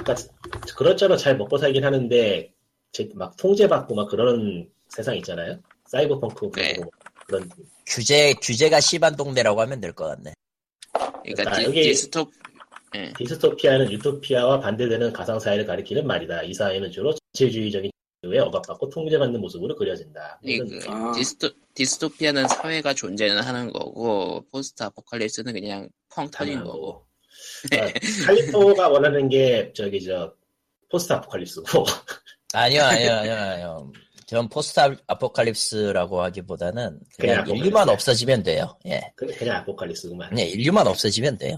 그렇저렇 0.75 1.15
잘 1.17 1.37
먹고 1.37 1.57
살긴 1.57 1.83
하는데 1.83 2.53
제- 2.91 3.09
막 3.15 3.35
통제받고 3.37 3.95
막 3.95 4.09
그런 4.09 4.69
세상 4.89 5.15
있잖아요. 5.17 5.57
사이버펑크 5.87 6.51
네. 6.55 6.73
그런 6.73 6.89
그런 7.27 7.49
규제 7.87 8.33
규제가 8.41 8.79
심한 8.81 9.15
동네라고 9.15 9.61
하면 9.61 9.79
될 9.79 9.93
것 9.93 10.05
같네. 10.07 10.33
그러니까 11.23 11.51
아, 11.51 11.55
디, 11.55 11.63
여기- 11.65 11.81
디스톱 11.83 12.31
디스토피아는 13.17 13.89
유토피아와 13.91 14.59
반대되는 14.59 15.13
가상 15.13 15.39
사회를 15.39 15.65
가리키는 15.65 16.05
말이다. 16.05 16.43
이 16.43 16.53
사회는 16.53 16.91
주로 16.91 17.13
전체주의적인 17.33 17.89
에 18.23 18.37
억압받고 18.37 18.89
통제받는 18.89 19.39
모습으로 19.41 19.75
그려진다. 19.75 20.39
그 20.45 20.79
아. 20.87 21.11
디스토, 21.15 21.49
디스토피아는 21.73 22.47
사회가 22.49 22.93
존재는 22.93 23.41
하는 23.41 23.71
거고 23.71 24.45
포스트 24.51 24.83
아포칼립스는 24.83 25.53
그냥 25.53 25.89
펑 26.13 26.29
터진 26.29 26.55
가능한 26.55 26.65
거고. 26.65 27.05
그러니까 27.69 27.99
칼리토가 28.25 28.89
원하는 28.89 29.29
게 29.29 29.71
저기 29.73 30.03
저 30.03 30.33
포스트 30.89 31.13
아포칼립스고 31.13 31.85
아니요, 32.53 32.83
아니요, 32.83 33.11
아니요, 33.13 33.33
아니요. 33.33 33.91
전 34.25 34.47
포스트 34.49 34.79
아포칼립스라고 35.07 36.21
하기보다는 36.23 36.99
그냥 37.19 37.43
그냥 37.43 37.57
인류만 37.57 37.81
apocalypse. 37.83 37.91
없어지면 37.91 38.43
돼요. 38.43 38.77
예. 38.85 39.01
그- 39.15 39.27
그냥 39.37 39.57
아포칼립스구만. 39.57 40.29
그냥 40.29 40.47
인류만 40.47 40.87
없어지면 40.87 41.37
돼요. 41.37 41.57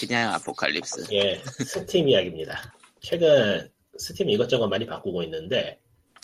그냥 0.00 0.34
apocalypse. 0.34 1.06
예, 1.12 1.40
스팀 1.64 2.08
이야기입니다. 2.08 2.72
최근 3.00 3.68
스팀이 3.98 4.32
이것저것 4.32 4.66
많이 4.68 4.84
바꾸고 4.86 5.22
있는데 5.24 5.78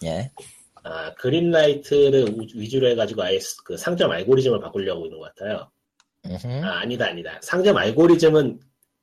예. 0.04 0.30
아, 0.82 1.14
그린라이트를 1.14 2.28
우- 2.28 2.46
위주로 2.54 2.88
해가지고 2.90 3.22
아예 3.22 3.38
스- 3.40 3.62
그 3.64 3.76
상점 3.76 4.10
알고리즘을 4.10 4.60
바꾸려고 4.60 5.06
있는 5.06 5.18
것 5.18 5.34
같아요. 5.34 5.70
아, 6.64 6.80
아니다, 6.80 7.06
아니다. 7.06 7.38
상점 7.42 7.76
알고리즘은 7.76 8.58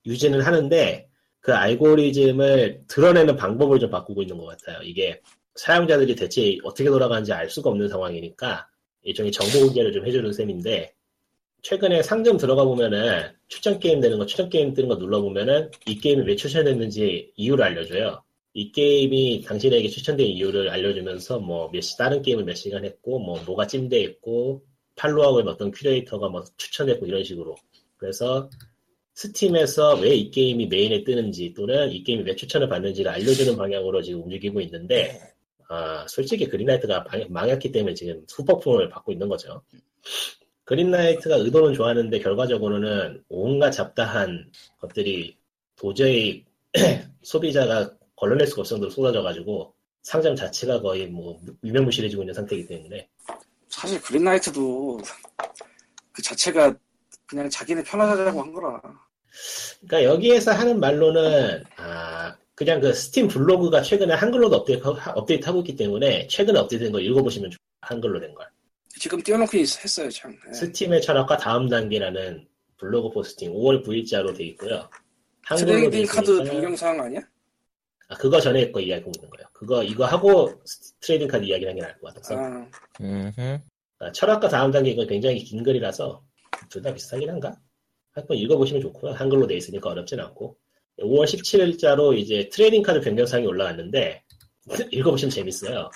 유지는 0.06 0.42
하는데 0.42 1.08
그 1.40 1.54
알고리즘을 1.54 2.84
드러내는 2.88 3.36
방법을 3.36 3.80
좀 3.80 3.90
바꾸고 3.90 4.22
있는 4.22 4.38
것 4.38 4.46
같아요. 4.46 4.82
이게 4.84 5.22
사용자들이 5.56 6.16
대체 6.16 6.58
어떻게 6.64 6.90
돌아가는지 6.90 7.34
알 7.34 7.50
수가 7.50 7.70
없는 7.70 7.88
상황이니까 7.90 8.68
일종의 9.04 9.32
정보 9.32 9.66
공개를 9.66 9.92
좀 9.92 10.06
해주는 10.06 10.32
셈인데 10.32 10.94
최근에 11.64 12.02
상점 12.02 12.38
들어가 12.38 12.64
보면은 12.64 13.32
추천 13.48 13.80
게임 13.80 14.02
되는 14.02 14.18
거, 14.18 14.26
추천 14.26 14.50
게임 14.50 14.74
뜨는 14.74 14.90
거 14.90 14.98
눌러 14.98 15.22
보면은 15.22 15.70
이 15.86 16.00
게임이 16.00 16.24
왜 16.26 16.36
추천됐는지 16.36 17.34
이유를 17.36 17.64
알려줘요. 17.64 18.24
이 18.54 18.72
게임이 18.72 19.44
당신에게 19.46 19.88
추천된 19.88 20.26
이유를 20.26 20.70
알려주면서 20.70 21.40
뭐몇 21.40 21.84
시, 21.84 21.98
다른 21.98 22.22
게임을 22.22 22.44
몇 22.44 22.56
시간 22.56 22.84
했고, 22.84 23.20
뭐 23.20 23.42
뭐가 23.46 23.68
찜돼 23.68 24.02
있고, 24.02 24.64
follow하고 24.96 25.50
어떤 25.50 25.72
큐레이터가 25.72 26.30
뭐 26.30 26.44
추천했고 26.58 27.06
이런 27.06 27.24
식으로. 27.24 27.56
그래서 27.96 28.50
스팀에서 29.26 29.96
왜 30.00 30.16
이 30.16 30.32
게임이 30.32 30.66
메인에 30.68 31.04
뜨는지 31.04 31.54
또는 31.54 31.92
이 31.92 32.04
게임이 32.04 32.24
왜 32.24 32.36
추천을 32.36 32.68
받는지를 32.68 33.12
알려주는 33.12 33.56
방향으로 33.56 34.02
지금 34.02 34.24
움직이고 34.24 34.60
있는데, 34.62 35.22
아, 35.70 36.06
솔직히 36.08 36.48
그린라이트가 36.50 37.04
방- 37.04 37.26
망했기 37.30 37.72
때문에 37.72 37.94
지금 37.94 38.26
후폭풍을 38.34 38.90
받고 38.90 39.12
있는 39.12 39.30
거죠. 39.30 39.62
그린라이트가 40.64 41.36
의도는 41.36 41.74
좋았는데 41.76 42.20
결과적으로는 42.20 43.24
온갖 43.30 43.70
잡다한 43.72 44.50
것들이 44.80 45.38
도저히 45.76 46.44
소비자가 47.22 47.92
걸러낼 48.16 48.48
수가 48.48 48.62
없을 48.62 48.76
정도로 48.76 48.90
쏟아져가지고 48.90 49.74
상점 50.02 50.36
자체가 50.36 50.82
거의 50.82 51.06
뭐 51.08 51.40
유명무실해지고 51.64 52.24
있는 52.24 52.34
상태이기 52.34 52.68
때문에 52.68 53.08
사실 53.70 54.02
Greenlight도 54.02 55.00
그 56.12 56.22
자체가 56.24 56.76
그냥 57.28 57.50
자기네 57.50 57.84
편하자고 57.84 58.42
한 58.42 58.52
거라. 58.54 58.82
그러니까 59.88 60.04
여기에서 60.14 60.52
하는 60.52 60.80
말로는 60.80 61.64
아 61.78 62.36
그냥 62.56 62.80
그 62.80 62.94
스팀 62.94 63.28
블로그가 63.28 63.82
최근에 63.82 64.14
한글로도 64.14 64.56
업데이트, 64.58 64.84
업데이트 65.16 65.46
하고 65.48 65.60
있기 65.62 65.76
때문에 65.76 66.28
최근에 66.28 66.60
업데이트된 66.60 66.92
걸 66.92 67.04
읽어보시면 67.04 67.52
좋- 67.52 67.58
한글로 67.82 68.20
된 68.20 68.34
걸. 68.36 68.48
지금 69.00 69.22
띄워놓고 69.22 69.58
있- 69.58 69.84
했어요, 69.84 70.10
참. 70.12 70.38
예. 70.48 70.54
스팀의 70.54 71.02
철학과 71.02 71.38
다음 71.38 71.68
단계라는 71.70 72.48
블로그 72.78 73.10
포스팅 73.10 73.52
5월 73.54 73.84
9일자로 73.86 74.36
돼 74.38 74.44
있고요. 74.46 74.88
한글로 75.44 75.68
돼 75.90 75.90
트레이딩 75.90 76.06
카드 76.06 76.32
있으니까 76.32 76.52
변경 76.52 76.76
사항 76.76 77.00
아니야? 77.02 77.22
아, 78.10 78.16
그거 78.18 78.40
전에 78.40 78.72
거 78.72 78.80
이야기하고 78.80 79.12
있는 79.16 79.30
거예요. 79.32 79.48
그거 79.54 79.82
이거 79.84 80.06
하고 80.06 80.54
스- 80.66 80.94
trading 81.00 81.28
카드 81.30 81.44
이야기를 81.46 81.72
하는 81.72 81.82
게 81.82 81.88
나을 81.88 82.00
것 82.00 82.14
같아서 82.14 82.36
아. 82.38 82.68
아, 84.00 84.12
철학과 84.12 84.48
다음 84.50 84.72
단계 84.72 84.92
이건 84.92 85.08
굉장히 85.08 85.40
긴 85.44 85.64
글이라서 85.64 86.24
둘 86.70 86.82
다 86.84 86.94
비슷하긴 86.94 87.30
한가? 87.30 87.56
한번 88.14 88.38
읽어보시면 88.38 88.82
좋고요. 88.82 89.14
한글로 89.14 89.48
돼 89.48 89.56
있으니까 89.56 89.90
어렵진 89.90 90.20
않고 90.20 90.58
5월 91.00 91.26
17일자로 91.26 92.18
이제 92.18 92.50
trading 92.50 92.84
카드 92.84 93.02
변경사항이 93.02 93.48
올라왔는데 93.48 94.24
읽어보시면 94.92 95.32
재밌어요. 95.32 95.90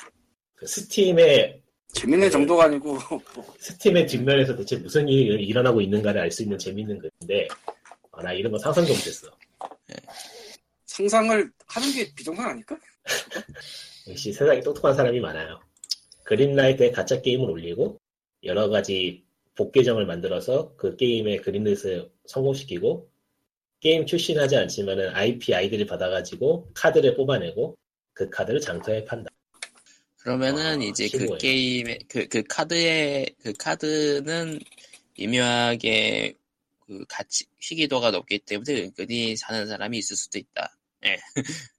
그 0.56 0.66
스팀의 0.66 1.62
재밌는 1.94 2.30
정도가 2.30 2.66
아니고 2.66 2.98
뭐, 3.36 3.56
스팀의 3.60 4.08
뒷면에서 4.08 4.56
대체 4.56 4.78
무슨 4.78 5.08
일이 5.08 5.46
일어나고 5.46 5.82
있는가를 5.82 6.22
알 6.22 6.32
수 6.32 6.44
있는 6.44 6.58
재밌는 6.58 7.00
글인데 7.00 7.48
아, 8.12 8.24
나 8.24 8.34
이런 8.34 8.52
거 8.52 8.58
상상도 8.58 8.94
못했어. 8.94 9.28
상상을 10.86 11.52
하는 11.68 11.92
게 11.94 12.14
비정상 12.16 12.50
아닐까? 12.50 12.78
역시 14.08 14.32
세상에 14.32 14.62
똑똑한 14.62 14.94
사람이 14.94 15.20
많아요. 15.20 15.60
Greenlight에 16.24 16.92
가짜 16.92 17.22
게임을 17.22 17.50
올리고 17.50 18.00
여러 18.44 18.70
가지 18.70 19.25
봇 19.56 19.72
계정을 19.72 20.06
만들어서 20.06 20.76
그 20.76 20.96
게임의 20.98 21.42
Greenlit을 21.42 22.12
성공시키고 22.26 23.10
게임 23.80 24.06
출시하지 24.06 24.56
않지만은 24.58 25.10
IP 25.16 25.54
아이디를 25.54 25.86
받아가지고 25.86 26.72
카드를 26.74 27.16
뽑아내고 27.16 27.78
그 28.14 28.30
카드를 28.30 28.60
장터에 28.60 29.06
판다. 29.06 29.30
그러면은 30.18 30.82
아, 30.82 30.84
이제 30.84 31.08
그 31.10 31.20
신고해. 31.20 31.38
게임의 31.38 32.00
그, 32.08 32.28
그 32.28 32.44
카드의 32.44 33.36
그 33.44 33.54
카드는 33.54 34.60
미묘하게 35.18 36.34
그 36.80 37.06
가치 37.08 37.46
희귀도가 37.60 38.12
높기 38.12 38.40
때문에 38.40 38.84
은근히 38.84 39.36
사는 39.36 39.68
사람이 39.68 39.98
있을 39.98 40.16
수도 40.16 40.40
있다. 40.40 40.76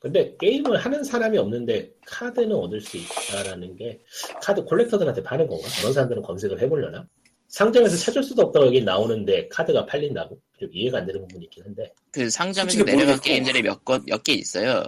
근데 0.00 0.36
게임을 0.38 0.76
하는 0.76 1.04
사람이 1.04 1.38
없는데 1.38 1.92
카드는 2.06 2.52
얻을 2.54 2.80
수 2.80 2.96
있다라는 2.96 3.76
게 3.76 4.00
카드 4.42 4.64
콜렉터들한테 4.64 5.22
파는 5.22 5.46
건가? 5.46 5.66
그런 5.78 5.92
사람들은 5.92 6.22
검색을 6.22 6.60
해보려나? 6.60 7.06
상점에서 7.48 7.96
찾을 7.96 8.22
수도 8.22 8.42
없다고 8.42 8.66
여기 8.66 8.82
나오는데 8.82 9.48
카드가 9.48 9.84
팔린다고? 9.86 10.40
좀 10.58 10.68
이해가 10.72 10.98
안 10.98 11.06
되는 11.06 11.20
부분이 11.22 11.44
있긴 11.46 11.64
한데 11.64 11.92
그 12.10 12.30
상점에서 12.30 12.82
내려간. 12.84 13.20
게임들이 13.20 13.62
몇것몇개 13.62 14.32
있어요. 14.32 14.84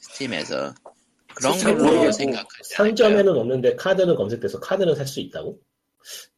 스팀에서 0.00 0.72
그런 1.34 1.58
걸로. 1.58 2.10
생각할 2.12 2.46
상점에는 2.64 3.36
없는데 3.36 3.76
카드는 3.76 4.14
검색돼서 4.14 4.60
카드는 4.60 4.94
살 4.94 5.06
수 5.06 5.20
있다고? 5.20 5.58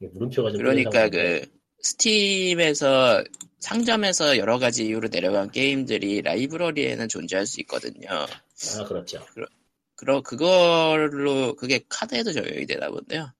이게 0.00 0.10
물음표가 0.12 0.50
좀 0.50 0.58
그러니까 0.58 1.08
그 1.08 1.42
스팀에서 1.80 3.22
상점에서 3.60 4.38
여러 4.38 4.58
가지 4.58 4.86
이유로 4.86 5.08
내려간 5.08 5.50
게임들이 5.50 6.22
라이브러리에는 6.22 7.08
존재할 7.08 7.46
수 7.46 7.60
있거든요. 7.62 8.08
아 8.10 8.84
그렇죠 8.84 9.24
그러 9.96 10.22
그걸로 10.22 11.56
그게 11.56 11.80
카드에도 11.88 12.32
적용이 12.32 12.66
되나 12.66 12.88
본데요. 12.88 13.32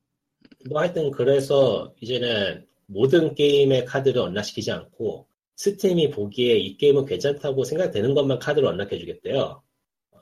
뭐 0.69 0.81
하여튼 0.81 1.11
그래서 1.13 1.95
이제는 2.01 2.67
모든 2.87 3.35
게임의 3.35 3.85
카드를 3.85 4.21
언락시키지 4.21 4.73
않고 4.73 5.29
스팀이 5.57 6.11
보기에 6.11 6.57
이 6.57 6.77
게임은 6.77 7.07
괜찮다고 7.07 7.65
생각되는 7.65 8.15
것만 8.15 8.39
카드를 8.39 8.67
언락해주겠대요. 8.69 9.63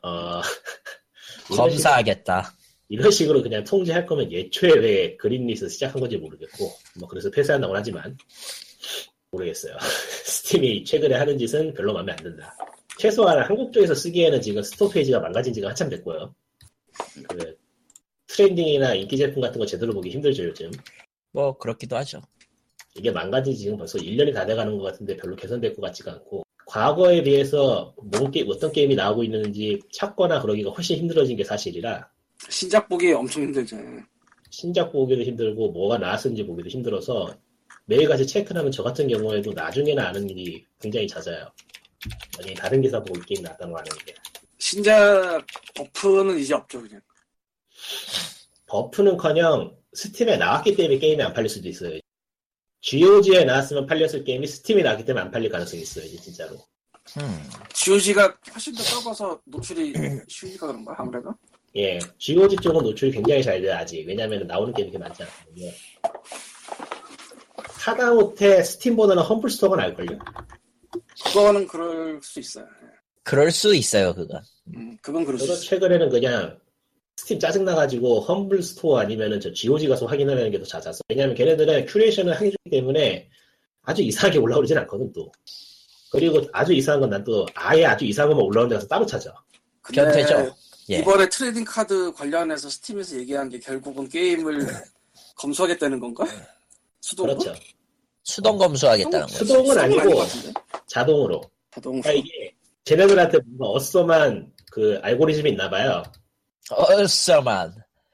어, 0.03 0.41
검사하겠다. 1.49 2.53
이런 2.89 3.11
식으로 3.11 3.43
그냥 3.43 3.65
통제할 3.65 4.07
거면 4.07 4.31
예초에 4.31 4.73
왜 4.75 5.17
그린리스 5.17 5.69
시작한 5.69 6.01
건지 6.01 6.17
모르겠고 6.17 6.73
뭐 6.99 7.09
그래서 7.09 7.31
폐쇄한다고 7.31 7.75
하지만 7.75 8.17
모르겠어요. 9.37 9.77
스팀이 10.25 10.85
최근에 10.85 11.15
하는 11.15 11.39
짓은 11.39 11.75
별로 11.75 11.93
마음에 11.93 12.13
안 12.13 12.19
든다. 12.19 12.57
최소한 12.99 13.43
한국 13.43 13.73
쪽에서 13.73 13.95
쓰기에는 13.95 14.41
지금 14.41 14.63
store 14.63 14.89
페이지가 14.89 15.21
망가진 15.21 15.53
지가 15.53 15.69
한참 15.69 15.89
됐고요. 15.89 16.35
그 17.29 17.57
trending이나 18.29 18.95
인기 18.95 19.17
제품 19.17 19.41
같은 19.43 19.59
거 19.59 19.67
제대로 19.67 19.93
보기 19.93 20.11
힘들죠 20.11 20.45
요즘. 20.45 20.71
뭐 21.33 21.57
그렇기도 21.57 21.97
하죠. 21.97 22.23
이게 22.97 23.11
망가진 23.11 23.53
지 23.53 23.61
지금 23.61 23.77
벌써 23.77 23.99
1년이 23.99 24.33
다 24.33 24.47
돼가는 24.47 24.77
것 24.79 24.85
같은데 24.85 25.17
별로 25.17 25.37
개선될 25.37 25.75
것 25.75 25.83
같지가 25.83 26.13
않고 26.13 26.43
과거에 26.67 27.23
비해서 27.23 27.95
뭔 28.11 28.31
게, 28.31 28.45
어떤 28.49 28.73
게임이 28.73 28.95
나오고 28.97 29.23
있는지 29.23 29.79
찾거나 29.93 30.41
그러기가 30.41 30.71
훨씬 30.71 30.97
힘들어진 30.97 31.37
게 31.37 31.45
사실이라 31.45 32.09
신작 32.49 32.89
보기 32.89 33.13
엄청 33.13 33.43
힘들죠. 33.45 33.77
신작 34.51 34.93
보기도 34.93 35.23
힘들고 35.23 35.73
뭐가 35.73 35.99
나왔는지 35.99 36.45
보기도 36.47 36.69
힘들어서 36.69 37.37
매일같이 37.87 38.27
체크를 38.27 38.59
하면 38.61 38.73
저 38.73 38.83
같은 38.83 39.09
경우에도 39.09 39.53
나중에는 39.53 40.03
아는 40.03 40.29
일이 40.29 40.65
굉장히 40.81 41.07
잦아요. 41.07 41.51
만약에 42.37 42.55
다른 42.55 42.83
기사 42.83 43.01
보고 43.01 43.19
이 43.19 43.23
게임 43.23 43.43
나왔다는 43.43 43.73
거 43.73 43.79
아는 43.79 43.91
게 44.05 44.15
신작 44.59 45.47
buff는 45.75 46.39
이제 46.39 46.55
없죠, 46.55 46.83
그냥. 46.83 47.01
buff는커녕 48.67 49.77
스팀에 49.93 50.37
나왔기 50.37 50.77
때문에 50.77 50.99
게임이 50.99 51.23
안 51.23 51.33
팔릴 51.33 51.49
수도 51.49 51.69
있어요. 51.69 51.99
GOG에 52.81 53.45
나왔으면 53.45 53.87
팔렸을 53.87 54.25
게임이 54.25 54.47
스팀에 54.47 54.83
나왔기 54.83 55.05
때문에 55.05 55.25
안 55.25 55.31
팔릴 55.31 55.51
가능성이 55.51 55.83
있어요, 55.83 56.05
이제 56.05 56.17
진짜로. 56.19 56.57
음. 57.19 57.51
GOG가 57.73 58.37
훨씬 58.53 58.75
더 58.75 58.83
적어서 58.83 59.41
노출이 59.45 59.93
쉬우니까 60.29 60.67
그런가, 60.67 60.95
아무래도? 60.99 61.33
예, 61.77 61.99
GOG 62.19 62.57
쪽은 62.57 62.83
노출이 62.83 63.13
굉장히 63.13 63.43
잘 63.43 63.61
돼요, 63.61 63.75
아직. 63.75 64.05
왜냐면 64.07 64.47
나오는 64.47 64.73
게임이 64.73 64.97
많지 64.99 65.23
않거든요. 65.23 65.71
하다못해 67.91 68.63
스팀보다는 68.65 69.23
Humble 69.23 69.48
Store가 69.48 69.77
나을걸요? 69.77 70.19
그거는 71.25 71.67
그럴 71.69 72.21
수 72.23 72.41
있어요. 72.41 72.67
그럴 73.23 73.51
수 73.53 73.75
있어요, 73.75 74.13
그건. 74.15 74.43
음, 74.75 74.97
그건 75.01 75.25
그럴 75.25 75.39
수 75.39 75.45
있어요. 75.45 75.59
최근에는 75.61 76.11
그냥 76.11 76.59
스팀 77.17 77.39
짜증나가지고 77.39 78.21
Humble 78.23 78.63
Store 78.63 78.99
아니면은 78.99 79.41
저 79.41 79.53
GOG 79.53 79.87
가서 79.89 80.07
확인하는 80.07 80.51
게 80.51 80.59
더 80.59 80.65
잦았어. 80.65 81.01
왜냐면 81.09 81.35
걔네들은 81.37 81.87
curation을 81.87 82.35
해주기 82.41 82.71
때문에 82.71 83.29
아주 83.83 84.03
이상하게 84.03 84.39
올라오진 84.39 84.77
않거든, 84.79 85.13
또. 85.13 85.31
그리고 86.11 86.41
아주 86.53 86.73
이상한 86.73 87.01
건 87.03 87.11
난 87.11 87.23
또 87.25 87.47
아예 87.55 87.85
아주 87.85 88.05
이상한 88.05 88.31
것만 88.31 88.47
올라오는 88.47 88.69
데 88.69 88.75
가서 88.77 88.87
따로 88.89 89.07
찾아. 89.07 89.33
변태죠. 89.93 90.55
예. 90.91 90.99
이번에 90.99 91.29
trading 91.29 91.65
카드 91.65 92.13
관련해서 92.13 92.69
스팀에서 92.69 93.17
얘기한 93.19 93.49
게 93.49 93.59
결국은 93.61 94.09
게임을 94.09 94.67
검수하겠다는 95.37 96.01
건가? 96.01 96.25
수동으로? 97.01 97.39
그렇죠. 97.39 97.61
수동 98.27 98.59
검수하겠다는 98.59 99.21
거죠. 99.29 99.37
수동은 99.37 99.79
아니고? 99.79 100.01
자동으로. 100.89 101.41
자동으로. 101.71 102.01
그러니까 102.03 102.13
이게 102.13 102.53
쟤네들한테 102.85 103.39
뭔가 103.47 103.77
awesome한 103.77 104.53
그 104.73 104.99
알고리즘이 105.03 105.51
있나 105.51 105.71
봐요. 105.71 106.03
awesome한. 106.71 107.73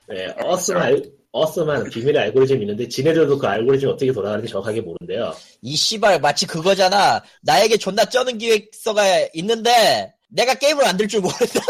네, 0.08 0.26
awesome한, 0.44 0.82
알- 0.82 1.02
어썸한 1.32 1.88
비밀의 1.88 2.20
알고리즘이 2.24 2.60
있는데 2.60 2.86
지네들도 2.86 3.38
그 3.38 3.46
알고리즘이 3.46 3.90
어떻게 3.92 4.12
돌아가는지 4.12 4.52
정확하게 4.52 4.82
모른대요. 4.82 5.34
이 5.62 5.74
씨발 5.74 6.20
마치 6.20 6.46
그거잖아. 6.46 7.22
나에게 7.40 7.78
존나 7.78 8.04
쩌는 8.04 8.36
기획서가 8.36 9.02
있는데 9.32 10.12
내가 10.28 10.52
게임을 10.54 10.84
만들 10.84 11.08
줄 11.08 11.22
모른다. 11.22 11.60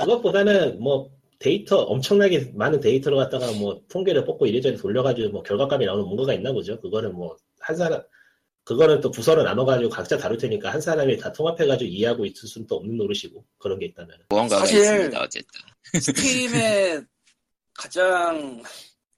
그것보다는 0.00 0.78
뭐 0.82 1.08
데이터 1.44 1.78
엄청나게 1.78 2.52
많은 2.54 2.80
데이터를 2.80 3.16
갖다가 3.18 3.50
뭐 3.52 3.82
통계를 3.88 4.24
뽑고 4.26 4.46
이래저래 4.46 4.76
돌려가지고 4.76 5.30
뭐 5.30 5.42
결과값이 5.42 5.86
나오는 5.86 6.04
뭔가가 6.04 6.34
있나 6.34 6.52
보죠. 6.52 6.78
그거는 6.80 7.12
뭐 7.14 7.36
한 7.62 7.76
사람 7.76 8.02
그거는 8.64 9.00
또 9.02 9.10
부서로 9.10 9.42
나눠가지고 9.42 9.90
각자 9.90 10.16
다룰 10.16 10.38
테니까 10.38 10.72
한 10.72 10.80
사람이 10.80 11.18
다 11.18 11.30
통합해가지고 11.32 11.90
이해하고 11.90 12.24
있을 12.24 12.48
수는 12.48 12.66
또 12.66 12.76
없는 12.76 12.96
노릇이고 12.96 13.44
그런 13.58 13.78
게 13.78 13.86
있다면 13.86 14.16
무언가가 14.30 14.60
사실- 14.60 14.80
있습니다. 14.80 15.22
어쨌든 15.22 15.60
스팀의 16.00 17.04
가장 17.74 18.62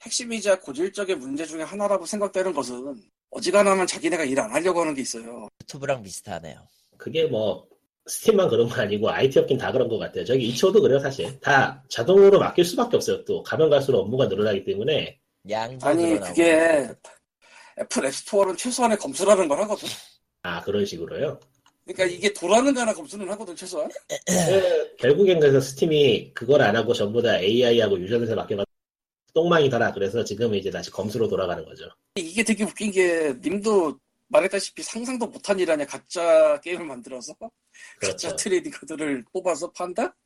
핵심이자 0.03 0.59
고질적인 0.61 1.19
문제 1.21 1.45
중에 1.47 1.63
하나라고 1.63 2.05
생각되는 2.07 2.53
것은 2.53 3.01
어지간하면 3.31 3.87
자기네가 3.87 4.25
일 4.25 4.39
안 4.41 4.51
하려고 4.51 4.81
하는 4.81 4.95
게 4.95 5.03
있어요. 5.03 5.49
유튜브랑 5.63 6.03
비슷하네요. 6.03 6.67
그게 6.97 7.25
뭐 7.27 7.67
스팀만 8.07 8.49
그런 8.49 8.69
거 8.69 8.81
아니고 8.81 9.11
IT 9.11 9.39
업계는 9.39 9.61
다 9.61 9.71
그런 9.71 9.89
것 9.89 9.99
같아요. 9.99 10.25
저기 10.25 10.49
이쪽도 10.49 10.81
그래요 10.83 10.99
사실 10.99 11.39
다 11.41 11.83
자동으로 11.89 12.39
맡길 12.39 12.65
수밖에 12.65 12.97
없어요. 12.97 13.25
또 13.25 13.43
가면 13.43 13.71
갈수록 13.71 14.01
업무가 14.01 14.27
늘어나기 14.27 14.65
때문에 14.65 15.19
양도 15.51 15.87
아니 15.87 16.05
늘어나고. 16.05 16.27
그게 16.27 16.89
애플 17.79 18.05
앱스토어는 18.07 18.57
최소한의 18.57 18.99
검수라는 18.99 19.49
걸 19.49 19.59
하거든. 19.63 19.89
아 20.43 20.61
그런 20.63 20.85
식으로요. 20.85 21.39
그러니까 21.85 22.05
이게 22.05 22.33
돌아는 22.33 22.75
거나 22.75 22.93
검수는 22.95 23.29
하거든 23.31 23.57
최소한. 23.57 23.91
그, 24.27 24.97
결국엔 24.99 25.41
그래서 25.41 25.61
스팀이 25.61 26.33
그걸 26.35 26.63
안 26.63 26.77
하고 26.77 26.93
전부 26.93 27.21
다 27.23 27.39
AI하고 27.39 27.99
user한테 27.99 28.35
맡겨가 28.35 28.65
똥망이더라. 29.35 29.93
그래서 29.93 30.23
지금 30.23 30.55
이제 30.55 30.71
다시 30.71 30.91
검수로 30.91 31.29
돌아가는 31.29 31.65
거죠. 31.65 31.87
이게 32.17 32.43
되게 32.43 32.65
웃긴 32.65 32.91
게 32.91 33.35
님도 33.43 33.99
말했다시피 34.33 34.83
상상도 34.83 35.27
못한 35.27 35.59
일 35.61 35.71
아니야 35.71 35.87
가짜 35.87 36.59
게임을 36.61 36.87
만들어서 36.87 37.35
가짜 37.35 37.51
그렇죠. 38.01 38.37
trading 38.37 38.73
카드를 38.73 39.25
뽑아서 39.33 39.71
판다? 39.73 40.17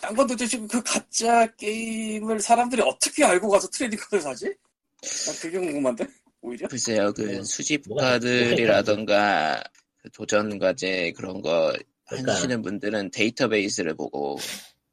딴 0.00 0.14
건도 0.14 0.36
지금 0.36 0.66
그 0.68 0.82
가짜 0.82 1.46
게임을 1.56 2.40
사람들이 2.40 2.82
어떻게 2.82 3.24
알고 3.24 3.48
가서 3.48 3.68
trading 3.68 3.98
카드를 3.98 4.20
사지? 4.20 4.46
난 4.46 5.34
그게 5.40 5.58
궁금한데 5.58 6.06
오히려 6.40 6.68
글쎄요 6.68 7.12
그 7.12 7.22
뭐, 7.22 7.42
수집 7.44 7.82
뭐가 7.88 8.12
카드라던가 8.12 9.62
그 9.98 10.10
도전 10.10 10.58
과제 10.58 11.12
그런 11.12 11.40
거 11.40 11.72
그러니까. 12.08 12.32
하시는 12.32 12.62
분들은 12.62 13.10
데이터베이스를 13.10 13.94
보고 13.94 14.38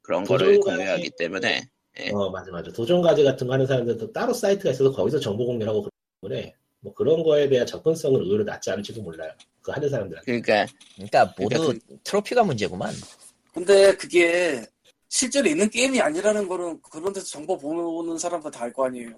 그런 0.02 0.24
거를 0.24 0.60
공유하기 0.60 1.10
때문에 1.18 1.68
예. 1.98 2.10
어 2.10 2.30
맞아 2.30 2.50
맞아. 2.52 2.70
도전 2.72 3.00
과제 3.02 3.24
같은 3.24 3.46
거 3.46 3.54
하는 3.54 3.66
사람들도 3.66 4.12
따로 4.12 4.32
사이트가 4.32 4.70
있어서 4.70 4.92
거기서 4.92 5.18
정보 5.18 5.46
공유하고 5.46 5.82
그러기 5.82 5.96
때문에 6.20 6.54
뭐 6.86 6.94
그런 6.94 7.24
거에 7.24 7.48
대한 7.48 7.66
접근성은 7.66 8.20
의외로 8.20 8.44
낮지 8.44 8.70
않을지도 8.70 9.02
몰라요. 9.02 9.32
그 9.60 9.72
하는 9.72 9.88
사람들한테. 9.88 10.24
그러니까 10.24 10.72
그러니까 10.94 11.34
모두 11.36 11.60
그러니까 11.60 11.84
트로피가 12.04 12.44
문제구만. 12.44 12.94
근데 13.52 13.96
그게 13.96 14.64
실제로 15.08 15.48
있는 15.48 15.68
게임이 15.68 16.00
아니라는 16.00 16.46
거는 16.46 16.80
그런 16.82 17.12
데서 17.12 17.26
정보 17.26 17.58
보는 17.58 18.16
사람들 18.18 18.52
다알 18.52 18.72
거 18.72 18.86
아니에요 18.86 19.10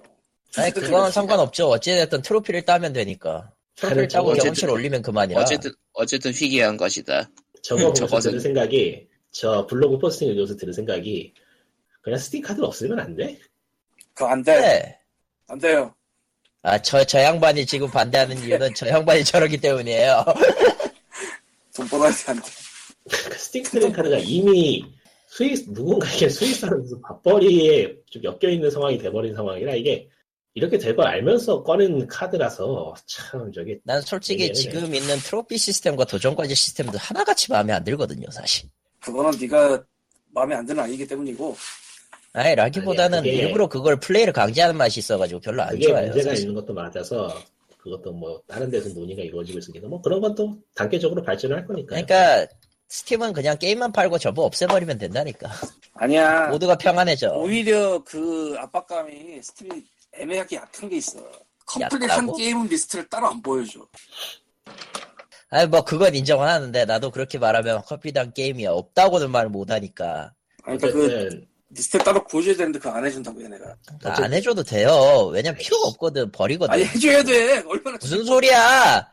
아니 0.56 0.72
그건 0.72 1.10
상관없죠. 1.12 1.68
어찌됐든 1.68 2.22
트로피를 2.22 2.62
따면 2.62 2.94
되니까. 2.94 3.52
트로피를 3.76 4.08
따고 4.08 4.28
어쨌든- 4.30 4.44
경험치를 4.44 4.72
올리면 4.72 5.02
그만이라. 5.02 5.38
어쨌든 5.42 5.70
어쨌든 5.92 6.32
희귀한 6.32 6.78
것이다. 6.78 7.28
저거 7.60 7.82
보면서 7.92 8.06
저것은- 8.06 8.22
드는 8.22 8.40
생각이 8.40 9.06
저 9.30 9.66
블로그 9.66 9.98
포스팅 9.98 10.28
읽으면서 10.28 10.56
드는 10.56 10.72
생각이 10.72 11.34
그냥 12.00 12.18
스팀 12.18 12.40
카드 12.40 12.62
없으면 12.62 12.98
안 12.98 13.14
돼? 13.14 13.38
그거 14.14 14.28
안 14.30 14.42
돼. 14.42 14.58
네. 14.58 14.98
안 15.48 15.58
돼요. 15.58 15.94
아, 16.68 16.78
저, 16.82 17.02
저 17.04 17.20
양반이 17.22 17.64
지금 17.64 17.90
반대하는 17.90 18.36
이유는 18.44 18.74
저 18.74 18.86
양반이 18.88 19.24
저러기 19.24 19.56
때문이에요. 19.56 20.24
돈 21.74 21.88
벌어야 21.88 22.12
스팀 23.36 23.62
trading 23.62 23.92
카드가 23.92 24.18
이미 24.18 24.84
스위스 25.28 25.64
누군가에게 25.68 26.26
무슨 26.26 27.00
밥벌이에 27.00 27.94
좀 28.10 28.22
엮여 28.24 28.50
있는 28.52 28.70
상황이 28.70 28.98
돼버린 28.98 29.34
상황이라 29.34 29.74
이게 29.76 30.08
이렇게 30.54 30.76
될 30.76 30.94
걸 30.96 31.06
알면서 31.06 31.62
꺼낸 31.62 32.06
카드라서 32.06 32.94
참 33.06 33.50
저게 33.52 33.78
난 33.84 34.02
솔직히 34.02 34.48
네, 34.48 34.48
네. 34.48 34.52
지금 34.52 34.94
있는 34.94 35.16
트로피 35.18 35.56
시스템과 35.56 36.04
도전과제 36.04 36.54
시스템도 36.54 36.98
하나같이 36.98 37.50
마음에 37.50 37.72
안 37.72 37.84
들거든요, 37.84 38.28
사실. 38.30 38.68
그거는 39.00 39.38
네가 39.40 39.82
마음에 40.34 40.54
안 40.56 40.66
드는 40.66 40.82
아이기 40.82 41.06
때문이고 41.06 41.56
아니, 42.34 42.54
라기보다는 42.54 43.18
아니야, 43.18 43.32
그게- 43.32 43.42
일부러 43.46 43.68
그걸 43.68 43.98
플레이를 43.98 44.32
강제하는 44.32 44.76
맛이 44.76 45.00
있어가지고 45.00 45.40
별로 45.40 45.62
안 45.62 45.80
좋아요. 45.80 46.06
문제가 46.08 46.30
사실. 46.30 46.48
있는 46.48 46.54
것도 46.54 46.74
맞아서 46.74 47.34
그것도 47.78 48.12
뭐 48.12 48.40
다른 48.46 48.70
데서 48.70 48.88
논의가 48.90 49.22
이루어지고 49.22 49.58
있으니까 49.58 49.88
뭐 49.88 50.00
그런 50.02 50.20
건 50.20 50.34
또 50.34 50.56
단계적으로 50.74 51.22
발전을 51.22 51.56
할 51.56 51.66
거니까. 51.66 51.88
그러니까 51.88 52.46
스팀은 52.88 53.32
그냥 53.32 53.56
게임만 53.58 53.92
팔고 53.92 54.18
접어 54.18 54.42
없애버리면 54.42 54.98
된다니까. 54.98 55.50
아니야 55.94 56.48
모두가 56.48 56.76
평안해져. 56.76 57.32
오히려 57.32 58.02
그 58.04 58.54
압박감이 58.58 59.42
스팀이 59.42 59.82
애매하게 60.14 60.56
약한 60.56 60.88
게 60.88 60.96
있어 60.96 61.18
컴플릿 61.66 62.10
한? 62.10 62.32
게임 62.34 62.66
리스트를 62.66 63.08
따로 63.08 63.26
안 63.28 63.42
보여줘 63.42 63.80
아니 65.50 65.66
뭐 65.68 65.82
그건 65.84 66.14
인정은 66.14 66.46
하는데 66.48 66.84
나도 66.86 67.10
그렇게 67.10 67.38
말하면 67.38 67.82
커피당 67.82 68.32
게임이 68.32 68.66
없다고는 68.66 69.30
말 69.30 69.48
못하니까 69.48 70.32
아니, 70.64 70.78
그러니까 70.78 70.90
그 70.98 71.44
리스트를 71.70 72.04
따로 72.04 72.24
보여줘야 72.24 72.56
되는데 72.56 72.78
그거 72.78 72.90
안 72.90 73.04
해준다고 73.04 73.42
얘네가 73.42 73.76
그러니까 74.00 74.24
안 74.24 74.32
해줘도 74.32 74.62
돼요. 74.62 75.30
왜냐면 75.32 75.58
필요가 75.58 75.88
없거든 75.88 76.30
버리거든. 76.32 76.72
아니 76.72 76.84
해줘야 76.84 77.22
돼 77.22 77.62
얼마나 77.66 77.98
무슨 78.00 78.24
소리야? 78.24 79.06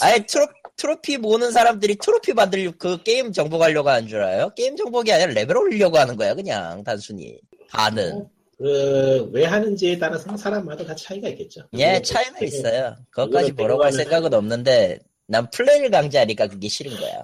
아니 0.00 0.26
트로 0.26 0.46
트로피 0.76 1.16
모으는 1.16 1.52
사람들이 1.52 1.96
트로피 1.96 2.34
만들려 2.34 2.70
그 2.78 3.02
게임 3.02 3.32
정복하려고 3.32 3.88
하는 3.88 4.08
줄 4.08 4.22
알아요? 4.22 4.50
게임 4.54 4.76
정복이 4.76 5.10
아니라 5.10 5.32
레벨 5.32 5.56
올리려고 5.56 5.96
하는 5.98 6.16
거야 6.16 6.34
그냥 6.34 6.84
단순히 6.84 7.38
반은. 7.70 8.28
그왜 8.58 9.44
하는지에 9.44 9.98
따라서 9.98 10.34
사람마다 10.36 10.84
다 10.84 10.94
차이가 10.94 11.28
있겠죠. 11.28 11.62
예 11.78 12.00
차이는 12.00 12.38
되게- 12.38 12.46
있어요. 12.56 12.96
그것까지 13.10 13.52
뭐라고 13.52 13.84
할 13.84 13.92
생각은 13.92 14.32
없는데 14.34 14.98
난 15.26 15.48
플레이를 15.50 15.90
강제하니까 15.90 16.46
그게 16.46 16.68
싫은 16.68 16.96
거야. 16.98 17.22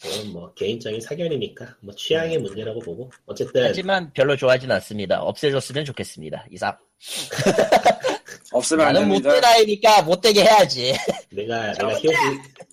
그건 0.00 0.32
뭐 0.32 0.52
개인적인 0.54 1.00
사견이니까 1.00 1.76
뭐 1.80 1.94
취향의 1.94 2.38
문제라고 2.38 2.80
보고 2.80 3.10
어쨌든 3.26 3.64
하지만 3.64 4.12
별로 4.12 4.36
좋아하진 4.36 4.70
않습니다. 4.72 5.20
없애줬으면 5.22 5.84
좋겠습니다. 5.84 6.46
이상. 6.50 6.76
없으면 8.52 8.86
안 8.86 8.92
나는 8.94 9.08
못된 9.08 9.44
아이니까 9.44 10.02
못되게 10.02 10.42
해야지. 10.42 10.94
내가 11.30 11.72
내가 11.78 11.98
히오스 11.98 12.16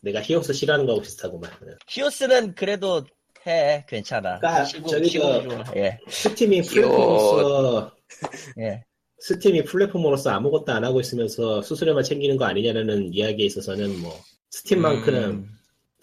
내가 0.01 0.21
히오스 0.21 0.53
싫어하는 0.53 0.85
거하고 0.85 1.01
비슷하구만. 1.01 1.51
히오스는 1.87 2.55
그래도 2.55 3.03
해 3.47 3.85
괜찮아. 3.87 4.39
그러니까 4.39 4.63
시구- 4.65 4.89
저기 4.89 5.09
시구 5.09 5.25
그-. 5.47 5.79
예 5.79 5.99
스팀이 6.09 6.61
플랫폼으로서 6.63 7.91
예. 8.59 8.83
스팀이 9.19 9.63
플랫폼으로서 9.65 10.29
아무것도 10.31 10.71
안 10.71 10.83
하고 10.83 10.99
있으면서 10.99 11.61
수수료만 11.61 12.03
챙기는 12.03 12.37
거 12.37 12.45
아니냐는 12.45 13.13
이야기에 13.13 13.45
있어서는 13.45 13.99
뭐 13.99 14.19
스팀만큼은 14.51 15.23
음. 15.23 15.49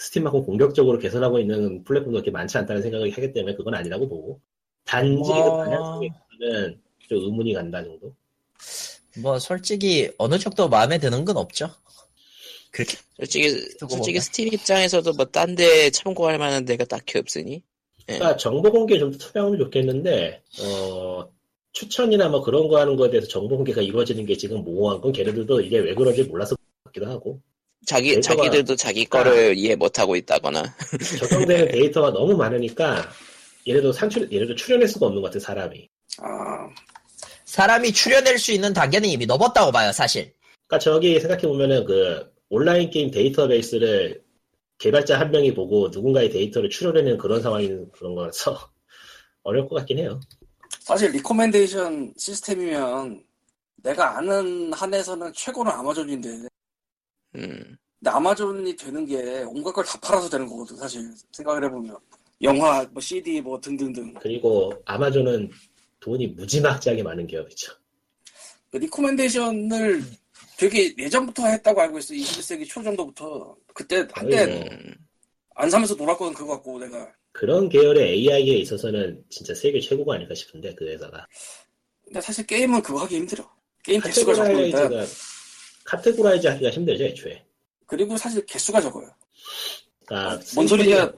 스팀만큼 0.07 0.45
공격적으로 0.45 0.99
개선하고 0.99 1.39
있는 1.39 1.85
플랫폼도 1.85 2.13
그렇게 2.13 2.31
많지 2.31 2.59
않다는 2.59 2.83
생각을 2.83 3.11
하기 3.13 3.33
때문에 3.33 3.55
그건 3.55 3.75
아니라고 3.75 4.09
보고 4.09 4.41
단지 4.85 5.31
뭐- 5.31 5.59
그 5.59 5.65
방향성에는 5.65 6.81
좀 7.09 7.19
의문이 7.25 7.55
간다 7.55 7.83
정도. 7.85 8.13
뭐 9.19 9.39
솔직히 9.39 10.11
어느 10.19 10.39
정도 10.39 10.69
마음에 10.69 10.99
드는 10.99 11.25
건 11.25 11.37
없죠. 11.37 11.71
그렇게 12.71 12.97
솔직히 13.19 13.51
솔직히. 13.79 14.19
스팀 14.19 14.49
입장에서도 14.55 15.13
뭐 15.13 15.27
딴 15.27 15.55
데 15.55 15.91
참고할 15.91 16.39
만한 16.39 16.65
데가 16.65 16.85
딱히 16.87 17.19
없으니 17.19 17.63
그러니까 18.07 18.37
정보 18.37 18.73
공개 18.73 18.99
좀 18.99 19.13
투명하면 19.13 19.59
좋겠는데 19.59 20.43
어, 20.63 21.29
추천이나 21.73 22.29
뭐 22.29 22.43
그런 22.43 22.67
거 22.69 22.79
하는 22.81 22.97
거에 22.97 23.11
대해서 23.11 23.29
정보 23.29 23.57
공개가 23.57 23.83
이루어지는 23.83 24.25
게 24.27 24.37
지금 24.37 24.65
모호한 24.65 25.01
건 25.03 25.13
걔네들도 25.13 25.61
이게 25.61 25.79
왜 25.79 25.95
그런지 25.95 26.25
몰라서 26.25 26.57
같기도 26.85 27.07
하고 27.07 27.41
자기 27.87 28.21
자기들도 28.21 28.77
자기 28.77 29.05
거를 29.05 29.57
이해 29.57 29.75
못 29.75 29.99
하고 29.99 30.15
있다거나 30.17 30.63
적용되는 31.19 31.69
데이터가 31.69 32.13
너무 32.13 32.37
많으니까 32.37 33.09
얘네도 33.67 33.93
산출 33.93 34.33
얘네도 34.33 34.55
추론할 34.55 34.89
수가 34.89 35.07
없는 35.07 35.23
것 35.23 35.29
같아 35.29 35.41
사람이. 35.41 35.89
아, 36.19 36.69
사람이 37.45 37.93
추론할 37.93 38.39
수 38.39 38.53
있는 38.53 38.73
단계는 38.73 39.09
이미 39.09 39.27
넘었다고 39.27 39.73
봐요 39.73 39.93
사실. 39.93 40.33
그러니까 40.67 40.79
저기 40.79 41.21
생각해 41.21 41.43
보면은 41.43 41.85
그 41.85 42.33
온라인 42.49 42.91
게임 42.91 43.11
데이터베이스를 43.11 44.23
개발자 44.79 45.19
한 45.19 45.31
명이 45.31 45.55
보고 45.55 45.89
누군가의 45.89 46.31
데이터를 46.31 46.71
추론해내는 46.71 47.19
그런 47.19 47.43
상황인 47.43 47.91
그런 47.93 48.15
거라서 48.15 48.59
어려울 49.43 49.69
것 49.69 49.77
같긴 49.77 49.99
해요. 49.99 50.21
사실 50.81 51.11
recommendation 51.13 52.15
시스템이면 52.17 53.23
내가 53.77 54.19
아는 54.19 54.73
한에서는 54.73 55.33
최고는 55.35 55.71
아마존인데 55.71 56.49
음, 57.37 57.77
근데 57.99 58.11
아마존이 58.11 58.77
되는 58.77 59.07
게 59.07 59.43
온갖 59.47 59.73
걸 59.73 59.85
다 59.85 59.99
팔아서 60.01 60.29
되는 60.29 60.47
거거든 60.47 60.77
사실. 60.77 61.09
생각을 61.33 61.65
해보면. 61.65 61.97
영화, 62.43 62.85
뭐 62.91 63.01
CD 63.01 63.41
뭐 63.41 63.61
등등등. 63.61 64.15
그리고 64.21 64.73
아마존은 64.85 65.51
돈이 66.01 66.27
무지막지하게 66.29 67.03
많은 67.05 67.27
기업이죠. 67.27 67.73
그 68.71 68.79
recommendation을 68.79 70.03
되게 70.57 70.93
예전부터 70.99 71.47
했다고 71.47 71.81
알고 71.81 71.99
있어. 71.99 72.15
21세기 72.15 72.67
초 72.69 72.83
정도부터. 72.83 73.55
그때 73.75 74.07
한때 74.13 74.45
음. 74.71 74.95
안 75.55 75.71
사면서 75.71 75.95
놀았거든 75.95 76.35
그거 76.35 76.55
갖고 76.55 76.79
내가. 76.81 77.13
그런 77.31 77.69
계열의 77.69 78.11
AI에 78.15 78.57
있어서는 78.59 79.23
진짜 79.31 79.55
세계 79.55 79.79
최고가 79.81 80.15
아닐까 80.15 80.35
싶은데 80.35 80.75
그 80.75 80.87
회사가. 80.89 81.27
근데 82.05 82.21
사실 82.21 82.45
게임은 82.47 82.83
그거 82.83 83.01
하기 83.05 83.17
힘들어. 83.17 83.49
게임 83.85 84.01
개수가 84.01 84.35
적으니까 84.35 84.89
categorize 85.85 86.47
하기가 86.47 86.71
힘들죠 86.71 87.05
애초에. 87.05 87.45
그리고 87.87 88.17
사실 88.17 88.45
개수가 88.47 88.81
적어요 88.81 89.09
아, 90.11 90.39
뭔 90.55 90.67
소리냐 90.67 91.13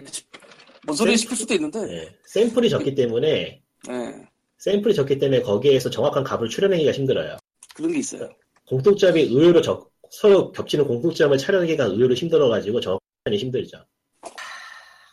뭔 0.86 0.96
소리 0.96 1.10
샘- 1.10 1.16
싶을 1.18 1.36
수도 1.36 1.54
있는데 1.54 1.78
예, 1.90 2.14
샘플이 2.26 2.68
적기 2.68 2.94
때문에 2.94 3.62
예, 3.90 4.14
샘플이 4.58 4.94
적기 4.94 5.18
때문에 5.18 5.42
거기에서 5.42 5.90
정확한 5.90 6.24
값을 6.24 6.48
추론하기가 6.48 6.92
힘들어요. 6.92 7.36
그런 7.74 7.92
게 7.92 7.98
있어요 7.98 8.28
공통점이 8.66 9.22
의외로 9.22 9.60
적, 9.60 9.90
서로 10.10 10.50
겹치는 10.52 10.86
공통점을 10.86 11.36
찾아내기가 11.36 11.84
의외로 11.84 12.14
힘들어가지고 12.14 12.80
정확하니 12.80 13.36
힘들죠. 13.36 13.84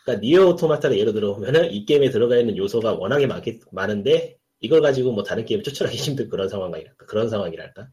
그러니까 0.05 0.21
니어 0.25 0.47
오토마타를 0.47 0.97
예로 0.97 1.11
들어보면은 1.13 1.71
이 1.71 1.85
게임에 1.85 2.09
들어가 2.09 2.37
있는 2.37 2.57
요소가 2.57 2.93
워낙에 2.93 3.27
많기, 3.27 3.59
많은데 3.71 4.37
이걸 4.59 4.81
가지고 4.81 5.11
뭐 5.11 5.23
다른 5.23 5.45
게임을 5.45 5.63
추천하기 5.63 5.97
힘든 5.97 6.29
그런 6.29 6.49
상황이랄까 6.49 7.05
그런 7.05 7.29
상황이랄까 7.29 7.87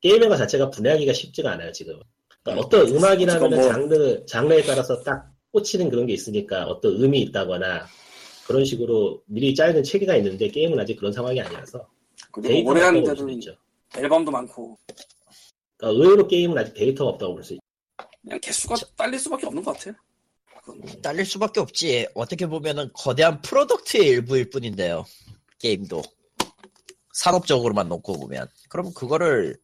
게임의 0.00 0.28
것 0.28 0.36
자체가 0.36 0.70
분해하기가 0.70 1.12
쉽지가 1.12 1.52
않아요 1.52 1.72
지금. 1.72 1.98
그러니까 2.42 2.66
어떤 2.66 2.88
음악이라면 2.88 3.50
뭐- 3.50 3.62
장르 3.68 4.26
장르에 4.26 4.62
따라서 4.62 5.02
딱 5.02 5.30
꽂히는 5.52 5.90
그런 5.90 6.06
게 6.06 6.12
있으니까 6.12 6.66
어떤 6.66 6.92
의미 7.00 7.20
있다거나 7.22 7.86
그런 8.46 8.64
식으로 8.64 9.22
미리 9.26 9.54
짜여진 9.54 9.82
체계가 9.82 10.16
있는데 10.16 10.48
게임은 10.48 10.78
아직 10.78 10.96
그런 10.96 11.12
상황이 11.12 11.40
아니라서 11.40 11.86
그리고 12.32 12.48
데이터가 12.48 12.70
오래 12.70 12.80
수도 12.80 12.86
하는 12.86 13.04
데도 13.04 13.28
있죠. 13.30 13.56
앨범도 13.96 14.30
많고 14.30 14.78
그러니까 15.76 16.02
의외로 16.04 16.26
게임은 16.28 16.56
아직 16.58 16.74
데이터가 16.74 17.10
없다고 17.10 17.34
볼 17.34 17.42
수 17.44 17.54
있죠. 17.54 17.60
그냥 18.22 18.38
개수가 18.40 18.76
딸릴 18.96 19.18
수밖에 19.18 19.46
없는 19.46 19.62
것 19.64 19.76
같아 19.76 19.96
그건. 20.64 20.82
딸릴 21.02 21.24
수밖에 21.24 21.60
없지. 21.60 22.08
어떻게 22.14 22.46
보면은 22.46 22.90
거대한 22.92 23.40
product의 23.42 24.06
일부일 24.06 24.50
뿐인데요. 24.50 25.04
게임도 25.58 26.02
산업적으로만 27.14 27.88
놓고 27.88 28.18
보면 28.20 28.48
그럼 28.68 28.92
그거를 28.94 29.56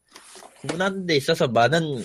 구분하는 0.64 1.06
데 1.06 1.16
있어서 1.16 1.46
많은 1.46 2.02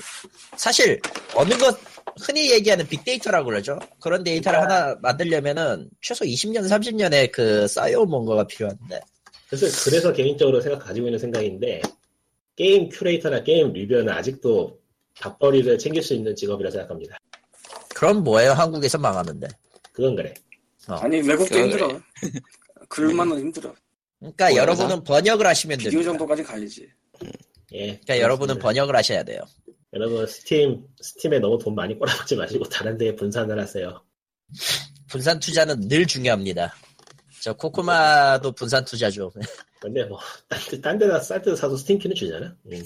사실 0.58 1.00
어느 1.36 1.58
것 1.58 1.78
흔히 2.22 2.52
얘기하는 2.52 2.86
빅데이터라고 2.88 3.46
그러죠. 3.46 3.80
그런 4.02 4.24
데이터를 4.24 4.62
하나 4.62 4.96
만들려면은 5.02 5.90
최소 6.02 6.26
20년, 6.26 6.68
30년의 6.68 7.32
그 7.32 7.68
쌓여온 7.68 8.10
뭔가가 8.10 8.46
필요한데 8.46 9.00
그래서 9.50 9.90
그래서 9.90 10.12
개인적으로 10.12 10.60
생각 10.60 10.80
가지고 10.80 11.08
있는 11.08 11.18
생각인데 11.18 11.82
게임 12.56 12.90
큐레이터나 12.90 13.44
게임 13.44 13.72
리뷰어는 13.72 14.10
아직도 14.10 14.78
밥벌이를 15.22 15.78
챙길 15.78 16.04
수 16.04 16.14
있는 16.14 16.36
직업이라 16.36 16.70
생각합니다. 16.72 17.18
그럼 17.96 18.24
뭐예요? 18.24 18.52
한국에서 18.52 18.98
망하는데. 18.98 19.48
그건 19.94 20.16
그래. 20.16 20.34
아니 20.88 21.18
외국도 21.22 21.56
그래. 21.56 21.62
힘들어 21.64 22.02
글만은 22.90 23.40
힘들어 23.40 23.74
그러니까 24.20 24.50
뭐야, 24.50 24.62
여러분은 24.62 25.04
번역을 25.04 25.46
하시면 25.46 25.78
비디오 25.78 25.92
됩니다. 25.92 26.12
정도까지 26.12 26.44
가야지 26.44 26.90
예. 27.74 27.86
그러니까 27.86 28.20
여러분은 28.20 28.56
그렇습니다. 28.56 28.64
번역을 28.64 28.96
하셔야 28.96 29.24
돼요. 29.24 29.42
여러분 29.94 30.26
스팀 30.28 30.86
스팀에 31.02 31.40
너무 31.40 31.58
돈 31.58 31.76
많이 31.76 31.98
꼬라박지 31.98 32.36
마시고 32.36 32.66
다른 32.66 32.98
데에 32.98 33.16
분산을 33.16 33.60
하세요. 33.60 34.04
분산 35.08 35.40
투자는 35.40 35.88
늘 35.88 36.06
중요합니다. 36.06 36.76
저 37.42 37.54
코코마도 37.54 38.52
분산 38.52 38.86
투자죠. 38.86 39.32
근데 39.82 40.04
뭐딴 40.06 40.82
딴 40.82 40.98
데다 40.98 41.20
쌀때 41.20 41.56
사서 41.56 41.76
스팀 41.78 42.00
키는 42.00 42.16
주잖아. 42.16 42.56
음. 42.72 42.84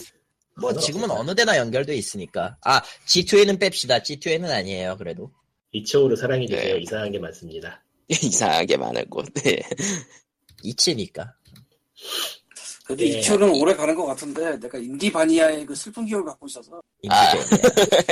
뭐 0.61 0.71
지금은 0.73 1.05
없겠다. 1.05 1.19
어느 1.19 1.35
데나 1.35 1.57
연결돼 1.57 1.95
있으니까. 1.95 2.57
아 2.61 2.81
G2에는 3.07 3.59
뺍시다. 3.59 4.01
G2에는 4.03 4.49
아니에요. 4.49 4.95
그래도 4.97 5.31
이초우를 5.71 6.15
사랑해 6.15 6.45
주세요. 6.45 6.75
네. 6.75 6.81
이상한 6.81 7.11
게 7.11 7.19
많습니다. 7.19 7.83
이상하게 8.07 8.77
많은 8.77 9.09
곳. 9.09 9.25
네. 9.33 9.61
이치니까. 10.61 11.33
근데 12.85 13.05
예. 13.05 13.19
이초는 13.19 13.49
오래 13.49 13.73
가는 13.73 13.95
것 13.95 14.05
같은데 14.05 14.59
내가 14.59 14.77
인디바니아의 14.77 15.65
그 15.65 15.73
슬픈 15.75 16.05
기억을 16.05 16.25
갖고 16.25 16.45
있어서 16.47 16.81
아. 17.09 17.31
인디게임이야. 17.31 18.03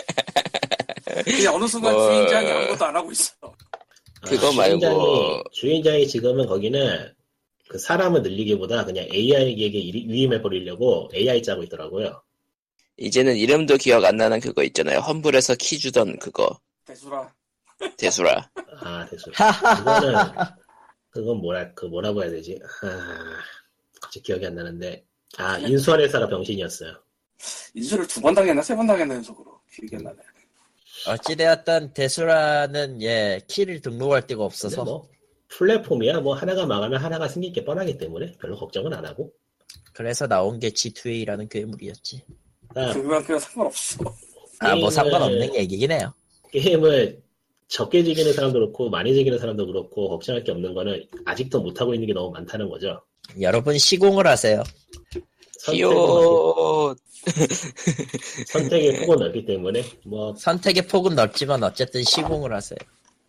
그냥 1.25 1.55
어느 1.55 1.67
순간 1.67 1.93
뭐- 1.93 2.09
주인장이 2.09 2.49
아무것도 2.51 2.85
안 2.85 2.95
하고 2.95 3.11
있어. 3.11 3.33
그거 4.23 4.47
아, 4.47 4.51
말고- 4.51 4.69
주인장이, 4.79 5.43
주인장이 5.51 6.07
지금은 6.07 6.45
거기는 6.47 7.13
그 7.67 7.77
사람을 7.79 8.21
늘리기보다 8.21 8.85
그냥 8.85 9.05
AI에게 9.13 9.89
유임해 9.93 10.41
버리려고 10.41 11.09
AI 11.13 11.41
짜고 11.43 11.63
있더라고요. 11.63 12.21
이제는 12.97 13.35
이름도 13.35 13.77
기억 13.77 14.05
안 14.05 14.15
나는 14.17 14.39
그거 14.39 14.63
있잖아요. 14.63 14.99
험블에서 14.99 15.55
키 15.55 15.79
주던 15.79 16.19
그거. 16.19 16.59
대수라. 16.85 17.33
대수라. 17.97 18.49
아. 18.81 19.07
하하하. 19.33 19.75
그거는 19.77 20.15
그건 21.09 21.37
뭐라 21.37 21.73
그 21.73 21.85
뭐라고 21.85 22.21
해야 22.23 22.29
되지? 22.31 22.59
아, 22.83 22.87
갑자기 24.01 24.23
기억이 24.23 24.45
안 24.45 24.55
나는데 24.55 25.05
아 25.37 25.57
인수한 25.59 26.01
회사가 26.01 26.27
병신이었어요. 26.27 26.93
인수를 27.75 28.07
두 28.07 28.21
번 28.21 28.33
당했나 28.35 28.61
세 28.61 28.75
번 28.75 28.87
당했나 28.87 29.15
연속으로 29.15 29.59
기억이 29.73 29.95
안 29.95 30.03
나네. 30.03 30.17
어찌되었던 31.07 31.93
대수라는 31.93 33.01
예 33.01 33.41
키를 33.47 33.81
등록할 33.81 34.27
데가 34.27 34.43
없어서 34.43 34.83
뭐 34.83 35.07
플랫폼이야 35.47 36.19
뭐 36.19 36.35
하나가 36.35 36.65
망하면 36.65 37.01
하나가 37.01 37.27
생길 37.27 37.53
게 37.53 37.63
뻔하기 37.65 37.97
때문에 37.97 38.33
별로 38.39 38.55
걱정은 38.57 38.93
안 38.93 39.05
하고. 39.05 39.33
그래서 39.93 40.27
나온 40.27 40.59
게 40.59 40.69
G2A라는 40.69 41.49
괴물이었지. 41.49 42.23
그러니까 42.69 42.93
그거랑 43.01 43.39
상관없어. 43.39 44.03
아 44.59 44.75
뭐 44.75 44.89
상관없는 44.91 45.55
얘기긴 45.55 45.91
해요. 45.91 46.13
게임을 46.51 47.21
적게 47.67 48.03
즐기는 48.03 48.31
사람도 48.33 48.59
그렇고 48.59 48.89
많이 48.89 49.13
즐기는 49.13 49.37
사람도 49.39 49.65
그렇고 49.65 50.09
걱정할 50.09 50.43
게 50.43 50.51
없는 50.51 50.73
거는 50.73 51.07
아직도 51.25 51.61
못 51.61 51.81
하고 51.81 51.93
있는 51.93 52.05
게 52.07 52.13
너무 52.13 52.31
많다는 52.31 52.69
거죠. 52.69 53.01
여러분 53.39 53.77
시공을 53.77 54.27
하세요. 54.27 54.63
히오. 55.65 56.95
선택의 58.47 59.01
폭은 59.01 59.17
넓기 59.19 59.45
때문에 59.45 59.83
뭐 60.03 60.35
선택의 60.35 60.87
폭은 60.87 61.15
넓지만 61.15 61.63
어쨌든 61.63 62.03
시공을 62.03 62.51
하세요. 62.53 62.77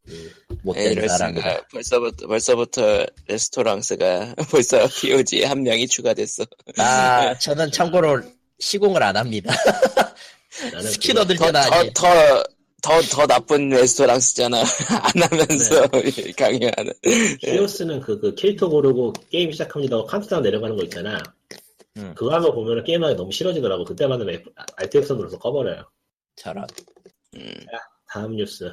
음, 0.09 0.31
에 0.49 0.55
못된 0.63 0.93
이럴 0.93 1.09
사람이다. 1.09 1.67
벌써부터, 1.69 2.27
벌써부터 2.27 3.07
레스토랑스가 3.29 4.35
벌써 4.51 4.89
POG에 4.89 5.45
한 5.45 5.63
명이 5.63 5.87
추가됐어. 5.89 6.45
아 6.79 7.37
저는 7.39 7.71
참고로 7.71 8.23
시공을 8.59 9.03
안 9.03 9.17
합니다. 9.17 9.55
스킨 10.81 11.19
얻을 11.19 11.37
더, 11.37 11.47
때는 11.47 11.61
더, 11.61 11.75
아니. 11.75 11.93
더, 11.95 12.03
더, 12.03 12.45
더 12.83 13.27
나쁜 13.27 13.69
레스토랑스잖아. 13.69 14.59
안 14.91 15.23
하면서 15.23 15.87
네. 15.89 16.33
강요하는. 16.37 16.93
히오스는 17.41 18.01
그, 18.01 18.19
그 18.19 18.35
캐릭터 18.35 18.69
고르고 18.69 19.13
게임 19.31 19.53
시작합니다 19.53 19.97
하고 19.97 20.07
카운트다운 20.07 20.43
내려가는 20.43 20.77
거 20.77 20.83
있잖아. 20.85 21.23
음. 21.97 22.13
그거 22.17 22.35
하면 22.35 22.53
보면은 22.55 22.83
게임하기 22.85 23.15
너무 23.15 23.31
싫어지더라고. 23.31 23.85
그때마다 23.85 24.25
Alt 24.77 24.99
F 24.99 25.13
눌러서 25.13 25.39
꺼버려요. 25.39 25.85
저런. 26.37 26.67
음, 27.37 27.55
다음 28.09 28.37
뉴스. 28.37 28.73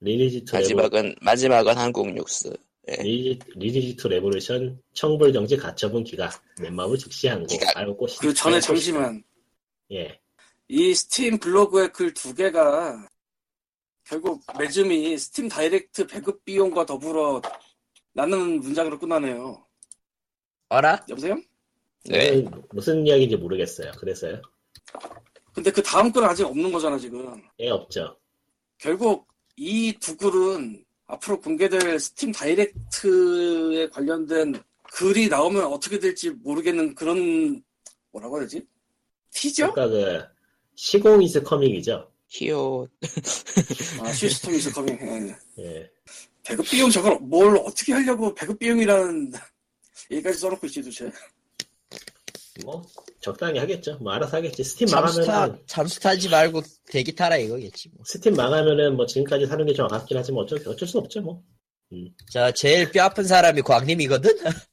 리니지 0.00 0.44
투 0.44 0.56
레보, 0.56 0.62
마지막은, 0.62 1.14
마지막은 1.20 1.76
한국 1.76 2.12
뉴스. 2.12 2.52
리니지, 2.86 3.38
리니지 3.56 3.96
투 3.96 4.08
레보루션 4.08 4.80
청불 4.94 5.32
정지 5.32 5.56
가처분 5.56 6.04
기각. 6.04 6.40
넷마블 6.60 6.96
즉시 6.98 7.28
항고. 7.28 7.46
기각. 7.46 7.76
알고 7.76 8.06
그 8.20 8.32
전에 8.32 8.60
잠시만 8.60 9.22
예. 9.92 10.18
이 10.68 10.94
스팀 10.94 11.38
블로그의 11.38 11.92
글 11.92 12.14
두 12.14 12.34
개가 12.34 13.08
결국 14.10 14.42
맺음이 14.58 15.16
스팀 15.16 15.48
다이렉트 15.48 16.08
배급 16.08 16.44
비용과 16.44 16.84
더불어 16.84 17.40
라는 18.12 18.58
문장으로 18.58 18.98
끝나네요. 18.98 19.64
어라? 20.68 21.04
여보세요? 21.08 21.40
네. 22.06 22.40
무슨, 22.42 22.62
무슨 22.72 23.06
이야기인지 23.06 23.36
모르겠어요. 23.36 23.92
그래서요. 23.92 24.42
근데 25.54 25.70
그 25.70 25.80
다음 25.80 26.10
글은 26.10 26.28
아직 26.28 26.44
없는 26.44 26.72
거잖아 26.72 26.98
지금. 26.98 27.40
예, 27.60 27.68
없죠. 27.70 28.16
결국 28.78 29.28
이 29.56 29.92
두 30.00 30.16
글은 30.16 30.84
앞으로 31.06 31.40
공개될 31.40 32.00
스팀 32.00 32.32
다이렉트에 32.32 33.90
관련된 33.90 34.60
글이 34.92 35.28
나오면 35.28 35.66
어떻게 35.66 36.00
될지 36.00 36.30
모르겠는 36.30 36.96
그런 36.96 37.62
뭐라고 38.10 38.38
해야 38.38 38.46
되지? 38.46 38.66
티저? 39.30 39.70
그러니까 39.72 39.86
그 39.96 40.24
시공 40.74 41.22
is 41.22 41.44
coming이죠. 41.44 42.10
히오. 42.30 42.86
아 44.02 44.12
시스템 44.12 44.54
is 44.54 44.70
coming. 44.72 44.98
예. 45.58 45.64
예. 45.64 45.90
배급 46.44 46.64
비용 46.70 46.88
저걸 46.90 47.18
뭘 47.20 47.56
어떻게 47.58 47.92
하려고 47.92 48.34
배급 48.34 48.58
비용이라는 48.58 49.32
얘기까지 50.12 50.38
써놓고 50.38 50.66
있지 50.68 50.80
도대체. 50.82 51.10
뭐 52.64 52.82
적당히 53.20 53.58
하겠죠. 53.58 53.98
뭐 53.98 54.12
알아서 54.12 54.36
하겠지. 54.36 54.62
스팀 54.62 54.86
잠수타, 54.86 55.26
망하면은 55.32 55.62
잠수 55.66 55.98
타지 56.00 56.28
말고 56.28 56.62
대기 56.86 57.14
타라 57.14 57.36
이거겠지 57.36 57.88
뭐. 57.94 58.04
스팀 58.06 58.34
망하면은 58.34 58.96
뭐 58.96 59.06
지금까지 59.06 59.46
사는 59.46 59.66
게 59.66 59.72
좀 59.74 59.86
아깝긴 59.86 60.16
하지만 60.16 60.44
어쩔 60.44 60.60
어쩔 60.68 60.86
수 60.86 60.98
없죠. 60.98 61.20
뭐저 61.22 62.52
제일 62.52 62.90
뼈 62.92 63.04
아픈 63.04 63.24
사람이 63.24 63.62
광님이거든? 63.62 64.30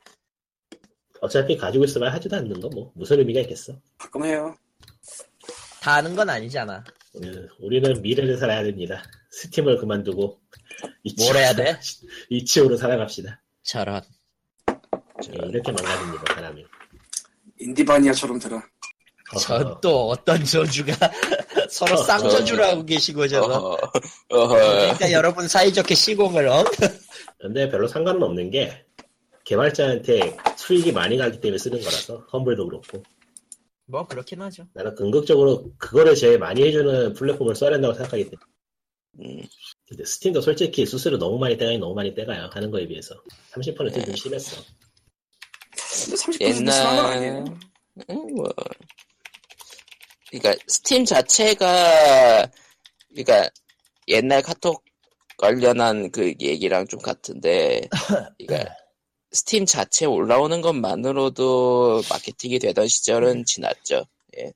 어차피 1.21 1.57
가지고 1.57 1.85
있으면 1.85 2.13
하지도 2.13 2.35
않는 2.35 2.59
거 2.61 2.69
뭐 2.69 2.91
무슨 2.95 3.17
의미가 3.19 3.41
있겠어. 3.41 3.73
가끔 3.97 4.23
해요. 4.25 4.55
다 5.81 5.93
아는 5.95 6.15
건 6.15 6.29
아니잖아. 6.29 6.84
음, 7.23 7.48
우리는 7.60 8.02
미래를 8.02 8.38
살아야 8.38 8.64
됩니다. 8.64 9.03
스팀을 9.31 9.77
그만두고 9.77 10.39
뭘 11.18 11.35
해야 11.35 11.53
돼? 11.53 11.80
itch.io로 12.30 12.77
살아갑시다. 12.77 13.41
저런. 13.64 14.02
예, 14.69 15.48
이렇게 15.49 15.72
망가집니다 15.72 16.34
사람이. 16.35 16.65
인디바니아처럼 17.60 18.39
들어. 18.39 18.61
전또 19.41 20.10
어떤 20.10 20.44
저주가 20.45 20.94
서로 21.69 21.95
어, 21.95 21.98
쌍저주를 21.98 22.64
어, 22.64 22.68
하고 22.69 22.85
계시고 22.85 23.27
저거. 23.27 23.77
그러니까 24.30 25.11
여러분 25.11 25.48
사이좋게 25.48 25.95
시공을 25.95 26.48
어? 26.48 26.64
근데 27.39 27.69
별로 27.69 27.88
상관은 27.88 28.23
없는 28.23 28.52
게 28.52 28.85
개발자한테 29.44 30.38
수익이 30.56 30.91
많이 30.91 31.18
가기 31.18 31.41
때문에 31.41 31.57
쓰는 31.57 31.80
거라서 31.80 32.26
험블도 32.31 32.68
그렇고 32.68 33.03
뭐 33.88 34.05
그렇긴 34.05 34.41
하죠. 34.41 34.68
나는 34.73 34.95
긍정적으로 34.95 35.73
그거를 35.77 36.15
제일 36.15 36.39
많이 36.39 36.61
해주는 36.64 37.14
플랫폼을 37.14 37.55
써야 37.55 37.72
된다고 37.72 37.93
생각하기 37.93 38.23
때문에 38.26 38.47
음, 39.19 39.47
근데 39.88 40.05
스팀도 40.05 40.41
솔직히 40.41 40.85
수수료 40.85 41.18
너무 41.18 41.39
많이 41.39 41.57
떼가니 41.57 41.80
너무 41.80 41.95
많이 41.95 42.14
떼가요 42.14 42.49
하는 42.51 42.69
거에 42.69 42.85
비해서 42.88 43.15
30%좀 43.53 44.15
심했어 44.15 44.61
근데 46.05 46.15
30% 46.15 46.72
심한 46.72 46.95
건 46.95 47.05
아니에요. 47.05 47.34
옛날, 47.34 47.59
음, 48.09 48.35
뭐. 48.35 48.49
그니까, 50.30 50.53
스팀 50.68 51.05
자체가, 51.05 52.47
그니까, 53.09 53.49
옛날 54.07 54.41
카톡 54.41 54.84
관련한 55.38 56.11
그 56.11 56.34
얘기랑 56.39 56.88
좀 56.88 56.99
같은데, 56.99 57.88
그니까, 58.38 58.76
스팀 59.31 59.65
자체 59.65 60.05
올라오는 60.05 60.61
것만으로도 60.61 62.01
마케팅이 62.09 62.59
되던 62.59 62.87
시절은 62.87 63.45
지났죠. 63.45 64.05
예. 64.37 64.53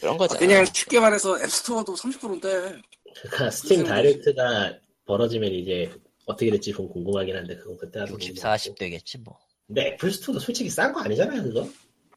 그런 0.00 0.14
아, 0.14 0.18
거잖아. 0.18 0.38
그냥 0.38 0.64
쉽게 0.64 0.98
말해서 0.98 1.40
앱스토어도 1.40 1.94
30%인데 1.94 2.80
그러니까 3.22 3.50
스팀 3.50 3.84
다이렉트가 3.84 4.78
벌어지면 5.04 5.52
이제 5.52 5.92
어떻게 6.26 6.50
될지 6.50 6.72
좀 6.72 6.88
궁금하긴 6.88 7.36
한데 7.36 7.56
그건 7.56 7.76
그때 7.76 8.00
하도 8.00 8.14
60, 8.14 8.34
궁금하고. 8.34 8.40
40 8.40 8.78
되겠지 8.78 9.18
뭐. 9.18 9.38
근데 9.66 9.88
애플스토어도 9.88 10.40
솔직히 10.40 10.68
싼 10.68 10.92
거 10.92 11.00
아니잖아요 11.00 11.42
그거 11.44 11.68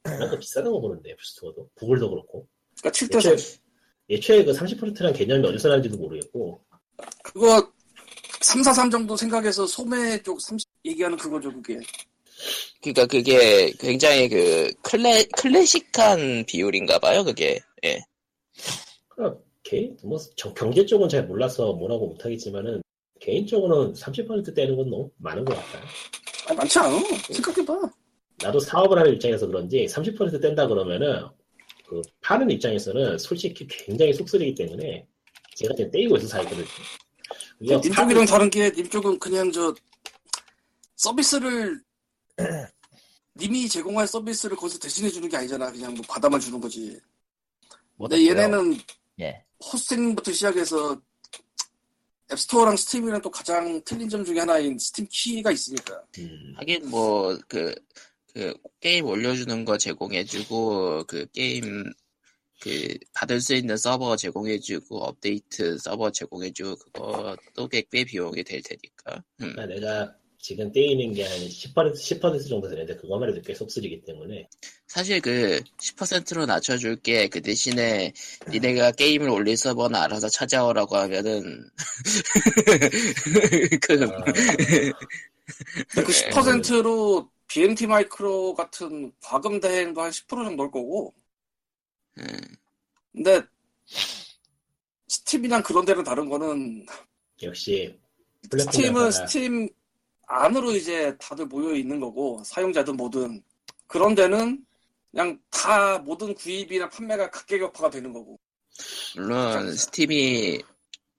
그만큼 0.01 0.39
비싸다고 0.39 0.81
보는데 0.81 1.11
애플스토어도 1.11 1.69
구글도 1.75 2.09
그렇고 2.09 2.47
그러니까 2.79 2.97
7대 2.97 3.17
애초에, 3.17 3.37
30. 3.37 3.61
애초에 4.09 4.43
그 4.43 4.51
30%란 4.53 5.13
개념이 5.13 5.47
어디서 5.47 5.69
나는지도 5.69 5.97
모르겠고 5.97 6.63
그거 7.23 7.71
343 8.41 8.89
정도 8.89 9.15
생각해서 9.15 9.65
소매 9.67 10.21
쪽 10.21 10.41
30 10.41 10.62
얘기하는 10.85 11.17
그거죠 11.17 11.51
그게. 11.53 11.79
그니까 12.81 13.05
그게 13.05 13.71
굉장히 13.79 14.27
그, 14.27 14.71
클래, 14.81 15.23
클래식한 15.37 16.45
비율인가 16.45 16.99
봐요, 16.99 17.23
그게. 17.23 17.59
예. 17.85 18.01
그러니까 19.09 19.39
개인 19.63 19.95
뭐 20.03 20.19
저- 20.35 20.53
경제 20.53 20.85
쪽은 20.85 21.07
잘 21.07 21.25
몰라서 21.25 21.71
뭐라고 21.73 22.07
못하겠지만은 22.07 22.81
개인적으로는 23.21 23.93
30% 23.93 24.53
떼는 24.53 24.75
건 24.75 24.89
너무 24.89 25.09
많은 25.17 25.45
것 25.45 25.55
같아요. 25.55 25.83
아니, 26.47 26.57
많지 26.57 26.79
않아. 26.79 26.99
생각해봐. 27.31 27.79
나도 28.41 28.59
사업을 28.59 28.97
하는 28.99 29.13
입장에서 29.13 29.47
그런지 29.47 29.85
30% 29.85 30.41
뗀다 30.41 30.67
그러면은 30.67 31.25
그 31.87 32.01
파는 32.21 32.49
입장에서는 32.51 33.17
솔직히 33.19 33.65
굉장히 33.67 34.11
속쓰리기 34.13 34.55
때문에 34.55 35.05
제가 35.55 35.73
지금 35.75 35.91
떼이고 35.91 36.17
있어서 36.17 36.31
살거든요. 36.39 36.65
그게 37.59 37.79
님 37.79 37.91
파- 37.93 38.01
쪽이랑 38.01 38.25
다른 38.25 38.49
게님 38.49 38.89
쪽은 38.89 39.19
그냥 39.19 39.49
저 39.51 39.73
서비스를 41.03 41.83
님이 43.35 43.67
제공할 43.67 44.07
서비스를 44.07 44.55
거기서 44.55 44.79
대신해 44.79 45.09
주는 45.09 45.27
게 45.27 45.35
아니잖아. 45.35 45.71
그냥 45.71 45.93
뭐 45.95 46.05
받아만 46.07 46.39
주는 46.39 46.59
거지. 46.61 46.97
뭐 47.95 48.07
근데 48.07 48.25
얘네는 48.27 48.77
예. 49.19 49.43
호스팅부터 49.59 50.31
시작해서 50.31 51.01
앱스토어랑 52.31 52.77
스팀이랑 52.77 53.21
또 53.21 53.29
가장 53.29 53.81
틀린 53.83 54.07
점 54.07 54.23
중에 54.23 54.39
하나인 54.39 54.79
스팀 54.79 55.07
키가 55.09 55.51
있으니까. 55.51 56.03
음, 56.19 56.53
하긴 56.57 56.89
뭐그 56.89 57.75
그 58.33 58.53
게임 58.79 59.05
올려주는 59.05 59.65
거 59.65 59.77
제공해주고 59.77 61.03
그 61.05 61.25
게임 61.33 61.91
그 62.61 62.97
받을 63.13 63.41
수 63.41 63.53
있는 63.53 63.75
서버 63.75 64.15
제공해주고 64.15 65.03
업데이트 65.03 65.77
서버 65.79 66.11
제공해주고 66.11 66.75
그것도 66.93 67.67
꽤, 67.67 67.83
꽤 67.91 68.05
비용이 68.05 68.41
될 68.43 68.61
테니까. 68.61 69.23
음. 69.41 69.53
그러니까 69.53 69.65
내가 69.65 70.22
지금 70.43 70.71
떼이는 70.73 71.13
게 71.13 71.23
한 71.23 71.39
10% 71.39 71.93
10% 71.93 72.49
정도 72.49 72.67
되는데 72.67 72.97
그것만 72.97 73.29
해도 73.29 73.41
꽤 73.41 73.55
속쓰리기 73.55 74.03
때문에. 74.03 74.49
사실 74.87 75.21
그 75.21 75.61
10%로 75.79 76.45
낮춰줄게 76.45 77.29
그 77.29 77.41
대신에 77.41 78.11
니네가 78.49 78.91
게임을 78.91 79.29
올릴 79.29 79.55
서버는 79.55 79.97
알아서 79.97 80.27
찾아오라고 80.27 80.97
하면은 80.97 81.69
그 83.81 84.03
아, 84.03 84.23
근데 85.87 85.93
그 85.93 86.03
10%로 86.11 87.31
BMT 87.47 87.87
마이크로 87.87 88.53
같은 88.53 89.13
과금 89.21 89.61
대행도 89.61 90.01
한 90.01 90.11
10% 90.11 90.27
정도일 90.27 90.71
거고. 90.71 91.13
음, 92.17 92.25
근데 93.13 93.41
스팀이랑 95.07 95.63
그런 95.63 95.85
데는 95.85 96.03
다른 96.03 96.27
거는 96.27 96.85
역시 97.41 97.97
스팀은 98.51 99.11
스팀 99.11 99.69
안으로 100.27 100.71
이제 100.75 101.15
다들 101.17 101.45
모여 101.45 101.75
있는 101.75 101.99
거고 101.99 102.41
사용자든 102.45 102.95
뭐든 102.97 103.43
그런 103.87 104.15
데는 104.15 104.65
그냥 105.11 105.39
다 105.51 105.99
모든 105.99 106.33
구입이나 106.33 106.89
판매가 106.89 107.29
각계격파가 107.29 107.89
되는 107.89 108.13
거고 108.13 108.39
물론 109.15 109.75
스팀이 109.75 110.61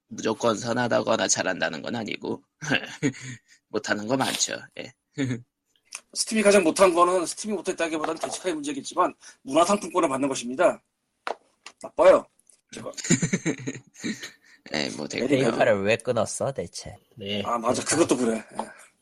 무조건 0.09 0.57
선하다거나 0.57 1.29
잘한다는 1.29 1.83
건 1.83 1.97
아니고 1.97 2.43
못하는 3.69 4.07
거 4.07 4.17
많죠. 4.17 4.57
예. 4.79 4.93
스팀이 6.15 6.43
가장 6.43 6.63
못한 6.63 6.93
거는 6.95 7.27
스팀이 7.27 7.55
못했다기보다는 7.55 8.21
대책의 8.21 8.55
문제겠지만 8.55 9.15
문화상품권을 9.43 10.09
받는 10.09 10.29
것입니다. 10.29 10.83
나빠요. 11.83 12.27
제가. 12.73 12.91
예, 14.75 14.89
뭐 14.97 15.07
되고요. 15.07 15.29
페이팔을 15.29 15.83
왜 15.83 15.97
끊었어 15.97 16.53
대체? 16.53 16.97
네. 17.17 17.43
아 17.45 17.59
맞아 17.59 17.85
그것도 17.85 18.17
그래. 18.17 18.45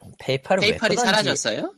예. 0.06 0.12
페이팔을 0.18 0.60
페이팔이 0.60 0.96
사라졌어요? 0.96 1.74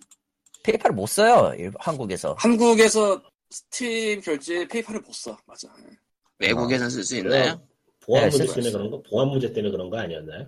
페이팔을 0.63 0.95
못 0.95 1.07
써요 1.07 1.53
일- 1.57 1.73
한국에서. 1.79 2.35
한국에서 2.39 3.21
스팀 3.51 4.21
결제에 4.23 4.67
페이팔을 4.67 5.01
못 5.03 5.13
써. 5.15 5.37
맞아. 5.47 5.69
예. 5.81 5.97
외국에선 6.39 6.91
쓸수 6.91 7.17
있나요? 7.19 7.61
보안 8.01 8.25
네, 8.25 8.31
문제 8.31 8.47
쓸 8.47 8.55
때문에 8.55 8.71
수 8.71 8.77
그런 8.77 8.91
거 8.91 9.03
보안 9.09 9.29
문제 9.29 9.53
때문에 9.53 9.71
그런 9.71 9.89
거 9.91 9.99
아니었나요? 9.99 10.47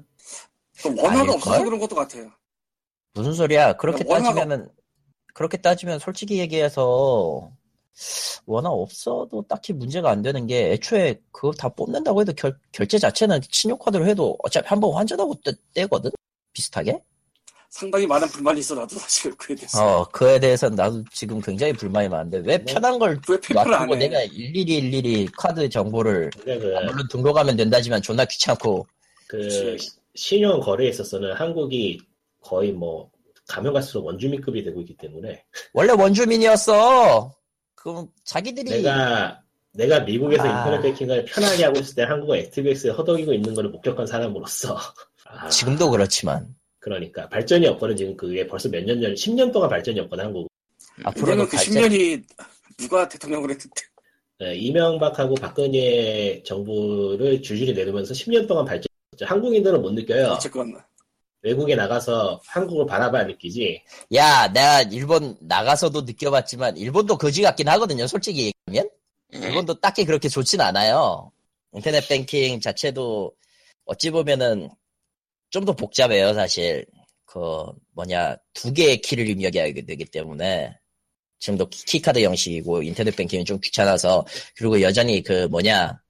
또 0.82 0.89
원화가? 0.97 1.32
없어서 1.35 1.65
그런 1.65 1.78
것도 1.81 1.94
같아요. 1.97 2.31
무슨 3.15 3.32
소리야? 3.32 3.74
그렇게 3.74 4.05
원화가- 4.05 4.09
따지면은 4.24 4.69
그렇게 5.32 5.57
따지면 5.59 5.98
솔직히 5.98 6.39
얘기해서 6.39 7.51
원화 8.44 8.69
없어도 8.69 9.43
딱히 9.48 9.73
문제가 9.73 10.11
안 10.11 10.20
되는 10.23 10.47
게 10.47 10.73
애초에 10.73 11.20
그거 11.32 11.53
다 11.53 11.69
뽑는다고 11.70 12.20
해도 12.20 12.32
결, 12.35 12.59
결제 12.73 12.98
자체는 12.98 13.40
신용카드로 13.51 14.07
해도 14.07 14.36
어차피 14.43 14.66
한 14.69 14.81
번 14.81 14.93
환전하고 14.94 15.35
떼, 15.43 15.53
떼거든? 15.74 16.11
비슷하게? 16.53 17.03
상당히 17.77 18.07
많은 18.07 18.27
불만이 18.28 18.61
있어 18.61 18.74
나도 18.74 18.97
사실 18.97 19.31
그에 19.36 19.55
대해서. 19.55 19.85
어, 19.85 20.09
그에 20.09 20.40
대해서는 20.40 20.77
나도 20.77 21.05
지금 21.12 21.43
굉장히 21.43 21.74
불만이 21.74 22.09
많은데 22.09 22.39
왜 22.39 22.65
편한 22.65 22.98
걸왜 22.98 23.19
페이팔을 23.43 23.74
안 23.74 23.93
해? 23.93 23.97
내가 23.97 24.23
일일이 24.23 24.78
일일이 24.78 25.28
카드 25.36 25.69
정보를 25.69 26.31
근데 26.31 26.59
그, 26.59 26.74
아, 26.74 26.81
물론 26.85 27.07
등록하면 27.11 27.55
된다지만 27.55 28.01
존나 28.01 28.24
귀찮고 28.24 28.86
그 29.28 29.36
그치. 29.36 29.77
신용 30.15 30.59
거래에 30.61 30.89
있어서는 30.89 31.35
한국이 31.35 32.01
거의 32.40 32.73
뭐 32.73 33.11
가면 33.47 33.74
갈수록 33.74 34.07
원주민급이 34.07 34.65
되고 34.65 34.81
있기 34.81 34.97
때문에 34.97 35.44
원래 35.74 35.93
원주민이었어. 35.93 37.31
그럼 37.74 38.09
자기들이 38.24 38.70
내가 38.70 39.43
내가 39.73 40.01
미국에서 40.01 40.44
아. 40.44 40.65
인터넷 40.65 40.81
뱅킹을 40.81 41.27
편하게 41.27 41.65
하고 41.65 41.78
있을 41.81 41.94
때 41.94 42.05
한국은 42.05 42.39
액티비엑스에 42.39 42.93
허덕이고 42.93 43.35
있는 43.35 43.55
거를 43.55 43.69
목격한 43.69 44.07
사람으로서 44.07 44.78
아, 45.27 45.48
지금도 45.51 45.90
그렇지만 45.90 46.55
그러니까 46.91 47.29
발전이 47.29 47.67
없거든 47.67 47.97
지금 47.97 48.17
그게 48.17 48.47
벌써 48.47 48.69
몇 48.69 48.85
년 48.85 49.01
전, 49.03 49.13
10년 49.13 49.53
동안 49.53 49.69
발전이 49.69 49.99
없거든 49.99 50.27
한국. 50.27 50.47
앞으로는 51.03 51.47
이제는 51.47 51.49
그 51.49 51.57
발전 51.57 51.75
10년이 51.75 52.23
누가 52.79 53.09
대통령을 53.09 53.51
했는데 53.51 53.83
네, 54.39 54.55
이명박하고 54.55 55.35
박근혜 55.35 56.41
정부를 56.45 57.43
줄줄이 57.43 57.73
내두면서 57.73 58.15
10년 58.15 58.47
동안 58.47 58.65
발전했죠. 58.65 59.25
한국인들은 59.25 59.83
못 59.83 59.91
느껴요. 59.95 60.29
어쨌건 60.29 60.81
외국에 61.43 61.75
나가서 61.75 62.41
한국을 62.47 62.87
바라봐야 62.87 63.25
느끼지. 63.25 63.83
야, 64.15 64.47
내가 64.53 64.83
일본 64.83 65.37
나가서도 65.41 66.03
느껴봤지만 66.03 66.77
일본도 66.77 67.19
거지 67.19 67.43
같긴 67.43 67.67
하거든요. 67.69 68.07
솔직히 68.07 68.53
얘기하면 68.69 68.89
예. 69.35 69.39
일본도 69.39 69.81
딱히 69.81 70.05
그렇게 70.05 70.29
좋진 70.29 70.61
않아요. 70.61 71.33
인터넷 71.73 72.07
뱅킹 72.07 72.61
자체도 72.61 73.33
어찌 73.87 74.11
보면은 74.11 74.71
좀 75.51 75.64
더 75.64 75.73
복잡해요, 75.74 76.35
사실. 76.35 76.86
그 77.24 77.40
뭐냐 77.94 78.36
두 78.55 78.73
개의 78.73 79.01
키를 79.01 79.28
입력해야 79.28 79.73
되기 79.73 80.05
때문에 80.06 80.74
지금도 81.40 81.68
키- 81.68 81.85
키카드 81.85 82.20
형식이고 82.23 82.82
인터넷 82.82 83.14
뱅킹은 83.16 83.44
좀 83.44 83.59
귀찮아서 83.60 84.24
그리고 84.56 84.81
여전히 84.81 85.23
그 85.23 85.47
뭐냐 85.48 86.01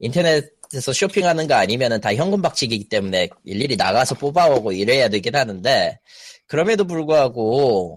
인터넷에서 0.00 0.92
쇼핑하는 0.92 1.46
거 1.48 1.54
아니면은 1.54 2.00
다 2.00 2.14
현금 2.14 2.42
박치기이기 2.42 2.88
때문에 2.88 3.28
일일이 3.44 3.76
나가서 3.76 4.14
뽑아오고 4.16 4.72
이래야 4.72 5.08
되긴 5.08 5.34
하는데 5.34 5.98
그럼에도 6.46 6.84
불구하고 6.86 7.94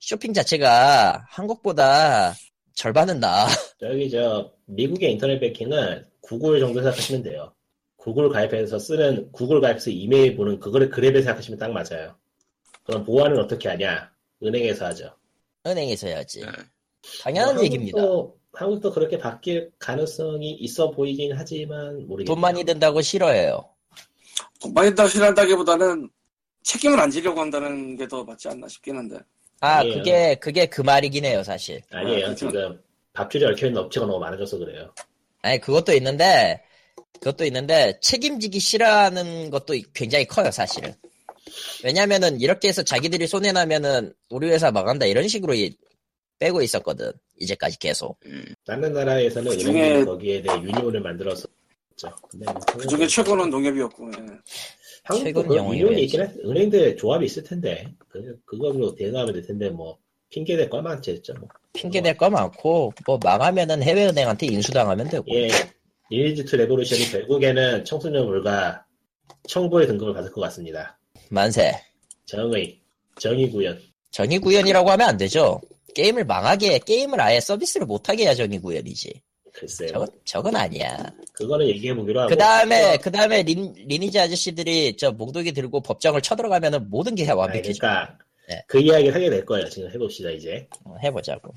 쇼핑 0.00 0.34
자체가 0.34 1.24
한국보다 1.30 2.34
절반은 2.74 3.20
나아. 3.20 3.46
저기 3.80 4.10
저 4.10 4.52
미국의 4.66 5.12
인터넷 5.12 5.38
뱅킹은 5.40 6.04
구글 6.20 6.60
정도 6.60 6.80
생각하시면 6.82 7.22
돼요. 7.22 7.52
구글 8.06 8.28
가입해서 8.28 8.78
쓰는 8.78 9.32
구글 9.32 9.60
가입해서 9.60 9.90
이메일 9.90 10.36
보는 10.36 10.60
그거를 10.60 10.90
그랩에 10.90 11.14
생각하시면 11.24 11.58
딱 11.58 11.72
맞아요. 11.72 12.14
그럼 12.84 13.02
보안은 13.04 13.36
어떻게 13.36 13.68
하냐? 13.68 14.08
은행에서 14.40 14.86
하죠. 14.86 15.10
은행에서 15.66 16.06
해야지. 16.06 16.42
네. 16.42 16.46
당연한 17.24 17.56
뭐 17.56 17.64
얘기입니다. 17.64 18.00
한국도, 18.00 18.38
한국도 18.52 18.92
그렇게 18.92 19.18
바뀔 19.18 19.72
가능성이 19.80 20.52
있어 20.52 20.92
보이긴 20.92 21.32
하지만 21.34 22.06
모르겠네요. 22.06 22.26
돈 22.26 22.40
많이 22.40 22.62
든다고 22.62 23.02
싫어해요. 23.02 23.68
돈 24.60 24.72
많이 24.72 24.94
다 24.94 25.08
싫어한다기보다는 25.08 26.08
책임을 26.62 27.00
안 27.00 27.10
지려고 27.10 27.40
한다는 27.40 27.96
게 27.96 28.06
더 28.06 28.22
맞지 28.22 28.48
않나 28.48 28.68
싶긴 28.68 28.98
한데 28.98 29.18
아, 29.58 29.78
아니에요. 29.78 29.98
그게, 29.98 30.34
그게 30.36 30.66
그 30.66 30.80
말이긴 30.80 31.24
해요, 31.24 31.42
사실. 31.42 31.82
아니에요. 31.90 32.28
아, 32.28 32.34
지금 32.36 32.80
밥줄이 33.14 33.44
얽혀있는 33.46 33.82
업체가 33.82 34.06
너무 34.06 34.20
많아져서 34.20 34.58
그래요. 34.58 34.94
아니, 35.42 35.58
그것도 35.60 35.92
있는데, 35.94 36.62
그것도 37.20 37.44
있는데, 37.46 37.98
책임지기 38.00 38.58
싫어하는 38.60 39.50
것도 39.50 39.74
굉장히 39.94 40.26
커요, 40.26 40.50
사실은. 40.50 40.94
왜냐면은, 41.84 42.40
이렇게 42.40 42.68
해서 42.68 42.82
자기들이 42.82 43.26
손해나면은, 43.26 44.12
우리 44.30 44.48
회사 44.50 44.70
망한다, 44.70 45.06
이런 45.06 45.28
식으로 45.28 45.54
이- 45.54 45.76
빼고 46.38 46.60
있었거든. 46.62 47.12
이제까지 47.38 47.78
계속. 47.78 48.18
음, 48.26 48.44
다른 48.66 48.92
나라에서는 48.92 49.50
그 49.52 49.56
중에- 49.56 49.68
은행이 49.70 50.04
거기에 50.04 50.42
대해 50.42 50.60
유니온을 50.62 51.00
만들어서 51.00 51.48
죠 51.96 52.14
근데 52.30 52.44
뭐그 52.52 52.86
중에 52.88 53.06
최고는 53.06 53.48
농협이었고 53.48 54.10
예. 54.18 54.26
한국도 55.04 55.44
그 55.48 55.56
union이? 55.56 56.02
있긴 56.02 56.20
해. 56.20 56.30
은행들 56.44 56.98
조합이 56.98 57.24
있을 57.24 57.42
텐데 57.42 57.86
그 58.08 58.38
그걸로 58.44 58.94
대응하면 58.94 59.32
될 59.32 59.46
텐데 59.46 59.70
뭐 59.70 59.96
핑계 60.28 60.58
댈거 60.58 60.82
많겠죠. 60.82 61.32
뭐. 61.40 61.48
핑계 61.72 62.02
댈거 62.02 62.28
많고, 62.28 62.92
뭐, 63.06 63.18
망하면은 63.22 63.82
해외은행한테 63.82 64.46
인수당하면 64.46 65.08
되고. 65.08 65.24
예, 65.30 65.48
리니지 66.10 66.56
2 66.56 66.60
레볼루션이 66.60 67.10
결국에는 67.10 67.84
청소년물과 67.84 68.84
청불의 69.48 69.86
등급을 69.86 70.14
받을 70.14 70.30
것 70.30 70.40
같습니다. 70.42 70.98
만세. 71.30 71.72
정의, 72.26 72.80
정의구현. 73.18 73.80
정의구현이라고 74.10 74.90
하면 74.90 75.08
안 75.08 75.16
되죠. 75.16 75.60
게임을 75.94 76.24
망하게, 76.24 76.78
게임을 76.78 77.20
아예 77.20 77.40
서비스를 77.40 77.86
못하게 77.86 78.24
해야 78.24 78.34
정의구현이지. 78.34 79.22
글쎄요. 79.52 79.88
저건, 79.88 80.08
저건 80.24 80.56
아니야. 80.56 81.10
그거는 81.32 81.66
얘기해보기로 81.68 82.20
하고. 82.20 82.28
그 82.28 82.36
다음에, 82.36 82.98
그 82.98 83.10
다음에 83.10 83.42
린, 83.42 83.72
리니지 83.74 84.18
아저씨들이 84.18 84.96
저 84.96 85.10
몽둥이 85.12 85.52
들고 85.52 85.80
법정을 85.80 86.20
쳐들어가면은 86.20 86.90
모든 86.90 87.14
게 87.14 87.30
완벽해져. 87.30 87.78
그러니까 87.80 88.18
네. 88.48 88.62
그 88.68 88.78
이야기를 88.78 89.14
하게 89.14 89.30
될 89.30 89.44
거예요. 89.46 89.68
지금 89.70 89.90
해봅시다 89.90 90.30
이제. 90.30 90.68
어, 90.84 90.94
해보자고. 91.02 91.52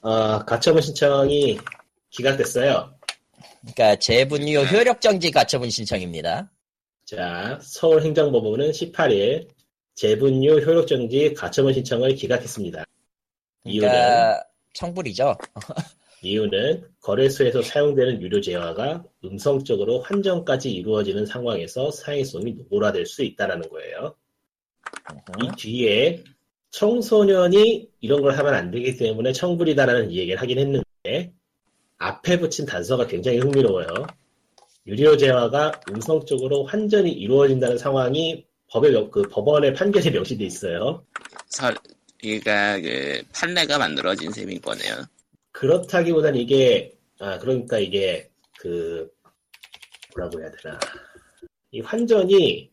어, 0.00 0.44
가처분 0.44 0.82
신청이 0.82 1.58
기각됐어요. 2.10 2.92
그러니까 3.62 3.96
재분류 3.96 4.60
효력정지 4.60 5.30
가처분 5.30 5.70
신청입니다. 5.70 6.50
자, 7.04 7.58
서울행정법원은 7.62 8.70
18일 8.70 9.48
재분류 9.94 10.60
효력정지 10.60 11.34
가처분 11.34 11.72
신청을 11.72 12.14
기각했습니다. 12.14 12.84
이유는 13.64 13.88
그러니까 13.88 14.44
청불이죠. 14.74 15.36
이유는 16.22 16.84
거래소에서 17.00 17.62
사용되는 17.62 18.22
유료 18.22 18.40
재화가 18.40 19.04
음성적으로 19.24 20.00
환전까지 20.00 20.70
이루어지는 20.70 21.26
상황에서 21.26 21.90
사행성이 21.90 22.52
노골화될 22.52 23.06
수 23.06 23.22
있다는 23.24 23.68
거예요. 23.68 24.14
이 25.42 25.48
뒤에 25.56 26.22
청소년이 26.70 27.88
이런 28.00 28.22
걸 28.22 28.38
하면 28.38 28.54
안 28.54 28.70
되기 28.70 28.96
때문에 28.96 29.32
청불이다라는 29.32 30.12
얘기를 30.12 30.40
하긴 30.40 30.58
했는데 30.58 31.32
앞에 32.02 32.40
붙인 32.40 32.66
단서가 32.66 33.06
굉장히 33.06 33.38
흥미로워요. 33.38 33.86
유료 34.86 35.16
재화가 35.16 35.82
음성적으로 35.90 36.64
환전이 36.64 37.10
이루어진다는 37.12 37.78
상황이 37.78 38.44
법의 38.70 38.90
명- 38.90 39.10
그 39.10 39.22
법원의 39.22 39.74
판결에 39.74 40.10
명시돼 40.10 40.44
있어요. 40.44 41.04
설, 41.46 41.76
그러니까 42.20 42.80
그 42.80 43.22
판례가 43.32 43.78
만들어진 43.78 44.32
셈인 44.32 44.60
거네요. 44.60 45.04
그렇다기보단 45.52 46.34
이게 46.34 46.92
아 47.20 47.38
그러니까 47.38 47.78
이게 47.78 48.28
그 48.58 49.08
뭐라고 50.16 50.40
해야 50.40 50.50
되나 50.50 50.78
이 51.70 51.80
환전이 51.80 52.70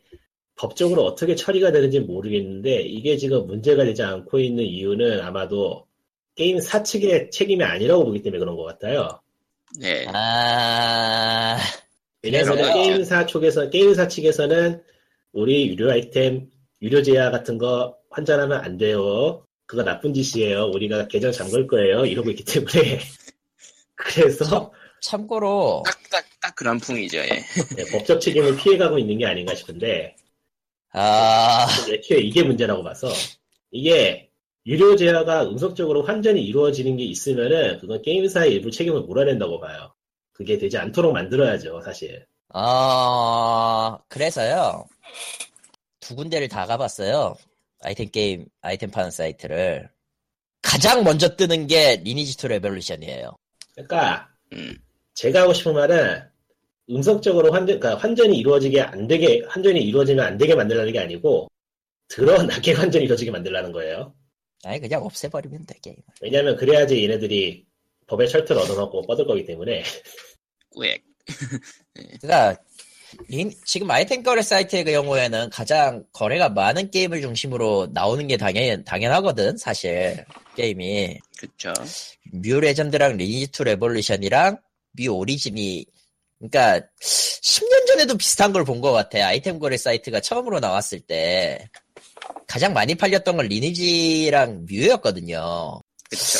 법적으로 0.55 1.03
어떻게 1.05 1.35
처리가 1.35 1.71
되는지 1.71 1.99
모르겠는데 1.99 2.81
이게 2.81 3.15
지금 3.17 3.45
문제가 3.45 3.83
되지 3.83 4.01
않고 4.01 4.39
있는 4.39 4.63
이유는 4.63 5.21
아마도 5.21 5.85
게임 6.39 6.61
사측의 6.61 7.31
책임이 7.31 7.65
아니라고 7.65 8.05
보기 8.05 8.21
때문에 8.21 8.39
그런 8.39 8.55
것 8.55 8.63
같아요. 8.63 9.19
네. 9.77 10.05
아, 10.07 11.57
왜냐하면? 12.23 12.73
게임사 12.73 13.25
쪽에서 13.25 13.69
게임사 13.69 14.07
측에서는 14.07 14.81
우리 15.33 15.67
유료 15.67 15.91
아이템 15.91 16.49
유료 16.81 17.03
제야 17.03 17.29
같은 17.29 17.57
거 17.57 17.97
환전하면 18.09 18.63
안 18.63 18.77
돼요. 18.77 19.45
그거 19.65 19.83
나쁜 19.83 20.13
짓이에요. 20.13 20.67
우리가 20.67 21.09
계정 21.09 21.33
잠글 21.33 21.67
거예요. 21.67 22.05
이러고 22.05 22.29
있기 22.29 22.45
때문에 22.45 22.99
그래서 23.95 24.71
참 25.01 25.27
고로 25.27 25.83
딱, 25.85 25.99
딱, 26.09 26.25
딱 26.41 26.55
그런 26.55 26.79
풍이죠, 26.79 27.17
예. 27.17 27.27
네, 27.75 27.91
법적 27.91 28.21
책임을 28.21 28.55
피해가고 28.55 28.97
있는 28.97 29.17
게 29.17 29.25
아닌가 29.25 29.53
싶은데 29.55 30.15
아, 30.93 31.67
애초에 31.89 32.19
이게 32.19 32.43
문제라고 32.43 32.81
봐서 32.81 33.09
이게 33.71 34.28
유료 34.65 34.95
제어가 34.95 35.43
음성적으로 35.43 36.03
환전이 36.03 36.43
이루어지는 36.43 36.97
게 36.97 37.03
있으면은 37.03 37.79
그건 37.79 38.01
게임사의 38.01 38.53
일부 38.53 38.71
책임을 38.71 39.01
물어낸다고 39.01 39.59
봐요. 39.59 39.93
그게 40.33 40.57
되지 40.57 40.77
않도록 40.77 41.13
만들어야죠, 41.13 41.81
사실. 41.81 42.25
어, 42.53 43.99
그래서요 44.07 44.85
두 45.99 46.15
군데를 46.15 46.47
다 46.47 46.65
가봤어요. 46.65 47.35
아이템 47.81 48.09
게임 48.09 48.45
아이템 48.61 48.89
파는 48.91 49.11
사이트를 49.11 49.89
가장 50.61 51.03
먼저 51.03 51.35
뜨는 51.35 51.67
게 51.67 52.01
리니지 52.03 52.35
2 52.43 52.47
레볼루션이에요. 52.49 53.37
그러니까 53.73 54.29
음. 54.53 54.77
제가 55.13 55.43
하고 55.43 55.53
싶은 55.53 55.73
말은 55.73 56.23
음성적으로 56.89 57.51
환전, 57.51 57.79
그러니까 57.79 58.01
환전이 58.01 58.37
이루어지게 58.37 58.81
안 58.81 59.07
되게 59.07 59.43
환전이 59.47 59.79
이루어지면 59.81 60.25
안 60.25 60.37
되게 60.37 60.55
만들라는 60.55 60.91
게 60.91 60.99
아니고 60.99 61.47
드러나게 62.07 62.73
환전이 62.73 63.05
이루어지게 63.05 63.31
만들라는 63.31 63.71
거예요. 63.71 64.13
아니 64.63 64.79
그냥 64.79 65.03
없애버리면 65.03 65.65
돼 65.65 65.75
게임. 65.81 65.97
왜냐하면 66.21 66.55
그래야지 66.57 67.01
얘네들이 67.03 67.65
법의 68.07 68.29
철퇴를 68.29 68.61
얻어먹고 68.63 69.03
뻗을 69.03 69.25
거기 69.25 69.45
때문에 69.45 69.83
꾸액. 70.71 71.03
그러니까 72.21 72.57
린- 73.27 73.53
지금 73.65 73.89
아이템 73.91 74.23
거래 74.23 74.41
사이트의 74.41 74.83
그 74.83 74.91
경우에는 74.91 75.49
가장 75.49 76.03
거래가 76.11 76.49
많은 76.49 76.91
게임을 76.91 77.21
중심으로 77.21 77.89
나오는 77.93 78.25
게 78.27 78.37
당연 78.37 78.83
당연하거든 78.83 79.57
사실 79.57 80.25
게임이 80.55 81.19
그쵸. 81.37 81.73
뮤 82.33 82.59
레전드랑 82.59 83.17
리니지 83.17 83.49
2 83.51 83.63
레볼루션이랑 83.63 84.57
뮤 84.93 85.07
오리진이 85.07 85.85
그러니까 86.39 86.87
10년 87.01 87.85
전에도 87.87 88.15
비슷한 88.17 88.53
걸 88.53 88.63
본 88.65 88.81
것 88.81 88.91
같아 88.91 89.19
아이템 89.27 89.59
거래 89.59 89.75
사이트가 89.77 90.21
처음으로 90.21 90.59
나왔을 90.59 90.99
때 91.01 91.67
가장 92.47 92.73
많이 92.73 92.95
팔렸던 92.95 93.35
건 93.37 93.47
리니지랑 93.47 94.65
뮤였거든요 94.69 95.81
그쵸. 96.09 96.39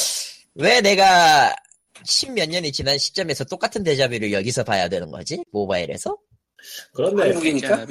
왜 0.56 0.82
내가 0.82 1.54
십몇 2.04 2.50
년이 2.50 2.72
지난 2.72 2.98
시점에서 2.98 3.44
똑같은 3.44 3.84
데자뷰를 3.84 4.32
여기서 4.32 4.64
봐야 4.64 4.88
되는 4.88 5.12
거지 5.12 5.44
모바일에서 5.52 6.18
그런데 6.94 7.24
한국이니까. 7.24 7.86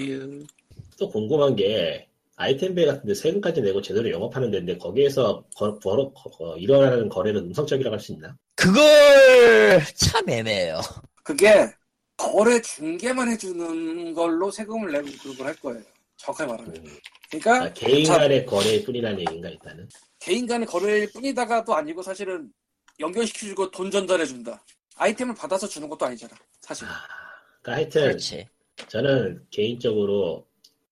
또 0.98 1.08
궁금한 1.10 1.54
게 1.56 2.06
아이템베이 2.36 2.86
같은데 2.86 3.14
세금까지 3.14 3.60
내고 3.60 3.82
제대로 3.82 4.10
영업하는 4.10 4.50
데인데 4.50 4.78
거기에서 4.78 5.44
거, 5.56 5.78
벌어, 5.80 6.10
거- 6.12 6.56
일어나는 6.56 7.08
거래는 7.08 7.40
음성적이라고 7.48 7.94
할 7.94 8.00
수 8.00 8.12
있나? 8.12 8.34
그걸 8.54 9.82
참 9.96 10.28
애매해요 10.28 10.80
그게 11.22 11.68
거래 12.18 12.60
중개만 12.60 13.30
해주는 13.30 14.12
걸로 14.12 14.50
세금을 14.50 14.92
내고 14.92 15.08
그런 15.22 15.36
걸할 15.36 15.54
거예요. 15.56 15.82
정확하게 16.16 16.50
말하면. 16.50 16.76
음, 16.76 16.98
그러니까 17.30 17.64
아, 17.64 17.72
개인 17.72 18.04
자, 18.04 18.18
간의 18.18 18.44
거래일 18.44 18.84
뿐이라는 18.84 19.20
얘기인가 19.20 19.48
일단은 19.48 19.88
개인 20.18 20.46
간의 20.46 20.66
거래일 20.66 21.10
뿐이다가도 21.12 21.74
아니고 21.74 22.02
사실은 22.02 22.50
연결시켜주고 22.98 23.70
돈 23.70 23.90
전달해준다. 23.90 24.60
아이템을 24.96 25.36
받아서 25.36 25.68
주는 25.68 25.88
것도 25.88 26.06
아니잖아. 26.06 26.34
사실. 26.60 26.86
아, 26.88 26.90
그러니까 27.62 27.72
하여튼 27.72 28.02
그렇지 28.02 28.46
저는 28.88 29.46
개인적으로 29.50 30.44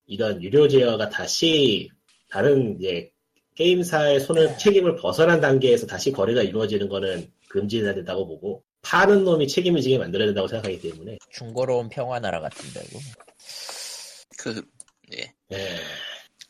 이런 0.06 0.40
유료 0.40 0.68
제어가 0.68 1.08
다시 1.08 1.90
다른 2.30 2.78
이제 2.78 3.10
게임사의 3.56 4.20
손을 4.20 4.56
책임을 4.58 4.94
벗어난 4.96 5.40
단계에서 5.40 5.88
다시 5.88 6.12
거래가 6.12 6.42
이루어지는 6.42 6.88
거는 6.88 7.32
금지해야 7.48 7.94
된다고 7.94 8.26
보고 8.28 8.62
파는 8.86 9.24
놈이 9.24 9.48
책임을 9.48 9.80
지게 9.80 9.98
만들어야 9.98 10.26
된다고 10.26 10.46
생각하기 10.46 10.80
때문에 10.80 11.18
중고로운 11.30 11.88
평화 11.88 12.20
나라 12.20 12.40
같은 12.40 12.72
데고 12.72 13.00
그, 14.38 14.62
예. 15.12 15.34
예, 15.52 15.76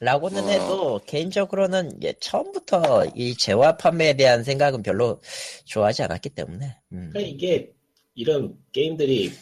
라고는 0.01 0.45
어. 0.45 0.49
해도 0.49 1.01
개인적으로는 1.07 1.97
이게 1.97 2.15
처음부터 2.21 3.07
이 3.15 3.35
재화 3.35 3.77
판매에 3.77 4.15
대한 4.15 4.45
생각은 4.45 4.83
별로 4.83 5.21
좋아하지 5.65 6.03
않았기 6.03 6.31
때문에 6.31 6.77
음. 6.93 7.11
그러니까 7.13 7.21
이게 7.21 7.73
이런 8.15 8.55
게임들이 8.73 9.33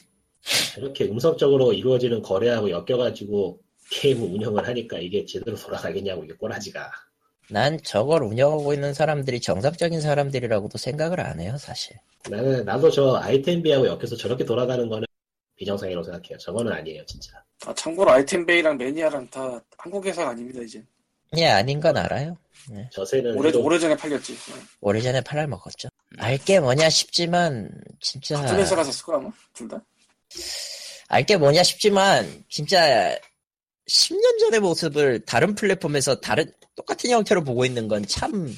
이렇게 0.77 1.07
음성적으로 1.07 1.73
이루어지는 1.73 2.23
거래하고 2.23 2.71
엮여가지고 2.71 3.61
게임을 3.91 4.23
운영을 4.23 4.66
하니까 4.69 4.99
이게 4.99 5.25
제대로 5.25 5.57
돌아가겠냐고 5.57 6.25
이게 6.25 6.35
꼬라지가 6.35 6.91
난 7.51 7.79
저걸 7.83 8.23
운영하고 8.23 8.73
있는 8.73 8.95
사람들이 8.95 9.41
정상적인 9.41 10.01
사람들이라고도 10.01 10.79
생각을 10.79 11.21
안 11.21 11.41
해요 11.41 11.57
사실 11.59 11.97
나는 12.31 12.65
나도 12.65 12.91
저 12.91 13.16
아이템비하고 13.16 13.87
엮여서 13.87 14.16
저렇게 14.16 14.45
돌아가는 14.45 14.89
거는 14.89 15.07
비정상이라고 15.57 16.03
생각해요. 16.05 16.39
저거는 16.39 16.73
아니에요 16.73 17.05
진짜. 17.07 17.31
아, 17.66 17.73
참고로 17.75 18.11
아이템베이랑 18.11 18.77
매니아랑 18.77 19.29
다 19.31 19.61
한국 19.79 20.05
회사가 20.05 20.31
아닙니다, 20.31 20.61
이제. 20.62 20.83
예 21.37 21.47
아닌 21.47 21.81
건 21.81 21.97
알아요 21.97 22.37
저세는 22.93 23.37
오래, 23.37 23.49
해도 23.49 23.62
오래전에 23.62 23.97
팔렸지. 23.97 24.33
어. 24.35 24.55
오래전에 24.81 25.21
팔아 25.21 25.47
먹었죠 25.47 25.89
알 26.19 26.39
게 26.39 26.59
뭐냐 26.61 26.89
싶지만 26.89 27.71
진짜 28.01 28.37
같은 28.41 28.57
회사가 28.59 28.83
샀을 28.85 29.05
거야, 29.05 29.16
아마. 29.19 29.31
둘 29.53 29.69
다. 29.69 29.81
알 31.09 31.25
게 31.27 31.37
뭐냐 31.37 31.62
싶지만 31.62 32.45
진짜 32.49 33.16
10년 33.89 34.39
전의 34.40 34.61
모습을 34.61 35.20
다른 35.27 35.55
플랫폼에서 35.55 36.20
다른 36.20 36.51
똑같은 36.77 37.11
형태로 37.11 37.44
보고 37.44 37.65
있는 37.65 37.86
건 37.89 38.05
참 38.06 38.52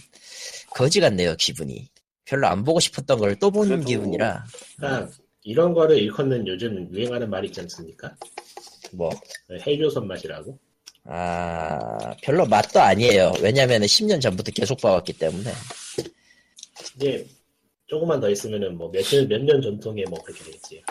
거지 0.70 1.00
같네요 1.00 1.34
기분이 1.36 1.88
별로 2.24 2.46
안 2.48 2.64
보고 2.64 2.80
싶었던 2.80 3.18
걸 3.18 3.36
또 3.38 3.50
보는 3.50 3.84
기분이라 3.84 4.44
그러니까 4.76 5.10
이런 5.42 5.72
거를 5.74 5.98
일컫는 5.98 6.46
요즘 6.46 6.88
유행하는 6.92 7.30
말이 7.30 7.46
있지 7.48 7.60
않습니까? 7.60 8.14
뭐 8.92 9.10
해조선 9.64 10.06
맛이라고. 10.08 10.58
아, 11.04 12.14
별로 12.20 12.44
맛도 12.46 12.80
아니에요. 12.80 13.32
왜냐면 13.40 13.82
10년 13.82 14.20
전부터 14.20 14.50
계속 14.50 14.80
봐왔기 14.80 15.12
때문에. 15.12 15.52
이제 16.96 17.24
조금만 17.86 18.18
더 18.18 18.28
있으면은 18.28 18.76
뭐 18.76 18.90
몇년 18.90 19.28
몇 19.28 19.42
년 19.44 19.62
전통의 19.62 20.04
뭐 20.10 20.20
그렇게 20.24 20.42
되겠지. 20.44 20.82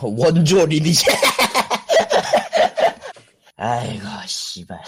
원조 0.00 0.64
리니지. 0.64 1.04
아이고, 3.58 4.06
씨발. 4.26 4.80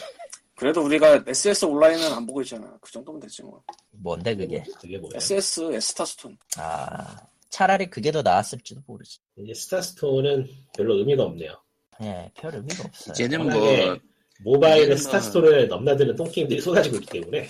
그래도 0.55 0.83
우리가 0.83 1.25
SS 1.27 1.65
온라인은 1.65 2.13
안 2.13 2.27
보고 2.27 2.41
있잖아. 2.43 2.77
그 2.81 2.91
정도면 2.93 3.21
되지 3.21 3.43
뭐. 3.43 3.63
뭔데, 3.91 4.35
그게. 4.35 4.63
그게 4.79 4.99
뭐야? 4.99 5.13
SS, 5.17 5.73
에스타스톤. 5.73 6.37
아, 6.57 7.17
차라리 7.51 7.87
그게 7.87 8.13
더 8.13 8.23
나았을지도 8.23 8.83
모르지. 8.87 9.19
이제 9.37 9.53
스타스톤은 9.53 10.49
별로 10.77 10.97
의미가 10.99 11.25
없네요. 11.25 11.61
예, 12.03 12.31
별 12.35 12.55
의미가 12.55 12.85
없어요. 12.85 13.13
이제는 13.13 13.51
뭐, 13.51 13.99
모바일에 14.45 14.83
이제는 14.83 14.97
스타스톤을 14.97 15.69
넘나드는 15.69 16.17
똥게임들이 16.17 16.61
쏟아지고 16.61 16.97
있기 16.97 17.21
때문에 17.21 17.49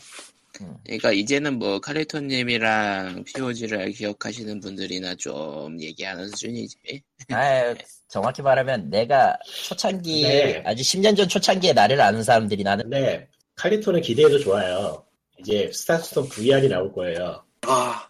그러니까 0.85 1.13
이제는 1.13 1.59
뭐, 1.59 1.81
카리토님이랑 1.81 3.25
POG를 3.25 3.93
기억하시는 3.93 4.61
분들이나 4.61 5.15
좀 5.15 5.81
얘기하는 5.81 6.29
수준이지. 6.31 7.03
아, 7.31 7.75
정확히 8.11 8.43
말하면 8.43 8.91
내가 8.91 9.37
초창기, 9.69 10.23
네. 10.23 10.63
아주 10.67 10.83
10년 10.83 11.17
전 11.17 11.29
초창기에 11.29 11.73
나를 11.73 12.01
아는 12.01 12.23
사람들이 12.25 12.63
나는, 12.65 12.85
근데 12.85 13.29
칼리토는 13.57 14.01
기대해도 14.01 14.39
좋아요. 14.41 15.05
이제 15.39 15.71
스타스톤 15.73 16.29
VR이 16.29 16.69
나올 16.69 16.93
거예요. 16.93 17.45
아, 17.63 18.09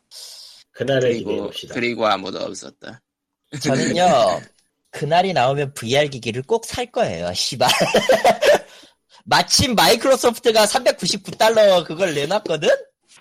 그날을 0.73 1.13
기대해 1.13 1.25
그리고 1.25 1.43
봅시다. 1.45 1.75
그리고 1.75 2.07
아무도 2.07 2.39
없었다. 2.39 3.01
저는요 3.63 4.05
그날이 4.91 5.33
나오면 5.33 5.75
VR 5.75 6.09
기기를 6.09 6.43
꼭 6.43 6.65
살 6.65 6.87
거예요. 6.91 7.33
씨발. 7.35 7.69
마침 9.25 9.75
마이크로소프트가 9.75 10.65
399달러 10.65 11.85
그걸 11.85 12.15
내놨거든. 12.15 12.69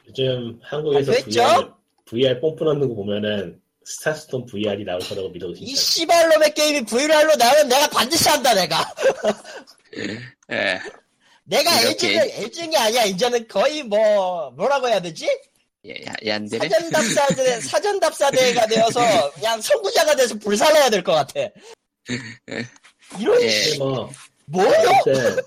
요즘 0.08 0.60
한국에서? 0.64 1.12
VR, 1.12 1.72
VR 2.06 2.40
뽐뿌 2.40 2.64
넣는 2.64 2.88
거 2.90 2.96
보면은 2.96 3.60
스타스톤 3.86 4.46
VR이 4.46 4.84
나올 4.86 5.00
거라고 5.00 5.30
믿어도 5.30 5.54
이 5.54 5.74
진짜. 5.74 5.82
씨발놈의 5.82 6.54
게임이 6.54 6.86
VR로 6.86 7.36
나오면 7.36 7.68
내가 7.70 7.88
반드시 7.90 8.30
한다 8.30 8.54
내가. 8.54 8.94
예, 10.52 10.80
내가 11.46 11.82
이렇게. 11.82 12.18
애증이 12.18 12.32
애증이 12.46 12.78
아니야 12.78 13.04
이제는 13.06 13.48
거의 13.48 13.82
뭐 13.84 14.52
뭐라고 14.52 14.88
해야 14.88 15.00
되지? 15.02 15.28
예, 15.86 15.92
야, 16.06 16.14
얀데레. 16.26 16.68
사전답사대 16.70 17.62
사전답사대가 17.62 18.68
되어서 18.68 19.32
그냥 19.32 19.60
선구자가 19.62 20.16
돼서 20.16 20.36
불살라야 20.38 20.90
될 20.90 21.04
것 21.04 21.14
같아. 21.14 21.40
이런 23.20 23.42
예. 23.42 23.50
씨뭐 23.50 24.10
뭐요? 24.46 24.70
어쨌든 25.06 25.44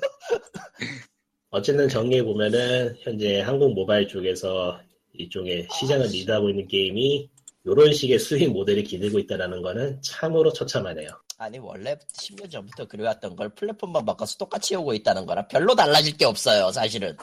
어쨌든 1.51 1.89
정리해 1.89 2.23
보면은 2.25 2.97
현재 3.03 3.41
한국 3.41 3.75
모바일 3.75 4.09
쪽에서 4.09 4.81
일종의 5.13 5.69
시장을 5.79 6.07
리드하고 6.07 6.49
있는 6.51 6.67
게임이 6.67 7.29
이런 7.65 7.93
식의 7.93 8.19
수익 8.19 8.51
모델을 8.51 8.83
기르고 8.83 9.19
있다는 9.21 9.63
거는 9.63 10.01
참으로 10.03 10.53
처참하네요. 10.53 11.09
아니 11.39 11.59
원래 11.59 11.97
10년 12.13 12.51
전부터 12.51 12.87
그래왔던 12.87 13.37
걸 13.37 13.49
플랫폼만 13.55 14.05
바꿔서 14.05 14.37
똑같이 14.37 14.75
오고 14.77 14.95
있다는 14.95 15.27
거라 15.27 15.47
별로 15.49 15.75
달라질 15.75 16.17
게 16.17 16.25
없어요 16.25 16.71
사실은. 16.73 17.17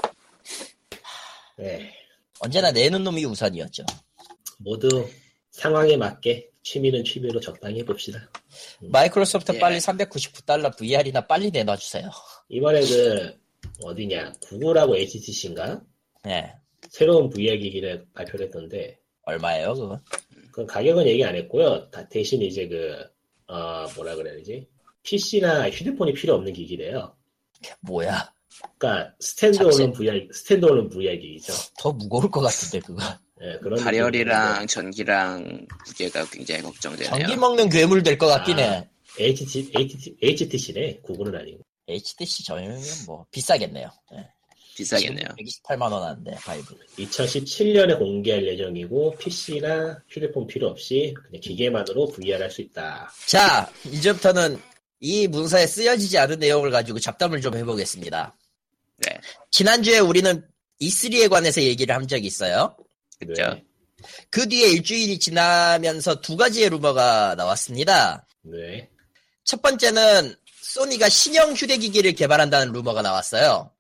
네, 1.58 1.94
언제나 2.40 2.72
내는 2.72 3.04
놈이 3.04 3.26
우선이었죠. 3.26 3.86
모두 4.60 5.08
상황에 5.52 5.98
맞게 5.98 6.50
취미는 6.64 7.04
취미로 7.04 7.40
적당히 7.40 7.80
해봅시다. 7.80 8.30
마이크로소프트 8.82 9.54
예. 9.56 9.60
빨리 9.60 9.78
399달러 9.78 10.76
VR이나 10.78 11.26
빨리 11.28 11.52
내놔주세요. 11.52 12.10
이번에 12.50 12.82
그 12.82 13.40
어디냐 13.84 14.34
구글하고 14.42 14.98
HTC인가 14.98 15.82
예. 16.28 16.54
새로운 16.90 17.30
VR 17.30 17.58
기기를 17.58 18.06
발표를 18.14 18.48
했던데 18.48 19.00
얼마예요 19.24 19.74
그거? 19.74 20.00
그 20.52 20.66
가격은 20.66 21.08
얘기 21.08 21.24
안 21.24 21.36
했고요. 21.36 21.90
다- 21.92 22.08
대신 22.10 22.42
이제 22.42 22.68
그, 22.68 22.96
어, 23.48 23.86
뭐라 23.96 24.16
그래야 24.16 24.36
되지? 24.36 24.68
PC나 25.04 25.70
휴대폰이 25.70 26.14
필요 26.14 26.36
없는 26.36 26.54
기기래요. 26.54 27.16
뭐야? 27.82 28.32
그러니까 28.78 29.14
standalone 29.20 29.94
VR, 29.94 30.28
standalone 30.34 30.90
VR 30.90 31.18
기기죠. 31.20 31.54
더 31.80 31.92
무거울 31.94 32.30
것 32.30 32.42
같은데 32.42 32.80
그거. 32.86 33.02
예, 33.42 33.58
그런 33.60 33.82
발열이랑 33.82 34.68
전기랑 34.68 35.66
무게가 35.88 36.26
굉장히 36.30 36.62
걱정되네요. 36.64 37.10
전기 37.10 37.38
먹는 37.38 37.70
괴물 37.70 38.04
될 38.04 38.18
것 38.18 38.28
같긴 38.28 38.60
아. 38.60 38.62
해. 38.62 38.90
HT, 39.18 39.72
HT, 39.76 40.18
HTC네. 40.22 41.00
구글은 41.04 41.40
아니고. 41.40 41.60
HTC 41.88 42.44
전용이면 42.46 42.82
뭐 43.08 43.26
비싸겠네요. 43.32 43.90
예. 44.14 44.30
비싸겠네요. 44.84 45.28
128만 45.38 45.92
원 45.92 46.04
하는데 46.04 46.32
바이브. 46.36 46.76
2017년에 46.98 47.98
공개할 47.98 48.48
예정이고 48.48 49.16
PC나 49.18 50.02
휴대폰 50.10 50.48
필요 50.48 50.68
없이 50.68 51.14
그냥 51.28 51.42
기계만으로 51.42 52.08
VR 52.08 52.42
할 52.42 52.50
수 52.52 52.62
있다. 52.62 53.12
자 53.26 53.72
이제부터는 53.86 54.60
이 55.00 55.28
문서에 55.28 55.68
쓰여지지 55.68 56.18
않은 56.18 56.40
내용을 56.40 56.72
가지고 56.72 57.00
잡담을 57.00 57.42
좀 57.42 57.56
해보겠습니다. 57.56 58.36
네, 58.98 59.18
지난주에 59.52 60.00
우리는 60.00 60.44
E3에 60.82 61.30
관해서 61.30 61.62
얘기를 61.62 61.94
한 61.96 62.08
적이 62.08 62.28
있어요. 62.28 62.76
그죠. 63.20 63.34
네. 63.34 63.64
그 64.30 64.48
뒤에 64.48 64.70
일주일이 64.72 65.20
지나면서 65.20 66.22
두 66.22 66.38
가지의 66.38 66.70
루머가 66.70 67.36
나왔습니다. 67.36 68.26
네. 68.44 68.90
첫 69.44 69.62
번째는 69.62 70.36
소니가 70.62 71.10
신형 71.10 71.54
휴대기기를 71.54 72.14
개발한다는 72.14 72.72
루머가 72.72 73.02
나왔어요. 73.02 73.72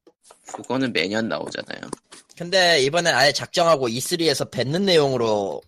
그거는 0.54 0.94
매년 0.94 1.28
나오잖아요. 1.28 1.82
근데 2.38 2.82
이번엔 2.82 3.14
아예 3.14 3.32
작정하고 3.32 3.88
E3에서 3.90 4.50
뱉는 4.50 4.86
내용으로 4.86 5.62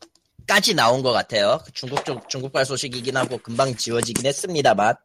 까지 0.48 0.74
나온 0.74 1.04
것 1.04 1.12
같아요. 1.12 1.62
중국 1.74 2.04
쪽, 2.06 2.28
중국발 2.30 2.66
소식이긴 2.66 3.16
하고 3.18 3.38
금방 3.38 3.76
지워지긴 3.76 4.26
했습니다만. 4.26 4.96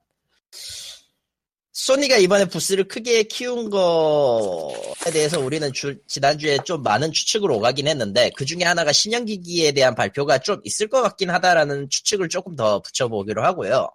소니가 1.73 2.17
이번에 2.17 2.47
부스를 2.47 2.89
크게 2.89 3.25
키운 3.25 3.69
거에 3.69 5.11
대해서 5.13 5.39
우리는 5.39 5.71
주- 5.75 5.99
지난주에 6.07 6.59
좀 6.65 6.83
많은 6.83 7.13
추측을 7.13 7.51
오가긴 7.51 7.87
했는데 7.87 8.31
그 8.35 8.47
중에 8.47 8.61
하나가 8.65 8.93
신형기기에 8.93 9.73
대한 9.73 9.95
발표가 9.95 10.39
좀 10.39 10.59
있을 10.65 10.89
것 10.89 11.03
같긴 11.03 11.29
하다라는 11.31 11.91
추측을 11.91 12.31
조금 12.31 12.57
더 12.57 12.81
붙여보기로 12.81 13.45
하고요. 13.45 13.91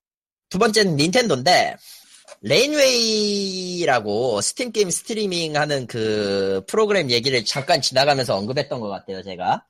두 0.50 0.60
번째는 0.60 0.96
닌텐도인데 0.96 1.76
레인웨이라고 2.41 4.41
스팀 4.41 4.72
게임 4.72 4.90
스트리밍 4.90 5.56
하는 5.56 5.88
그 5.88 6.64
프로그램 6.68 7.12
얘기를 7.12 7.44
잠깐 7.45 7.82
지나가면서 7.82 8.36
언급했던 8.36 8.80
것 8.80 8.90
같아요, 8.90 9.22
제가. 9.22 9.66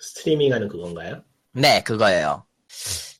스트리밍 0.00 0.52
하는 0.52 0.68
그건가요? 0.68 1.22
네, 1.52 1.82
그거예요. 1.82 2.46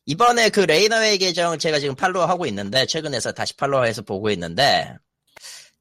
이번에 0.07 0.49
그 0.49 0.61
레인웨이 0.61 1.19
계정 1.19 1.59
제가 1.59 1.79
지금 1.79 1.95
팔로우 1.95 2.25
하고 2.25 2.47
있는데, 2.47 2.87
최근에서 2.87 3.33
다시 3.33 3.55
팔로우해서 3.57 4.03
보고 4.03 4.31
있는데, 4.31 4.97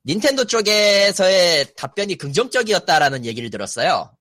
닌텐도 0.05 0.45
쪽에서의 0.45 1.73
답변이 1.75 2.15
긍정적이었다라는 2.15 3.25
얘기를 3.25 3.49
들었어요. 3.49 4.11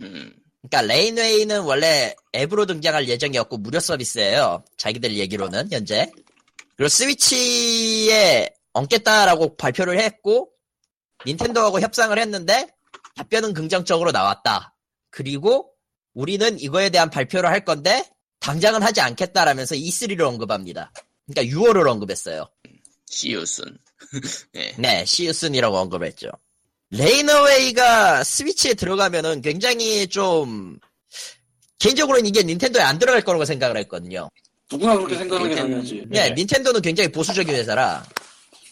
음, 0.00 0.32
그러니까 0.62 0.94
레인웨이는 0.94 1.62
원래 1.62 2.14
앱으로 2.34 2.66
등장할 2.66 3.08
예정이었고 3.08 3.58
무료 3.58 3.80
서비스예요. 3.80 4.64
자기들 4.76 5.16
얘기로는 5.16 5.68
현재. 5.70 6.10
그리고 6.80 6.88
스위치에 6.88 8.48
얹겠다라고 8.72 9.58
발표를 9.58 10.00
했고 10.00 10.50
닌텐도하고 11.26 11.78
협상을 11.78 12.18
했는데 12.18 12.68
답변은 13.16 13.52
긍정적으로 13.52 14.12
나왔다. 14.12 14.74
그리고 15.10 15.74
우리는 16.14 16.58
이거에 16.58 16.88
대한 16.88 17.10
발표를 17.10 17.50
할 17.50 17.66
건데 17.66 18.10
당장은 18.38 18.82
하지 18.82 19.02
않겠다라면서 19.02 19.74
E3를 19.74 20.22
언급합니다. 20.22 20.90
그러니까 21.26 21.54
6월을 21.54 21.86
언급했어요. 21.86 22.48
시우순. 23.04 23.76
예, 24.54 24.74
네, 24.80 25.04
시우슨이라고 25.04 25.76
언급했죠. 25.76 26.30
레이너웨이가 26.92 28.24
스위치에 28.24 28.72
들어가면은 28.72 29.42
굉장히 29.42 30.06
좀 30.06 30.78
개인적으로는 31.78 32.24
이게 32.24 32.42
닌텐도에 32.42 32.82
안 32.82 32.98
들어갈 32.98 33.20
거라고 33.20 33.44
생각을 33.44 33.76
했거든요. 33.76 34.30
누구나 34.70 34.96
그렇게 34.96 35.16
생각하는 35.16 35.50
게 35.50 35.56
당연하지. 35.56 36.06
네, 36.08 36.28
네. 36.28 36.34
닌텐도는 36.34 36.80
굉장히 36.82 37.10
보수적인 37.10 37.54
회사라 37.54 38.04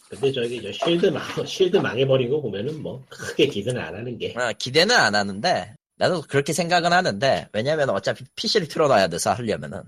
근데 0.08 0.32
저기 0.32 0.62
저 0.62 0.72
쉴드 0.72 1.06
망, 1.06 1.46
쉴드 1.46 1.76
망해버린 1.76 2.30
거 2.30 2.40
보면은 2.40 2.80
뭐 2.80 3.04
크게 3.10 3.46
기대는 3.48 3.80
안 3.80 3.94
하는 3.94 4.16
게. 4.16 4.34
어, 4.36 4.52
기대는 4.58 4.94
안 4.96 5.14
하는데 5.14 5.74
나도 5.96 6.22
그렇게 6.22 6.52
생각은 6.52 6.92
하는데 6.92 7.48
왜냐면 7.52 7.90
어차피 7.90 8.24
PC를 8.34 8.68
틀어놔야 8.68 9.08
돼서 9.08 9.32
하려면은 9.32 9.82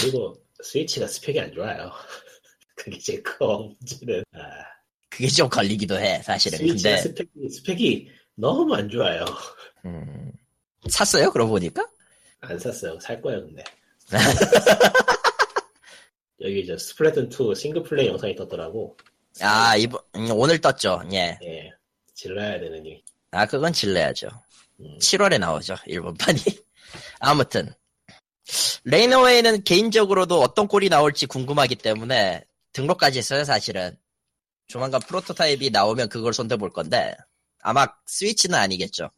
그리고 0.00 0.34
스위치가 0.62 1.06
스펙이 1.06 1.40
안 1.40 1.52
좋아요. 1.52 1.90
그게 2.74 2.98
제일 2.98 3.22
커 3.22 3.58
문제는. 3.58 4.24
아, 4.34 4.38
그게 5.10 5.28
좀 5.28 5.48
걸리기도 5.48 5.98
해 5.98 6.22
사실은. 6.22 6.58
스위치가 6.58 6.90
근데 6.90 7.02
스펙이, 7.02 7.48
스펙이 7.50 8.10
너무 8.36 8.74
안 8.74 8.88
좋아요. 8.88 9.24
음, 9.84 10.32
샀어요? 10.88 11.30
그러고 11.30 11.50
보니까 11.52 11.86
안 12.40 12.58
샀어요. 12.58 12.98
살 13.00 13.20
거예요, 13.20 13.42
근데. 13.42 13.64
여기 16.40 16.66
저 16.66 16.76
스플래툰 16.76 17.30
2 17.30 17.54
싱글 17.54 17.82
플레이 17.82 18.08
영상이 18.08 18.34
떴더라고. 18.36 18.96
아 19.40 19.76
이번 19.76 20.00
음, 20.16 20.28
오늘 20.32 20.60
떴죠. 20.60 21.02
예. 21.12 21.38
예, 21.42 21.72
질러야 22.14 22.60
되느니. 22.60 23.02
아 23.30 23.46
그건 23.46 23.72
질러야죠. 23.72 24.28
음, 24.80 24.98
7월에 24.98 25.38
나오죠. 25.38 25.76
일본판이. 25.86 26.40
아무튼 27.20 27.72
레이너웨이는 28.84 29.64
개인적으로도 29.64 30.40
어떤 30.40 30.68
꼴이 30.68 30.88
나올지 30.88 31.26
궁금하기 31.26 31.76
때문에 31.76 32.44
등록까지 32.72 33.18
했어요. 33.18 33.44
사실은 33.44 33.96
조만간 34.66 35.00
프로토타입이 35.00 35.70
나오면 35.70 36.08
그걸 36.08 36.32
손대볼 36.32 36.72
건데 36.72 37.14
아마 37.60 37.86
스위치는 38.06 38.58
아니겠죠. 38.58 39.10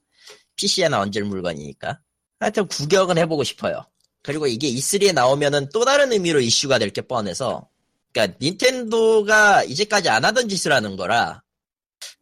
PC에나 0.56 1.00
얹을 1.00 1.24
물건이니까. 1.24 2.00
하여튼 2.38 2.66
구경은 2.66 3.18
해보고 3.18 3.44
싶어요. 3.44 3.84
그리고 4.22 4.46
이게 4.46 4.68
E3에 4.70 5.12
나오면은 5.14 5.68
또 5.72 5.84
다른 5.84 6.12
의미로 6.12 6.40
이슈가 6.40 6.78
될 6.78 6.90
게 6.90 7.00
뻔해서 7.02 7.68
그러니까 8.12 8.36
닌텐도가 8.40 9.64
이제까지 9.64 10.08
안 10.08 10.24
하던 10.24 10.48
짓을 10.48 10.72
하는 10.72 10.96
거라 10.96 11.42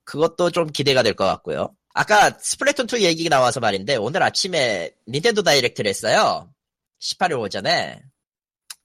그것도 0.05 0.51
좀 0.51 0.69
기대가 0.71 1.03
될 1.03 1.15
것 1.15 1.25
같고요. 1.27 1.75
아까 1.95 2.31
스플래툰 2.39 2.87
2 2.93 3.03
얘기가 3.05 3.35
나와서 3.37 3.61
말인데 3.61 3.97
오늘 3.97 4.23
아침에 4.23 4.91
닌텐도 5.09 5.43
다이렉트를 5.43 5.89
했어요. 5.89 6.49
18일 7.01 7.41
오전에 7.41 8.01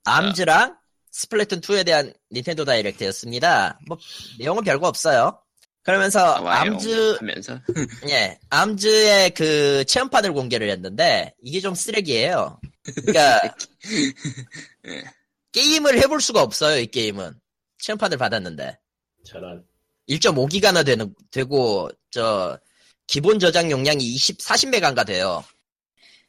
암즈랑 0.05 0.75
스플래툰 1.11 1.61
2에 1.61 1.85
대한 1.85 2.13
닌텐도 2.31 2.65
다이렉트였습니다. 2.65 3.79
뭐 3.87 3.97
내용은 4.39 4.63
별거 4.63 4.87
없어요. 4.87 5.39
그러면서. 5.83 6.35
암즈 6.47 7.17
하면서 7.19 7.59
예, 8.09 8.39
암즈의 8.49 9.31
그 9.31 9.83
체험판을 9.85 10.33
공개를 10.33 10.69
했는데 10.71 11.33
이게 11.43 11.59
좀 11.61 11.75
쓰레기예요. 11.75 12.59
그러니까 12.83 13.55
예. 14.87 15.03
게임을 15.51 15.99
해볼 15.99 16.21
수가 16.21 16.41
없어요. 16.41 16.79
이 16.79 16.87
게임은 16.87 17.33
체험판을 17.79 18.17
받았는데 18.17 18.77
저런 19.25 19.63
1.5기가나 20.09 20.85
되는 20.85 21.13
되고 21.31 21.89
저 22.11 22.59
기본 23.07 23.39
저장 23.39 23.71
용량이 23.71 24.03
20, 24.03 24.39
40메가인가 24.39 25.05
돼요. 25.05 25.43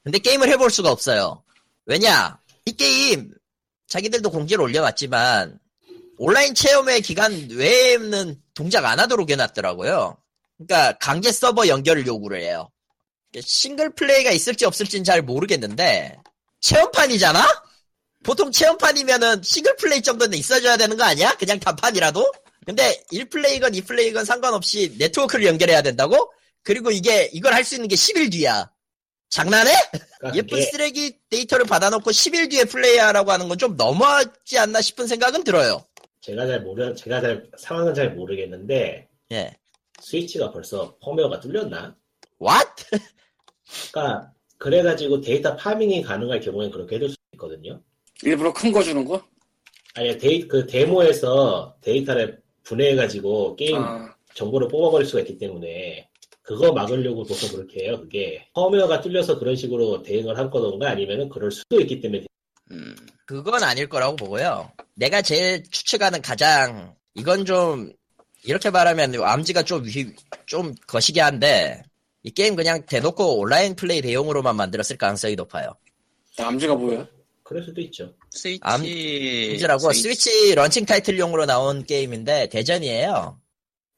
근데 0.02 0.18
게임을 0.18 0.48
해볼 0.50 0.70
수가 0.70 0.90
없어요. 0.90 1.42
왜냐? 1.86 2.38
이 2.66 2.72
게임 2.72 3.32
자기들도 3.86 4.30
공지를 4.30 4.62
올려왔지만 4.62 5.58
온라인 6.18 6.54
체험회 6.54 7.00
기간 7.02 7.48
외에는 7.50 8.40
동작 8.54 8.84
안 8.84 9.00
하도록 9.00 9.28
해놨더라고요. 9.28 10.16
그러니까 10.56 10.98
강제 10.98 11.32
서버 11.32 11.66
연결을 11.66 12.06
요구를 12.06 12.40
해요. 12.40 12.70
싱글 13.40 13.92
플레이가 13.94 14.30
있을지 14.30 14.64
없을지는 14.64 15.04
잘 15.04 15.22
모르겠는데 15.22 16.16
체험판이잖아? 16.64 17.64
보통 18.24 18.50
체험판이면은 18.50 19.42
싱글 19.42 19.76
플레이 19.76 20.00
정도는 20.00 20.36
있어줘야 20.38 20.76
되는 20.78 20.96
거 20.96 21.04
아니야? 21.04 21.34
그냥 21.36 21.60
단판이라도? 21.60 22.32
근데 22.64 23.02
1플레이건 23.12 23.74
2플레이건 23.82 24.24
상관없이 24.24 24.94
네트워크를 24.98 25.44
연결해야 25.44 25.82
된다고? 25.82 26.32
그리고 26.62 26.90
이게 26.90 27.28
이걸 27.34 27.52
할 27.52 27.64
수 27.64 27.74
있는 27.74 27.88
게 27.88 27.94
10일 27.94 28.32
뒤야. 28.32 28.70
장난해? 29.28 29.72
그러니까 30.18 30.36
예쁜 30.38 30.58
그게 30.58 30.70
쓰레기 30.70 31.18
데이터를 31.28 31.66
받아놓고 31.66 32.10
10일 32.10 32.50
뒤에 32.50 32.64
플레이하라고 32.64 33.30
하는 33.32 33.48
건 33.48 33.58
좀 33.58 33.76
너무하지 33.76 34.58
않나 34.58 34.80
싶은 34.80 35.06
생각은 35.06 35.44
들어요. 35.44 35.84
제가 36.22 36.46
잘 36.46 36.60
모르 36.62 36.94
제가 36.94 37.20
잘 37.20 37.46
상황은 37.58 37.92
잘 37.94 38.14
모르겠는데 38.14 39.08
예. 39.32 39.56
스위치가 40.00 40.50
벌써 40.50 40.96
펌웨어가 41.02 41.40
뚫렸나? 41.40 41.94
What? 42.40 42.70
그러니까 43.92 44.32
그래가지고 44.64 45.20
데이터 45.20 45.54
파밍이 45.56 46.00
가능할 46.00 46.40
경우엔 46.40 46.70
그렇게 46.70 46.96
해줄 46.96 47.10
수 47.10 47.16
있거든요. 47.34 47.82
일부러 48.22 48.50
큰 48.50 48.72
거 48.72 48.82
주는 48.82 49.04
거? 49.04 49.22
아니 49.94 50.16
데이 50.16 50.48
그 50.48 50.66
데모에서 50.66 51.76
데이터를 51.82 52.40
분해해가지고 52.62 53.56
게임 53.56 53.76
아, 53.76 54.14
정보를 54.34 54.68
뽑아버릴 54.68 55.06
수가 55.06 55.20
있기 55.20 55.36
때문에 55.36 56.08
그거 56.40 56.72
막으려고 56.72 57.24
보통 57.24 57.50
그렇게 57.50 57.84
해요. 57.84 58.00
그게 58.00 58.46
펌웨어가 58.54 59.02
뚫려서 59.02 59.38
그런 59.38 59.54
식으로 59.54 60.02
대응을 60.02 60.38
한 60.38 60.48
거던가 60.48 60.88
아니면은 60.90 61.28
그럴 61.28 61.50
수도 61.50 61.78
있기 61.82 62.00
때문에 62.00 62.24
음, 62.70 62.96
그건 63.26 63.62
아닐 63.62 63.86
거라고 63.86 64.16
보고요. 64.16 64.72
내가 64.94 65.20
제일 65.20 65.62
추측하는 65.70 66.22
가장 66.22 66.94
이건 67.14 67.44
좀 67.44 67.92
이렇게 68.44 68.70
말하면 68.70 69.14
암지가 69.22 69.64
좀, 69.64 69.84
위- 69.84 70.14
좀 70.46 70.74
거시기 70.86 71.20
한데 71.20 71.82
이 72.24 72.30
게임 72.30 72.56
그냥 72.56 72.84
대놓고 72.86 73.38
온라인 73.38 73.76
플레이 73.76 74.00
대용으로만 74.00 74.56
만들었을 74.56 74.96
가능성이 74.96 75.36
높아요. 75.36 75.76
남주가 76.38 76.74
뭐야? 76.74 77.06
그럴 77.42 77.62
수도 77.62 77.80
있죠. 77.82 78.14
스위치 78.30 78.60
암- 78.62 78.82
이제라고 78.84 79.92
스위치 79.92 80.54
런칭 80.54 80.86
타이틀용으로 80.86 81.44
나온 81.44 81.84
게임인데 81.84 82.48
대전이에요. 82.48 83.38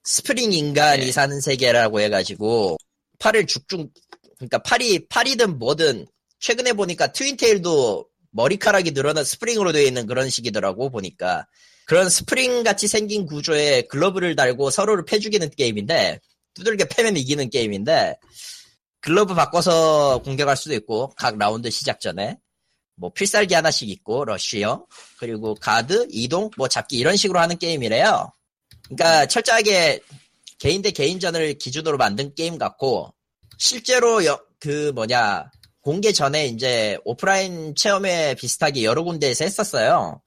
스프링 0.03 0.53
인간이 0.53 1.07
네. 1.07 1.13
사는 1.13 1.41
세계라고 1.41 2.01
해가지고 2.01 2.77
팔을 3.21 3.47
죽죽 3.47 3.93
그러니까 4.39 4.59
팔이 4.59 5.07
팔이든 5.09 5.59
뭐든 5.61 6.07
최근에 6.41 6.73
보니까 6.73 7.13
트윈테일도 7.13 8.07
머리카락이 8.33 8.91
늘어난 8.93 9.25
스프링으로 9.25 9.71
되어 9.73 9.83
있는 9.83 10.07
그런 10.07 10.29
식이더라고 10.29 10.91
보니까 10.91 11.47
그런 11.87 12.11
스프링 12.11 12.65
같이 12.65 12.89
생긴 12.89 13.25
구조에 13.27 13.83
글러브를 13.83 14.35
달고 14.37 14.71
서로를 14.71 15.05
패 15.05 15.19
죽이는 15.21 15.51
게임인데 15.57 16.21
두들겨 16.57 16.87
패면 16.87 17.17
이기는 17.17 17.49
게임인데 17.51 18.19
글러브 19.01 19.35
바꿔서 19.35 20.21
공격할 20.25 20.57
수도 20.57 20.75
있고 20.75 21.11
각 21.17 21.39
라운드 21.39 21.71
시작 21.71 22.01
전에 22.01 22.39
뭐 22.97 23.13
필살기 23.13 23.55
하나씩 23.55 23.89
있고 23.91 24.25
러쉬형 24.25 24.87
그리고 25.19 25.55
가드 25.55 26.09
이동 26.11 26.51
뭐 26.57 26.67
잡기 26.67 26.97
이런 26.97 27.15
식으로 27.17 27.39
하는 27.39 27.59
게임이래요. 27.59 28.33
그러니까 28.89 29.27
철저하게 29.27 30.01
개인 30.59 30.81
대 30.81 30.91
개인전을 30.91 31.59
기준으로 31.59 31.99
만든 31.99 32.35
게임 32.35 32.57
같고 32.57 33.15
실제로 33.59 34.25
여- 34.25 34.41
그 34.59 34.91
뭐냐 34.95 35.51
공개 35.83 36.11
전에 36.13 36.47
이제 36.47 36.99
오프라인 37.05 37.75
체험에 37.75 38.35
비슷하게 38.35 38.83
여러 38.85 39.03
군데에서 39.03 39.45
했었어요. 39.45 40.23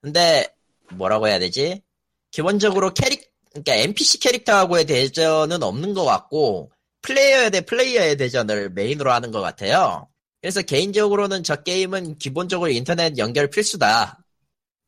근데 0.00 0.48
뭐라고 0.94 1.28
해야 1.28 1.38
되지? 1.38 1.82
기본적으로 2.30 2.94
캐릭 2.94 3.33
그러니까 3.54 3.76
NPC 3.76 4.18
캐릭터하고의 4.18 4.84
대전은 4.84 5.62
없는 5.62 5.94
것 5.94 6.04
같고 6.04 6.72
플레이어에 7.02 7.50
대 7.50 7.60
플레이어의 7.60 8.16
대전을 8.16 8.70
메인으로 8.70 9.12
하는 9.12 9.30
것 9.30 9.40
같아요. 9.40 10.08
그래서 10.40 10.60
개인적으로는 10.60 11.42
저 11.44 11.62
게임은 11.62 12.18
기본적으로 12.18 12.70
인터넷 12.70 13.16
연결 13.16 13.48
필수다. 13.48 14.24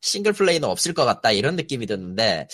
싱글 0.01 0.33
플레이는 0.33 0.67
없을 0.67 0.93
것 0.93 1.05
같다. 1.05 1.31
이런 1.31 1.55
느낌이 1.55 1.87
드는데, 1.87 2.47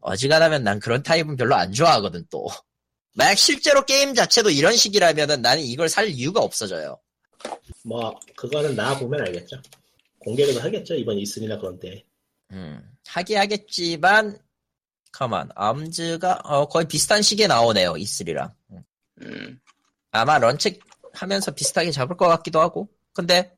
어지간하면 0.00 0.62
난 0.62 0.78
그런 0.78 1.02
타입은 1.02 1.36
별로 1.36 1.56
안 1.56 1.72
좋아하거든, 1.72 2.26
또. 2.30 2.46
만약 3.16 3.36
실제로 3.36 3.84
게임 3.84 4.14
자체도 4.14 4.50
이런 4.50 4.76
식이라면은 4.76 5.42
나는 5.42 5.64
이걸 5.64 5.88
살 5.88 6.08
이유가 6.08 6.40
없어져요. 6.40 7.00
뭐 7.84 8.14
그거는 8.36 8.76
나 8.76 8.96
보면 8.96 9.22
알겠죠. 9.22 9.60
공개를 10.20 10.62
하겠죠 10.62 10.94
이번 10.94 11.18
이슬이나 11.18 11.58
그런 11.58 11.80
때. 11.80 12.04
음, 12.52 12.80
하기 13.08 13.34
하겠지만, 13.34 14.38
가만, 15.12 15.48
암즈가, 15.54 16.40
어, 16.44 16.68
거의 16.68 16.86
비슷한 16.86 17.22
시기에 17.22 17.46
나오네요, 17.46 17.94
E3랑. 17.94 18.50
음, 19.22 19.60
아마 20.12 20.38
런칭 20.38 20.78
하면서 21.12 21.50
비슷하게 21.50 21.90
잡을 21.90 22.16
것 22.16 22.28
같기도 22.28 22.60
하고. 22.60 22.88
근데 23.12 23.52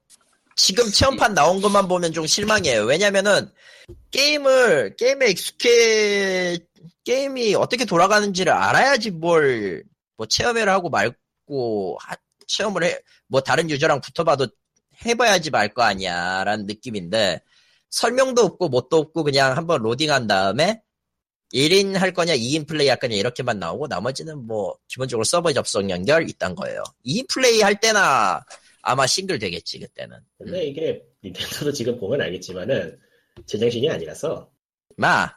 지금 0.56 0.90
체험판 0.90 1.34
나온 1.34 1.60
것만 1.60 1.88
보면 1.88 2.12
좀 2.12 2.26
실망이에요. 2.26 2.84
왜냐면은 2.84 3.50
게임을 4.10 4.96
게임에 4.96 5.30
익숙해 5.30 6.58
게임이 7.04 7.54
어떻게 7.54 7.84
돌아가는지를 7.84 8.52
알아야지 8.52 9.10
뭘 9.10 9.84
뭐 10.18 10.26
체험을 10.26 10.68
하고 10.68 10.90
말고 10.90 11.96
하- 12.00 12.16
체험을 12.46 12.84
해 12.84 12.98
뭐 13.28 13.40
다른 13.40 13.70
유저랑 13.70 14.00
붙어봐도 14.02 14.46
해봐야지 15.06 15.50
말 15.50 15.72
거 15.72 15.82
아니야라는 15.82 16.66
느낌인데 16.66 17.40
설명도 17.90 18.42
없고 18.42 18.68
뭣도 18.68 18.98
없고 18.98 19.24
그냥 19.24 19.56
한번 19.56 19.82
로딩한 19.82 20.26
다음에 20.26 20.82
1인 21.52 21.94
할 21.94 22.12
거냐 22.12 22.34
2인 22.34 22.66
플레이 22.66 22.88
할 22.88 22.98
거냐 22.98 23.14
이렇게만 23.16 23.58
나오고 23.58 23.86
나머지는 23.86 24.46
뭐 24.46 24.76
기본적으로 24.88 25.24
서버 25.24 25.52
접속 25.52 25.88
연결 25.90 26.28
있단 26.28 26.54
거예요. 26.54 26.82
2인 27.06 27.28
플레이 27.28 27.60
할 27.60 27.78
때나 27.78 28.44
아마 28.80 29.06
싱글 29.06 29.38
되겠지 29.38 29.78
그때는. 29.78 30.16
근데 30.38 30.64
이게 30.64 31.02
닌텐도도 31.24 31.72
지금 31.72 31.98
보면 31.98 32.20
알겠지만은 32.20 32.98
제정신이 33.46 33.90
아니라서 33.90 34.50
마 34.96 35.30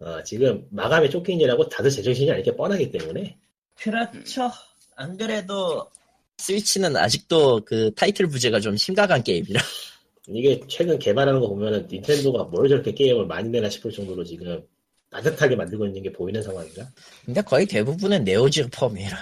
어, 0.00 0.22
지금 0.22 0.66
마감에 0.70 1.08
쫓긴이라고 1.08 1.68
다들 1.68 1.90
제정신이 1.90 2.30
아니게 2.30 2.56
뻔하기 2.56 2.90
때문에 2.90 3.38
그렇죠. 3.76 4.50
안 4.96 5.16
그래도 5.16 5.90
스위치는 6.38 6.96
아직도 6.96 7.64
그 7.64 7.92
타이틀 7.94 8.26
부재가 8.26 8.60
좀 8.60 8.76
심각한 8.76 9.22
게임이라. 9.22 9.60
이게 10.28 10.60
최근 10.68 10.98
개발하는 10.98 11.40
거 11.40 11.48
보면은 11.48 11.86
닌텐도가 11.90 12.44
뭘 12.44 12.68
저렇게 12.68 12.92
게임을 12.92 13.26
많이 13.26 13.48
내나 13.48 13.68
싶을 13.68 13.90
정도로 13.90 14.24
지금 14.24 14.62
따뜻하게 15.10 15.56
만들고 15.56 15.86
있는 15.86 16.02
게 16.02 16.12
보이는 16.12 16.42
상황이라. 16.42 16.86
근데 17.24 17.42
거의 17.42 17.66
대부분은 17.66 18.24
네오지오 18.24 18.68
펌이라. 18.70 19.16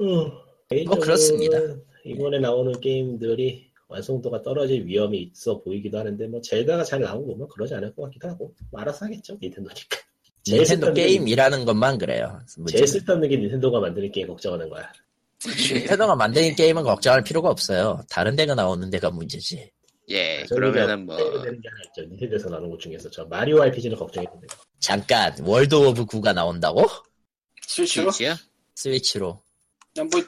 음, 0.00 0.30
개인적으로는 0.70 1.00
그렇습니다. 1.04 1.58
이번에 2.04 2.38
나오는 2.38 2.72
게임들이 2.80 3.68
완성도가 3.88 4.42
떨어질 4.42 4.86
위험이 4.86 5.30
있어 5.32 5.60
보이기도 5.62 5.98
하는데 5.98 6.26
뭐 6.28 6.40
젤다가 6.40 6.84
잘 6.84 7.00
나오고 7.00 7.26
보면 7.32 7.48
그러지 7.48 7.74
않을 7.74 7.94
것 7.94 8.02
같기도 8.04 8.28
하고 8.28 8.54
뭐 8.70 8.80
알아서 8.80 9.06
하겠죠 9.06 9.36
닌텐도니까. 9.40 9.98
닌텐도 10.48 10.92
게- 10.94 11.06
게임이라는 11.06 11.64
것만 11.66 11.98
그래요. 11.98 12.40
제일. 12.70 12.86
쓸데없는 12.86 13.28
게 13.28 13.36
닌텐도가 13.36 13.80
만드는 13.80 14.10
게임 14.12 14.28
걱정하는 14.28 14.68
거야. 14.70 14.90
닌텐도가 15.46 16.16
만드는 16.16 16.54
게임은 16.56 16.82
걱정할 16.84 17.22
필요가 17.22 17.50
없어요. 17.50 18.00
다른 18.10 18.34
데가 18.34 18.54
나오는 18.54 18.88
데가 18.90 19.10
문제지. 19.10 19.70
예, 20.10 20.44
저는 20.46 20.72
그러면은 20.72 21.06
뭐, 21.06 21.16
빼야 21.16 21.42
되는 21.42 21.60
게 21.60 21.68
하나 21.68 21.80
있죠. 21.86 22.08
닌텐도에서 22.08 22.48
나오는 22.48 22.70
것 22.70 22.78
중에서 22.80 23.10
저 23.10 23.24
마리오 23.26 23.60
RPG는 23.62 23.96
걱정했는데 23.96 24.46
잠깐 24.80 25.34
World 25.42 25.74
of 25.74 26.06
Goo가 26.06 26.32
나온다고? 26.34 26.86
스위치로? 27.66 28.10
스위치요? 28.10 28.36
스위치로. 28.74 29.42
그냥 29.94 30.08
뭐, 30.10 30.20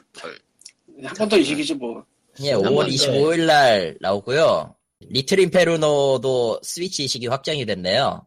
한 1.03 1.15
번 1.17 1.29
더 1.29 1.37
이식이지 1.37 1.73
뭐. 1.75 2.05
예, 2.41 2.51
한 2.51 2.61
5월 2.61 2.75
번 2.75 2.85
더. 2.85 2.91
25일 2.91 3.45
날 3.45 3.97
나오고요. 4.01 4.75
Little 4.99 5.39
Inferno도 5.39 6.59
스위치 6.63 7.03
이식이 7.05 7.27
확정이 7.27 7.65
됐네요. 7.65 8.25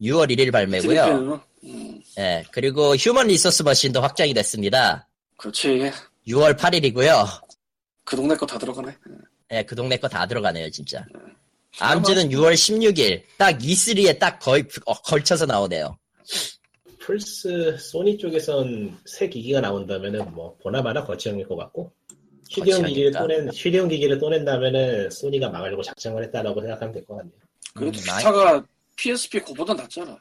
6월 0.00 0.30
1일 0.30 0.50
발매고요. 0.52 1.42
음, 1.64 2.00
예, 2.18 2.44
그리고 2.52 2.94
Human 2.96 3.26
Resource 3.26 3.62
Machine도 3.64 4.00
확정이 4.00 4.32
됐습니다. 4.32 5.08
그렇지. 5.36 5.90
6월 6.28 6.56
8일이고요. 6.56 7.26
그 8.04 8.16
동네 8.16 8.34
거 8.36 8.46
다 8.46 8.56
들어가네. 8.58 8.96
예, 9.52 9.62
그 9.62 9.74
동네 9.74 9.96
거 9.96 10.08
다 10.08 10.26
들어가네요, 10.26 10.70
진짜. 10.70 11.04
암즈는 11.78 12.30
6월 12.30 12.54
16일, 12.54 13.22
딱 13.36 13.58
E3에 13.58 14.18
딱 14.18 14.38
거의 14.38 14.64
어, 14.86 14.94
걸쳐서 14.94 15.46
나오네요. 15.46 15.96
플스 16.98 17.76
소니 17.78 18.18
쪽에선 18.18 18.98
새 19.04 19.28
기기가 19.28 19.60
나온다면은 19.60 20.32
뭐 20.34 20.56
보나마나 20.58 21.04
거치형일 21.04 21.46
것 21.46 21.54
같고 21.56 21.92
휴대용 22.50 22.82
기기를 22.84 23.12
또 23.12 23.26
낸, 23.26 23.48
휴대용 23.52 23.88
기기를 23.88 24.18
또 24.18 24.28
낸다면은 24.30 25.10
소니가 25.10 25.50
망하려고 25.50 25.82
작정을 25.82 26.24
했다라고 26.24 26.60
생각하면 26.62 26.92
될 26.94 27.04
것 27.04 27.16
같네요. 27.18 27.34
그래도 27.74 27.98
음, 27.98 28.02
기타가 28.02 28.64
PSP 28.96 29.40
그보다 29.40 29.74
낫잖아. 29.74 30.18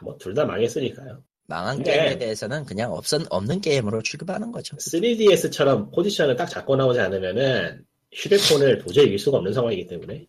뭐 0.00 0.16
둘 0.18 0.32
다 0.34 0.44
망했으니까요. 0.46 1.22
망한 1.46 1.82
네. 1.82 1.92
게임에 1.92 2.18
대해서는 2.18 2.64
그냥 2.64 2.92
없은, 2.92 3.24
없는 3.30 3.60
게임으로 3.60 4.02
취급하는 4.02 4.52
거죠. 4.52 4.76
3DS처럼 4.76 5.92
포지션을 5.94 6.36
딱 6.36 6.46
잡고 6.46 6.76
나오지 6.76 7.00
않으면은 7.00 7.84
휴대폰을 8.12 8.78
도저히 8.78 9.06
이길 9.06 9.18
수가 9.18 9.38
없는 9.38 9.52
상황이기 9.52 9.86
때문에 9.86 10.26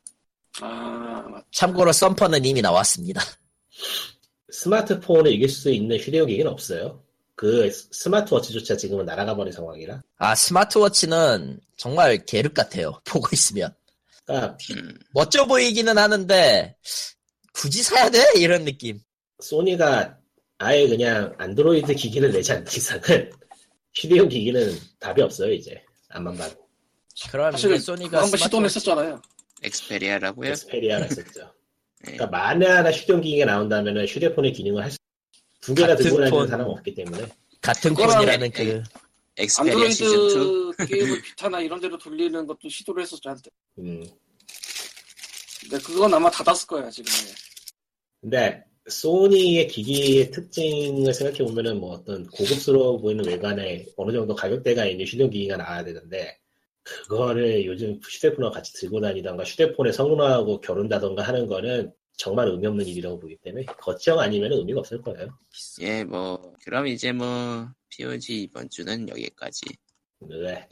아, 0.62 1.26
맞- 1.30 1.46
참고로 1.52 1.92
Thumper는 1.92 2.44
이미 2.46 2.62
나왔습니다. 2.62 3.22
스마트폰을 4.52 5.32
이길 5.32 5.48
수 5.50 5.72
있는 5.72 5.98
휴대용 5.98 6.28
기기는 6.28 6.52
없어요. 6.52 7.04
그 7.36 7.70
스- 7.72 7.88
스마트워치조차 7.92 8.76
지금은 8.76 9.06
날아가 9.06 9.36
버린 9.36 9.54
상황이라. 9.54 10.02
아, 10.18 10.36
스마트워치는 10.36 11.60
정말 11.78 12.26
계륵 12.26 12.54
같아요. 12.54 13.00
보고 13.06 13.28
있으면. 13.32 13.74
그러니까 14.26 14.58
음, 14.72 15.00
멋져 15.14 15.46
보이기는 15.46 15.98
하는데, 15.98 16.76
굳이 17.54 17.82
사야 17.84 18.10
돼? 18.10 18.24
이런 18.36 18.66
느낌. 18.66 19.00
소니가 19.42 20.18
아예 20.58 20.88
그냥 20.88 21.34
안드로이드 21.38 21.96
기기를 21.96 22.32
내지 22.34 22.52
않는 22.52 22.66
이상은 22.68 23.32
휴대용 23.96 24.28
기기는 24.28 24.78
답이 25.00 25.22
없어요 25.22 25.54
이제 25.54 25.82
안만 26.10 26.36
봐도 26.38 26.56
그럼 27.32 27.52
사실 27.52 27.72
이제 27.74 27.80
소니가 27.80 28.22
한번 28.22 28.40
스마트워치- 28.40 28.44
시도했었잖아요. 28.44 29.22
엑스페리아라고요? 29.64 30.50
엑스페리아가 30.52 31.06
있었죠. 31.08 31.42
네. 32.06 32.14
그러니까 32.14 32.28
만에 32.28 32.66
하나 32.66 32.92
휴대용 32.92 33.22
기기가 33.22 33.46
나온다면은 33.46 34.06
휴대폰의 34.08 34.54
기능을 34.54 34.84
할수두 34.84 35.76
같은 35.76 35.98
들고 36.04 36.18
다니는 36.18 36.30
폰. 36.32 36.48
사람은 36.48 36.72
없기 36.72 36.94
때문에 36.96 37.28
같은 37.62 37.94
폰이라는 37.94 38.52
그, 38.52 38.84
엑스페리아 39.38 39.90
시즌 39.90 40.06
2? 40.08 40.12
안드로이드 40.14 40.86
게임을 40.88 41.22
비타나 41.24 41.60
이런 41.60 41.80
데로 41.82 41.98
돌리는 41.98 42.48
것도 42.48 42.70
시도를 42.70 43.04
했었죠 43.04 43.30
한때. 43.30 43.50
음. 43.80 44.04
근데 45.62 45.78
그건 45.84 46.14
아마 46.14 46.30
닫았을 46.32 46.68
거야 46.68 46.90
지금. 46.90 47.12
근데 48.22 48.64
소니의 48.88 49.68
기기의 49.68 50.32
특징을 50.32 51.14
생각해 51.14 51.40
보면은 51.40 51.80
뭐 51.80 51.92
어떤 51.96 52.26
고급스러워 52.28 52.98
보이는 53.00 53.24
외관에 53.26 53.86
어느 53.98 54.12
정도 54.14 54.34
가격대가 54.36 54.86
있는 54.86 55.06
휴대용 55.06 55.30
기기가 55.30 55.58
나와야 55.58 55.84
되는데 55.84 56.38
그거를 57.08 57.66
요즘 57.66 58.00
휴대폰과 58.04 58.52
같이 58.52 58.74
들고 58.74 59.02
다니던가 59.02 59.44
휴대폰에 59.44 59.92
성능하고 59.92 60.62
겨룬다던가 60.62 61.24
하는 61.24 61.48
거는 61.48 61.92
정말 62.18 62.50
의미 62.50 62.68
없는 62.68 62.86
일이라고 62.86 63.18
보기 63.20 63.38
때문에 63.44 63.66
거치형 63.66 64.20
아니면 64.20 64.52
의미가 64.52 64.82
없을 64.82 65.02
거예요. 65.02 65.30
예, 65.82 66.04
뭐, 66.04 66.54
그럼 66.66 66.88
이제 66.88 67.14
뭐, 67.14 67.68
POG 67.90 68.44
이번 68.44 68.70
주는 68.70 69.08
여기까지. 69.08 69.62
네. 70.20 70.68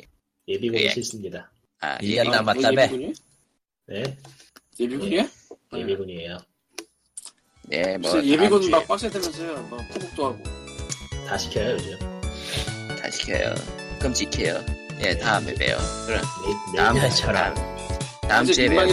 예비군이 0.48 0.84
예. 0.84 0.90
싫습니다. 0.90 1.50
아, 1.80 1.98
일 2.02 2.18
예, 2.18 2.24
년 2.24 2.32
남았다며? 2.32 2.72
뭐 2.72 2.84
예비군이? 2.84 3.14
네. 3.88 4.18
예비군이야? 4.80 5.30
예비군이에요. 5.76 6.38
네, 7.70 7.98
뭐, 7.98 8.24
예비군 8.24 8.62
다음 8.62 8.72
막 8.72 8.80
주에 8.80 8.88
빡세다면서요. 8.88 9.68
뭐 9.70 9.78
포복도 9.94 10.26
하고. 10.26 10.44
다 11.28 11.38
시켜요 11.38 11.74
요즘. 11.74 11.98
다 13.00 13.10
시켜요. 13.10 13.54
끔찍해요. 14.02 14.87
예, 15.04 15.18
다음에 15.18 15.54
봬요. 15.54 15.78
그럼, 16.06 16.22
네, 16.74 16.78
다음, 16.78 16.96
네. 16.96 17.02
네, 17.02 17.10
저랑. 17.10 17.56
다음, 18.28 18.46
주에 18.46 18.68
뵈요. 18.68 18.88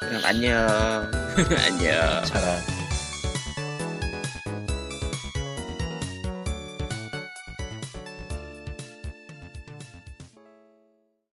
그럼 0.00 0.22
안녕. 0.24 1.10
안녕. 1.66 2.24
저런. 2.24 2.77